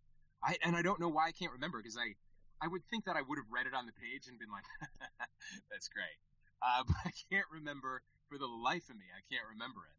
I 0.43 0.57
and 0.65 0.77
I 0.77 0.83
don't 0.83 1.01
know 1.01 1.09
why 1.09 1.29
I 1.29 1.33
can't 1.33 1.53
remember 1.53 1.79
because 1.79 1.97
I 1.97 2.15
I 2.63 2.69
would 2.69 2.83
think 2.91 3.05
that 3.07 3.17
I 3.17 3.23
would 3.23 3.39
have 3.39 3.51
read 3.51 3.67
it 3.67 3.75
on 3.75 3.87
the 3.87 3.93
page 3.93 4.29
and 4.29 4.39
been 4.39 4.51
like, 4.53 4.65
that's 5.71 5.89
great. 5.89 6.17
Uh, 6.63 6.85
but 6.87 6.97
I 7.05 7.13
can't 7.33 7.47
remember 7.53 8.03
for 8.29 8.39
the 8.39 8.47
life 8.47 8.89
of 8.91 8.97
me. 8.97 9.05
I 9.17 9.23
can't 9.33 9.47
remember 9.53 9.81
it. 9.81 9.97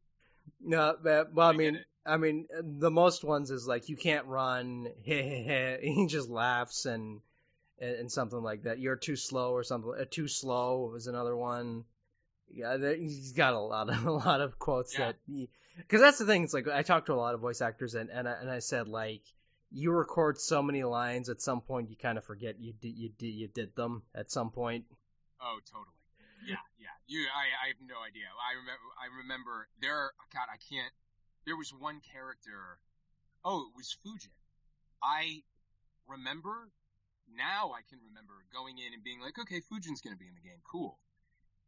No, 0.63 0.95
but, 1.01 1.33
well, 1.33 1.47
I, 1.47 1.53
I 1.53 1.57
mean, 1.57 1.83
I 2.05 2.17
mean, 2.17 2.47
the 2.61 2.91
most 2.91 3.23
ones 3.23 3.49
is 3.51 3.67
like 3.67 3.89
you 3.89 3.97
can't 3.97 4.25
run. 4.27 4.87
he 5.03 6.05
just 6.07 6.29
laughs 6.29 6.85
and 6.85 7.21
and 7.81 8.11
something 8.11 8.41
like 8.41 8.63
that. 8.63 8.79
You're 8.79 8.95
too 8.95 9.15
slow 9.15 9.51
or 9.51 9.63
something. 9.63 9.91
Uh, 9.99 10.05
too 10.09 10.27
slow 10.27 10.93
is 10.95 11.07
another 11.07 11.35
one. 11.35 11.83
Yeah, 12.49 12.77
he's 12.95 13.31
got 13.33 13.53
a 13.53 13.59
lot 13.59 13.89
of 13.89 14.05
a 14.05 14.11
lot 14.11 14.41
of 14.41 14.59
quotes 14.59 14.97
yeah. 14.97 15.13
that 15.27 15.47
because 15.77 16.01
that's 16.01 16.19
the 16.19 16.25
thing. 16.25 16.43
It's 16.43 16.53
like 16.53 16.67
I 16.67 16.83
talked 16.83 17.07
to 17.07 17.13
a 17.13 17.15
lot 17.15 17.33
of 17.33 17.41
voice 17.41 17.61
actors 17.61 17.95
and 17.95 18.09
and 18.09 18.27
I, 18.27 18.33
and 18.33 18.49
I 18.49 18.59
said 18.59 18.87
like 18.87 19.21
you 19.71 19.91
record 19.91 20.37
so 20.37 20.61
many 20.61 20.83
lines 20.83 21.29
at 21.29 21.41
some 21.41 21.61
point 21.61 21.89
you 21.89 21.95
kind 21.95 22.17
of 22.17 22.25
forget 22.25 22.59
you 22.59 22.73
did 22.73 22.95
you 22.95 23.09
did 23.17 23.27
you 23.27 23.47
did 23.47 23.75
them 23.75 24.03
at 24.13 24.31
some 24.31 24.51
point. 24.51 24.85
Oh, 25.41 25.59
totally. 25.71 25.95
Yeah, 26.45 26.61
yeah. 26.79 26.93
You, 27.07 27.25
I, 27.29 27.65
I 27.65 27.67
have 27.69 27.81
no 27.81 28.01
idea. 28.01 28.25
I 28.33 28.57
remember. 28.57 28.87
I 28.97 29.07
remember 29.21 29.67
there. 29.81 30.11
God, 30.33 30.49
I 30.49 30.57
can't. 30.57 30.93
There 31.45 31.57
was 31.57 31.73
one 31.73 32.01
character. 32.13 32.77
Oh, 33.45 33.69
it 33.69 33.77
was 33.77 33.97
Fujin. 34.05 34.33
I 35.01 35.41
remember. 36.07 36.69
Now 37.37 37.71
I 37.71 37.81
can 37.87 37.99
remember 38.09 38.33
going 38.53 38.77
in 38.77 38.93
and 38.93 39.03
being 39.03 39.21
like, 39.21 39.39
okay, 39.39 39.61
Fujin's 39.61 40.01
gonna 40.01 40.19
be 40.19 40.27
in 40.27 40.35
the 40.35 40.43
game. 40.43 40.59
Cool. 40.65 40.99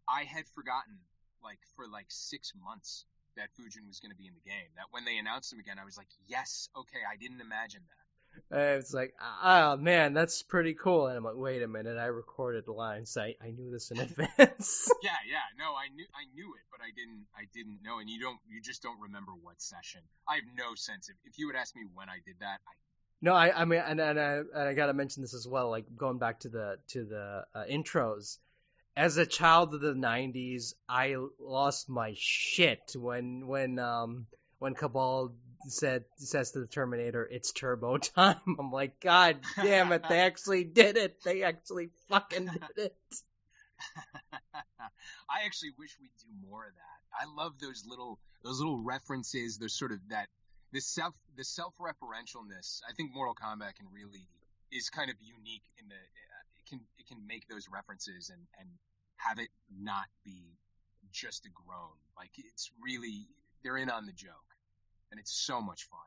I 0.07 0.23
had 0.23 0.47
forgotten, 0.49 0.99
like 1.43 1.59
for 1.75 1.87
like 1.87 2.07
six 2.09 2.51
months, 2.55 3.05
that 3.37 3.49
Fujin 3.57 3.87
was 3.87 3.99
going 3.99 4.11
to 4.11 4.17
be 4.17 4.27
in 4.27 4.33
the 4.33 4.45
game. 4.49 4.69
That 4.75 4.85
when 4.91 5.05
they 5.05 5.17
announced 5.17 5.51
him 5.51 5.59
again, 5.59 5.77
I 5.79 5.85
was 5.85 5.97
like, 5.97 6.09
yes, 6.27 6.69
okay, 6.77 7.01
I 7.01 7.17
didn't 7.17 7.41
imagine 7.41 7.81
that. 7.87 8.03
It's 8.49 8.93
like, 8.93 9.13
ah, 9.21 9.73
oh 9.73 9.77
man, 9.77 10.13
that's 10.13 10.41
pretty 10.41 10.73
cool. 10.73 11.05
And 11.05 11.17
I'm 11.17 11.23
like, 11.23 11.37
wait 11.37 11.61
a 11.61 11.67
minute, 11.67 11.97
I 11.99 12.09
recorded 12.09 12.67
lines. 12.67 13.15
I, 13.15 13.35
I 13.37 13.51
knew 13.51 13.69
this 13.69 13.91
in 13.91 13.99
advance. 14.07 14.89
yeah, 15.05 15.21
yeah, 15.29 15.45
no, 15.57 15.77
I 15.77 15.93
knew 15.93 16.05
I 16.17 16.25
knew 16.33 16.49
it, 16.57 16.65
but 16.73 16.81
I 16.81 16.89
didn't 16.97 17.29
I 17.37 17.45
didn't 17.53 17.85
know. 17.85 17.99
And 17.99 18.09
you 18.09 18.19
don't 18.19 18.39
you 18.49 18.59
just 18.59 18.81
don't 18.81 18.99
remember 19.01 19.33
what 19.37 19.61
session. 19.61 20.01
I 20.27 20.41
have 20.41 20.49
no 20.57 20.73
sense 20.73 21.09
if 21.09 21.15
if 21.25 21.37
you 21.37 21.45
would 21.45 21.55
ask 21.55 21.75
me 21.75 21.83
when 21.93 22.09
I 22.09 22.25
did 22.25 22.41
that, 22.41 22.57
I 22.65 22.73
no, 23.23 23.33
I, 23.33 23.61
I 23.61 23.63
mean, 23.63 23.79
and, 23.79 24.01
and 24.01 24.19
I, 24.19 24.33
and 24.33 24.67
I 24.67 24.73
gotta 24.73 24.93
mention 24.93 25.23
this 25.23 25.33
as 25.33 25.47
well. 25.47 25.69
Like 25.69 25.85
going 25.95 26.17
back 26.17 26.41
to 26.41 26.49
the 26.49 26.77
to 26.89 27.05
the 27.05 27.45
uh, 27.55 27.63
intros, 27.71 28.37
as 28.97 29.15
a 29.15 29.25
child 29.25 29.73
of 29.73 29.79
the 29.79 29.93
'90s, 29.93 30.73
I 30.89 31.15
lost 31.39 31.87
my 31.87 32.15
shit 32.17 32.91
when 32.97 33.47
when 33.47 33.79
um 33.79 34.27
when 34.59 34.73
Kabal 34.73 35.31
said 35.69 36.03
says 36.17 36.51
to 36.51 36.59
the 36.59 36.67
Terminator, 36.67 37.25
"It's 37.25 37.53
turbo 37.53 37.97
time." 37.97 38.41
I'm 38.59 38.73
like, 38.73 38.99
God 38.99 39.37
damn 39.55 39.93
it! 39.93 40.03
They 40.09 40.19
actually 40.19 40.65
did 40.65 40.97
it. 40.97 41.23
They 41.23 41.43
actually 41.43 41.91
fucking 42.09 42.47
did 42.47 42.61
it. 42.75 42.95
I 45.29 45.45
actually 45.45 45.71
wish 45.79 45.95
we'd 46.01 46.11
do 46.19 46.49
more 46.49 46.65
of 46.65 46.73
that. 46.73 47.25
I 47.25 47.33
love 47.41 47.53
those 47.61 47.85
little 47.87 48.19
those 48.43 48.59
little 48.59 48.83
references. 48.83 49.59
Those 49.59 49.79
sort 49.79 49.93
of 49.93 49.99
that 50.09 50.27
the 50.73 50.81
self 50.81 51.13
the 51.37 51.43
self 51.43 51.73
referentialness. 51.77 52.81
I 52.89 52.93
think 52.93 53.13
Mortal 53.13 53.35
Kombat 53.35 53.75
can 53.75 53.87
really 53.93 54.27
is 54.71 54.89
kind 54.89 55.09
of 55.09 55.15
unique 55.21 55.63
in 55.77 55.87
the 55.87 55.95
it 55.95 56.67
can 56.67 56.81
it 56.97 57.07
can 57.07 57.25
make 57.25 57.47
those 57.47 57.67
references 57.71 58.29
and 58.29 58.41
and 58.59 58.67
have 59.17 59.39
it 59.39 59.49
not 59.71 60.05
be 60.25 60.57
just 61.11 61.45
a 61.45 61.49
groan. 61.49 61.95
Like 62.17 62.31
it's 62.37 62.71
really 62.83 63.27
they're 63.63 63.77
in 63.77 63.89
on 63.89 64.05
the 64.05 64.11
joke, 64.11 64.57
and 65.11 65.19
it's 65.19 65.33
so 65.33 65.61
much 65.61 65.87
fun. 65.89 65.99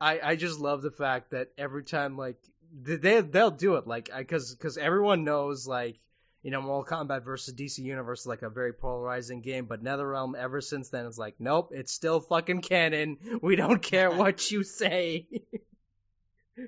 I 0.00 0.30
I 0.30 0.36
just 0.36 0.58
love 0.58 0.82
the 0.82 0.90
fact 0.90 1.30
that 1.30 1.50
every 1.58 1.84
time 1.84 2.16
like 2.16 2.38
they 2.72 3.20
they'll 3.20 3.50
do 3.50 3.76
it 3.76 3.86
like 3.86 4.10
because 4.16 4.54
because 4.54 4.78
everyone 4.78 5.24
knows 5.24 5.66
like 5.66 6.00
you 6.44 6.50
know 6.50 6.60
Mortal 6.60 6.98
Kombat 6.98 7.24
versus 7.24 7.54
DC 7.54 7.78
Universe 7.78 8.20
is 8.20 8.26
like 8.26 8.42
a 8.42 8.50
very 8.50 8.74
polarizing 8.74 9.40
game, 9.40 9.64
but 9.64 9.82
NetherRealm 9.82 10.36
ever 10.36 10.60
since 10.60 10.90
then 10.90 11.06
is 11.06 11.18
like 11.18 11.36
nope, 11.40 11.70
it's 11.72 11.90
still 11.90 12.20
fucking 12.20 12.60
canon. 12.60 13.16
We 13.42 13.56
don't 13.56 13.82
care 13.82 14.10
what 14.10 14.50
you 14.50 14.62
say. 14.62 15.26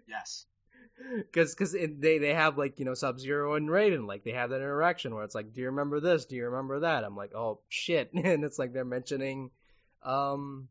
yes. 0.08 0.46
Because 1.14 1.54
because 1.54 1.72
they 1.72 2.18
they 2.18 2.32
have 2.32 2.56
like 2.56 2.78
you 2.78 2.86
know 2.86 2.94
Sub 2.94 3.20
Zero 3.20 3.54
and 3.54 3.68
Raiden 3.68 4.06
like 4.08 4.24
they 4.24 4.32
have 4.32 4.48
that 4.50 4.62
interaction 4.62 5.14
where 5.14 5.24
it's 5.24 5.34
like 5.34 5.52
do 5.52 5.60
you 5.60 5.66
remember 5.66 6.00
this 6.00 6.24
do 6.24 6.36
you 6.36 6.46
remember 6.46 6.80
that 6.80 7.04
I'm 7.04 7.14
like 7.14 7.34
oh 7.34 7.60
shit 7.68 8.10
and 8.14 8.44
it's 8.44 8.58
like 8.58 8.72
they're 8.72 8.86
mentioning 8.86 9.50
um 10.02 10.68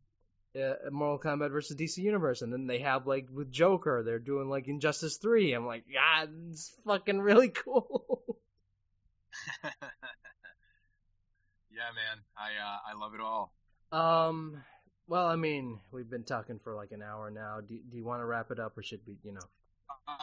uh, 0.56 0.89
Mortal 0.89 1.20
Kombat 1.20 1.51
versus 1.51 1.76
DC 1.76 1.97
Universe, 1.97 2.41
and 2.41 2.51
then 2.51 2.66
they 2.66 2.80
have 2.80 3.06
like 3.06 3.28
with 3.32 3.51
Joker, 3.51 4.03
they're 4.03 4.20
doing 4.20 4.49
like 4.49 4.68
Injustice 4.68 5.18
Three. 5.18 5.51
I'm 5.51 5.66
like, 5.66 5.84
yeah, 5.89 6.26
it's 6.49 6.74
fucking 6.86 7.20
really 7.20 7.49
cool. 7.66 8.34
yeah, 11.72 11.91
man, 11.93 12.22
I 12.38 12.50
uh, 12.62 12.78
I 12.91 13.00
love 13.00 13.14
it 13.14 13.22
all. 13.22 13.54
Um, 13.91 14.62
well, 15.08 15.28
I 15.28 15.36
mean, 15.36 15.80
we've 15.91 16.10
been 16.10 16.24
talking 16.24 16.60
for 16.64 16.76
like 16.76 16.91
an 16.91 17.02
hour 17.02 17.30
now. 17.30 17.60
Do, 17.62 17.78
do 17.89 17.98
you 17.98 18.04
want 18.04 18.22
to 18.22 18.26
wrap 18.26 18.52
it 18.52 18.60
up, 18.60 18.78
or 18.78 18.84
should 18.84 19.02
we, 19.06 19.18
you 19.24 19.34
know? 19.34 19.48
Uh, 20.08 20.14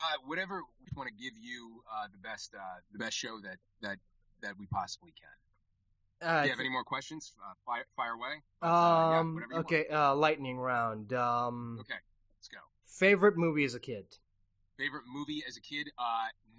uh, 0.00 0.16
whatever 0.26 0.60
we 0.80 0.88
want 0.96 1.08
to 1.08 1.14
give 1.14 1.32
you 1.40 1.82
uh, 1.92 2.06
the 2.10 2.18
best 2.18 2.54
uh, 2.54 2.80
the 2.92 2.98
best 2.98 3.16
show 3.16 3.38
that 3.42 3.58
that 3.80 3.98
that 4.42 4.58
we 4.58 4.66
possibly 4.66 5.12
can. 5.18 6.28
Uh, 6.28 6.42
Do 6.42 6.46
you 6.46 6.52
have 6.52 6.60
any 6.60 6.68
more 6.70 6.84
questions? 6.84 7.32
Uh, 7.38 7.52
fire, 7.66 7.84
fire 7.96 8.12
away. 8.12 8.42
Um. 8.62 9.44
Yeah, 9.50 9.58
okay. 9.60 9.86
Uh, 9.88 10.14
lightning 10.14 10.58
round. 10.58 11.12
Um. 11.12 11.78
Okay. 11.80 11.94
Let's 12.38 12.48
go. 12.48 12.58
Favorite 12.86 13.36
movie 13.36 13.64
as 13.64 13.74
a 13.74 13.80
kid. 13.80 14.06
Favorite 14.76 15.04
movie 15.12 15.44
as 15.46 15.56
a 15.56 15.60
kid? 15.60 15.90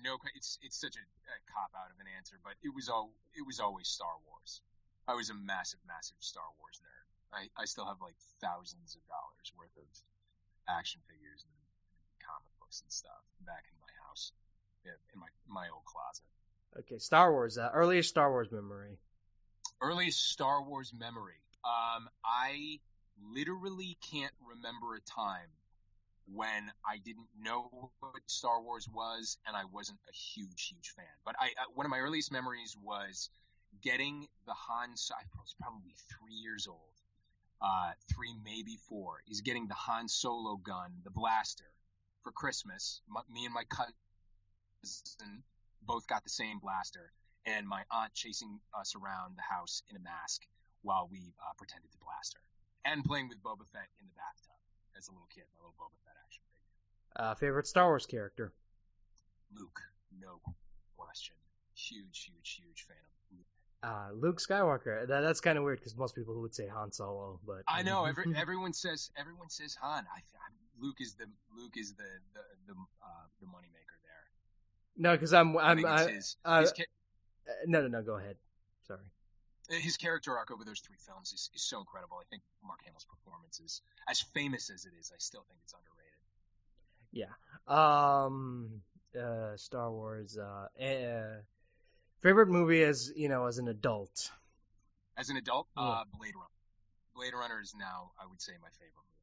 No. 0.05 0.21
It's 0.35 0.59
it's 0.61 0.77
such 0.79 0.95
a, 0.95 1.03
a 1.03 1.37
cop 1.49 1.73
out 1.73 1.89
of 1.89 1.97
an 1.99 2.05
answer, 2.17 2.37
but 2.45 2.53
it 2.61 2.69
was 2.69 2.87
all 2.89 3.11
it 3.33 3.45
was 3.45 3.59
always 3.59 3.87
Star 3.87 4.15
Wars. 4.29 4.61
I 5.07 5.13
was 5.13 5.29
a 5.29 5.37
massive, 5.37 5.81
massive 5.85 6.17
Star 6.19 6.45
Wars 6.61 6.81
nerd. 6.81 7.05
I, 7.33 7.49
I 7.61 7.65
still 7.65 7.85
have 7.85 8.01
like 8.01 8.15
thousands 8.41 8.95
of 8.95 9.01
dollars 9.09 9.51
worth 9.57 9.75
of 9.77 9.89
action 10.69 11.01
figures 11.09 11.45
and 11.45 11.57
comic 12.21 12.49
books 12.57 12.81
and 12.81 12.91
stuff 12.91 13.21
back 13.45 13.65
in 13.69 13.75
my 13.81 13.93
house, 14.07 14.31
in 14.85 15.19
my 15.19 15.27
my 15.49 15.67
old 15.73 15.85
closet. 15.85 16.25
Okay, 16.79 16.99
Star 16.99 17.31
Wars. 17.33 17.57
Uh, 17.57 17.69
earliest 17.73 18.09
Star 18.09 18.31
Wars 18.31 18.51
memory 18.51 18.97
earliest 19.81 20.31
Star 20.31 20.63
Wars 20.63 20.93
memory. 20.97 21.41
Um, 21.63 22.09
I 22.23 22.79
literally 23.33 23.97
can't 24.11 24.33
remember 24.47 24.95
a 24.95 25.01
time 25.01 25.49
when 26.33 26.71
I 26.87 26.97
didn't 27.03 27.27
know 27.39 27.91
what 27.99 28.21
Star 28.27 28.61
Wars 28.61 28.87
was 28.91 29.37
and 29.45 29.55
I 29.55 29.63
wasn't 29.71 29.99
a 30.09 30.13
huge, 30.13 30.67
huge 30.67 30.93
fan. 30.95 31.05
But 31.25 31.35
I, 31.39 31.47
I 31.47 31.65
one 31.73 31.85
of 31.85 31.89
my 31.89 31.99
earliest 31.99 32.31
memories 32.31 32.75
was 32.81 33.29
getting 33.81 34.27
the 34.45 34.53
Han. 34.53 34.89
I 34.89 35.23
was 35.39 35.55
probably 35.61 35.93
three 36.09 36.35
years 36.35 36.67
old, 36.67 37.01
uh, 37.61 37.91
three 38.13 38.33
maybe 38.43 38.77
four. 38.89 39.21
Is 39.27 39.41
getting 39.41 39.67
the 39.67 39.75
Han 39.75 40.07
Solo 40.07 40.55
gun, 40.57 40.91
the 41.03 41.11
blaster, 41.11 41.71
for 42.23 42.31
Christmas. 42.31 43.01
Me 43.31 43.45
and 43.45 43.53
my 43.53 43.63
cousin 43.65 43.93
both 45.85 46.07
got 46.07 46.23
the 46.23 46.29
same 46.29 46.59
blaster, 46.59 47.11
and 47.45 47.67
my 47.67 47.83
aunt 47.91 48.13
chasing 48.13 48.59
us 48.79 48.95
around 48.95 49.37
the 49.37 49.43
house 49.43 49.83
in 49.89 49.95
a 49.95 49.99
mask 49.99 50.41
while 50.81 51.07
we 51.11 51.33
uh, 51.39 51.53
pretended 51.57 51.91
to 51.91 51.97
blast 51.99 52.33
her, 52.33 52.91
and 52.91 53.03
playing 53.03 53.29
with 53.29 53.41
Boba 53.43 53.65
Fett 53.71 53.89
in 53.99 54.07
the 54.07 54.13
bathtub 54.15 54.54
as 54.97 55.07
a 55.07 55.11
little 55.11 55.27
kid, 55.33 55.43
my 55.53 55.61
little 55.61 55.75
Boba 55.79 55.97
Fett 56.03 56.15
action 56.25 56.43
figure. 56.49 57.31
Uh, 57.31 57.35
favorite 57.35 57.67
Star 57.67 57.85
Wars 57.85 58.05
character? 58.05 58.51
Luke, 59.53 59.81
no 60.19 60.39
question. 60.97 61.35
Huge, 61.75 62.31
huge, 62.31 62.61
huge 62.63 62.85
fan 62.87 62.97
of 62.97 63.37
Luke. 63.37 63.47
Uh, 63.83 64.09
Luke 64.13 64.39
Skywalker. 64.39 65.07
That, 65.07 65.21
that's 65.21 65.41
kind 65.41 65.57
of 65.57 65.63
weird 65.63 65.79
because 65.79 65.95
most 65.95 66.15
people 66.15 66.39
would 66.41 66.55
say 66.55 66.67
Han 66.67 66.91
Solo, 66.91 67.39
but 67.45 67.63
I 67.67 67.83
know 67.83 68.05
every, 68.05 68.25
everyone 68.35 68.73
says 68.73 69.11
everyone 69.17 69.49
says 69.49 69.77
Han. 69.81 70.05
I, 70.13 70.19
I, 70.19 70.47
Luke 70.79 70.97
is 70.99 71.13
the 71.15 71.25
Luke 71.55 71.75
is 71.77 71.93
the 71.93 72.03
the 72.33 72.41
the, 72.67 72.73
uh, 72.73 73.25
the 73.39 73.47
moneymaker 73.47 73.97
there. 74.03 74.25
No, 74.97 75.11
because 75.11 75.33
I'm 75.33 75.57
I'm 75.57 75.85
I, 75.85 76.03
his, 76.03 76.13
his, 76.13 76.37
uh, 76.45 76.63
no, 77.67 77.81
no, 77.81 77.87
no. 77.87 78.01
Go 78.01 78.17
ahead. 78.17 78.37
Sorry. 78.87 78.99
Uh, 79.71 79.75
his 79.75 79.97
character 79.97 80.37
arc 80.37 80.51
over 80.51 80.63
those 80.63 80.79
three 80.79 80.97
films 80.99 81.33
is, 81.33 81.49
is 81.55 81.63
so 81.63 81.79
incredible. 81.79 82.17
I 82.19 82.25
think 82.29 82.43
Mark 82.65 82.79
Hamill's 82.85 83.05
performance 83.05 83.59
is 83.59 83.81
as 84.09 84.21
famous 84.21 84.69
as 84.69 84.85
it 84.85 84.93
is. 84.99 85.11
I 85.13 85.17
still 85.19 85.43
think 85.47 85.59
it's 85.63 85.73
underrated. 85.73 86.21
Yeah. 87.11 87.33
Um. 87.67 88.81
Uh. 89.17 89.57
Star 89.57 89.91
Wars. 89.91 90.37
Uh. 90.37 90.67
uh 90.83 91.41
favorite 92.25 92.47
movie 92.47 92.81
as 92.81 93.11
you 93.15 93.29
know 93.29 93.45
as 93.45 93.59
an 93.59 93.67
adult. 93.67 94.31
As 95.15 95.29
an 95.29 95.37
adult, 95.37 95.67
yeah. 95.77 95.83
uh, 95.83 96.03
Blade 96.17 96.33
Runner. 96.35 96.49
Blade 97.15 97.33
Runner 97.33 97.61
is 97.61 97.73
now, 97.77 98.11
I 98.19 98.25
would 98.27 98.41
say, 98.41 98.51
my 98.61 98.67
favorite 98.75 98.97
movie. 98.97 99.15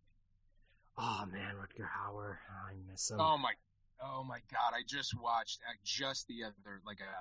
Oh 0.97 1.27
man, 1.27 1.55
Rutger 1.57 1.89
Hauer, 1.89 2.37
I 2.49 2.75
miss 2.91 3.11
him. 3.11 3.19
Oh 3.21 3.37
my, 3.37 3.53
oh 4.01 4.25
my 4.25 4.39
God! 4.53 4.73
I 4.73 4.83
just 4.87 5.19
watched 5.19 5.61
uh, 5.69 5.75
just 5.85 6.29
the 6.29 6.45
other 6.45 6.81
like 6.87 7.01
a 7.01 7.13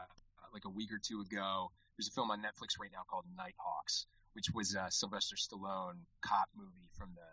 like 0.53 0.65
a 0.65 0.69
week 0.69 0.91
or 0.91 0.99
two 0.99 1.21
ago. 1.21 1.71
There's 1.97 2.07
a 2.07 2.11
film 2.11 2.31
on 2.31 2.39
Netflix 2.39 2.79
right 2.79 2.91
now 2.91 3.03
called 3.09 3.25
Nighthawks, 3.35 4.05
which 4.33 4.49
was 4.53 4.75
a 4.75 4.87
Sylvester 4.89 5.35
Stallone 5.35 6.03
cop 6.21 6.49
movie 6.55 6.89
from 6.97 7.09
the 7.15 7.29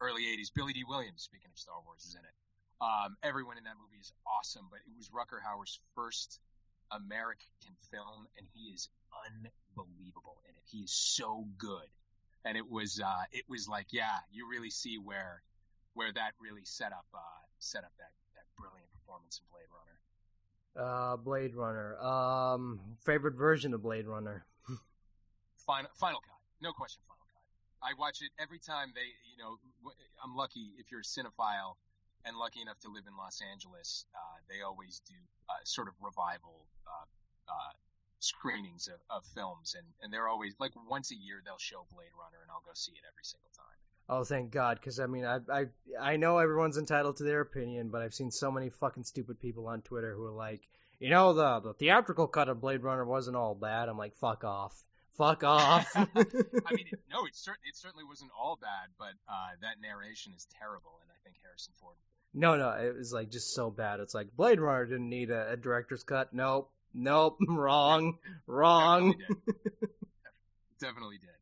early 0.00 0.22
80s. 0.22 0.52
Billy 0.54 0.72
Dee 0.72 0.84
Williams, 0.84 1.22
speaking 1.22 1.50
of 1.50 1.58
Star 1.58 1.76
Wars, 1.84 2.04
is 2.04 2.14
in 2.14 2.24
it. 2.24 2.34
Um, 2.80 3.16
everyone 3.22 3.58
in 3.58 3.64
that 3.64 3.74
movie 3.74 3.98
is 4.00 4.12
awesome, 4.26 4.66
but 4.70 4.78
it 4.86 4.94
was 4.96 5.10
Rutger 5.10 5.42
Hauer's 5.42 5.80
first 5.96 6.38
American 6.92 7.74
film, 7.90 8.26
and 8.38 8.46
he 8.54 8.70
is 8.70 8.88
unbelievable 9.26 10.38
in 10.48 10.54
it. 10.54 10.62
He 10.70 10.78
is 10.78 10.92
so 10.92 11.44
good, 11.58 11.90
and 12.44 12.56
it 12.56 12.70
was 12.70 13.00
uh, 13.02 13.24
it 13.32 13.44
was 13.48 13.68
like, 13.68 13.86
yeah, 13.90 14.22
you 14.30 14.48
really 14.48 14.70
see 14.70 14.96
where 14.96 15.42
where 15.94 16.12
that 16.12 16.32
really 16.38 16.64
set 16.64 16.92
up 16.92 17.06
uh, 17.12 17.42
set 17.58 17.82
up 17.82 17.92
that 17.98 18.14
that 18.36 18.46
brilliant 18.56 18.86
performance 18.94 19.42
in 19.42 19.44
Blade 19.50 19.66
Runner. 19.74 19.98
Uh, 20.78 21.16
Blade 21.16 21.54
Runner. 21.54 21.98
Um, 21.98 22.80
favorite 23.04 23.34
version 23.34 23.74
of 23.74 23.82
Blade 23.82 24.06
Runner. 24.06 24.46
Final, 25.66 25.90
Final 25.98 26.20
Cut. 26.20 26.38
No 26.62 26.72
question. 26.72 27.02
Final 27.08 27.26
Cut. 27.26 27.42
I 27.82 27.98
watch 27.98 28.22
it 28.22 28.30
every 28.38 28.58
time 28.58 28.92
they. 28.94 29.10
You 29.34 29.42
know, 29.42 29.58
I'm 30.22 30.36
lucky 30.36 30.72
if 30.78 30.90
you're 30.90 31.00
a 31.00 31.02
cinephile 31.02 31.74
and 32.24 32.36
lucky 32.36 32.60
enough 32.62 32.78
to 32.80 32.88
live 32.90 33.04
in 33.06 33.16
Los 33.16 33.40
Angeles. 33.42 34.06
Uh, 34.14 34.38
they 34.48 34.62
always 34.62 35.02
do 35.06 35.18
uh, 35.50 35.58
sort 35.64 35.88
of 35.88 35.94
revival 36.00 36.66
uh, 36.86 37.06
uh, 37.50 37.74
screenings 38.20 38.88
of, 38.88 38.98
of 39.10 39.24
films, 39.34 39.74
and 39.74 39.86
and 40.02 40.12
they're 40.12 40.28
always 40.28 40.54
like 40.58 40.72
once 40.88 41.10
a 41.10 41.18
year 41.18 41.42
they'll 41.44 41.58
show 41.58 41.86
Blade 41.90 42.14
Runner, 42.14 42.38
and 42.42 42.50
I'll 42.50 42.62
go 42.62 42.74
see 42.74 42.92
it 42.92 43.02
every 43.06 43.26
single 43.26 43.50
time. 43.54 43.78
Oh, 44.10 44.24
thank 44.24 44.50
God, 44.50 44.78
because 44.80 45.00
I 45.00 45.06
mean, 45.06 45.26
I, 45.26 45.38
I 45.52 45.66
I 46.00 46.16
know 46.16 46.38
everyone's 46.38 46.78
entitled 46.78 47.18
to 47.18 47.24
their 47.24 47.42
opinion, 47.42 47.90
but 47.90 48.00
I've 48.00 48.14
seen 48.14 48.30
so 48.30 48.50
many 48.50 48.70
fucking 48.70 49.04
stupid 49.04 49.38
people 49.38 49.66
on 49.66 49.82
Twitter 49.82 50.14
who 50.14 50.24
are 50.24 50.32
like, 50.32 50.62
you 50.98 51.10
know, 51.10 51.34
the 51.34 51.60
the 51.60 51.74
theatrical 51.74 52.26
cut 52.26 52.48
of 52.48 52.60
Blade 52.60 52.82
Runner 52.82 53.04
wasn't 53.04 53.36
all 53.36 53.54
bad. 53.54 53.90
I'm 53.90 53.98
like, 53.98 54.16
fuck 54.16 54.44
off, 54.44 54.82
fuck 55.18 55.44
off. 55.44 55.86
I 55.94 56.06
mean, 56.06 56.86
it, 56.90 57.00
no, 57.10 57.26
it 57.26 57.36
certainly 57.36 57.68
it 57.68 57.76
certainly 57.76 58.04
wasn't 58.04 58.30
all 58.38 58.58
bad, 58.60 58.88
but 58.98 59.12
uh, 59.28 59.50
that 59.60 59.76
narration 59.82 60.32
is 60.34 60.46
terrible, 60.58 60.98
and 61.02 61.10
I 61.10 61.18
think 61.22 61.36
Harrison 61.42 61.74
Ford. 61.78 61.96
No, 62.32 62.56
no, 62.56 62.70
it 62.70 62.96
was 62.96 63.12
like 63.12 63.30
just 63.30 63.54
so 63.54 63.70
bad. 63.70 64.00
It's 64.00 64.14
like 64.14 64.34
Blade 64.34 64.58
Runner 64.58 64.86
didn't 64.86 65.10
need 65.10 65.30
a, 65.30 65.52
a 65.52 65.56
director's 65.58 66.02
cut. 66.02 66.32
Nope, 66.32 66.70
nope, 66.94 67.36
wrong, 67.46 68.16
wrong. 68.46 69.12
Definitely 69.18 69.48
did. 69.50 69.88
Definitely 70.80 71.18
did. 71.18 71.28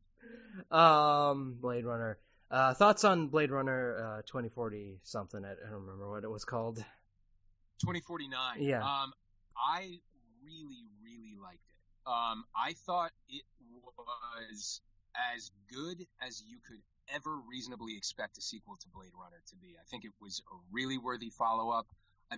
Um, 0.71 1.59
Blade 1.61 1.85
Runner. 1.85 2.19
Uh, 2.51 2.75
thoughts 2.75 3.05
on 3.05 3.29
Blade 3.29 3.51
Runner 3.51 4.19
uh, 4.19 4.23
2040 4.23 5.01
something? 5.03 5.45
I, 5.45 5.49
don't 5.49 5.81
remember 5.81 6.11
what 6.11 6.25
it 6.25 6.31
was 6.31 6.45
called. 6.45 6.77
2049. 7.81 8.63
Yeah. 8.63 8.83
Um, 8.83 9.13
I 9.57 9.99
really, 10.45 10.87
really 11.03 11.37
liked 11.43 11.67
it. 11.69 12.11
Um, 12.11 12.45
I 12.57 12.75
thought 12.87 13.11
it 13.29 13.43
was 13.99 14.81
as 15.35 15.51
good 15.73 16.07
as 16.23 16.43
you 16.47 16.59
could 16.67 16.81
ever 17.15 17.37
reasonably 17.49 17.97
expect 17.97 18.39
a 18.39 18.43
sequel 18.43 18.77
to 18.81 18.89
Blade 18.95 19.13
Runner 19.19 19.43
to 19.49 19.57
be. 19.57 19.77
I 19.81 19.85
think 19.91 20.05
it 20.05 20.13
was 20.21 20.43
a 20.53 20.57
really 20.73 20.99
worthy 20.99 21.31
follow 21.31 21.71
up. 21.71 21.87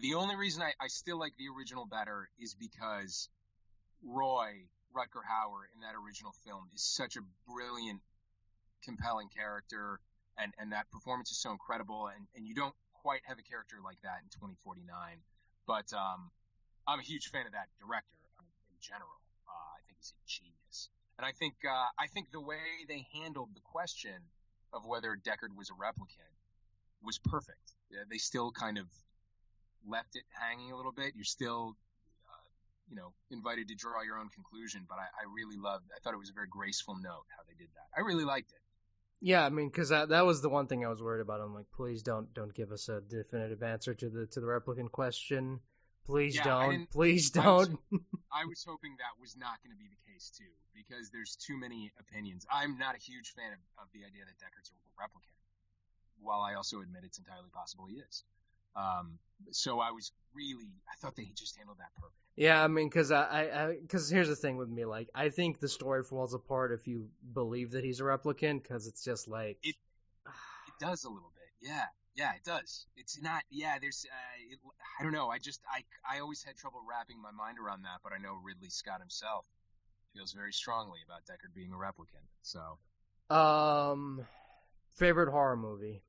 the 0.01 0.15
only 0.15 0.37
reason 0.37 0.63
I, 0.63 0.73
I 0.81 0.89
still 0.89 1.19
like 1.19 1.35
the 1.39 1.49
original 1.57 1.87
better 1.87 2.29
is 2.39 2.55
because 2.55 3.29
Roy 4.03 4.69
Rutger 4.95 5.25
Hauer 5.25 5.69
in 5.75 5.81
that 5.81 5.95
original 5.95 6.33
film 6.45 6.69
is 6.75 6.83
such 6.83 7.17
a 7.17 7.21
brilliant, 7.47 8.01
compelling 8.85 9.29
character, 9.29 10.01
and 10.37 10.53
and 10.59 10.73
that 10.73 10.91
performance 10.91 11.31
is 11.31 11.39
so 11.39 11.51
incredible, 11.51 12.09
and 12.09 12.27
and 12.35 12.47
you 12.47 12.55
don't 12.55 12.75
quite 12.93 13.23
have 13.27 13.39
a 13.39 13.47
character 13.47 13.77
like 13.83 14.01
that 14.03 14.23
in 14.23 14.29
2049. 14.31 14.89
But 15.67 15.93
um, 15.93 16.31
I'm 16.87 16.99
a 16.99 17.07
huge 17.07 17.29
fan 17.31 17.47
of 17.47 17.53
that 17.53 17.69
director 17.79 18.17
in 18.71 18.79
general. 18.81 19.21
Uh, 19.47 19.77
I 19.77 19.81
think 19.87 19.99
he's 20.01 20.15
a 20.15 20.21
genius, 20.27 20.89
and 21.19 21.27
I 21.27 21.33
think 21.33 21.55
uh, 21.65 21.91
I 21.99 22.07
think 22.09 22.31
the 22.33 22.41
way 22.41 22.87
they 22.89 23.07
handled 23.13 23.51
the 23.55 23.65
question 23.65 24.17
of 24.73 24.85
whether 24.85 25.17
Deckard 25.17 25.57
was 25.57 25.71
a 25.71 25.77
replicant 25.77 26.35
was 27.03 27.19
perfect. 27.19 27.73
They 28.11 28.19
still 28.19 28.53
kind 28.53 28.77
of 28.77 28.87
left 29.87 30.17
it 30.17 30.25
hanging 30.33 30.73
a 30.73 30.77
little 30.77 30.93
bit. 30.93 31.15
You're 31.15 31.25
still, 31.25 31.77
uh, 32.29 32.47
you 32.91 32.97
know, 32.97 33.13
invited 33.31 33.69
to 33.69 33.75
draw 33.75 34.03
your 34.03 34.19
own 34.19 34.29
conclusion. 34.29 34.85
But 34.89 34.99
I, 34.99 35.09
I 35.09 35.25
really 35.33 35.57
loved. 35.57 35.89
I 35.95 36.01
thought 36.01 36.13
it 36.13 36.21
was 36.21 36.31
a 36.31 36.37
very 36.37 36.49
graceful 36.51 36.97
note 36.97 37.25
how 37.33 37.43
they 37.49 37.55
did 37.57 37.69
that. 37.75 37.89
I 37.97 38.05
really 38.05 38.25
liked 38.25 38.53
it. 38.53 38.61
Yeah, 39.21 39.45
I 39.45 39.49
mean, 39.49 39.69
because 39.69 39.89
that, 39.89 40.11
that 40.11 40.25
was 40.27 40.43
the 40.43 40.49
one 40.49 40.67
thing 40.69 40.85
I 40.85 40.89
was 40.89 41.03
worried 41.03 41.21
about. 41.23 41.41
I'm 41.41 41.55
like, 41.55 41.67
please 41.75 42.03
don't 42.03 42.33
don't 42.35 42.55
give 42.55 42.71
us 42.71 42.89
a 42.89 43.01
definitive 43.01 43.63
answer 43.63 43.95
to 43.95 44.09
the 44.09 44.27
to 44.27 44.41
the 44.41 44.47
replicant 44.47 44.91
question. 44.93 45.61
Please 46.07 46.37
Yeah, 46.37 46.45
don't. 46.45 46.91
Please 46.91 47.37
I 47.37 47.47
was- 47.51 47.69
don't. 47.69 47.81
I 48.33 48.45
was 48.45 48.65
hoping 48.67 48.97
that 48.99 49.21
was 49.21 49.37
not 49.37 49.61
going 49.65 49.73
to 49.73 49.79
be 49.79 49.89
the 49.89 50.13
case 50.13 50.31
too, 50.37 50.53
because 50.75 51.11
there's 51.11 51.37
too 51.37 51.59
many 51.59 51.93
opinions. 51.99 52.47
I'm 52.53 52.79
not 52.79 52.95
a 52.95 52.99
huge 52.99 53.35
fan 53.35 53.53
of, 53.53 53.59
of 53.83 53.89
the 53.93 54.05
idea 54.07 54.23
that 54.25 54.37
Deckard's 54.39 54.71
a 54.71 54.77
replicant, 55.01 55.37
while 56.21 56.41
I 56.41 56.55
also 56.55 56.81
admit 56.81 57.03
it's 57.05 57.19
entirely 57.19 57.51
possible 57.53 57.87
he 57.87 57.97
is. 57.97 58.25
Um, 58.77 59.19
so 59.51 59.81
I 59.81 59.91
was 59.91 60.13
really, 60.39 60.71
I 60.89 60.95
thought 61.01 61.17
they 61.17 61.27
just 61.35 61.57
handled 61.57 61.79
that 61.79 61.91
perfect. 61.97 62.15
Yeah, 62.37 62.63
I 62.63 62.69
mean, 62.69 62.89
because 62.89 63.11
I, 63.11 63.77
because 63.83 64.09
here's 64.09 64.29
the 64.29 64.37
thing 64.37 64.57
with 64.59 64.69
me, 64.69 64.85
like, 64.85 65.09
I 65.15 65.31
think 65.31 65.59
the 65.59 65.69
story 65.69 66.05
falls 66.05 66.35
apart 66.35 66.71
if 66.73 66.87
you 66.87 67.09
believe 67.35 67.73
that 67.73 67.83
he's 67.83 67.99
a 67.99 68.05
replicant, 68.05 68.63
because 68.63 68.87
it's 68.87 69.03
just 69.05 69.27
like, 69.27 69.59
It- 69.65 69.75
It 70.27 70.75
does 70.81 71.03
a 71.05 71.09
little 71.11 71.33
bit, 71.35 71.69
yeah, 71.69 71.87
yeah, 72.15 72.33
it 72.35 72.45
does. 72.45 72.87
It's 72.97 73.21
not, 73.21 73.43
yeah. 73.51 73.79
There's, 73.81 74.07
uh, 74.09 74.53
it, 74.53 74.59
I 75.01 75.03
don't 75.03 75.13
know. 75.13 75.29
I 75.29 75.39
just, 75.39 75.61
I, 75.73 75.83
I 76.17 76.21
always 76.21 76.43
had 76.45 76.57
trouble 76.57 76.81
wrapping 76.89 77.21
my 77.21 77.33
mind 77.33 77.59
around 77.59 77.83
that, 77.83 77.99
but 78.05 78.13
I 78.13 78.19
know 78.19 78.39
Ridley 78.45 78.71
Scott 78.71 79.01
himself 79.01 79.45
feels 80.15 80.33
very 80.33 80.53
strongly 80.53 81.01
about 81.05 81.23
Deckard 81.27 81.55
being 81.55 81.73
a 81.73 81.77
replicant. 81.77 82.27
So, 82.43 82.79
um, 83.35 84.25
favorite 84.95 85.31
horror 85.31 85.57
movie. 85.57 86.03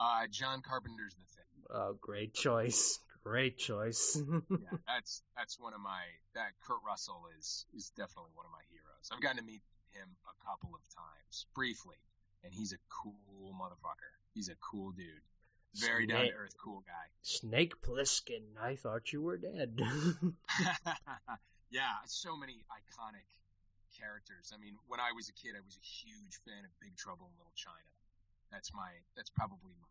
uh, 0.00 0.26
John 0.30 0.62
Carpenter's 0.62 1.14
The 1.14 1.24
Thing. 1.24 1.44
Oh, 1.72 1.96
great 2.00 2.34
choice. 2.34 2.98
Great 3.22 3.58
choice. 3.58 4.16
yeah, 4.50 4.78
that's 4.86 5.22
that's 5.36 5.58
one 5.60 5.74
of 5.74 5.80
my 5.80 6.00
that 6.34 6.52
Kurt 6.66 6.80
Russell 6.86 7.28
is 7.38 7.66
is 7.76 7.90
definitely 7.96 8.32
one 8.34 8.46
of 8.46 8.52
my 8.52 8.64
heroes. 8.72 9.10
I've 9.12 9.20
gotten 9.20 9.36
to 9.38 9.44
meet 9.44 9.62
him 9.92 10.08
a 10.24 10.34
couple 10.44 10.72
of 10.72 10.80
times 10.94 11.46
briefly, 11.54 12.00
and 12.44 12.52
he's 12.52 12.72
a 12.72 12.80
cool 12.88 13.52
motherfucker. 13.52 14.12
He's 14.32 14.48
a 14.48 14.56
cool 14.56 14.92
dude, 14.92 15.20
very 15.76 16.06
down 16.06 16.26
to 16.26 16.32
earth, 16.32 16.54
cool 16.62 16.82
guy. 16.86 17.06
Snake 17.22 17.82
Plissken, 17.82 18.56
I 18.60 18.76
thought 18.76 19.12
you 19.12 19.20
were 19.22 19.36
dead. 19.36 19.78
yeah, 21.70 22.00
so 22.06 22.36
many 22.36 22.64
iconic 22.72 23.28
characters. 24.00 24.52
I 24.54 24.58
mean, 24.58 24.76
when 24.88 25.00
I 25.00 25.12
was 25.14 25.28
a 25.28 25.32
kid, 25.32 25.52
I 25.56 25.60
was 25.64 25.76
a 25.76 25.84
huge 25.84 26.40
fan 26.46 26.64
of 26.64 26.70
Big 26.80 26.96
Trouble 26.96 27.28
in 27.28 27.36
Little 27.36 27.52
China. 27.54 27.90
That's 28.50 28.72
my 28.72 28.90
that's 29.16 29.30
probably 29.30 29.74
my. 29.80 29.88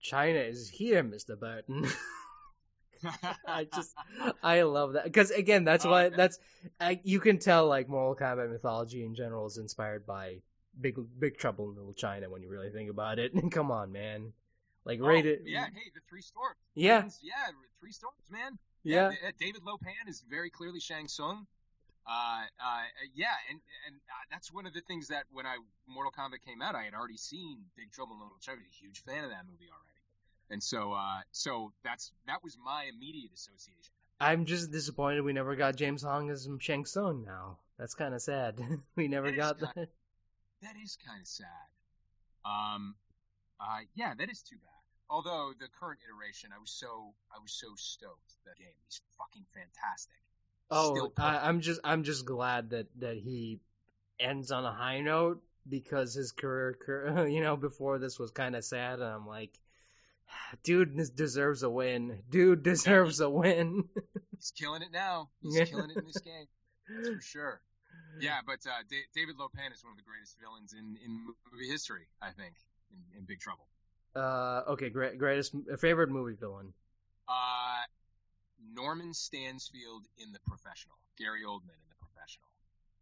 China 0.00 0.38
is 0.38 0.70
here, 0.70 1.04
Mr. 1.04 1.38
Burton. 1.38 1.86
I 3.46 3.64
just, 3.64 3.94
I 4.42 4.62
love 4.62 4.94
that 4.94 5.04
because 5.04 5.30
again, 5.30 5.64
that's 5.64 5.84
Oh, 5.84 5.90
why 5.90 6.06
okay. 6.06 6.16
that's 6.16 6.38
I, 6.80 7.00
you 7.04 7.20
can 7.20 7.38
tell 7.38 7.66
like 7.66 7.88
Mortal 7.88 8.14
Kombat 8.16 8.50
mythology 8.50 9.04
in 9.04 9.14
general 9.14 9.46
is 9.46 9.56
inspired 9.58 10.06
by 10.06 10.40
Big 10.80 10.96
Big 11.18 11.36
Trouble 11.38 11.70
in 11.70 11.76
Little 11.76 11.94
China 11.94 12.28
when 12.30 12.42
you 12.42 12.48
really 12.50 12.70
think 12.70 12.90
about 12.90 13.18
it. 13.18 13.32
And 13.40 13.50
come 13.50 13.70
on, 13.70 13.92
man, 13.92 14.32
like 14.84 15.00
Oh, 15.02 15.06
rated, 15.08 15.40
yeah, 15.46 15.66
hey, 15.72 15.90
the 15.94 16.00
three 16.08 16.22
storms. 16.22 16.56
yeah, 16.74 17.04
yeah, 17.22 17.50
three 17.80 17.92
storms, 17.92 18.16
man. 18.30 18.58
yeah, 18.84 19.08
uh, 19.08 19.32
David 19.38 19.62
Lo 19.64 19.76
Pan 19.78 20.08
is 20.08 20.22
very 20.28 20.50
clearly 20.50 20.80
Shang 20.80 21.08
Tsung. 21.08 21.46
Uh, 22.06 22.44
uh, 22.58 22.82
yeah, 23.14 23.36
and 23.50 23.60
and 23.86 23.96
uh, 23.96 24.24
that's 24.30 24.52
one 24.52 24.66
of 24.66 24.72
the 24.74 24.80
things 24.82 25.08
that 25.08 25.24
when 25.32 25.46
I 25.46 25.56
Mortal 25.86 26.12
Kombat 26.12 26.42
came 26.44 26.60
out, 26.62 26.74
I 26.74 26.82
had 26.84 26.94
already 26.94 27.16
seen 27.16 27.64
Big 27.76 27.92
Trouble 27.92 28.14
in 28.14 28.20
Little 28.20 28.38
China. 28.40 28.58
I 28.60 28.64
was 28.66 28.72
a 28.72 28.84
huge 28.84 29.02
fan 29.04 29.24
of 29.24 29.30
that 29.30 29.44
movie 29.46 29.68
already, 29.70 29.89
and 30.50 30.62
so 30.62 30.92
uh, 30.92 31.20
so 31.32 31.72
that's 31.84 32.12
that 32.26 32.42
was 32.42 32.56
my 32.64 32.84
immediate 32.94 33.32
association. 33.34 33.92
I'm 34.20 34.44
just 34.44 34.70
disappointed 34.70 35.22
we 35.22 35.32
never 35.32 35.56
got 35.56 35.76
James 35.76 36.02
Hong 36.02 36.30
as 36.30 36.48
Shang 36.58 36.84
Tsung. 36.84 37.24
Now 37.24 37.58
that's 37.78 37.94
kind 37.94 38.14
of 38.14 38.20
sad. 38.20 38.60
we 38.96 39.08
never 39.08 39.28
is 39.28 39.36
got 39.36 39.60
that. 39.60 39.74
That 39.76 40.74
is 40.82 40.98
kind 41.06 41.20
of 41.20 41.26
sad. 41.26 41.46
Um, 42.44 42.94
uh, 43.60 43.80
yeah, 43.94 44.12
that 44.18 44.30
is 44.30 44.42
too 44.42 44.56
bad. 44.56 44.68
Although 45.08 45.52
the 45.58 45.68
current 45.80 46.00
iteration, 46.06 46.50
I 46.54 46.60
was 46.60 46.70
so 46.70 47.14
I 47.34 47.40
was 47.40 47.52
so 47.52 47.68
stoked 47.76 48.34
that 48.44 48.58
game. 48.58 48.68
He's 48.86 49.00
fucking 49.18 49.46
fantastic. 49.54 50.16
Oh, 50.70 51.12
I, 51.16 51.48
I'm 51.48 51.60
just 51.60 51.80
I'm 51.82 52.04
just 52.04 52.24
glad 52.24 52.70
that 52.70 52.86
that 53.00 53.16
he 53.16 53.58
ends 54.20 54.52
on 54.52 54.64
a 54.64 54.72
high 54.72 55.00
note 55.00 55.42
because 55.68 56.14
his 56.14 56.32
career, 56.32 56.76
career 56.80 57.26
you 57.28 57.40
know, 57.40 57.56
before 57.56 57.98
this 57.98 58.18
was 58.18 58.30
kind 58.30 58.54
of 58.54 58.64
sad, 58.64 59.00
and 59.00 59.04
I'm 59.04 59.26
like, 59.26 59.58
dude 60.62 60.96
deserves 61.16 61.62
a 61.62 61.70
win. 61.70 62.22
Dude 62.30 62.62
deserves 62.62 63.20
a 63.20 63.28
win. 63.30 63.88
He's 64.36 64.52
killing 64.56 64.82
it 64.82 64.92
now. 64.92 65.30
He's 65.42 65.56
Yeah. 65.56 65.64
killing 65.64 65.90
it 65.90 65.96
in 65.98 66.06
this 66.06 66.18
game. 66.18 66.46
That's 66.88 67.08
for 67.08 67.20
sure. 67.22 67.60
Yeah, 68.20 68.40
but 68.44 68.58
uh, 68.66 68.82
Da- 68.88 69.06
David 69.14 69.36
Lo 69.38 69.48
Pan 69.54 69.72
is 69.72 69.82
one 69.84 69.92
of 69.92 69.96
the 69.96 70.02
greatest 70.02 70.36
villains 70.40 70.72
in, 70.72 70.96
in 71.04 71.26
movie 71.52 71.68
history, 71.68 72.06
I 72.20 72.30
think, 72.30 72.54
in, 72.90 73.18
in 73.18 73.24
Big 73.24 73.38
Trouble. 73.40 73.66
Uh, 74.16 74.62
okay, 74.72 74.90
great, 74.90 75.16
greatest 75.18 75.54
favorite 75.78 76.10
movie 76.10 76.34
villain. 76.38 76.72
Uh, 77.28 77.82
Norman 78.74 79.14
Stansfield 79.14 80.04
in 80.18 80.32
The 80.32 80.40
Professional. 80.46 80.96
Gary 81.16 81.42
Oldman 81.46 81.70
in 81.78 81.88
The 81.88 81.98
Professional. 82.00 82.48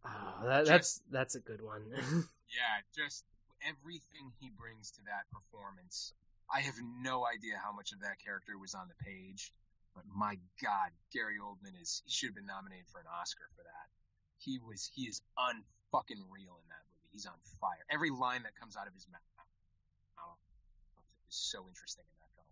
Oh, 0.04 0.46
that, 0.46 0.66
that's 0.66 1.00
that's 1.10 1.34
a 1.34 1.40
good 1.40 1.62
one. 1.62 1.82
Yeah, 2.48 2.80
just 3.04 3.24
everything 3.68 4.32
he 4.40 4.48
brings 4.48 4.90
to 4.92 5.00
that 5.04 5.28
performance. 5.30 6.14
I 6.52 6.60
have 6.60 6.76
no 7.02 7.26
idea 7.26 7.60
how 7.62 7.72
much 7.72 7.92
of 7.92 8.00
that 8.00 8.18
character 8.24 8.56
was 8.58 8.74
on 8.74 8.88
the 8.88 9.04
page, 9.04 9.52
but 9.94 10.04
my 10.14 10.38
God, 10.62 10.90
Gary 11.12 11.36
Oldman 11.42 11.80
is 11.80 12.02
he 12.06 12.12
should 12.12 12.28
have 12.28 12.36
been 12.36 12.46
nominated 12.46 12.86
for 12.88 13.00
an 13.00 13.06
Oscar 13.20 13.44
for 13.56 13.62
that. 13.62 13.86
He 14.38 14.58
was 14.58 14.90
he 14.94 15.02
is 15.02 15.20
unfucking 15.38 16.22
real 16.30 16.56
in 16.62 16.68
that 16.72 16.84
movie. 16.88 17.08
He's 17.12 17.26
on 17.26 17.34
fire. 17.60 17.84
Every 17.90 18.10
line 18.10 18.44
that 18.44 18.54
comes 18.58 18.76
out 18.76 18.86
of 18.86 18.94
his 18.94 19.06
mouth 19.10 19.20
is 21.28 21.36
so 21.36 21.66
interesting 21.68 22.04
in 22.08 22.16
that 22.20 22.32
film. 22.34 22.46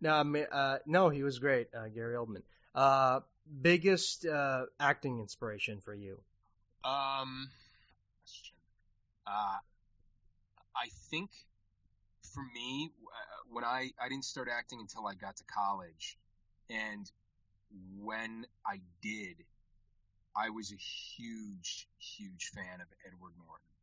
no, 0.00 0.12
I 0.14 0.22
mean, 0.22 0.46
uh, 0.52 0.78
no, 0.86 1.08
he 1.08 1.22
was 1.22 1.38
great, 1.38 1.68
uh, 1.74 1.88
Gary 1.88 2.14
Oldman. 2.14 2.42
Uh, 2.74 3.20
biggest 3.62 4.26
uh, 4.26 4.66
acting 4.78 5.20
inspiration 5.20 5.80
for 5.80 5.94
you? 5.94 6.20
Um, 6.84 7.48
question. 8.22 8.56
Uh, 9.26 9.58
I 10.76 10.88
think 11.10 11.30
for 12.28 12.42
me, 12.54 12.90
uh, 13.06 13.42
when 13.50 13.64
I 13.64 13.90
I 14.00 14.08
didn't 14.08 14.24
start 14.24 14.48
acting 14.50 14.80
until 14.80 15.06
I 15.06 15.14
got 15.14 15.36
to 15.36 15.44
college, 15.44 16.16
and 16.70 17.10
when 18.00 18.46
I 18.66 18.80
did, 19.02 19.36
I 20.36 20.50
was 20.50 20.72
a 20.72 20.76
huge, 20.76 21.88
huge 21.98 22.50
fan 22.54 22.80
of 22.80 22.86
Edward 23.06 23.32
Norton, 23.38 23.74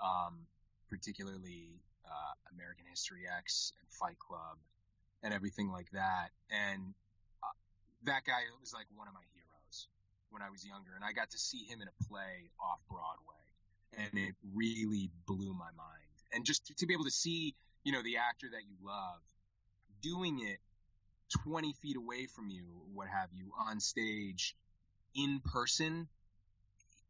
um, 0.00 0.46
particularly 0.90 1.80
uh, 2.04 2.34
American 2.54 2.86
History 2.90 3.22
X 3.38 3.72
and 3.80 3.90
Fight 3.92 4.18
Club, 4.18 4.58
and 5.22 5.32
everything 5.32 5.70
like 5.70 5.90
that. 5.92 6.30
And 6.50 6.94
uh, 7.42 7.54
that 8.04 8.24
guy 8.24 8.40
was 8.60 8.72
like 8.72 8.86
one 8.96 9.08
of 9.08 9.14
my 9.14 9.24
heroes 9.34 9.88
when 10.30 10.42
I 10.42 10.50
was 10.50 10.64
younger, 10.64 10.92
and 10.94 11.04
I 11.04 11.12
got 11.12 11.30
to 11.30 11.38
see 11.38 11.64
him 11.64 11.80
in 11.80 11.88
a 11.88 12.04
play 12.08 12.50
off 12.60 12.80
Broadway, 12.90 13.44
and 13.96 14.18
it 14.18 14.34
really 14.54 15.10
blew 15.26 15.54
my 15.54 15.70
mind. 15.76 16.07
And 16.32 16.44
just 16.44 16.66
to, 16.66 16.74
to 16.76 16.86
be 16.86 16.94
able 16.94 17.04
to 17.04 17.10
see, 17.10 17.54
you 17.84 17.92
know, 17.92 18.02
the 18.02 18.16
actor 18.18 18.46
that 18.52 18.62
you 18.68 18.76
love 18.84 19.20
doing 20.02 20.40
it 20.40 20.58
20 21.44 21.74
feet 21.82 21.96
away 21.96 22.26
from 22.26 22.50
you, 22.50 22.64
what 22.94 23.08
have 23.08 23.28
you, 23.34 23.52
on 23.68 23.80
stage, 23.80 24.56
in 25.14 25.40
person, 25.40 26.08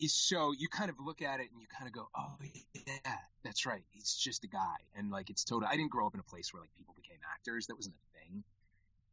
is 0.00 0.14
so 0.14 0.52
you 0.56 0.68
kind 0.68 0.90
of 0.90 0.96
look 1.00 1.22
at 1.22 1.40
it 1.40 1.48
and 1.50 1.60
you 1.60 1.66
kind 1.66 1.88
of 1.88 1.92
go, 1.92 2.08
oh 2.16 2.34
yeah, 2.74 3.16
that's 3.44 3.66
right. 3.66 3.82
He's 3.90 4.14
just 4.14 4.44
a 4.44 4.46
guy, 4.46 4.76
and 4.96 5.10
like 5.10 5.30
it's 5.30 5.44
total. 5.44 5.68
I 5.68 5.76
didn't 5.76 5.90
grow 5.90 6.06
up 6.06 6.14
in 6.14 6.20
a 6.20 6.24
place 6.24 6.52
where 6.52 6.60
like 6.60 6.74
people 6.76 6.94
became 6.96 7.18
actors. 7.34 7.66
That 7.66 7.76
wasn't 7.76 7.96
a 7.96 8.18
thing. 8.18 8.44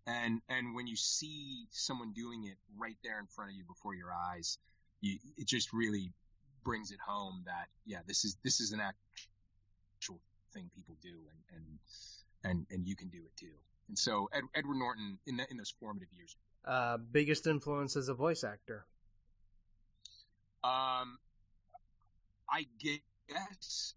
And 0.07 0.41
and 0.49 0.75
when 0.75 0.87
you 0.87 0.95
see 0.95 1.65
someone 1.71 2.13
doing 2.13 2.45
it 2.45 2.57
right 2.77 2.97
there 3.03 3.19
in 3.19 3.25
front 3.27 3.51
of 3.51 3.57
you 3.57 3.63
before 3.63 3.95
your 3.95 4.11
eyes, 4.13 4.57
you, 5.01 5.17
it 5.37 5.47
just 5.47 5.73
really 5.73 6.11
brings 6.63 6.91
it 6.91 6.99
home 6.99 7.43
that 7.45 7.67
yeah, 7.85 7.99
this 8.07 8.23
is 8.25 8.37
this 8.43 8.59
is 8.59 8.71
an 8.71 8.79
actual 8.79 8.99
thing 10.55 10.71
people 10.73 10.95
do, 11.03 11.15
and 11.31 11.39
and 11.55 11.65
and 12.43 12.65
and 12.71 12.87
you 12.87 12.95
can 12.95 13.09
do 13.09 13.19
it 13.19 13.35
too. 13.37 13.53
And 13.89 13.99
so 13.99 14.29
Ed, 14.33 14.43
Edward 14.55 14.77
Norton 14.77 15.19
in 15.27 15.37
that 15.37 15.51
in 15.51 15.57
those 15.57 15.73
formative 15.79 16.11
years, 16.11 16.35
Uh, 16.65 16.97
biggest 16.97 17.45
influence 17.45 17.95
as 17.95 18.09
a 18.09 18.15
voice 18.15 18.43
actor? 18.43 18.87
Um, 20.63 21.19
I 22.49 22.65
guess, 22.79 23.93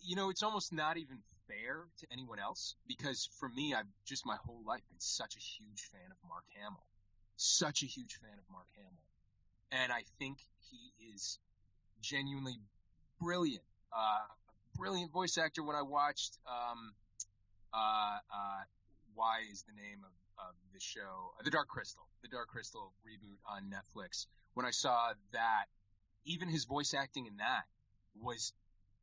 you 0.00 0.14
know, 0.14 0.30
it's 0.30 0.44
almost 0.44 0.72
not 0.72 0.96
even 0.96 1.18
fair 1.48 1.86
to 1.98 2.06
anyone 2.12 2.38
else 2.38 2.76
because 2.86 3.28
for 3.40 3.48
me, 3.48 3.74
I've 3.74 3.90
just 4.04 4.24
my 4.24 4.36
whole 4.46 4.62
life 4.64 4.82
been 4.90 5.00
such 5.00 5.34
a 5.34 5.40
huge 5.40 5.82
fan 5.90 6.10
of 6.12 6.16
Mark 6.28 6.44
Hamill. 6.54 6.86
Such 7.36 7.82
a 7.82 7.86
huge 7.86 8.14
fan 8.20 8.38
of 8.38 8.44
Mark 8.52 8.68
Hamill. 8.76 9.08
And 9.72 9.92
I 9.92 10.02
think 10.18 10.38
he 10.70 11.12
is 11.14 11.38
genuinely 12.00 12.58
brilliant. 13.20 13.64
Uh, 13.92 14.26
brilliant 14.78 15.12
voice 15.12 15.36
actor 15.38 15.62
when 15.62 15.76
I 15.76 15.82
watched, 15.82 16.38
um, 16.46 16.92
uh, 17.74 17.76
uh, 17.76 18.62
why 19.14 19.40
is 19.50 19.64
the 19.64 19.72
name 19.74 19.98
of, 20.04 20.46
of 20.48 20.54
the 20.72 20.80
show, 20.80 21.32
uh, 21.38 21.42
The 21.42 21.50
Dark 21.50 21.68
Crystal, 21.68 22.06
The 22.22 22.28
Dark 22.28 22.48
Crystal 22.48 22.92
reboot 23.04 23.38
on 23.50 23.70
Netflix. 23.70 24.26
When 24.54 24.64
I 24.64 24.70
saw 24.70 25.12
that, 25.32 25.64
even 26.24 26.48
his 26.48 26.64
voice 26.64 26.94
acting 26.94 27.26
in 27.26 27.36
that 27.38 27.64
was, 28.20 28.52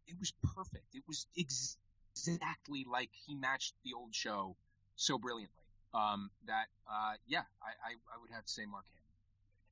it 0.07 0.15
was 0.19 0.34
perfect. 0.56 0.85
It 0.93 1.03
was 1.07 1.27
ex- 1.38 1.77
exactly 2.15 2.85
like 2.89 3.10
he 3.27 3.35
matched 3.35 3.73
the 3.84 3.91
old 3.95 4.15
show 4.15 4.56
so 4.95 5.18
brilliantly. 5.18 5.52
Um, 5.93 6.30
that, 6.47 6.65
uh, 6.89 7.14
yeah, 7.27 7.43
I, 7.61 7.68
I, 7.68 7.91
I 8.14 8.22
would 8.22 8.31
have 8.31 8.45
to 8.45 8.52
say 8.52 8.65
Mark 8.65 8.85
Hamill. 8.85 9.02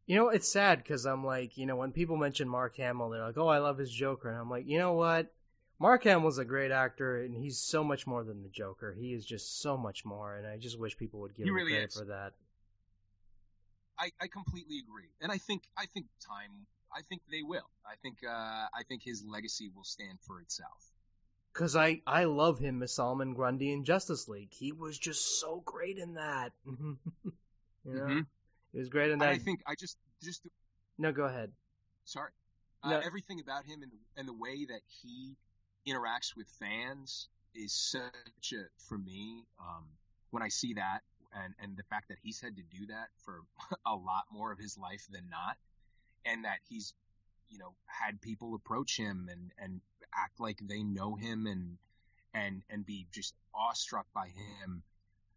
You 0.06 0.16
know, 0.18 0.30
it's 0.30 0.52
sad 0.52 0.80
because 0.80 1.06
I'm 1.06 1.26
like, 1.26 1.58
you 1.58 1.66
know, 1.66 1.78
when 1.78 1.92
people 1.92 2.18
mention 2.18 2.50
Mark 2.50 2.76
Hamill, 2.78 3.10
they're 3.10 3.26
like, 3.26 3.38
oh, 3.38 3.48
I 3.48 3.60
love 3.60 3.78
his 3.78 3.92
Joker. 3.92 4.30
And 4.30 4.38
I'm 4.38 4.50
like, 4.50 4.68
you 4.68 4.78
know 4.78 4.94
what? 4.94 5.34
Mark 5.80 6.04
Hamill's 6.04 6.38
a 6.38 6.46
great 6.46 6.72
actor, 6.72 7.22
and 7.22 7.36
he's 7.36 7.60
so 7.60 7.84
much 7.84 8.08
more 8.08 8.24
than 8.24 8.44
the 8.44 8.50
Joker. 8.50 8.94
He 8.94 9.14
is 9.14 9.26
just 9.26 9.62
so 9.62 9.78
much 9.78 10.06
more, 10.06 10.38
and 10.38 10.48
I 10.48 10.58
just 10.58 10.80
wish 10.80 10.98
people 10.98 11.22
would 11.22 11.36
give 11.36 11.46
He 11.46 11.50
him 11.50 11.56
really 11.56 11.72
credit 11.74 11.88
is. 11.90 11.96
for 11.96 12.06
that. 12.06 12.34
I, 14.00 14.12
I 14.20 14.28
completely 14.28 14.80
agree, 14.80 15.10
and 15.22 15.32
I 15.32 15.38
think 15.38 15.64
I 15.78 15.86
think 15.86 16.08
time 16.26 16.66
I 16.96 17.02
think 17.02 17.22
they 17.30 17.44
will. 17.44 17.70
I 17.86 17.96
think 18.02 18.18
uh, 18.26 18.30
I 18.32 18.84
think 18.88 19.04
his 19.04 19.24
legacy 19.24 19.70
will 19.74 19.84
stand 19.84 20.20
for 20.26 20.42
itself. 20.42 20.92
Cause 21.54 21.76
I 21.76 22.02
I 22.08 22.24
love 22.24 22.58
him 22.58 22.82
as 22.82 22.94
Solomon 22.96 23.36
Grundy 23.36 23.72
in 23.72 23.86
Justice 23.86 24.28
League. 24.28 24.52
He 24.52 24.72
was 24.72 24.98
just 24.98 25.40
so 25.40 25.62
great 25.64 26.00
in 26.00 26.16
that. 26.16 26.52
you 26.66 26.98
know, 27.84 28.08
Mhm. 28.08 28.26
he 28.72 28.80
was 28.80 28.90
great 28.90 29.12
in 29.12 29.20
that. 29.20 29.30
I 29.30 29.38
think 29.38 29.62
I 29.68 29.76
just 29.76 29.98
just 30.24 30.42
no, 30.98 31.12
go 31.12 31.26
ahead. 31.26 31.52
sorry 32.06 32.32
uh, 32.84 32.90
No. 32.90 33.00
everything 33.00 33.40
about 33.40 33.66
him 33.66 33.84
and 33.84 33.92
the, 33.92 33.98
and 34.18 34.28
the 34.28 34.34
way 34.34 34.66
that 34.66 34.82
he 34.88 35.36
interacts 35.88 36.36
with 36.36 36.48
fans 36.60 37.28
is 37.56 37.74
such 37.74 38.54
a 38.54 38.64
for 38.88 38.98
me 38.98 39.46
um, 39.60 39.86
when 40.32 40.42
I 40.42 40.50
see 40.50 40.74
that 40.76 41.02
and 41.36 41.54
and 41.62 41.78
the 41.78 41.84
fact 41.84 42.10
that 42.10 42.18
he's 42.22 42.40
had 42.40 42.56
to 42.56 42.64
do 42.64 42.88
that 42.88 43.08
for 43.18 43.42
a 43.86 43.96
lot 43.96 44.26
more 44.32 44.52
of 44.52 44.60
his 44.60 44.78
life 44.78 45.06
than 45.12 45.30
not, 45.30 45.58
and 46.26 46.46
that 46.46 46.60
he's 46.70 46.94
you 47.50 47.58
know 47.58 47.74
had 47.86 48.22
people 48.22 48.56
approach 48.56 48.98
him 48.98 49.30
and 49.32 49.52
and 49.58 49.82
act 50.16 50.40
like 50.40 50.60
they 50.62 50.84
know 50.84 51.16
him 51.16 51.48
and 51.48 51.78
and 52.34 52.62
and 52.70 52.86
be 52.86 53.08
just 53.12 53.34
awestruck 53.54 54.06
by 54.14 54.28
him 54.28 54.84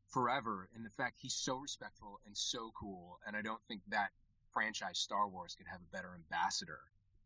forever. 0.09 0.69
And 0.75 0.85
the 0.85 0.91
fact 0.91 1.19
he's 1.21 1.35
so 1.35 1.57
respectful 1.57 2.21
and 2.27 2.37
so 2.37 2.71
cool 2.79 3.19
and 3.27 3.37
I 3.37 3.43
don't 3.43 3.63
think 3.69 3.83
that 3.89 4.11
franchise 4.53 4.99
Star 4.99 5.29
Wars 5.29 5.55
could 5.55 5.67
have 5.67 5.81
a 5.81 5.97
better 5.97 6.15
ambassador 6.15 6.81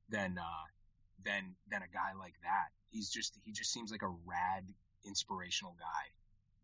than 0.09 0.39
uh 0.39 0.67
than 1.25 1.55
than 1.71 1.83
a 1.83 1.93
guy 1.93 2.13
like 2.19 2.35
that. 2.43 2.69
He's 2.91 3.11
just 3.11 3.39
he 3.45 3.53
just 3.53 3.73
seems 3.73 3.91
like 3.91 4.03
a 4.03 4.15
rad 4.27 4.65
inspirational 5.05 5.77
guy. 5.79 6.11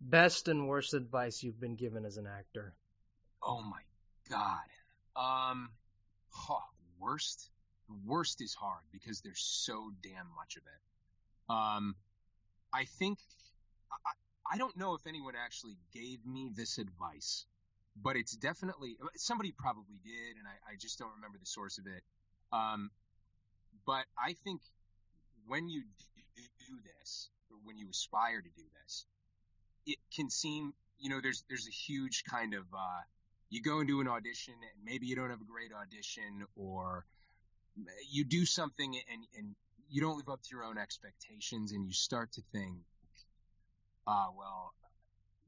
Best 0.00 0.48
and 0.48 0.68
worst 0.68 0.94
advice 0.94 1.42
you've 1.42 1.60
been 1.60 1.76
given 1.76 2.04
as 2.04 2.16
an 2.16 2.26
actor. 2.26 2.74
Oh 3.42 3.62
my 3.62 3.80
god. 4.30 4.68
Um 5.16 5.70
huh, 6.30 6.60
worst 6.98 7.50
worst 8.04 8.42
is 8.42 8.54
hard 8.54 8.82
because 8.92 9.20
there's 9.20 9.42
so 9.42 9.90
damn 10.02 10.28
much 10.36 10.56
of 10.56 10.62
it. 10.66 11.52
Um 11.52 11.94
I 12.72 12.84
think 12.84 13.18
I, 13.90 14.54
I 14.54 14.58
don't 14.58 14.76
know 14.76 14.94
if 14.94 15.06
anyone 15.06 15.34
actually 15.36 15.76
gave 15.92 16.24
me 16.26 16.50
this 16.54 16.78
advice, 16.78 17.46
but 18.02 18.16
it's 18.16 18.36
definitely 18.36 18.96
somebody 19.16 19.52
probably 19.52 20.00
did, 20.04 20.36
and 20.36 20.46
I, 20.46 20.72
I 20.72 20.76
just 20.78 20.98
don't 20.98 21.12
remember 21.16 21.38
the 21.38 21.46
source 21.46 21.78
of 21.78 21.86
it. 21.86 22.02
Um, 22.52 22.90
but 23.86 24.04
I 24.18 24.34
think 24.44 24.60
when 25.46 25.68
you 25.68 25.82
do 26.68 26.74
this, 26.98 27.30
when 27.64 27.78
you 27.78 27.88
aspire 27.90 28.40
to 28.40 28.48
do 28.56 28.64
this, 28.82 29.06
it 29.86 29.98
can 30.14 30.28
seem, 30.28 30.74
you 30.98 31.10
know, 31.10 31.20
there's 31.22 31.44
there's 31.48 31.68
a 31.68 31.70
huge 31.70 32.24
kind 32.24 32.54
of 32.54 32.64
uh, 32.74 33.02
you 33.50 33.62
go 33.62 33.78
and 33.78 33.88
do 33.88 34.00
an 34.00 34.08
audition 34.08 34.54
and 34.54 34.84
maybe 34.84 35.06
you 35.06 35.14
don't 35.14 35.30
have 35.30 35.40
a 35.40 35.44
great 35.44 35.70
audition, 35.72 36.44
or 36.56 37.04
you 38.10 38.24
do 38.24 38.44
something 38.44 38.96
and 39.12 39.22
and 39.36 39.54
you 39.88 40.00
don't 40.00 40.16
live 40.16 40.28
up 40.28 40.42
to 40.42 40.48
your 40.50 40.64
own 40.64 40.78
expectations, 40.78 41.72
and 41.72 41.86
you 41.86 41.92
start 41.92 42.32
to 42.32 42.42
think, 42.52 42.74
ah, 44.06 44.28
well, 44.36 44.74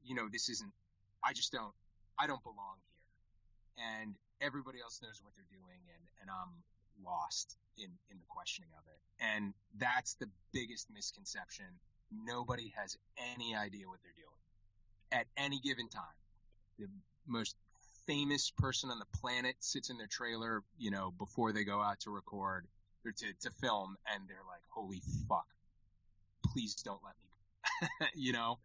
you 0.03 0.15
know, 0.15 0.27
this 0.31 0.47
isn't. 0.49 0.71
I 1.23 1.33
just 1.33 1.51
don't. 1.51 1.73
I 2.17 2.27
don't 2.27 2.43
belong 2.43 2.79
here, 2.87 3.85
and 4.01 4.15
everybody 4.41 4.79
else 4.79 5.01
knows 5.03 5.19
what 5.23 5.33
they're 5.35 5.51
doing, 5.51 5.81
and 5.91 6.03
and 6.21 6.29
I'm 6.29 6.63
lost 7.05 7.57
in 7.77 7.89
in 8.11 8.19
the 8.19 8.25
questioning 8.29 8.69
of 8.77 8.83
it, 8.87 8.99
and 9.23 9.53
that's 9.77 10.15
the 10.15 10.29
biggest 10.53 10.87
misconception. 10.93 11.65
Nobody 12.11 12.73
has 12.75 12.97
any 13.35 13.55
idea 13.55 13.87
what 13.87 13.99
they're 14.03 14.11
doing 14.17 15.21
at 15.21 15.27
any 15.37 15.59
given 15.59 15.89
time. 15.89 16.03
The 16.79 16.87
most 17.27 17.55
famous 18.07 18.51
person 18.57 18.89
on 18.89 18.99
the 18.99 19.19
planet 19.19 19.55
sits 19.59 19.89
in 19.89 19.97
their 19.97 20.07
trailer, 20.07 20.63
you 20.77 20.91
know, 20.91 21.11
before 21.17 21.51
they 21.53 21.63
go 21.63 21.81
out 21.81 21.99
to 22.01 22.11
record 22.11 22.65
or 23.05 23.11
to, 23.11 23.25
to 23.41 23.51
film, 23.61 23.95
and 24.13 24.27
they're 24.27 24.45
like, 24.47 24.63
"Holy 24.69 25.01
fuck! 25.27 25.47
Please 26.53 26.75
don't 26.75 27.01
let 27.03 27.15
me," 27.23 28.07
you 28.15 28.33
know, 28.33 28.59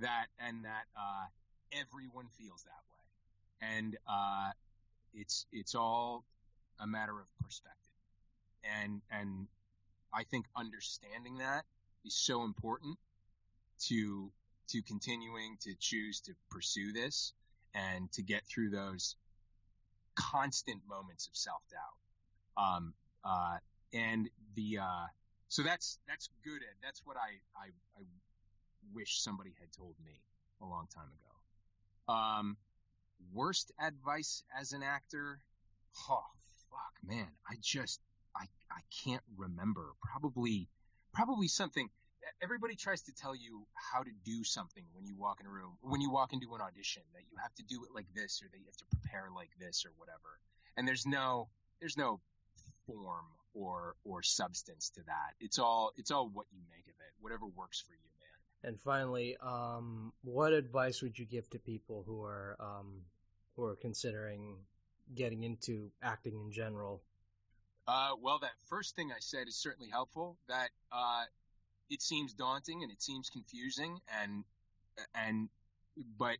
that 0.00 0.26
and 0.38 0.64
that. 0.64 0.84
uh 0.96 1.26
Everyone 1.72 2.26
feels 2.36 2.64
that 2.64 2.82
way, 2.90 3.76
and 3.76 3.96
uh, 4.08 4.50
it's 5.14 5.46
it's 5.52 5.76
all 5.76 6.24
a 6.80 6.86
matter 6.86 7.12
of 7.12 7.26
perspective, 7.42 7.92
and 8.64 9.00
and 9.10 9.46
I 10.12 10.24
think 10.24 10.46
understanding 10.56 11.38
that 11.38 11.64
is 12.04 12.14
so 12.14 12.44
important 12.44 12.98
to 13.88 14.30
to 14.68 14.82
continuing 14.82 15.56
to 15.62 15.74
choose 15.78 16.20
to 16.20 16.32
pursue 16.50 16.92
this 16.92 17.32
and 17.74 18.10
to 18.12 18.22
get 18.22 18.42
through 18.46 18.70
those 18.70 19.16
constant 20.14 20.80
moments 20.88 21.26
of 21.26 21.36
self 21.36 21.62
doubt. 21.70 22.62
Um, 22.62 22.94
uh, 23.24 23.58
and 23.92 24.28
the 24.54 24.78
uh, 24.78 25.06
so 25.48 25.62
that's 25.62 25.98
that's 26.08 26.28
good. 26.44 26.62
Ed. 26.62 26.76
That's 26.82 27.02
what 27.04 27.16
I, 27.16 27.40
I 27.56 27.68
I 27.98 28.02
wish 28.94 29.20
somebody 29.20 29.54
had 29.60 29.72
told 29.72 29.94
me 30.04 30.20
a 30.62 30.66
long 30.66 30.86
time 30.94 31.08
ago. 31.08 32.12
Um, 32.12 32.56
worst 33.32 33.72
advice 33.80 34.42
as 34.58 34.72
an 34.72 34.82
actor? 34.82 35.40
Oh 36.08 36.24
fuck, 36.70 36.94
man! 37.04 37.28
I 37.48 37.54
just 37.60 38.00
I 38.36 38.46
I 38.70 38.80
can't 39.04 39.22
remember. 39.36 39.92
Probably 40.02 40.68
probably 41.12 41.48
something. 41.48 41.88
Everybody 42.42 42.76
tries 42.76 43.02
to 43.02 43.12
tell 43.12 43.34
you 43.34 43.66
how 43.74 44.02
to 44.02 44.10
do 44.24 44.44
something 44.44 44.84
when 44.92 45.06
you 45.06 45.16
walk 45.16 45.40
in 45.40 45.46
a 45.46 45.50
room, 45.50 45.76
when 45.80 46.00
you 46.00 46.10
walk 46.10 46.32
into 46.32 46.54
an 46.54 46.60
audition, 46.60 47.02
that 47.14 47.22
you 47.30 47.38
have 47.42 47.54
to 47.54 47.62
do 47.62 47.84
it 47.84 47.94
like 47.94 48.06
this, 48.14 48.42
or 48.42 48.48
that 48.52 48.58
you 48.58 48.66
have 48.66 48.76
to 48.76 48.96
prepare 48.96 49.28
like 49.34 49.50
this, 49.58 49.84
or 49.86 49.92
whatever. 49.96 50.38
And 50.76 50.86
there's 50.86 51.06
no 51.06 51.48
there's 51.80 51.96
no 51.96 52.20
form 52.86 53.26
or 53.54 53.94
or 54.04 54.22
substance 54.22 54.90
to 54.90 55.02
that. 55.06 55.34
It's 55.40 55.58
all 55.58 55.92
it's 55.96 56.10
all 56.10 56.28
what 56.28 56.46
you 56.52 56.60
make 56.70 56.86
of 56.86 56.94
it, 57.00 57.12
whatever 57.20 57.46
works 57.46 57.80
for 57.80 57.92
you, 57.92 58.10
man. 58.20 58.70
And 58.70 58.80
finally, 58.80 59.36
um, 59.42 60.12
what 60.22 60.52
advice 60.52 61.02
would 61.02 61.18
you 61.18 61.24
give 61.24 61.48
to 61.50 61.58
people 61.58 62.04
who 62.06 62.22
are 62.22 62.56
um, 62.60 63.02
who 63.56 63.64
are 63.64 63.76
considering 63.76 64.56
getting 65.14 65.44
into 65.44 65.90
acting 66.02 66.34
in 66.34 66.50
general? 66.52 67.02
Uh, 67.86 68.10
well, 68.20 68.38
that 68.40 68.52
first 68.68 68.94
thing 68.94 69.10
I 69.10 69.20
said 69.20 69.48
is 69.48 69.56
certainly 69.56 69.90
helpful. 69.90 70.36
That 70.48 70.68
uh, 70.92 71.24
it 71.88 72.02
seems 72.02 72.32
daunting 72.32 72.82
and 72.82 72.92
it 72.92 73.02
seems 73.02 73.30
confusing, 73.30 73.98
and 74.22 74.44
and 75.14 75.48
but 76.18 76.36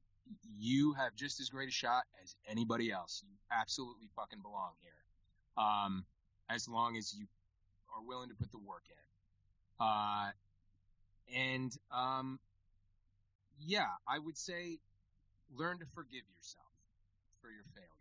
you 0.58 0.92
have 0.92 1.14
just 1.16 1.40
as 1.40 1.48
great 1.48 1.68
a 1.68 1.72
shot 1.72 2.04
as 2.22 2.36
anybody 2.48 2.92
else. 2.92 3.22
You 3.26 3.34
absolutely 3.50 4.08
fucking 4.14 4.40
belong 4.42 4.72
here, 4.80 5.64
um, 5.64 6.04
as 6.48 6.68
long 6.68 6.96
as 6.96 7.12
you 7.14 7.26
are 7.96 8.02
willing 8.06 8.28
to 8.28 8.34
put 8.34 8.52
the 8.52 8.58
work 8.58 8.84
in. 8.88 9.84
Uh, 9.84 10.30
and 11.34 11.76
um, 11.90 12.38
yeah, 13.58 13.88
I 14.06 14.18
would 14.18 14.38
say 14.38 14.78
learn 15.56 15.78
to 15.78 15.86
forgive 15.94 16.22
yourself 16.36 16.64
for 17.40 17.50
your 17.50 17.64
failures. 17.74 17.99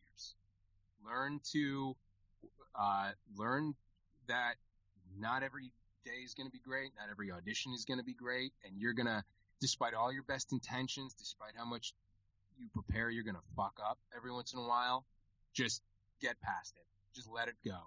Learn 1.05 1.39
to 1.53 1.95
uh, 2.75 3.11
learn 3.37 3.73
that 4.27 4.55
not 5.17 5.43
every 5.43 5.71
day 6.05 6.21
is 6.23 6.33
going 6.33 6.47
to 6.47 6.51
be 6.51 6.59
great, 6.59 6.91
not 6.97 7.09
every 7.11 7.31
audition 7.31 7.73
is 7.73 7.85
going 7.85 7.99
to 7.99 8.05
be 8.05 8.13
great, 8.13 8.51
and 8.63 8.77
you're 8.77 8.93
going 8.93 9.07
to, 9.07 9.23
despite 9.59 9.93
all 9.93 10.11
your 10.11 10.23
best 10.23 10.51
intentions, 10.51 11.13
despite 11.13 11.53
how 11.57 11.65
much 11.65 11.93
you 12.57 12.67
prepare, 12.73 13.09
you're 13.09 13.23
going 13.23 13.35
to 13.35 13.55
fuck 13.55 13.73
up 13.85 13.97
every 14.15 14.31
once 14.31 14.53
in 14.53 14.59
a 14.59 14.67
while. 14.67 15.05
Just 15.53 15.81
get 16.21 16.39
past 16.41 16.75
it. 16.77 16.85
Just 17.15 17.29
let 17.29 17.47
it 17.47 17.55
go. 17.65 17.77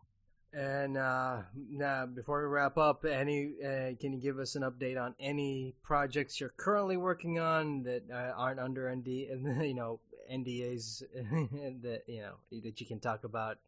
And 0.55 0.99
uh, 0.99 1.39
now, 1.55 2.05
before 2.05 2.43
we 2.43 2.49
wrap 2.49 2.77
up, 2.77 3.07
any 3.07 3.55
uh, 3.65 3.97
can 3.99 4.13
you 4.13 4.21
give 4.21 4.39
us 4.39 4.55
an 4.55 4.63
update 4.63 5.01
on 5.01 5.15
any 5.19 5.75
projects 5.83 6.39
you're 6.39 6.53
currently 6.55 6.99
working 6.99 7.39
on 7.39 7.85
that 7.85 8.03
uh, 8.13 8.33
aren't 8.37 8.61
under 8.61 8.95
ND, 8.95 9.07
you 9.07 9.75
know, 9.75 10.01
NDAs 10.33 11.03
that 11.83 12.03
you 12.07 12.23
know 12.23 12.35
that 12.63 12.81
you 12.81 12.87
can 12.87 13.01
talk 13.01 13.25
about? 13.25 13.59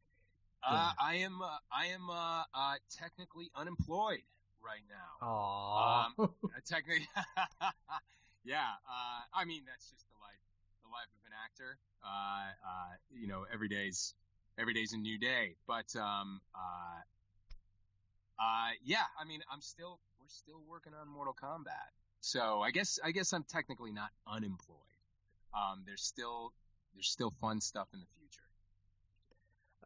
Uh, 0.66 0.92
I 0.98 1.16
am 1.16 1.42
uh, 1.42 1.58
I 1.70 1.86
am 1.86 2.08
uh, 2.08 2.42
uh, 2.54 2.74
technically 2.90 3.50
unemployed 3.54 4.22
right 4.64 4.80
now. 4.88 5.26
Aww. 5.26 6.06
Um, 6.18 6.30
technically, 6.66 7.06
yeah. 8.44 8.72
Uh, 8.88 9.20
I 9.34 9.44
mean, 9.44 9.62
that's 9.66 9.90
just 9.90 10.08
the 10.08 10.16
life 10.22 10.40
the 10.82 10.88
life 10.88 11.08
of 11.12 11.26
an 11.26 11.32
actor. 11.44 11.76
Uh, 12.02 12.08
uh, 12.08 12.94
you 13.12 13.28
know, 13.28 13.44
every 13.52 13.68
day's 13.68 14.14
every 14.58 14.72
day's 14.72 14.94
a 14.94 14.96
new 14.96 15.18
day. 15.18 15.56
But 15.66 15.94
um, 15.96 16.40
uh, 16.54 17.00
uh, 18.40 18.70
yeah. 18.84 19.04
I 19.20 19.26
mean, 19.26 19.40
I'm 19.52 19.60
still 19.60 20.00
we're 20.18 20.28
still 20.28 20.62
working 20.66 20.92
on 20.98 21.08
Mortal 21.08 21.34
Kombat. 21.34 21.92
So 22.20 22.62
I 22.62 22.70
guess 22.70 22.98
I 23.04 23.10
guess 23.10 23.34
I'm 23.34 23.44
technically 23.44 23.92
not 23.92 24.08
unemployed. 24.26 24.93
Um, 25.54 25.82
there's 25.86 26.02
still 26.02 26.52
there's 26.94 27.08
still 27.08 27.32
fun 27.40 27.60
stuff 27.60 27.88
in 27.92 28.00
the 28.00 28.06
future. 28.18 28.46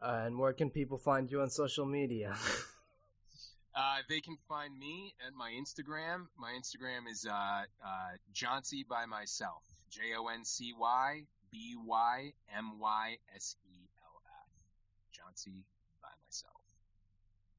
Uh, 0.01 0.25
and 0.25 0.37
where 0.37 0.53
can 0.53 0.69
people 0.69 0.97
find 0.97 1.29
you 1.29 1.41
on 1.41 1.49
social 1.49 1.85
media? 1.85 2.35
Uh, 3.75 3.99
they 4.09 4.19
can 4.19 4.35
find 4.49 4.77
me 4.77 5.13
at 5.25 5.33
my 5.33 5.51
Instagram. 5.51 6.27
My 6.37 6.51
Instagram 6.51 7.09
is 7.09 7.25
uh, 7.25 7.31
uh, 7.31 8.83
by 8.89 9.05
myself. 9.05 9.63
J 9.89 10.01
O 10.17 10.27
N 10.27 10.43
C 10.43 10.73
Y 10.77 11.23
B 11.51 11.75
Y 11.85 12.33
M 12.57 12.79
Y 12.79 13.17
S 13.35 13.55
E 13.71 13.87
L 14.03 14.21
F. 14.25 14.49
Joncy 15.13 15.63
by 16.01 16.09
myself. 16.25 16.61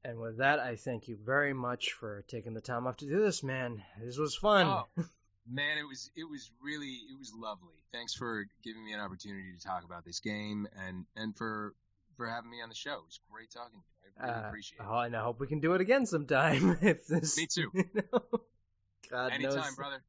And 0.03 0.19
with 0.19 0.37
that, 0.37 0.59
I 0.59 0.75
thank 0.75 1.07
you 1.07 1.17
very 1.25 1.53
much 1.53 1.93
for 1.93 2.23
taking 2.27 2.53
the 2.53 2.61
time 2.61 2.85
off 2.85 2.97
to 2.97 3.07
do 3.07 3.19
this, 3.19 3.41
man. 3.41 3.81
This 3.99 4.17
was 4.17 4.35
fun. 4.35 4.67
Oh, 4.67 4.87
man, 5.49 5.77
it 5.77 5.87
was 5.87 6.11
it 6.15 6.29
was 6.29 6.51
really 6.61 6.99
it 7.09 7.17
was 7.17 7.33
lovely. 7.33 7.80
Thanks 7.93 8.13
for 8.13 8.45
giving 8.63 8.83
me 8.85 8.93
an 8.93 8.99
opportunity 8.99 9.51
to 9.57 9.59
talk 9.65 9.83
about 9.83 10.05
this 10.05 10.19
game 10.19 10.67
and 10.87 11.05
and 11.15 11.35
for 11.35 11.73
for 12.17 12.27
having 12.27 12.49
me 12.49 12.61
on 12.61 12.69
the 12.69 12.75
show. 12.75 13.01
It's 13.07 13.19
great 13.31 13.51
talking 13.51 13.79
to 13.79 13.85
you. 14.03 14.11
I 14.21 14.25
really 14.27 14.43
Uh, 14.43 14.47
appreciate 14.47 14.79
it. 14.79 14.85
oh, 14.87 14.99
and 14.99 15.15
I 15.15 15.21
hope 15.23 15.39
we 15.39 15.47
can 15.47 15.59
do 15.59 15.73
it 15.73 15.81
again 15.81 16.05
sometime. 16.05 16.77
if 16.81 17.05
this, 17.07 17.37
Me 17.37 17.47
too. 17.47 17.69
you 17.73 17.83
know, 18.13 18.21
God 19.09 19.31
Anytime, 19.33 19.55
knows. 19.55 19.75
brother. 19.75 20.01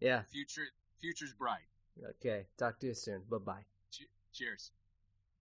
Yeah. 0.00 0.22
Future 0.32 0.66
future's 1.00 1.32
bright. 1.34 1.66
Okay. 2.20 2.46
Talk 2.58 2.80
to 2.80 2.86
you 2.86 2.94
soon. 2.94 3.22
Bye 3.30 3.38
bye. 3.38 3.64
Cheers. 4.32 4.70